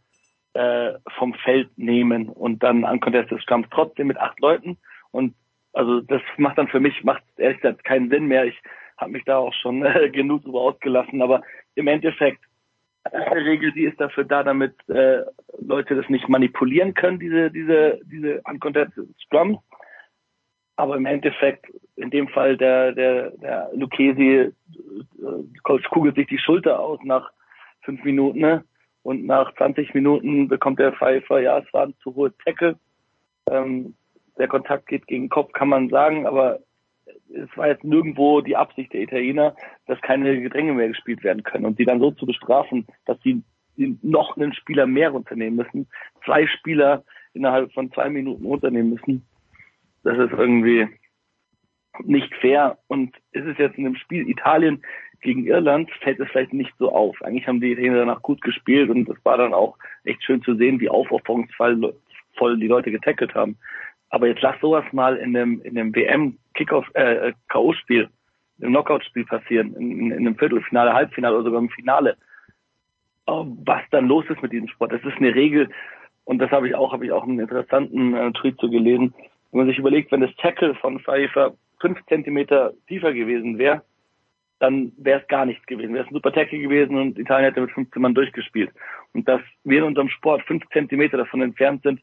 [0.53, 4.77] äh, vom Feld nehmen und dann uncontested Scrums trotzdem mit acht Leuten.
[5.11, 5.35] Und
[5.73, 8.45] also das macht dann für mich, macht ehrlich gesagt keinen Sinn mehr.
[8.45, 8.59] Ich
[8.97, 11.41] habe mich da auch schon äh, genug drüber ausgelassen, aber
[11.75, 12.41] im Endeffekt
[13.03, 15.21] eine Regel, die ist dafür da, damit äh,
[15.59, 19.59] Leute das nicht manipulieren können, diese, diese, diese uncontested Scrums.
[20.75, 21.67] Aber im Endeffekt,
[21.97, 27.31] in dem Fall der, der, der Lucchesi, äh, kugelt sich die Schulter aus nach
[27.81, 28.63] fünf Minuten, ne?
[29.03, 32.77] Und nach 20 Minuten bekommt der Pfeifer, ja, es war ein zu hohes Tackle.
[33.49, 33.95] Ähm,
[34.37, 36.59] der Kontakt geht gegen den Kopf, kann man sagen, aber
[37.33, 41.65] es war jetzt nirgendwo die Absicht der Italiener, dass keine Gedränge mehr gespielt werden können.
[41.65, 43.43] Und die dann so zu bestrafen, dass sie
[44.01, 45.87] noch einen Spieler mehr runternehmen müssen,
[46.25, 47.03] zwei Spieler
[47.33, 49.25] innerhalb von zwei Minuten runternehmen müssen,
[50.03, 50.87] das ist irgendwie
[52.03, 52.77] nicht fair.
[52.87, 54.81] Und ist es jetzt in dem Spiel Italien
[55.21, 57.21] gegen Irland fällt es vielleicht nicht so auf.
[57.23, 60.55] Eigentlich haben die Italiener danach gut gespielt und es war dann auch echt schön zu
[60.55, 61.95] sehen, wie aufopferungsvoll
[62.37, 63.57] voll die Leute getackelt haben.
[64.09, 68.07] Aber jetzt lass sowas mal in dem, in dem WM Kickoff, äh, K.O.-Spiel,
[68.59, 72.15] im Knockout-Spiel passieren, in, in, einem Viertelfinale, Halbfinale oder sogar im Finale.
[73.25, 74.93] Oh, was dann los ist mit diesem Sport.
[74.93, 75.69] Das ist eine Regel,
[76.27, 79.13] und das habe ich auch, habe ich auch einen interessanten äh, Tweet zu gelesen.
[79.51, 83.83] Wenn man sich überlegt, wenn das Tackle von Pfeiffer fünf Zentimeter tiefer gewesen wäre,
[84.59, 85.93] dann wäre es gar nichts gewesen.
[85.93, 88.71] Wäre es ein super Tackle gewesen und Italien hätte mit 15 Mann durchgespielt.
[89.13, 92.01] Und dass wir in unserem Sport fünf Zentimeter davon entfernt sind,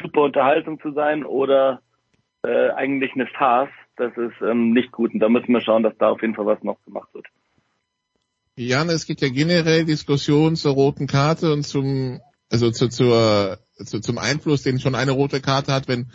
[0.00, 1.82] super Unterhaltung zu sein oder
[2.42, 5.12] äh, eigentlich eine Farce, das ist ähm, nicht gut.
[5.12, 7.26] Und da müssen wir schauen, dass da auf jeden Fall was noch gemacht wird.
[8.54, 14.00] Jan, es gibt ja generell Diskussionen zur roten Karte und zum, also zu, zur, zu,
[14.00, 16.10] zum Einfluss, den schon eine rote Karte hat, wenn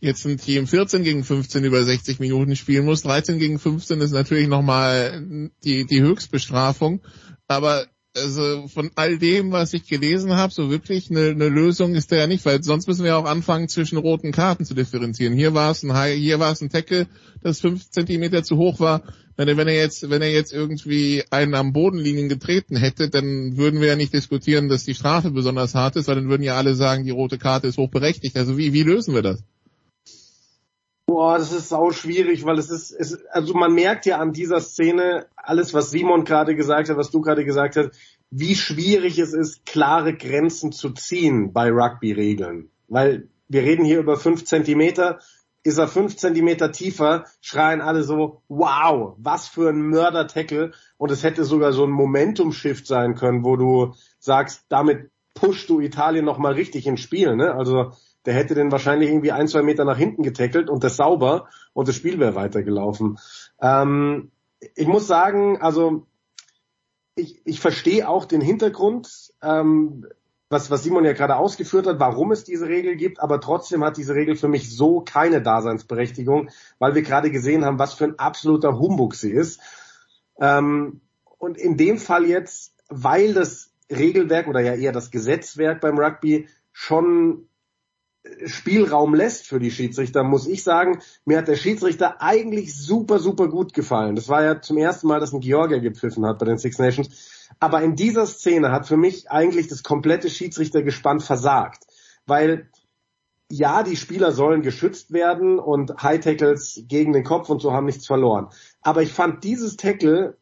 [0.00, 3.02] jetzt ein Team 14 gegen 15 über 60 Minuten spielen muss.
[3.02, 7.02] 13 gegen 15 ist natürlich nochmal die, die Höchstbestrafung.
[7.46, 12.10] Aber also von all dem, was ich gelesen habe, so wirklich eine, eine Lösung ist
[12.10, 15.34] da ja nicht, weil sonst müssen wir auch anfangen, zwischen roten Karten zu differenzieren.
[15.34, 17.06] Hier war es ein High, hier war es ein Tackle,
[17.42, 19.02] das fünf Zentimeter zu hoch war.
[19.36, 23.08] Wenn er, wenn er jetzt, wenn er jetzt irgendwie einen am Boden liegen getreten hätte,
[23.08, 26.42] dann würden wir ja nicht diskutieren, dass die Strafe besonders hart ist, weil dann würden
[26.42, 28.36] ja alle sagen, die rote Karte ist hochberechtigt.
[28.36, 29.44] Also wie, wie lösen wir das?
[31.10, 34.60] Boah, das ist sau schwierig, weil es ist, es, also man merkt ja an dieser
[34.60, 37.90] Szene alles, was Simon gerade gesagt hat, was du gerade gesagt hast,
[38.30, 42.70] wie schwierig es ist, klare Grenzen zu ziehen bei Rugby-Regeln.
[42.86, 45.18] Weil wir reden hier über fünf Zentimeter.
[45.64, 50.70] Ist er fünf Zentimeter tiefer, schreien alle so, wow, was für ein Mörder-Tackle.
[50.96, 55.80] Und es hätte sogar so ein Momentum-Shift sein können, wo du sagst, damit pushst du
[55.80, 57.34] Italien nochmal richtig ins Spiel.
[57.34, 57.52] Ne?
[57.52, 57.94] Also
[58.26, 61.88] der hätte den wahrscheinlich irgendwie ein, zwei Meter nach hinten getackelt und das sauber und
[61.88, 63.18] das Spiel wäre weitergelaufen.
[63.60, 64.30] Ähm,
[64.74, 66.06] ich muss sagen, also
[67.14, 70.06] ich, ich verstehe auch den Hintergrund, ähm,
[70.48, 73.96] was, was Simon ja gerade ausgeführt hat, warum es diese Regel gibt, aber trotzdem hat
[73.96, 78.18] diese Regel für mich so keine Daseinsberechtigung, weil wir gerade gesehen haben, was für ein
[78.18, 79.60] absoluter Humbug sie ist.
[80.40, 81.00] Ähm,
[81.38, 86.48] und in dem Fall jetzt, weil das Regelwerk oder ja eher das Gesetzwerk beim Rugby
[86.72, 87.48] schon
[88.44, 93.48] Spielraum lässt für die Schiedsrichter, muss ich sagen, mir hat der Schiedsrichter eigentlich super, super
[93.48, 94.14] gut gefallen.
[94.14, 97.08] Das war ja zum ersten Mal, dass ein Georgier gepfiffen hat bei den Six Nations.
[97.58, 101.86] Aber in dieser Szene hat für mich eigentlich das komplette Schiedsrichtergespann versagt.
[102.26, 102.68] Weil
[103.50, 107.86] ja, die Spieler sollen geschützt werden und High Tackles gegen den Kopf und so haben
[107.86, 108.48] nichts verloren.
[108.80, 110.36] Aber ich fand dieses Tackle,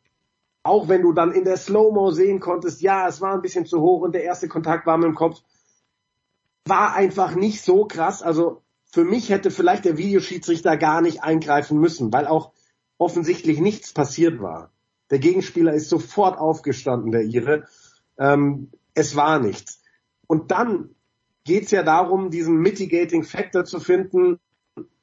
[0.63, 3.81] auch wenn du dann in der Slow-Mo sehen konntest, ja, es war ein bisschen zu
[3.81, 5.41] hoch und der erste Kontakt war mit dem Kopf,
[6.69, 8.23] war einfach nicht so krass.
[8.23, 12.53] Also für mich hätte vielleicht der Videoschiedsrichter gar nicht eingreifen müssen, weil auch
[12.97, 14.71] offensichtlich nichts passiert war.
[15.11, 17.65] Der Gegenspieler ist sofort aufgestanden, der Ire.
[18.19, 19.83] Ähm, es war nichts.
[20.27, 20.91] Und dann
[21.45, 24.39] geht's ja darum, diesen Mitigating Factor zu finden,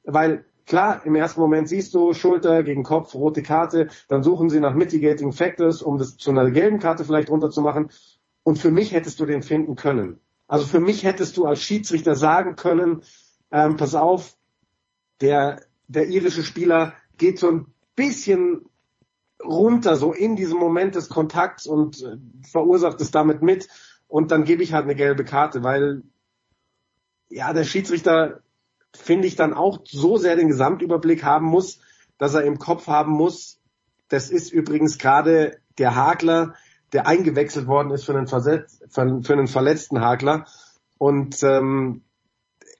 [0.04, 4.60] weil klar, im ersten Moment siehst du Schulter gegen Kopf, rote Karte, dann suchen sie
[4.60, 7.90] nach Mitigating Factors, um das zu einer gelben Karte vielleicht runterzumachen.
[8.42, 10.20] Und für mich hättest du den finden können.
[10.48, 13.02] Also für mich hättest du als Schiedsrichter sagen können,
[13.50, 14.36] ähm, pass auf,
[15.20, 18.66] der, der irische Spieler geht so ein bisschen
[19.42, 22.16] runter, so in diesem Moment des Kontakts und äh,
[22.50, 23.68] verursacht es damit mit.
[24.08, 26.02] Und dann gebe ich halt eine gelbe Karte, weil
[27.28, 28.40] ja, der Schiedsrichter
[28.94, 31.80] finde ich dann auch so sehr den Gesamtüberblick haben muss,
[32.18, 33.60] dass er im Kopf haben muss,
[34.08, 36.54] das ist übrigens gerade der Hakler,
[36.92, 40.46] der eingewechselt worden ist für einen, Versetz, für einen verletzten Hakler.
[40.98, 42.02] Und ähm,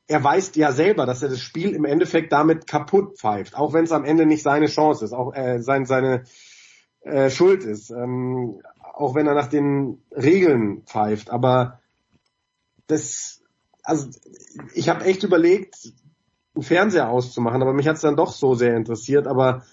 [0.09, 3.85] er weiß ja selber, dass er das Spiel im Endeffekt damit kaputt pfeift, auch wenn
[3.85, 6.25] es am Ende nicht seine Chance ist, auch äh, sein, seine
[7.01, 8.61] äh, Schuld ist, ähm,
[8.95, 11.31] auch wenn er nach den Regeln pfeift.
[11.31, 11.81] Aber
[12.87, 13.43] das,
[13.83, 14.09] also
[14.75, 15.93] ich habe echt überlegt,
[16.55, 19.27] einen Fernseher auszumachen, aber mich hat es dann doch so sehr interessiert.
[19.27, 19.65] Aber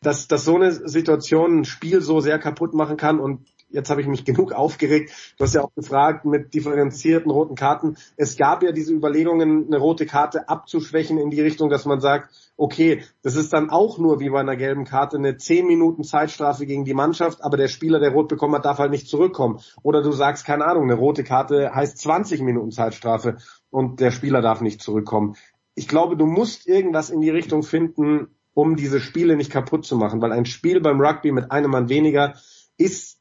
[0.00, 4.00] dass, dass so eine Situation ein Spiel so sehr kaputt machen kann und jetzt habe
[4.00, 5.12] ich mich genug aufgeregt.
[5.36, 7.96] Du hast ja auch gefragt mit differenzierten roten Karten.
[8.16, 12.30] Es gab ja diese Überlegungen, eine rote Karte abzuschwächen in die Richtung, dass man sagt,
[12.56, 16.66] okay, das ist dann auch nur wie bei einer gelben Karte eine 10 Minuten Zeitstrafe
[16.66, 19.60] gegen die Mannschaft, aber der Spieler, der rot bekommen hat, darf halt nicht zurückkommen.
[19.82, 23.36] Oder du sagst, keine Ahnung, eine rote Karte heißt 20 Minuten Zeitstrafe
[23.70, 25.36] und der Spieler darf nicht zurückkommen.
[25.74, 29.94] Ich glaube, du musst irgendwas in die Richtung finden, um diese Spiele nicht kaputt zu
[29.94, 32.34] machen, weil ein Spiel beim Rugby mit einem Mann weniger
[32.76, 33.20] ist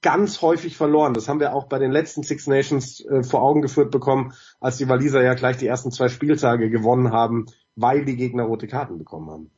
[0.00, 1.12] ganz häufig verloren.
[1.12, 4.76] Das haben wir auch bei den letzten Six Nations äh, vor Augen geführt bekommen, als
[4.76, 8.96] die Waliser ja gleich die ersten zwei Spieltage gewonnen haben, weil die Gegner rote Karten
[8.96, 9.50] bekommen haben.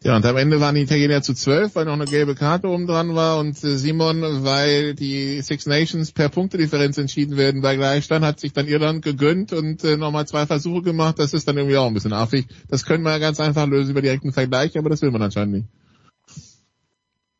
[0.00, 2.86] Ja, und am Ende waren die Italiener zu zwölf, weil noch eine gelbe Karte oben
[2.86, 8.24] dran war und äh, Simon, weil die Six Nations per Punktedifferenz entschieden werden bei Gleichstand,
[8.24, 11.18] hat sich dann Irland gegönnt und äh, nochmal zwei Versuche gemacht.
[11.18, 12.46] Das ist dann irgendwie auch ein bisschen affig.
[12.70, 15.54] Das können wir ja ganz einfach lösen über direkten Vergleich, aber das will man anscheinend
[15.54, 15.68] nicht.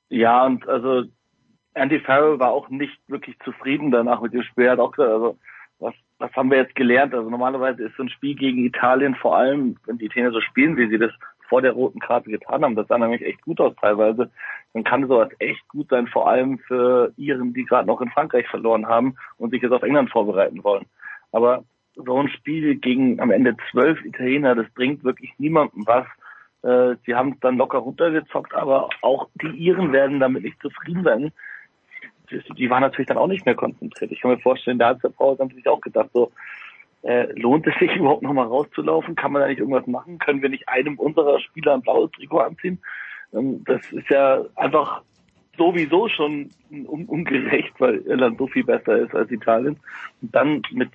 [0.08, 1.04] Ja, und also
[1.74, 4.68] Andy Farrell war auch nicht wirklich zufrieden danach mit dem Spiel.
[4.68, 5.38] Hat auch gesagt, also
[5.78, 7.14] was, was haben wir jetzt gelernt?
[7.14, 10.76] Also normalerweise ist so ein Spiel gegen Italien vor allem, wenn die Italiener so spielen,
[10.76, 11.12] wie sie das
[11.48, 14.30] vor der roten Karte getan haben, das sah nämlich echt gut aus teilweise,
[14.74, 18.46] dann kann sowas echt gut sein, vor allem für Iren, die gerade noch in Frankreich
[18.48, 20.86] verloren haben und sich jetzt auf England vorbereiten wollen.
[21.32, 26.06] Aber so ein Spiel gegen am Ende zwölf Italiener, das bringt wirklich niemandem was.
[26.62, 31.02] Äh, sie haben es dann locker runtergezockt, aber auch die Iren werden damit nicht zufrieden
[31.02, 31.32] sein
[32.30, 34.12] die waren natürlich dann auch nicht mehr konzentriert.
[34.12, 36.30] Ich kann mir vorstellen, der Halbzeitpause haben sie sich auch gedacht, so,
[37.02, 39.14] äh, lohnt es sich überhaupt nochmal rauszulaufen?
[39.14, 40.18] Kann man da nicht irgendwas machen?
[40.18, 42.80] Können wir nicht einem unserer Spieler ein blaues Trikot anziehen?
[43.32, 45.02] Ähm, das ist ja einfach
[45.56, 49.76] sowieso schon un ungerecht, weil Irland so viel besser ist als Italien.
[50.22, 50.90] Und dann mit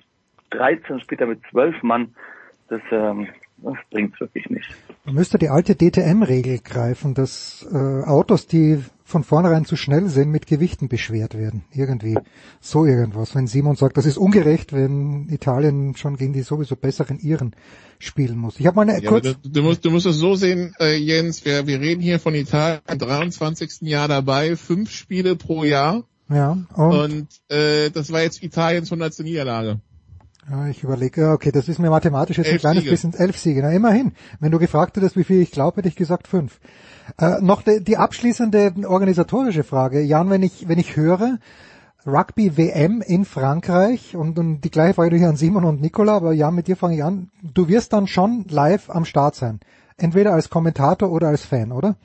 [0.50, 2.14] 13, später mit 12 Mann,
[2.68, 4.68] das, ähm, das bringt wirklich nicht.
[5.04, 8.82] Man müsste die alte DTM-Regel greifen, dass äh, Autos, die
[9.14, 11.62] von vornherein zu schnell sind, mit Gewichten beschwert werden.
[11.70, 12.16] Irgendwie.
[12.60, 13.32] So irgendwas.
[13.36, 17.54] Wenn Simon sagt, das ist ungerecht, wenn Italien schon gegen die sowieso besseren Iren
[18.00, 18.58] spielen muss.
[18.58, 19.22] Ich habe mal eine ja, kurz...
[19.22, 22.34] Du, du, musst, du musst es so sehen, äh, Jens, wir, wir reden hier von
[22.34, 23.82] Italien, 23.
[23.82, 26.02] Jahr dabei, fünf Spiele pro Jahr.
[26.28, 26.58] Ja.
[26.74, 29.20] Und, und äh, das war jetzt Italiens 100.
[29.20, 29.78] Niederlage.
[30.50, 32.90] Ja, ich überlege, okay, das ist mir mathematisch jetzt elf ein kleines Siege.
[32.90, 33.62] bisschen elf Siege.
[33.62, 34.12] Na, immerhin.
[34.40, 36.60] Wenn du gefragt hättest, wie viel ich glaube, hätte ich gesagt fünf.
[37.18, 40.02] Äh, noch die, die abschließende organisatorische Frage.
[40.02, 41.38] Jan, wenn ich, wenn ich höre,
[42.06, 46.32] Rugby WM in Frankreich und, und die gleiche Frage hier an Simon und Nicola, aber
[46.32, 47.30] Jan, mit dir fange ich an.
[47.42, 49.60] Du wirst dann schon live am Start sein.
[49.96, 51.96] Entweder als Kommentator oder als Fan, oder?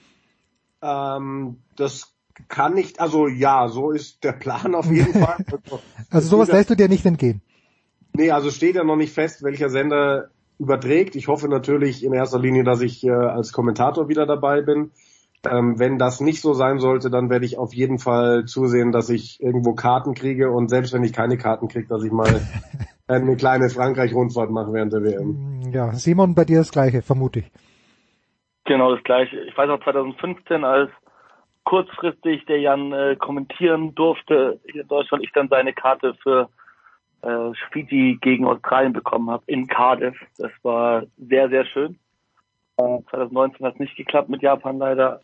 [0.81, 2.13] Ähm, das
[2.47, 5.43] kann nicht, also ja, so ist der Plan auf jeden Fall.
[6.09, 7.41] also sowas lässt du dir nicht entgehen.
[8.19, 10.27] Nee, also steht ja noch nicht fest, welcher Sender
[10.59, 11.15] überträgt.
[11.15, 14.91] Ich hoffe natürlich in erster Linie, dass ich äh, als Kommentator wieder dabei bin.
[15.49, 19.09] Ähm, wenn das nicht so sein sollte, dann werde ich auf jeden Fall zusehen, dass
[19.09, 22.41] ich irgendwo Karten kriege und selbst wenn ich keine Karten kriege, dass ich mal
[23.07, 25.71] eine kleine Frankreich-Rundfahrt mache während der WM.
[25.71, 27.51] Ja, Simon, bei dir das Gleiche, vermute ich.
[28.65, 29.39] Genau das Gleiche.
[29.47, 30.91] Ich weiß auch 2015, als
[31.63, 36.49] kurzfristig der Jan äh, kommentieren durfte hier in Deutschland, ich dann seine Karte für
[37.21, 40.15] äh, Fiji gegen Australien bekommen habe in Cardiff.
[40.37, 41.97] Das war sehr, sehr schön.
[42.77, 45.21] Äh, 2019 hat es nicht geklappt mit Japan leider.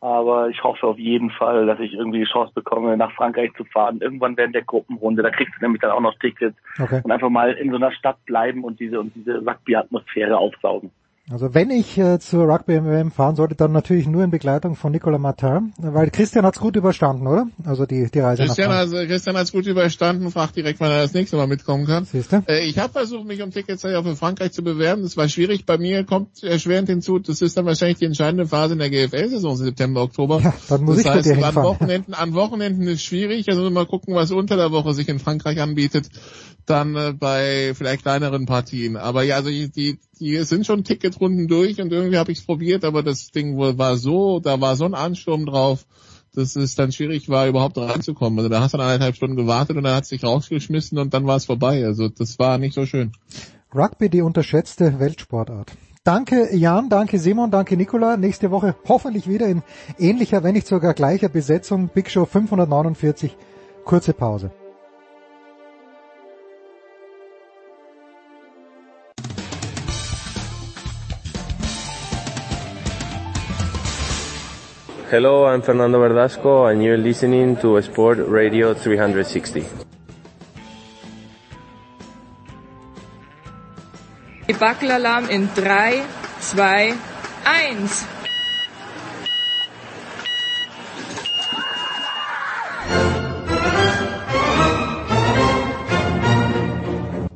[0.00, 3.64] Aber ich hoffe auf jeden Fall, dass ich irgendwie die Chance bekomme, nach Frankreich zu
[3.64, 4.00] fahren.
[4.00, 5.22] Irgendwann während der Gruppenrunde.
[5.22, 6.56] Da kriegst du nämlich dann auch noch Tickets.
[6.80, 7.00] Okay.
[7.04, 10.90] Und einfach mal in so einer Stadt bleiben und diese, und diese Rugby-Atmosphäre aufsaugen.
[11.30, 14.90] Also wenn ich äh, zur Rugby WM fahren sollte, dann natürlich nur in Begleitung von
[14.90, 17.46] Nicolas Martin, weil Christian hat's gut überstanden, oder?
[17.64, 21.02] Also die, die Reise Christian, nach also, Christian hat's gut überstanden, fragt direkt, wann er
[21.02, 22.06] das nächste Mal mitkommen kann.
[22.06, 22.42] Siehste?
[22.48, 25.02] Äh, ich habe versucht, mich um Tickets für Frankreich zu bewerben.
[25.02, 25.64] Das war schwierig.
[25.64, 29.56] Bei mir kommt erschwerend hinzu, das ist dann wahrscheinlich die entscheidende Phase in der GFL-Saison,
[29.56, 30.40] September, Oktober.
[30.42, 31.54] Ja, dann muss das ich heißt, dir an.
[31.54, 33.48] Wochenenden, an Wochenenden ist schwierig.
[33.48, 36.08] Also mal gucken, was unter der Woche sich in Frankreich anbietet.
[36.66, 38.96] Dann äh, bei vielleicht kleineren Partien.
[38.96, 42.84] Aber ja, also die, die, sind schon Ticketrunden durch und irgendwie habe ich es probiert,
[42.84, 45.84] aber das Ding war so, da war so ein Ansturm drauf,
[46.34, 48.38] dass es dann schwierig war, überhaupt reinzukommen.
[48.38, 51.26] Also da hast du dann eineinhalb Stunden gewartet und dann hat sich rausgeschmissen und dann
[51.26, 51.84] war es vorbei.
[51.84, 53.12] Also das war nicht so schön.
[53.74, 55.72] Rugby die unterschätzte Weltsportart.
[56.04, 58.16] Danke Jan, danke Simon, danke Nicola.
[58.16, 59.62] Nächste Woche hoffentlich wieder in
[59.98, 61.90] ähnlicher, wenn nicht sogar gleicher Besetzung.
[61.94, 63.36] Big Show 549.
[63.84, 64.50] Kurze Pause.
[75.12, 79.62] Hello, I'm Fernando Verdasco and you're listening to Sport Radio 360.
[84.48, 86.02] Debackelalarm in 3,
[86.40, 86.96] 2,
[87.44, 88.06] 1.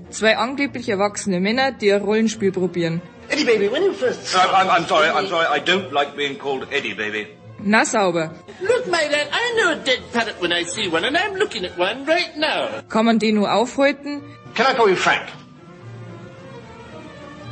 [0.09, 3.03] Zwei angeblich erwachsene Männer, die ein Rollenspiel probieren.
[3.29, 4.35] Eddie Baby, when you first...
[4.35, 5.47] I'm, I'm sorry, I'm sorry.
[5.51, 7.27] I don't like being called Eddie, baby.
[7.67, 8.31] Na sauber.
[8.63, 11.65] Look, my lad, I know a dead parrot when I see one, and I'm looking
[11.65, 12.69] at one right now.
[12.89, 14.23] Kann man den nur aufhalten?
[14.55, 15.27] Can I call you Frank?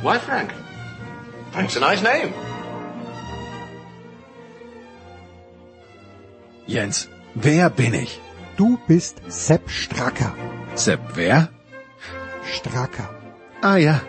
[0.01, 0.53] Why Frank?
[1.51, 2.33] Frank's a nice name.
[6.65, 8.19] Jens, wer bin ich?
[8.55, 10.33] Du bist Sepp Stracker.
[10.75, 11.49] Sepp, wer?
[12.53, 13.09] Stracker.
[13.61, 14.01] Ah ja.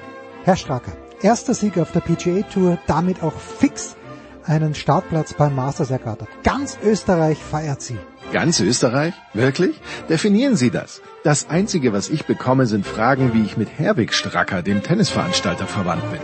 [0.45, 3.97] Herr Stracker, erster Sieg auf der PGA Tour, damit auch fix
[4.47, 6.29] einen Startplatz beim Masters ergattert.
[6.43, 7.99] Ganz Österreich feiert sie.
[8.33, 9.15] Ganz Österreich?
[9.35, 9.81] Wirklich?
[10.09, 11.01] Definieren Sie das.
[11.23, 16.11] Das Einzige, was ich bekomme, sind Fragen, wie ich mit Herwig Stracker, dem Tennisveranstalter, verwandt
[16.11, 16.21] bin.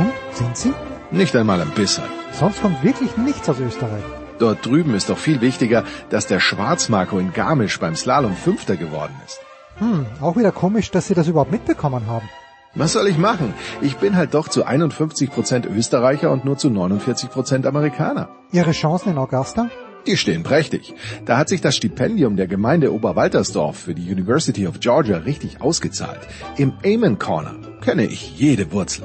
[0.00, 0.12] Und?
[0.34, 0.72] Sind Sie?
[1.10, 2.04] Nicht einmal ein bisschen.
[2.32, 4.04] Sonst kommt wirklich nichts aus Österreich.
[4.38, 9.14] Dort drüben ist doch viel wichtiger, dass der Schwarzmarco in Garmisch beim Slalom Fünfter geworden
[9.26, 9.40] ist.
[9.78, 12.28] Hm, auch wieder komisch, dass Sie das überhaupt mitbekommen haben.
[12.74, 13.52] Was soll ich machen?
[13.80, 18.28] Ich bin halt doch zu 51% Österreicher und nur zu 49% Amerikaner.
[18.52, 19.70] Ihre Chancen in Augusta?
[20.06, 20.94] Die stehen prächtig.
[21.24, 26.20] Da hat sich das Stipendium der Gemeinde Oberwaltersdorf für die University of Georgia richtig ausgezahlt.
[26.56, 29.04] Im Amen Corner kenne ich jede Wurzel.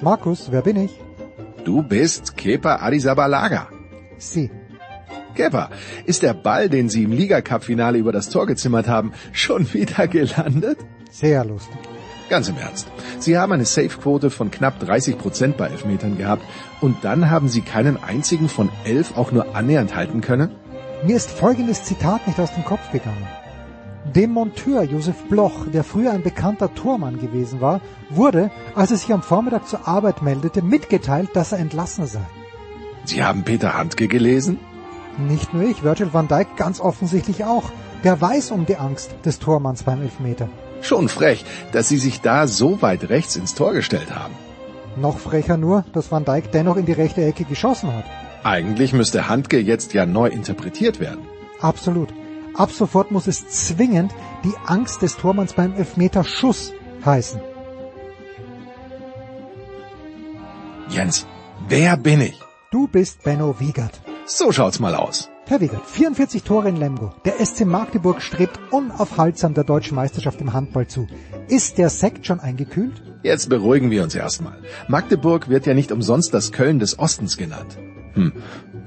[0.00, 0.92] Markus, wer bin ich?
[1.64, 3.68] Du bist Kepa Arrizabalaga.
[4.18, 4.50] Sie.
[5.38, 5.70] Kepa,
[6.04, 10.78] ist der Ball, den Sie im Liga-Cup-Finale über das Tor gezimmert haben, schon wieder gelandet?
[11.12, 11.78] Sehr lustig.
[12.28, 12.88] Ganz im Ernst.
[13.20, 16.42] Sie haben eine Safe-Quote von knapp 30 Prozent bei Elfmetern gehabt
[16.80, 20.50] und dann haben Sie keinen einzigen von elf auch nur annähernd halten können?
[21.06, 23.28] Mir ist folgendes Zitat nicht aus dem Kopf gegangen.
[24.16, 29.12] Dem Monteur Josef Bloch, der früher ein bekannter Tormann gewesen war, wurde, als er sich
[29.12, 32.26] am Vormittag zur Arbeit meldete, mitgeteilt, dass er entlassen sei.
[33.04, 34.58] Sie haben Peter Handke gelesen?
[35.18, 37.64] Nicht nur ich, Virgil van Dijk ganz offensichtlich auch.
[38.04, 40.48] Der weiß um die Angst des Tormanns beim Elfmeter.
[40.80, 44.34] Schon frech, dass Sie sich da so weit rechts ins Tor gestellt haben.
[44.96, 48.04] Noch frecher nur, dass Van Dijk dennoch in die rechte Ecke geschossen hat.
[48.44, 51.26] Eigentlich müsste Handke jetzt ja neu interpretiert werden.
[51.60, 52.08] Absolut.
[52.54, 54.12] Ab sofort muss es zwingend
[54.44, 56.72] die Angst des Tormanns beim Elfmeter Schuss
[57.04, 57.40] heißen.
[60.90, 61.26] Jens,
[61.68, 62.38] wer bin ich?
[62.70, 64.00] Du bist Benno Wiegert.
[64.30, 65.30] So schaut's mal aus.
[65.46, 67.14] Herr Wiegert, 44 Tore in Lemgo.
[67.24, 71.06] Der SC Magdeburg strebt unaufhaltsam der deutschen Meisterschaft im Handball zu.
[71.48, 73.02] Ist der Sekt schon eingekühlt?
[73.22, 74.58] Jetzt beruhigen wir uns erstmal.
[74.86, 77.78] Magdeburg wird ja nicht umsonst das Köln des Ostens genannt.
[78.12, 78.34] Hm,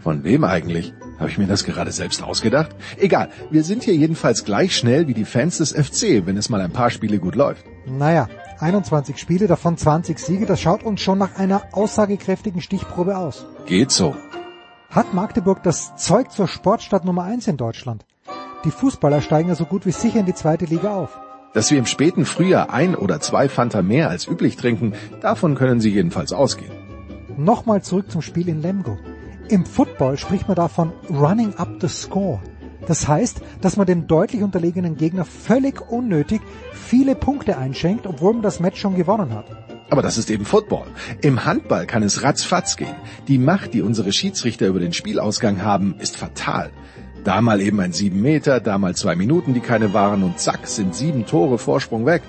[0.03, 0.93] von wem eigentlich?
[1.17, 2.75] Habe ich mir das gerade selbst ausgedacht?
[2.99, 6.61] Egal, wir sind hier jedenfalls gleich schnell wie die Fans des FC, wenn es mal
[6.61, 7.65] ein paar Spiele gut läuft.
[7.87, 8.29] Naja,
[8.59, 13.47] 21 Spiele, davon 20 Siege, das schaut uns schon nach einer aussagekräftigen Stichprobe aus.
[13.65, 14.15] Geht so.
[14.91, 18.05] Hat Magdeburg das Zeug zur Sportstadt Nummer 1 in Deutschland?
[18.65, 21.17] Die Fußballer steigen ja so gut wie sicher in die zweite Liga auf.
[21.53, 25.79] Dass wir im späten Frühjahr ein oder zwei Fanta mehr als üblich trinken, davon können
[25.79, 26.73] Sie jedenfalls ausgehen.
[27.37, 28.97] Nochmal zurück zum Spiel in Lemgo.
[29.47, 32.41] Im Football spricht man davon running up the score.
[32.85, 36.41] Das heißt, dass man dem deutlich unterlegenen Gegner völlig unnötig
[36.73, 39.60] viele Punkte einschenkt, obwohl man das Match schon gewonnen hat.
[39.91, 40.87] Aber das ist eben Football.
[41.19, 42.95] Im Handball kann es ratzfatz gehen.
[43.27, 46.71] Die Macht, die unsere Schiedsrichter über den Spielausgang haben, ist fatal.
[47.25, 50.65] Da mal eben ein sieben Meter, da mal zwei Minuten, die keine waren und zack
[50.65, 52.21] sind sieben Tore Vorsprung weg.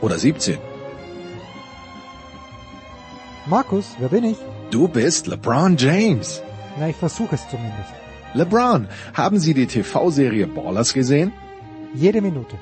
[0.00, 0.58] Oder 17.
[3.46, 4.36] Markus, wer bin ich?
[4.70, 6.40] Du bist LeBron James.
[6.78, 7.94] Na, ich versuche es zumindest.
[8.34, 11.32] LeBron, haben Sie die TV-Serie Ballers gesehen?
[11.94, 12.56] Jede Minute.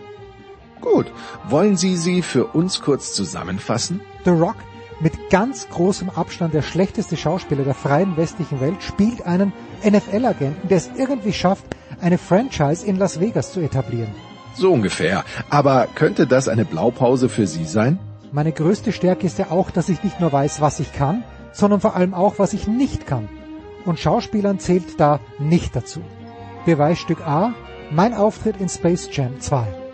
[0.80, 1.12] Gut.
[1.46, 4.00] Wollen Sie sie für uns kurz zusammenfassen?
[4.26, 4.56] The Rock,
[4.98, 9.52] mit ganz großem Abstand der schlechteste Schauspieler der freien westlichen Welt, spielt einen
[9.84, 11.64] NFL-Agenten, der es irgendwie schafft,
[12.00, 14.12] eine Franchise in Las Vegas zu etablieren.
[14.54, 15.22] So ungefähr.
[15.48, 18.00] Aber könnte das eine Blaupause für Sie sein?
[18.32, 21.22] Meine größte Stärke ist ja auch, dass ich nicht nur weiß, was ich kann,
[21.52, 23.28] sondern vor allem auch, was ich nicht kann.
[23.84, 26.00] Und Schauspielern zählt da nicht dazu.
[26.64, 27.54] Beweisstück A,
[27.92, 29.85] mein Auftritt in Space Jam 2.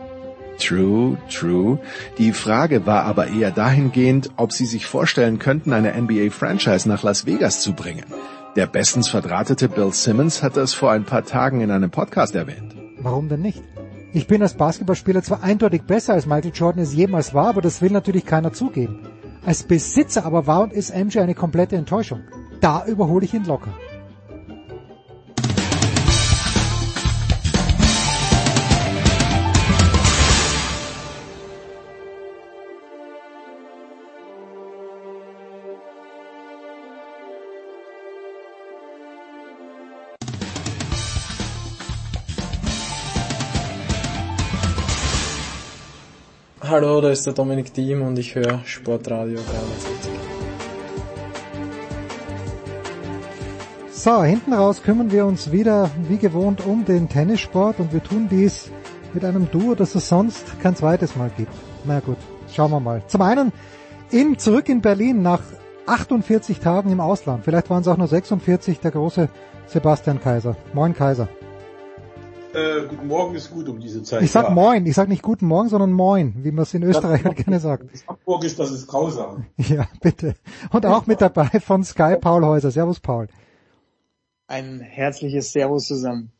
[0.58, 1.78] True, true.
[2.18, 7.26] Die Frage war aber eher dahingehend, ob Sie sich vorstellen könnten, eine NBA-Franchise nach Las
[7.26, 8.05] Vegas zu bringen.
[8.55, 12.74] Der bestens verdrahtete Bill Simmons hat das vor ein paar Tagen in einem Podcast erwähnt.
[12.98, 13.62] Warum denn nicht?
[14.12, 17.81] Ich bin als Basketballspieler zwar eindeutig besser als Michael Jordan es jemals war, aber das
[17.81, 19.00] will natürlich keiner zugeben.
[19.44, 22.20] Als Besitzer aber war und ist MJ eine komplette Enttäuschung.
[22.60, 23.72] Da überhole ich ihn locker.
[46.73, 50.10] Hallo, da ist der Dominik Diem und ich höre Sportradio 360.
[53.92, 58.26] So, hinten raus kümmern wir uns wieder wie gewohnt um den Tennissport und wir tun
[58.31, 58.70] dies
[59.12, 61.52] mit einem Duo, das es sonst kein zweites Mal gibt.
[61.84, 62.17] Na gut,
[62.51, 63.02] schauen wir mal.
[63.07, 63.52] Zum einen
[64.10, 65.42] in, zurück in Berlin nach
[65.84, 67.44] 48 Tagen im Ausland.
[67.44, 69.28] Vielleicht waren es auch nur 46, der große
[69.67, 70.57] Sebastian Kaiser.
[70.73, 71.28] Moin Kaiser.
[72.55, 74.22] Äh, guten Morgen ist gut um diese Zeit.
[74.22, 74.50] Ich sag ja.
[74.50, 77.60] moin, ich sag nicht guten Morgen, sondern moin, wie man es in Österreich halt gerne
[77.60, 77.84] sagt.
[78.06, 79.47] Hamburg ist, das ist grausam.
[79.56, 80.34] Ja, bitte.
[80.70, 82.70] Und auch mit dabei von Sky Paul Häuser.
[82.70, 83.28] Servus Paul.
[84.48, 86.31] Ein herzliches Servus zusammen.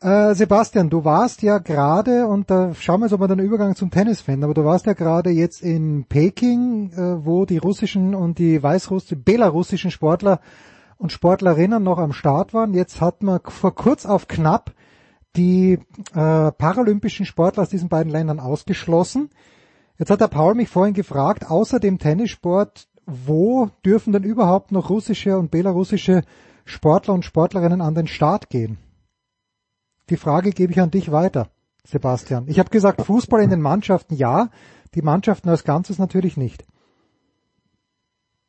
[0.00, 3.74] Äh, Sebastian, du warst ja gerade, und da schauen wir jetzt, ob wir den Übergang
[3.74, 8.14] zum Tennis finden, aber du warst ja gerade jetzt in Peking, äh, wo die russischen
[8.14, 10.40] und die weißrussischen, belarussischen Sportler
[10.96, 12.74] und Sportlerinnen noch am Start waren.
[12.74, 14.72] Jetzt hat man vor kurz auf knapp
[15.36, 15.78] die
[16.14, 19.30] äh, paralympischen Sportler aus diesen beiden Ländern ausgeschlossen.
[19.98, 24.90] Jetzt hat der Paul mich vorhin gefragt, außer dem Tennissport, wo dürfen denn überhaupt noch
[24.90, 26.22] russische und belarussische
[26.64, 28.78] Sportler und Sportlerinnen an den Start gehen?
[30.08, 31.48] Die Frage gebe ich an dich weiter,
[31.84, 32.48] Sebastian.
[32.48, 34.50] Ich habe gesagt, Fußball in den Mannschaften ja,
[34.94, 36.64] die Mannschaften als Ganzes natürlich nicht.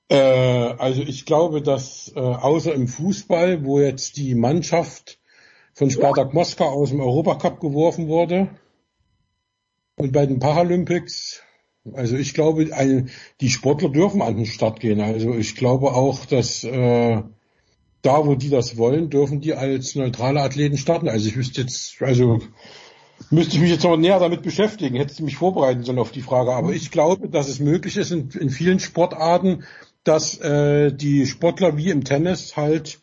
[0.09, 5.20] Äh, also ich glaube, dass äh, außer im Fußball, wo jetzt die Mannschaft
[5.73, 8.49] von Spartak Moskau aus dem Europacup geworfen wurde.
[9.95, 11.41] Und bei den Paralympics,
[11.93, 13.07] also ich glaube, eine,
[13.39, 15.01] die Sportler dürfen an den Start gehen.
[15.01, 17.21] Also ich glaube auch, dass äh,
[18.01, 21.07] da, wo die das wollen, dürfen die als neutrale Athleten starten.
[21.07, 22.39] Also ich wüsste jetzt, also
[23.29, 26.21] müsste ich mich jetzt noch näher damit beschäftigen, hätte ich mich vorbereiten sollen auf die
[26.21, 26.53] Frage.
[26.53, 29.63] Aber ich glaube, dass es möglich ist in, in vielen Sportarten,
[30.03, 32.99] dass äh, die Sportler wie im Tennis halt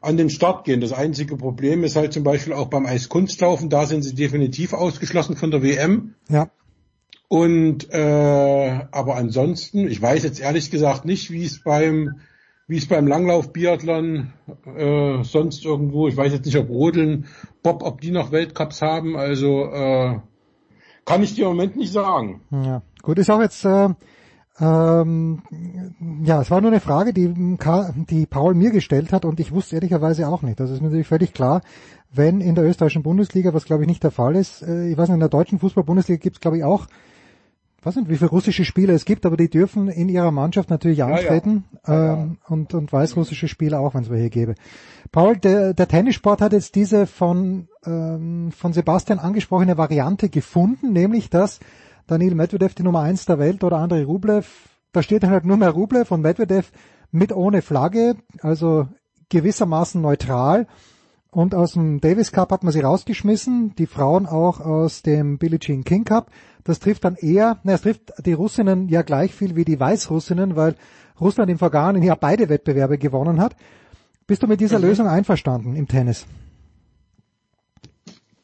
[0.00, 0.80] an den Start gehen.
[0.80, 5.36] Das einzige Problem ist halt zum Beispiel auch beim Eiskunstlaufen, da sind sie definitiv ausgeschlossen
[5.36, 6.14] von der WM.
[6.28, 6.50] Ja.
[7.28, 12.20] Und äh, aber ansonsten, ich weiß jetzt ehrlich gesagt nicht, wie es beim
[12.68, 14.32] wie es beim Langlauf-Biathlon
[14.76, 17.26] äh, sonst irgendwo, ich weiß jetzt nicht, ob Rodeln,
[17.62, 20.18] Bob, ob die noch Weltcups haben, also äh,
[21.06, 22.42] kann ich dir im Moment nicht sagen.
[22.50, 23.88] Ja, gut, ist auch jetzt äh,
[24.60, 25.42] ähm,
[26.24, 27.32] ja, es war nur eine Frage, die,
[28.10, 30.58] die Paul mir gestellt hat und ich wusste ehrlicherweise auch nicht.
[30.58, 31.62] Das ist mir natürlich völlig klar,
[32.10, 35.08] wenn in der österreichischen Bundesliga, was glaube ich nicht der Fall ist, äh, ich weiß
[35.08, 36.86] nicht, in der deutschen Fußball-Bundesliga gibt es glaube ich auch,
[37.82, 41.04] weiß nicht, wie viele russische Spieler es gibt, aber die dürfen in ihrer Mannschaft natürlich
[41.04, 42.14] antreten ja, ja.
[42.14, 44.54] Ähm, und, und weißrussische Spieler auch, wenn es welche gäbe.
[45.12, 51.30] Paul, der, der Tennissport hat jetzt diese von, ähm, von Sebastian angesprochene Variante gefunden, nämlich
[51.30, 51.60] dass
[52.08, 54.48] Daniil Medvedev die Nummer eins der Welt oder Andrei Rublev,
[54.92, 56.72] da steht halt nur mehr Rublev und Medvedev
[57.10, 58.88] mit ohne Flagge, also
[59.28, 60.66] gewissermaßen neutral.
[61.30, 65.58] Und aus dem Davis Cup hat man sie rausgeschmissen, die Frauen auch aus dem Billie
[65.58, 66.30] Jean King Cup.
[66.64, 70.56] Das trifft dann eher, na, es trifft die Russinnen ja gleich viel wie die Weißrussinnen,
[70.56, 70.76] weil
[71.20, 73.54] Russland im vergangenen Jahr beide Wettbewerbe gewonnen hat.
[74.26, 74.86] Bist du mit dieser mhm.
[74.86, 76.26] Lösung einverstanden im Tennis?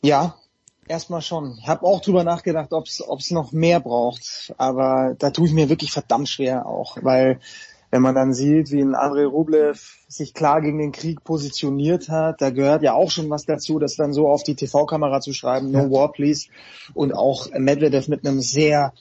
[0.02, 0.34] Ja,
[0.88, 1.58] erstmal schon.
[1.60, 5.68] Ich habe auch drüber nachgedacht, ob es noch mehr braucht, aber da tue ich mir
[5.68, 7.40] wirklich verdammt schwer auch, weil
[7.94, 12.40] wenn man dann sieht, wie ein Andrei Rublev sich klar gegen den Krieg positioniert hat,
[12.40, 15.70] da gehört ja auch schon was dazu, das dann so auf die TV-Kamera zu schreiben,
[15.70, 16.48] no war please.
[16.94, 18.94] Und auch Medvedev mit einem sehr,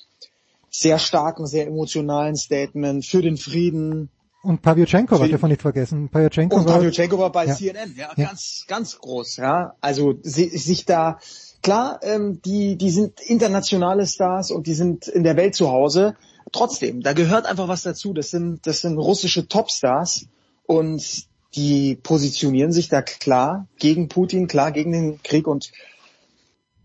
[0.69, 4.09] sehr starken, sehr emotionalen Statement für den Frieden.
[4.43, 6.09] Und Pavlyuchenko, was wir nicht vergessen.
[6.09, 7.55] Pavlyuchenko Und Pavlyuchenko war bei ja.
[7.55, 9.73] CNN, ja, ja, ganz, ganz groß, ja.
[9.81, 11.17] Also sich da,
[11.63, 16.15] klar, ähm, die, die sind internationale Stars und die sind in der Welt zu Hause.
[16.51, 18.13] Trotzdem, da gehört einfach was dazu.
[18.13, 20.27] Das sind, das sind russische Topstars
[20.67, 21.25] und
[21.55, 25.71] die positionieren sich da klar gegen Putin, klar gegen den Krieg und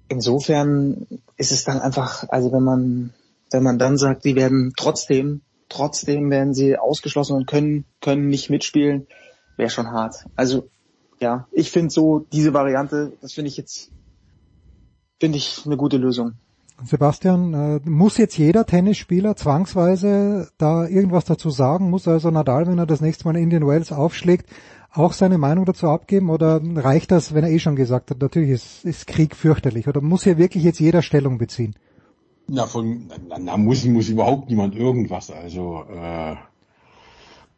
[0.09, 3.15] insofern ist es dann einfach, also wenn man,
[3.51, 8.51] wenn man dann sagt, die werden trotzdem, trotzdem werden sie ausgeschlossen und können, können nicht
[8.51, 9.07] mitspielen,
[9.57, 10.25] wäre schon hart.
[10.37, 10.69] Also
[11.21, 13.91] ja, ich finde so diese Variante, das finde ich jetzt,
[15.21, 16.33] finde ich eine gute Lösung.
[16.85, 21.91] Sebastian, äh, muss jetzt jeder Tennisspieler zwangsweise da irgendwas dazu sagen?
[21.91, 24.49] Muss also Nadal, wenn er das nächste Mal in Indian Wells aufschlägt,
[24.93, 26.31] auch seine Meinung dazu abgeben?
[26.31, 29.89] Oder reicht das, wenn er eh schon gesagt hat, natürlich ist, ist Krieg fürchterlich?
[29.89, 31.75] Oder muss hier wirklich jetzt jeder Stellung beziehen?
[32.47, 35.31] Na, von, na, na muss, muss überhaupt niemand irgendwas.
[35.31, 36.37] Also, äh,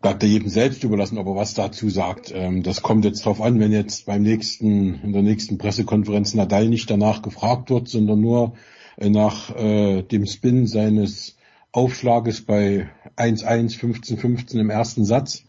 [0.01, 2.33] bleibt er jedem selbst überlassen, ob er was dazu sagt.
[2.35, 6.69] Ähm, das kommt jetzt drauf an, wenn jetzt beim nächsten, in der nächsten Pressekonferenz Nadal
[6.69, 8.55] nicht danach gefragt wird, sondern nur
[8.97, 11.37] äh, nach äh, dem Spin seines
[11.73, 15.45] Aufschlages bei 1-1, 15-15 im ersten Satz,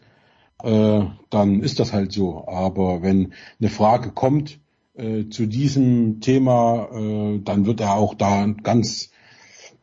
[0.62, 1.00] äh,
[1.30, 2.46] dann ist das halt so.
[2.46, 4.60] Aber wenn eine Frage kommt
[4.94, 9.11] äh, zu diesem Thema, äh, dann wird er auch da ganz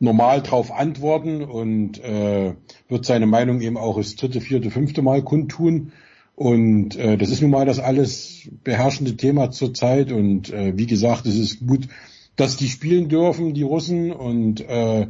[0.00, 2.54] normal drauf antworten und äh,
[2.88, 5.92] wird seine Meinung eben auch das dritte, vierte, fünfte Mal kundtun.
[6.34, 10.10] Und äh, das ist nun mal das alles beherrschende Thema zurzeit.
[10.10, 11.86] Und äh, wie gesagt, es ist gut,
[12.34, 15.06] dass die spielen dürfen, die Russen, und äh,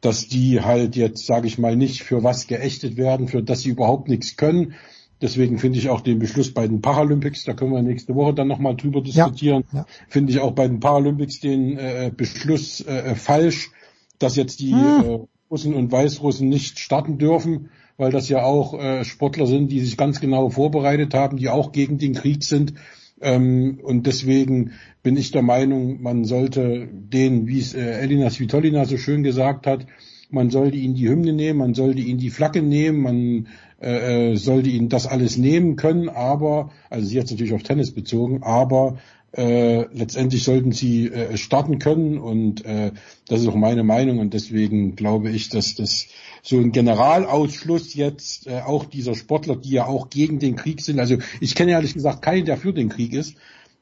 [0.00, 3.70] dass die halt jetzt, sage ich mal, nicht für was geächtet werden, für dass sie
[3.70, 4.74] überhaupt nichts können.
[5.20, 8.48] Deswegen finde ich auch den Beschluss bei den Paralympics, da können wir nächste Woche dann
[8.48, 9.86] nochmal drüber diskutieren, ja, ja.
[10.08, 13.70] finde ich auch bei den Paralympics den äh, Beschluss äh, falsch,
[14.18, 15.04] dass jetzt die hm.
[15.04, 15.18] äh,
[15.50, 19.96] Russen und Weißrussen nicht starten dürfen, weil das ja auch äh, Sportler sind, die sich
[19.96, 22.74] ganz genau vorbereitet haben, die auch gegen den Krieg sind.
[23.20, 28.84] Ähm, und deswegen bin ich der Meinung, man sollte den, wie es äh, Elina Svitolina
[28.84, 29.86] so schön gesagt hat,
[30.30, 33.48] man sollte ihnen die Hymne nehmen, man sollte ihnen die Flagge nehmen, man
[33.80, 38.42] äh, sollte ihnen das alles nehmen können, aber, also sie jetzt natürlich auf Tennis bezogen,
[38.42, 38.96] aber
[39.32, 42.92] äh, letztendlich sollten sie äh, starten können und äh,
[43.28, 46.08] das ist auch meine Meinung und deswegen glaube ich, dass das
[46.42, 51.00] so ein Generalausschluss jetzt äh, auch dieser Sportler, die ja auch gegen den Krieg sind,
[51.00, 53.36] also ich kenne ehrlich gesagt keinen, der für den Krieg ist,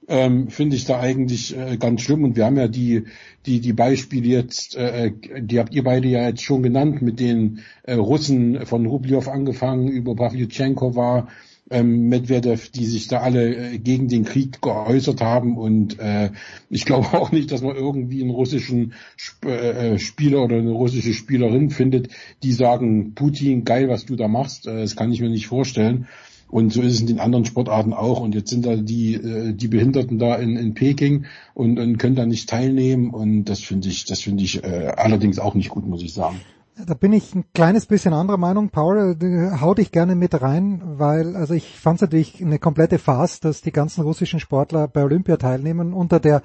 [0.08, 3.04] ähm, finde ich da eigentlich äh, ganz schlimm und wir haben ja die
[3.46, 7.60] die die Beispiele jetzt, äh, die habt ihr beide ja jetzt schon genannt mit den
[7.84, 11.28] äh, Russen von Rublev angefangen über Pavlyuchenko war
[11.70, 16.30] ähm, Medvedev, die sich da alle äh, gegen den Krieg geäußert haben und äh,
[16.68, 21.14] ich glaube auch nicht, dass man irgendwie einen russischen Sp äh, Spieler oder eine russische
[21.14, 22.08] Spielerin findet,
[22.42, 26.06] die sagen, Putin, geil, was du da machst, äh, das kann ich mir nicht vorstellen.
[26.50, 28.20] Und so ist es in den anderen Sportarten auch.
[28.20, 32.16] Und jetzt sind da die, äh, die Behinderten da in, in Peking und, und können
[32.16, 33.10] da nicht teilnehmen.
[33.10, 36.40] Und das finde ich, das finde ich äh, allerdings auch nicht gut, muss ich sagen.
[36.86, 38.70] Da bin ich ein kleines bisschen anderer Meinung.
[38.70, 39.16] Paul,
[39.60, 43.60] hau dich gerne mit rein, weil also ich fand es natürlich eine komplette Farce, dass
[43.60, 46.42] die ganzen russischen Sportler bei Olympia teilnehmen unter der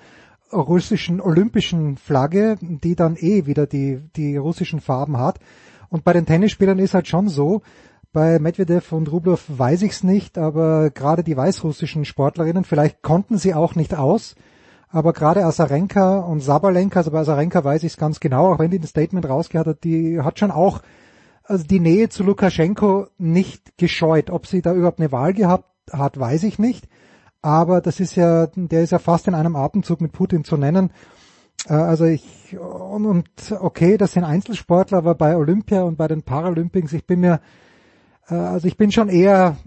[0.51, 5.39] russischen olympischen Flagge, die dann eh wieder die, die russischen Farben hat.
[5.89, 7.61] Und bei den Tennisspielern ist halt schon so,
[8.11, 13.53] bei Medvedev und Rublev weiß ich's nicht, aber gerade die weißrussischen Sportlerinnen, vielleicht konnten sie
[13.53, 14.35] auch nicht aus,
[14.95, 18.71] aber gerade Asarenka und Sabalenka, also bei Asarenka weiß ich es ganz genau, auch wenn
[18.71, 20.79] die ein Statement rausgehört hat, die hat schon auch
[21.43, 24.29] also die Nähe zu Lukaschenko nicht gescheut.
[24.29, 26.87] Ob sie da überhaupt eine Wahl gehabt hat, weiß ich nicht.
[27.41, 30.91] Aber das ist ja, der ist ja fast in einem Atemzug mit Putin zu nennen.
[31.67, 33.27] Also ich, und, und
[33.59, 37.41] okay, das sind Einzelsportler, aber bei Olympia und bei den Paralympics, ich bin mir,
[38.27, 39.57] also ich bin schon eher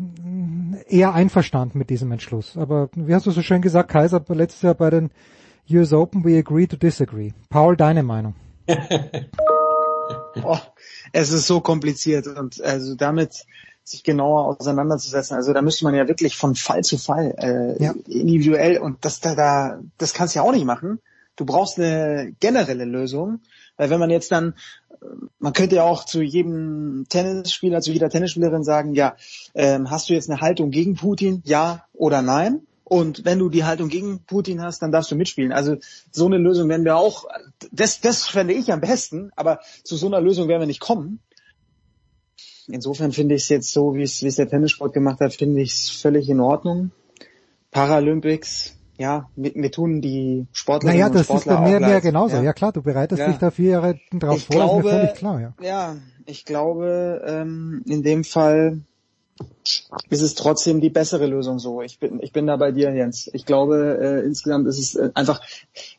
[0.86, 2.56] eher einverstanden mit diesem Entschluss.
[2.56, 5.10] Aber wie hast du so schön gesagt, Kaiser, letztes Jahr bei den
[5.70, 7.32] US Open, we agree to disagree.
[7.50, 8.34] Paul, deine Meinung?
[10.42, 10.58] oh,
[11.12, 13.44] es ist so kompliziert und also damit
[13.84, 15.36] sich genauer auseinanderzusetzen.
[15.36, 17.94] Also da müsste man ja wirklich von Fall zu Fall äh, ja.
[18.06, 21.00] individuell und das da, da das kannst du ja auch nicht machen.
[21.36, 23.40] Du brauchst eine generelle Lösung,
[23.76, 24.54] weil wenn man jetzt dann
[25.38, 29.16] man könnte ja auch zu jedem Tennisspieler, zu jeder Tennisspielerin sagen, ja,
[29.54, 32.62] ähm, hast du jetzt eine Haltung gegen Putin, ja oder nein?
[32.84, 35.52] Und wenn du die Haltung gegen Putin hast, dann darfst du mitspielen.
[35.52, 35.76] Also
[36.10, 37.26] so eine Lösung werden wir auch,
[37.70, 41.20] das, das fände ich am besten, aber zu so einer Lösung werden wir nicht kommen.
[42.66, 45.60] insofern finde ich es jetzt so, wie es wie es der Tennissport gemacht hat, finde
[45.60, 46.90] ich es völlig in Ordnung.
[47.70, 52.02] Paralympics, ja, mir, mir tun die Sportler Naja, das Sportler ist bei mir, leid.
[52.02, 52.36] genauso.
[52.36, 52.42] Ja.
[52.42, 52.52] Ja.
[52.52, 53.28] klar, du bereitest Ja.
[53.28, 55.54] dich da vier Jahre drauf Ich vor, glaube, ist mir völlig klar, ja.
[55.62, 55.96] ja,
[56.26, 58.80] ich glaube, ähm, in dem Fall
[60.10, 61.80] ist es trotzdem die bessere Lösung so.
[61.80, 63.30] Ich bin, ich bin da bei dir, Jens.
[63.32, 65.40] Ich glaube, äh, insgesamt ist es äh, einfach,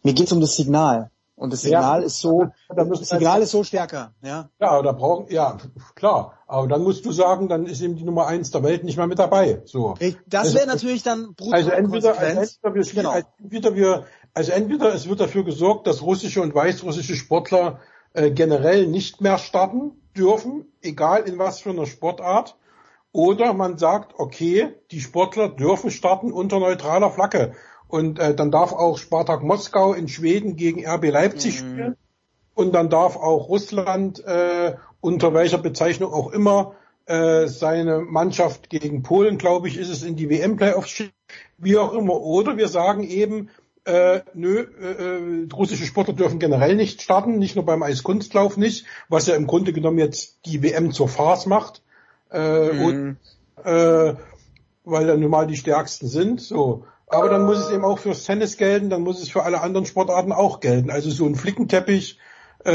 [0.04, 1.10] mir geht es um das Signal.
[1.40, 1.80] Und das Ja.
[1.82, 4.50] Signal ist so, das Signal ist so stärker, ja.
[4.60, 5.58] Ja, da brauchen, ja,
[5.96, 6.34] klar.
[6.48, 9.08] Aber dann musst du sagen, dann ist eben die Nummer eins der Welt nicht mehr
[9.08, 9.62] mit dabei.
[9.66, 9.96] So.
[10.28, 13.10] Das Also- wäre natürlich dann brutal Also entweder, also entweder, wir, Genau.
[13.12, 17.80] also entweder wir, also entweder es wird dafür gesorgt, dass russische und weißrussische Sportler
[18.14, 22.58] äh, generell nicht mehr starten dürfen, egal in was für einer Sportart,
[23.12, 27.54] oder man sagt, okay, die Sportler dürfen starten unter neutraler Flagge.
[27.90, 31.98] Und äh, dann darf auch Spartak Moskau in Schweden gegen RB Leipzig spielen.
[32.54, 36.76] Und dann darf auch Russland äh, unter welcher Bezeichnung auch immer
[37.08, 41.14] äh, seine Mannschaft gegen Polen, glaube ich, ist es in die WM-Playoffs schicken,
[41.58, 42.22] wie auch immer.
[42.22, 43.50] Oder wir sagen eben,
[43.86, 48.86] äh, nö, äh, äh, russische Sportler dürfen generell nicht starten, nicht nur beim Eiskunstlauf nicht,
[49.08, 51.82] was ja im Grunde genommen jetzt die WM zur Farce macht.
[52.30, 53.18] Äh, und,
[53.64, 54.14] äh,
[54.84, 56.42] weil dann nun mal die stärksten sind.
[56.42, 56.86] So.
[57.10, 59.86] Aber dann muss es eben auch fürs Tennis gelten, dann muss es für alle anderen
[59.86, 60.92] Sportarten auch gelten.
[60.92, 62.20] Also so ein Flickenteppich,
[62.64, 62.72] äh,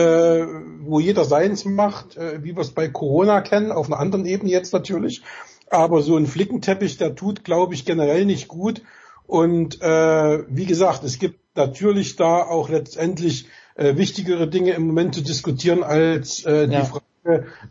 [0.80, 4.50] wo jeder seins macht, äh, wie wir es bei Corona kennen, auf einer anderen Ebene
[4.50, 5.22] jetzt natürlich.
[5.70, 8.82] Aber so ein Flickenteppich, der tut, glaube ich, generell nicht gut.
[9.26, 13.46] Und äh, wie gesagt, es gibt natürlich da auch letztendlich
[13.76, 16.84] äh, wichtigere Dinge im Moment zu diskutieren als äh, die Ja.
[16.84, 17.04] Frage,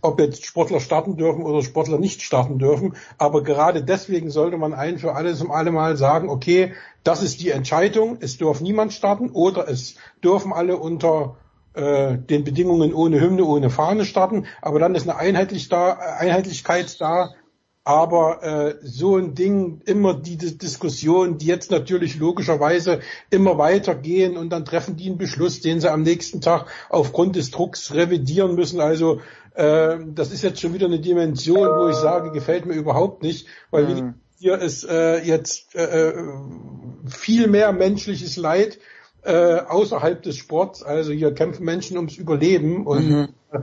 [0.02, 2.96] ob jetzt Sportler starten dürfen oder Sportler nicht starten dürfen.
[3.18, 6.74] Aber gerade deswegen sollte man ein für alles um alle Mal sagen, okay,
[7.04, 11.36] das ist die Entscheidung, es darf niemand starten oder es dürfen alle unter
[11.74, 14.46] äh, den Bedingungen ohne Hymne, ohne Fahne starten.
[14.62, 17.34] Aber dann ist eine Einheitlich da, Einheitlichkeit da,
[17.86, 24.38] aber äh, so ein Ding, immer die Dis- Diskussion, die jetzt natürlich logischerweise immer weitergehen
[24.38, 28.56] und dann treffen die einen Beschluss, den sie am nächsten Tag aufgrund des Drucks revidieren
[28.56, 28.80] müssen.
[28.80, 29.20] Also
[29.56, 33.48] äh, das ist jetzt schon wieder eine Dimension, wo ich sage, gefällt mir überhaupt nicht,
[33.70, 36.14] weil gesagt, hier ist äh, jetzt äh, äh,
[37.08, 38.80] viel mehr menschliches Leid
[39.24, 40.84] äh, außerhalb des Sports.
[40.84, 43.28] Also hier kämpfen Menschen ums Überleben und Mhm.
[43.52, 43.60] äh,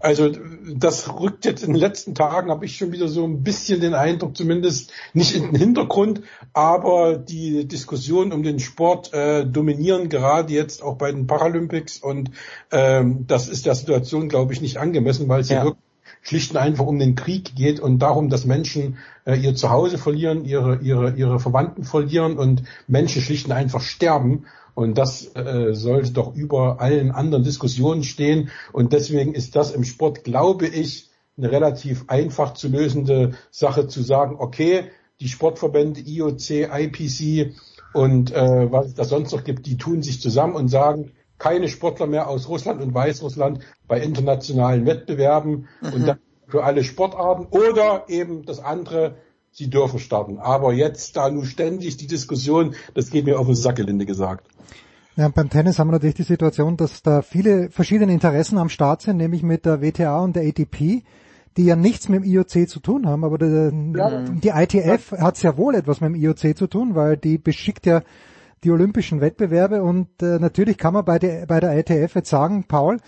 [0.00, 0.30] also
[0.74, 3.94] das rückt jetzt in den letzten Tagen, habe ich schon wieder so ein bisschen den
[3.94, 10.52] Eindruck, zumindest nicht in den Hintergrund, aber die Diskussionen um den Sport äh, dominieren gerade
[10.52, 12.30] jetzt auch bei den Paralympics und
[12.70, 15.64] ähm, das ist der Situation, glaube ich, nicht angemessen, weil es hier Ja.
[15.64, 15.85] wirklich
[16.22, 20.44] schlicht und einfach um den Krieg geht und darum, dass Menschen äh, ihr Zuhause verlieren,
[20.44, 24.46] ihre, ihre, ihre Verwandten verlieren und Menschen schlicht und einfach sterben.
[24.74, 28.50] Und das äh, sollte doch über allen anderen Diskussionen stehen.
[28.72, 34.02] Und deswegen ist das im Sport, glaube ich, eine relativ einfach zu lösende Sache zu
[34.02, 37.54] sagen, okay, die Sportverbände IOC, IPC
[37.92, 41.68] und äh, was es da sonst noch gibt, die tun sich zusammen und sagen, keine
[41.68, 48.04] Sportler mehr aus Russland und Weißrussland bei internationalen Wettbewerben und dann für alle Sportarten oder
[48.08, 49.16] eben das andere,
[49.50, 50.38] sie dürfen starten.
[50.38, 54.46] Aber jetzt da nur ständig die Diskussion, das geht mir auf den Sack, gelinde gesagt.
[55.16, 59.02] Ja, beim Tennis haben wir natürlich die Situation, dass da viele verschiedene Interessen am Start
[59.02, 61.02] sind, nämlich mit der WTA und der ATP,
[61.56, 65.56] die ja nichts mit dem IOC zu tun haben, aber der, die ITF hat sehr
[65.56, 68.02] wohl etwas mit dem IOC zu tun, weil die beschickt ja
[68.64, 72.64] die olympischen Wettbewerbe und äh, natürlich kann man bei der, bei der ITF jetzt sagen,
[72.66, 72.98] Paul,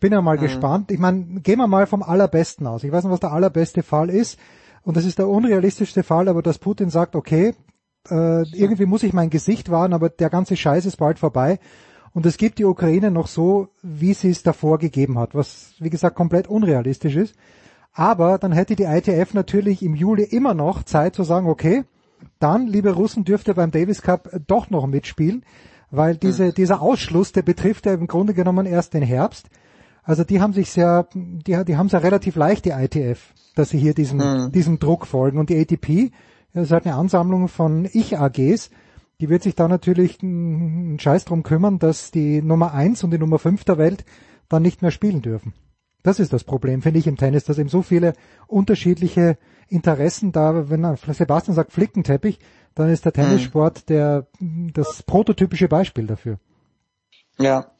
[0.00, 0.40] bin ja mal Mhm.
[0.40, 0.90] gespannt.
[0.90, 2.84] Ich meine, gehen wir mal vom allerbesten aus.
[2.84, 4.38] Ich weiß nicht, was der allerbeste Fall ist
[4.82, 7.54] und das ist der unrealistischste Fall, aber dass Putin sagt, okay,
[8.10, 11.58] äh, irgendwie muss ich mein Gesicht wahren, aber der ganze Scheiß ist bald vorbei.
[12.12, 15.90] Und es gibt die Ukraine noch so, wie sie es davor gegeben hat, was wie
[15.90, 17.34] gesagt komplett unrealistisch ist.
[17.92, 21.84] Aber dann hätte die ITF natürlich im Juli immer noch Zeit zu sagen, okay,
[22.38, 25.44] dann, liebe Russen, dürft ihr beim Davis Cup doch noch mitspielen,
[25.90, 29.48] weil diese, dieser Ausschluss, der betrifft ja im Grunde genommen erst den Herbst.
[30.02, 33.70] Also die haben sich sehr, die, die haben es ja relativ leicht, die ITF, dass
[33.70, 34.52] sie hier diesem, Mhm.
[34.52, 35.38] diesem Druck folgen.
[35.38, 36.12] Und die ATP,
[36.52, 38.70] das ist halt eine Ansammlung von Ich-AGs,
[39.20, 43.18] die wird sich da natürlich einen Scheiß drum kümmern, dass die Nummer eins und die
[43.18, 44.04] Nummer fünf der Welt
[44.48, 45.54] dann nicht mehr spielen dürfen.
[46.02, 48.12] Das ist das Problem, finde ich, im Tennis, dass eben so viele
[48.46, 49.38] unterschiedliche
[49.68, 52.38] Interessen da, wenn Sebastian sagt Flickenteppich,
[52.74, 56.38] dann ist der Tennissport der, das prototypische Beispiel dafür.
[57.38, 57.70] Ja.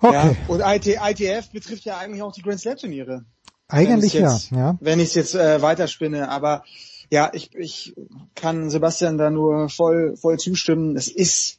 [0.00, 0.36] Okay.
[0.36, 0.36] Ja.
[0.48, 3.24] Und IT, ITF betrifft ja eigentlich auch die Grand Slam Turniere.
[3.68, 4.78] Eigentlich jetzt, ja, ja.
[4.80, 6.64] Wenn ich es jetzt äh, weiterspinne, aber
[7.10, 7.94] ja, ich, ich
[8.34, 10.96] kann Sebastian da nur voll, voll zustimmen.
[10.96, 11.58] Es ist,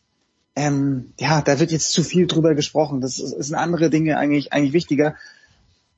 [0.55, 3.01] ähm, ja, da wird jetzt zu viel drüber gesprochen.
[3.01, 5.15] Das ist, sind andere Dinge eigentlich, eigentlich wichtiger.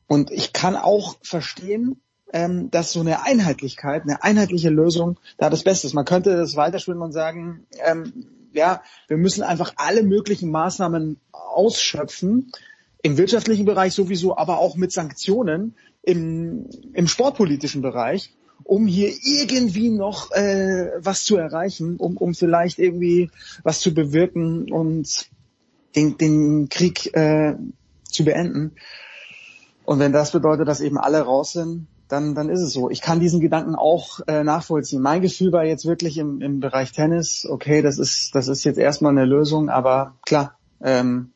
[0.08, 2.02] Und ich kann auch verstehen,
[2.34, 5.94] ähm, dass so eine Einheitlichkeit, eine einheitliche Lösung da das Beste ist.
[5.94, 12.52] Man könnte das weiterspielen und sagen, ähm, ja, wir müssen einfach alle möglichen Maßnahmen ausschöpfen,
[13.04, 19.90] im wirtschaftlichen Bereich sowieso, aber auch mit Sanktionen im, im sportpolitischen Bereich, um hier irgendwie
[19.90, 23.32] noch äh, was zu erreichen, um, um vielleicht irgendwie
[23.64, 25.30] was zu bewirken und
[25.96, 27.56] den, den Krieg äh,
[28.04, 28.74] zu beenden.
[29.84, 32.90] Und wenn das bedeutet, dass eben alle raus sind, dann, dann ist es so.
[32.90, 35.02] Ich kann diesen Gedanken auch äh, nachvollziehen.
[35.02, 38.78] Mein Gefühl war jetzt wirklich im, im Bereich Tennis, okay, das ist, das ist jetzt
[38.78, 41.32] erstmal eine Lösung, aber klar, ähm,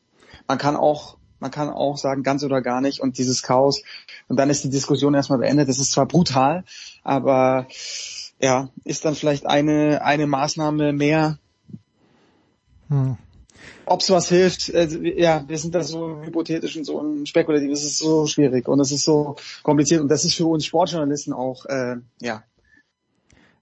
[0.46, 3.82] man kann auch, man kann auch sagen, ganz oder gar nicht und dieses Chaos
[4.28, 5.68] und dann ist die Diskussion erstmal beendet.
[5.68, 6.64] Das ist zwar brutal,
[7.02, 7.66] aber
[8.40, 11.38] ja, ist dann vielleicht eine, eine Maßnahme mehr.
[12.88, 13.16] Hm.
[13.86, 14.88] Ob es was hilft, äh,
[15.20, 18.80] ja, wir sind da so hypothetisch und so und spekulativ, es ist so schwierig und
[18.80, 22.42] es ist so kompliziert und das ist für uns Sportjournalisten auch, äh, ja.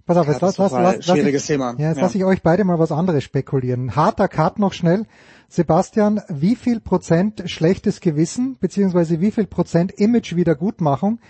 [0.06, 1.74] Pass auf, jetzt lass, lass, lass, schwieriges ich, Thema.
[1.78, 2.02] Ja, jetzt ja.
[2.02, 3.96] lasse ich euch beide mal was anderes spekulieren.
[3.96, 5.06] Harter Cut noch schnell.
[5.48, 11.20] Sebastian, wie viel Prozent schlechtes Gewissen, beziehungsweise wie viel Prozent Image-Wiedergutmachung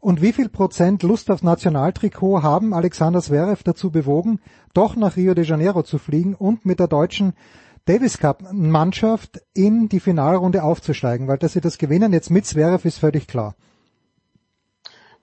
[0.00, 4.40] und wie viel Prozent Lust aufs Nationaltrikot haben Alexander Zverev dazu bewogen,
[4.74, 7.32] doch nach Rio de Janeiro zu fliegen und mit der deutschen
[7.84, 12.86] Davis Cup Mannschaft in die Finalrunde aufzusteigen, weil dass sie das gewinnen jetzt mit Zverev
[12.86, 13.54] ist völlig klar.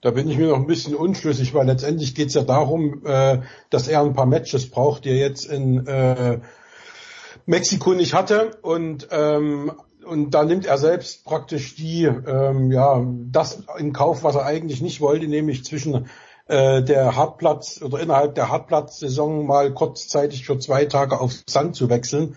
[0.00, 3.40] Da bin ich mir noch ein bisschen unschlüssig, weil letztendlich geht es ja darum, äh,
[3.70, 6.40] dass er ein paar Matches braucht, die er jetzt in äh,
[7.46, 9.72] Mexiko nicht hatte und ähm,
[10.04, 14.80] und da nimmt er selbst praktisch die ähm, ja das in Kauf, was er eigentlich
[14.80, 16.06] nicht wollte, nämlich zwischen
[16.48, 21.88] äh, der Hartplatz oder innerhalb der Hartplatz-Saison mal kurzzeitig für zwei Tage auf Sand zu
[21.88, 22.36] wechseln,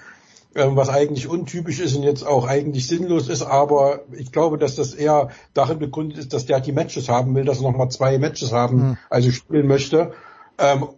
[0.56, 4.76] ähm, was eigentlich untypisch ist und jetzt auch eigentlich sinnlos ist, aber ich glaube, dass
[4.76, 8.18] das eher darin begründet ist, dass der die Matches haben will, dass er nochmal zwei
[8.18, 8.98] Matches haben, mhm.
[9.10, 10.12] also spielen möchte.
[10.60, 10.90] Ähm,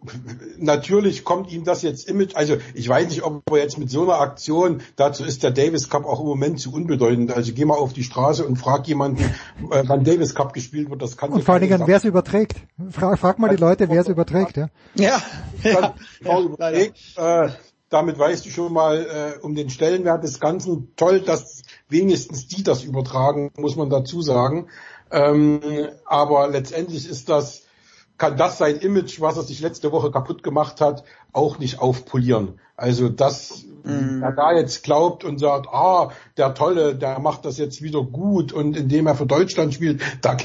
[0.57, 4.03] natürlich kommt ihm das jetzt Image, also ich weiß nicht, ob er jetzt mit so
[4.03, 7.31] einer Aktion, dazu ist der Davis Cup auch im Moment zu unbedeutend.
[7.31, 9.23] Also geh mal auf die Straße und frag jemanden,
[9.71, 12.55] äh, wann Davis Cup gespielt wird, das kann Und vor allen Dingen, wer es überträgt.
[12.89, 14.69] Frag, frag mal die Leute, wer es überträgt, ja.
[14.95, 15.21] Ja.
[15.63, 15.93] ja.
[16.23, 16.39] ja.
[16.39, 17.49] Überträgt, äh,
[17.89, 20.95] damit weißt du schon mal äh, um den Stellenwert des Ganzen.
[20.95, 24.69] Toll, dass wenigstens die das übertragen, muss man dazu sagen.
[25.11, 25.59] Ähm,
[26.05, 27.63] aber letztendlich ist das
[28.21, 32.59] kann das sein Image, was er sich letzte Woche kaputt gemacht hat, auch nicht aufpolieren.
[32.75, 34.21] Also das, mm.
[34.21, 38.53] er da jetzt glaubt und sagt, ah, der Tolle, der macht das jetzt wieder gut
[38.53, 40.37] und indem er für Deutschland spielt, da,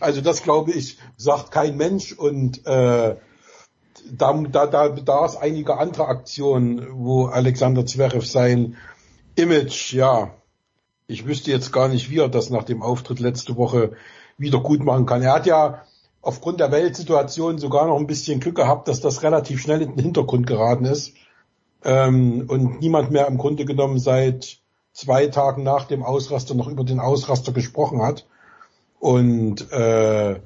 [0.00, 3.14] also das glaube ich, sagt kein Mensch und äh,
[4.10, 8.76] da, da, da bedarf es einiger andere Aktionen, wo Alexander Zverev sein
[9.36, 10.32] Image, ja,
[11.06, 13.92] ich wüsste jetzt gar nicht, wie er das nach dem Auftritt letzte Woche
[14.36, 15.22] wieder gut machen kann.
[15.22, 15.84] Er hat ja
[16.28, 20.04] aufgrund der Weltsituation sogar noch ein bisschen Glück gehabt, dass das relativ schnell in den
[20.04, 21.14] Hintergrund geraten ist
[21.82, 24.58] ähm, und niemand mehr im Grunde genommen seit
[24.92, 28.26] zwei Tagen nach dem Ausraster noch über den Ausraster gesprochen hat.
[29.00, 30.38] Und äh,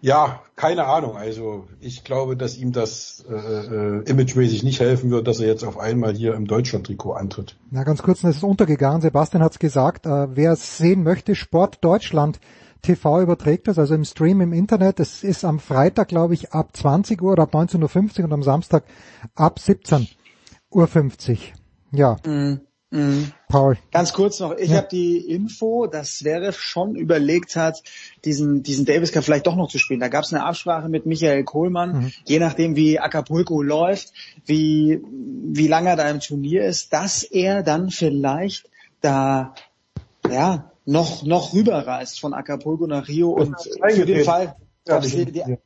[0.00, 1.16] ja, keine Ahnung.
[1.16, 5.64] Also ich glaube, dass ihm das äh, äh, imagemäßig nicht helfen wird, dass er jetzt
[5.64, 7.56] auf einmal hier im Deutschland-Trikot antritt.
[7.72, 9.00] Na, ganz kurz, das ist untergegangen.
[9.00, 10.06] Sebastian hat es gesagt.
[10.06, 12.38] Äh, wer es sehen möchte, Sport Deutschland
[12.82, 15.00] TV überträgt das, also im Stream im Internet.
[15.00, 18.42] Es ist am Freitag, glaube ich, ab 20 Uhr oder ab 19.50 Uhr und am
[18.42, 18.84] Samstag
[19.34, 20.08] ab 17.50
[20.70, 21.38] Uhr.
[21.92, 22.16] Ja.
[22.24, 22.60] Mm,
[22.90, 23.32] mm.
[23.48, 23.76] Paul.
[23.90, 24.78] Ganz kurz noch, ich ja.
[24.78, 27.82] habe die Info, dass Zverev schon überlegt hat,
[28.24, 30.00] diesen, diesen Davis Cup vielleicht doch noch zu spielen.
[30.00, 32.12] Da gab es eine Absprache mit Michael Kohlmann, mhm.
[32.24, 34.12] je nachdem wie Acapulco läuft,
[34.46, 39.54] wie, wie lange er da im Turnier ist, dass er dann vielleicht da
[40.28, 45.56] ja, noch, noch rüberreist von Acapulco nach Rio und für den Fall gab es die,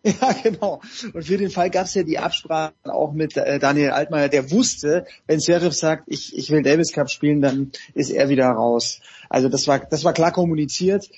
[0.04, 0.80] ja, genau.
[1.12, 4.50] Und für den Fall gab es ja die Absprache auch mit äh, Daniel Altmaier, der
[4.50, 9.00] wusste, wenn Sheriff sagt, ich, ich will Davis Cup spielen, dann ist er wieder raus.
[9.28, 11.10] Also das war, das war klar kommuniziert.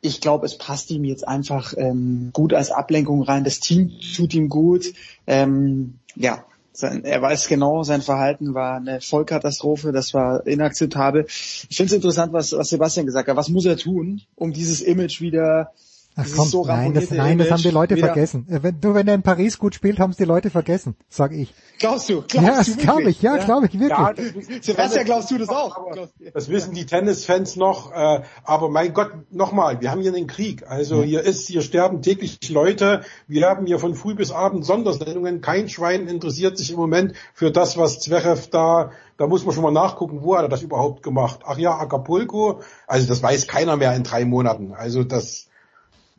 [0.00, 3.44] Ich glaube, es passt ihm jetzt einfach ähm, gut als Ablenkung rein.
[3.44, 4.86] Das Team tut ihm gut.
[5.26, 11.26] Ähm, ja, sein, er weiß genau, sein Verhalten war eine Vollkatastrophe, das war inakzeptabel.
[11.26, 13.36] Ich finde es interessant, was, was Sebastian gesagt hat.
[13.36, 15.72] Was muss er tun, um dieses Image wieder
[16.14, 18.08] Ach komm, so nein, das, nein, das haben die Leute wieder.
[18.08, 18.46] vergessen.
[18.50, 21.32] Äh, wenn, du, wenn er in Paris gut spielt, haben es die Leute vergessen, sag
[21.32, 21.54] ich.
[21.78, 22.22] Glaubst du?
[22.28, 23.44] Glaubst ja, das glaube ich, ja, ja.
[23.44, 23.88] glaube ich wirklich.
[23.90, 24.12] Ja,
[24.60, 25.96] Sebastian, glaubst du das auch?
[26.34, 30.64] Das wissen die Tennisfans noch, äh, aber mein Gott, nochmal, wir haben hier einen Krieg.
[30.68, 35.40] Also hier ist, hier sterben täglich Leute, wir haben hier von früh bis abend Sondersendungen,
[35.40, 39.62] kein Schwein interessiert sich im Moment für das, was Zverev da da muss man schon
[39.62, 41.40] mal nachgucken, wo hat er das überhaupt gemacht.
[41.44, 42.60] Ach ja, Acapulco.
[42.88, 44.72] Also das weiß keiner mehr in drei Monaten.
[44.72, 45.48] Also das,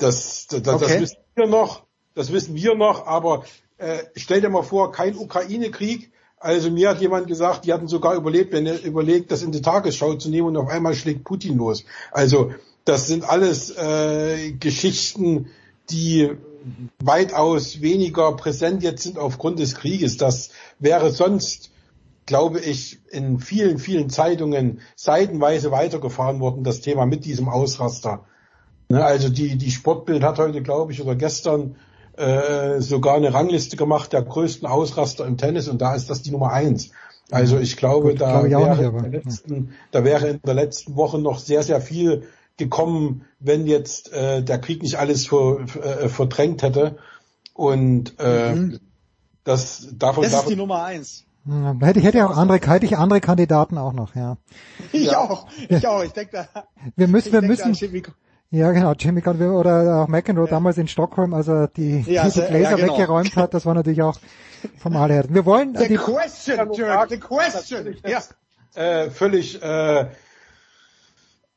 [0.03, 0.85] das, das, okay.
[0.87, 1.83] das wissen wir noch,
[2.13, 3.45] das wissen wir noch, aber
[3.77, 6.11] äh, stell dir mal vor, kein Ukraine-Krieg.
[6.37, 9.61] Also mir hat jemand gesagt, die hatten sogar überlebt, wenn er überlegt, das in die
[9.61, 11.85] Tagesschau zu nehmen und auf einmal schlägt Putin los.
[12.11, 12.51] Also
[12.83, 15.49] das sind alles äh, Geschichten,
[15.89, 16.31] die
[17.01, 20.17] weitaus weniger präsent jetzt sind aufgrund des Krieges.
[20.17, 20.49] Das
[20.79, 21.71] wäre sonst,
[22.25, 28.25] glaube ich, in vielen, vielen Zeitungen seitenweise weitergefahren worden, das Thema mit diesem Ausraster.
[28.89, 31.75] Ne, also die, die Sportbild hat heute, glaube ich, oder gestern
[32.17, 36.31] äh, sogar eine Rangliste gemacht der größten Ausraster im Tennis und da ist das die
[36.31, 36.91] Nummer eins.
[37.31, 40.53] Also ich glaube, Gut, da, glaube wäre nicht, in der letzten, da wäre in der
[40.53, 45.61] letzten Woche noch sehr, sehr viel gekommen, wenn jetzt äh, der Krieg nicht alles ver,
[45.61, 46.97] äh, verdrängt hätte.
[47.53, 48.79] Und äh, mhm.
[49.43, 50.23] das davon.
[50.23, 51.25] Das davon, ist die Nummer eins.
[51.45, 54.37] Ja, hätte ich hätte auch andere, hätte ich andere Kandidaten auch noch, ja.
[54.91, 55.19] Ich ja.
[55.19, 56.03] auch, ich auch.
[56.03, 56.65] Ich denke da.
[56.95, 57.75] Wir müssen, wir müssen.
[58.53, 60.51] Ja, genau, Jimmy Conway oder auch McEnroe ja.
[60.51, 62.93] damals in Stockholm, als er die, ja, die, die Gläser ja, genau.
[62.93, 64.15] weggeräumt hat, das war natürlich auch
[64.77, 65.25] vom her.
[65.27, 65.75] Wir wollen...
[65.75, 67.95] The die, question, Dirk, the question.
[68.05, 68.21] Ja.
[68.75, 70.05] Äh, völlig, äh,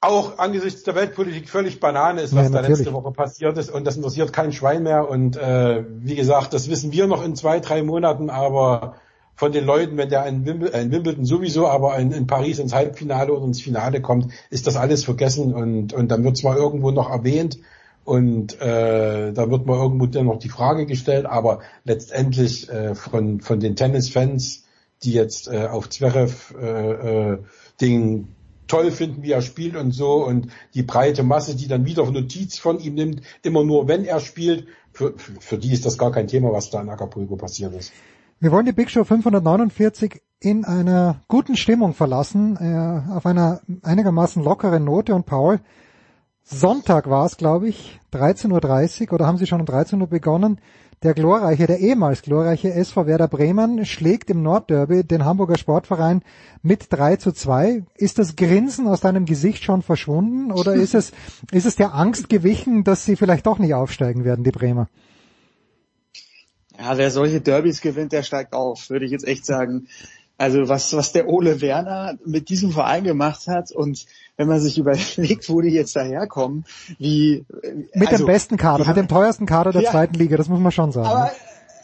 [0.00, 3.84] auch angesichts der Weltpolitik völlig Banane ist, was ja, da letzte Woche passiert ist und
[3.84, 7.60] das interessiert kein Schwein mehr und äh, wie gesagt, das wissen wir noch in zwei,
[7.60, 8.94] drei Monaten, aber
[9.36, 12.74] von den Leuten, wenn der in, Wimbledon, in Wimbledon sowieso, aber in, in, Paris ins
[12.74, 16.90] Halbfinale oder ins Finale kommt, ist das alles vergessen und, und dann wird zwar irgendwo
[16.90, 17.58] noch erwähnt
[18.04, 23.40] und äh, da wird mal irgendwo dann noch die Frage gestellt, aber letztendlich äh, von,
[23.40, 24.64] von den Tennisfans,
[25.02, 27.38] die jetzt äh, auf Zverev äh, äh,
[27.80, 28.28] den
[28.68, 32.58] toll finden, wie er spielt und so und die breite Masse, die dann wieder Notiz
[32.58, 36.26] von ihm nimmt, immer nur wenn er spielt, für, für die ist das gar kein
[36.26, 37.92] Thema, was da in Acapulco passiert ist.
[38.38, 44.44] Wir wollen die Big Show 549 in einer guten Stimmung verlassen, äh, auf einer einigermaßen
[44.44, 45.14] lockeren Note.
[45.14, 45.60] Und Paul,
[46.42, 50.60] Sonntag war es, glaube ich, 13.30 Uhr oder haben Sie schon um 13 Uhr begonnen?
[51.02, 56.20] Der glorreiche, der ehemals glorreiche SV Werder Bremen schlägt im Nordderby den Hamburger Sportverein
[56.62, 57.84] mit 3 zu 2.
[57.94, 61.12] Ist das Grinsen aus deinem Gesicht schon verschwunden oder ist es,
[61.52, 64.88] ist es der Angst gewichen, dass sie vielleicht doch nicht aufsteigen werden, die Bremer?
[66.78, 69.88] Ja, wer solche Derbys gewinnt, der steigt auf, würde ich jetzt echt sagen.
[70.38, 74.04] Also was, was der Ole Werner mit diesem Verein gemacht hat und
[74.36, 76.66] wenn man sich überlegt, wo die jetzt daherkommen,
[76.98, 77.46] wie...
[77.94, 80.48] Mit also, dem besten Kader, mit haben, dem teuersten Kader der ja, zweiten Liga, das
[80.48, 81.06] muss man schon sagen.
[81.06, 81.32] Aber,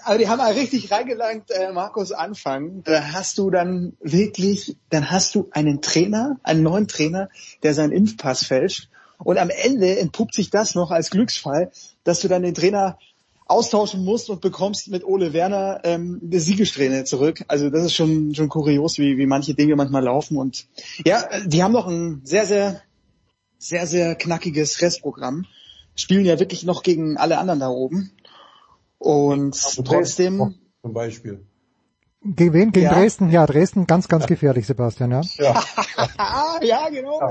[0.05, 2.83] aber die haben mal richtig reingelangt, äh, Markus Anfang.
[2.85, 7.31] Da hast du dann wirklich, dann hast du einen Trainer, einen neuen Trainer,
[7.63, 8.91] der seinen Impfpass fälscht
[9.25, 11.71] und am Ende entpuppt sich das noch als Glücksfall,
[12.05, 12.99] dass du dann den Trainer
[13.53, 17.45] austauschen musst und bekommst mit Ole Werner ähm, eine Siegesträhne zurück.
[17.49, 20.37] Also das ist schon schon kurios, wie, wie manche Dinge manchmal laufen.
[20.37, 20.67] Und
[21.07, 22.83] ja, die haben noch ein sehr, sehr,
[23.59, 25.47] sehr, sehr knackiges Restprogramm.
[25.95, 28.13] Spielen ja wirklich noch gegen alle anderen da oben.
[28.99, 30.55] Und trotzdem.
[30.81, 31.45] Zum Beispiel.
[32.25, 32.73] Gegen wen?
[32.73, 32.95] Gegen ja.
[32.95, 33.31] Dresden?
[33.31, 35.23] Ja, Dresden ganz, ganz gefährlich, Sebastian, ja.
[35.39, 35.65] Ja,
[36.63, 37.21] ja genau.
[37.21, 37.31] Ja.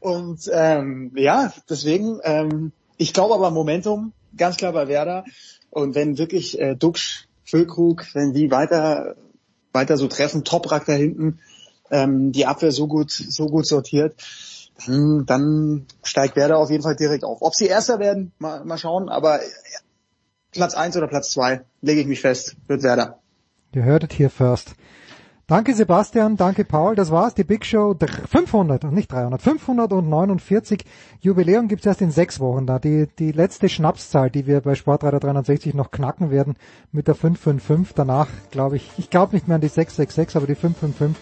[0.00, 5.24] Und ähm, ja, deswegen, ähm, ich glaube aber Momentum, ganz klar bei Werder.
[5.76, 9.14] Und wenn wirklich äh, Duxch, Füllkrug, wenn die weiter
[9.72, 11.38] weiter so treffen, Toprak da hinten,
[11.90, 14.14] ähm, die Abwehr so gut so gut sortiert,
[14.86, 17.42] dann, dann steigt Werder auf jeden Fall direkt auf.
[17.42, 19.40] Ob sie Erster werden, mal, mal schauen, aber
[20.50, 23.18] Platz eins oder Platz zwei lege ich mich fest, wird Werder.
[23.74, 24.76] Ihr hörtet hier first.
[25.48, 26.96] Danke Sebastian, danke Paul.
[26.96, 30.84] Das war's, die Big Show 500 und nicht 300, 549.
[31.20, 32.80] Jubiläum gibt's erst in sechs Wochen da.
[32.80, 36.56] Die, die letzte Schnapszahl, die wir bei Sportradar 360 noch knacken werden
[36.90, 37.94] mit der 555.
[37.94, 41.16] Danach glaube ich, ich glaube nicht mehr an die 666, aber die 555,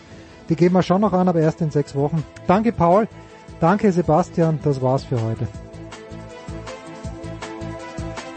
[0.49, 2.25] die geben wir schon noch an, aber erst in sechs Wochen.
[2.47, 3.09] Danke Paul,
[3.61, 5.47] danke Sebastian, das war's für heute.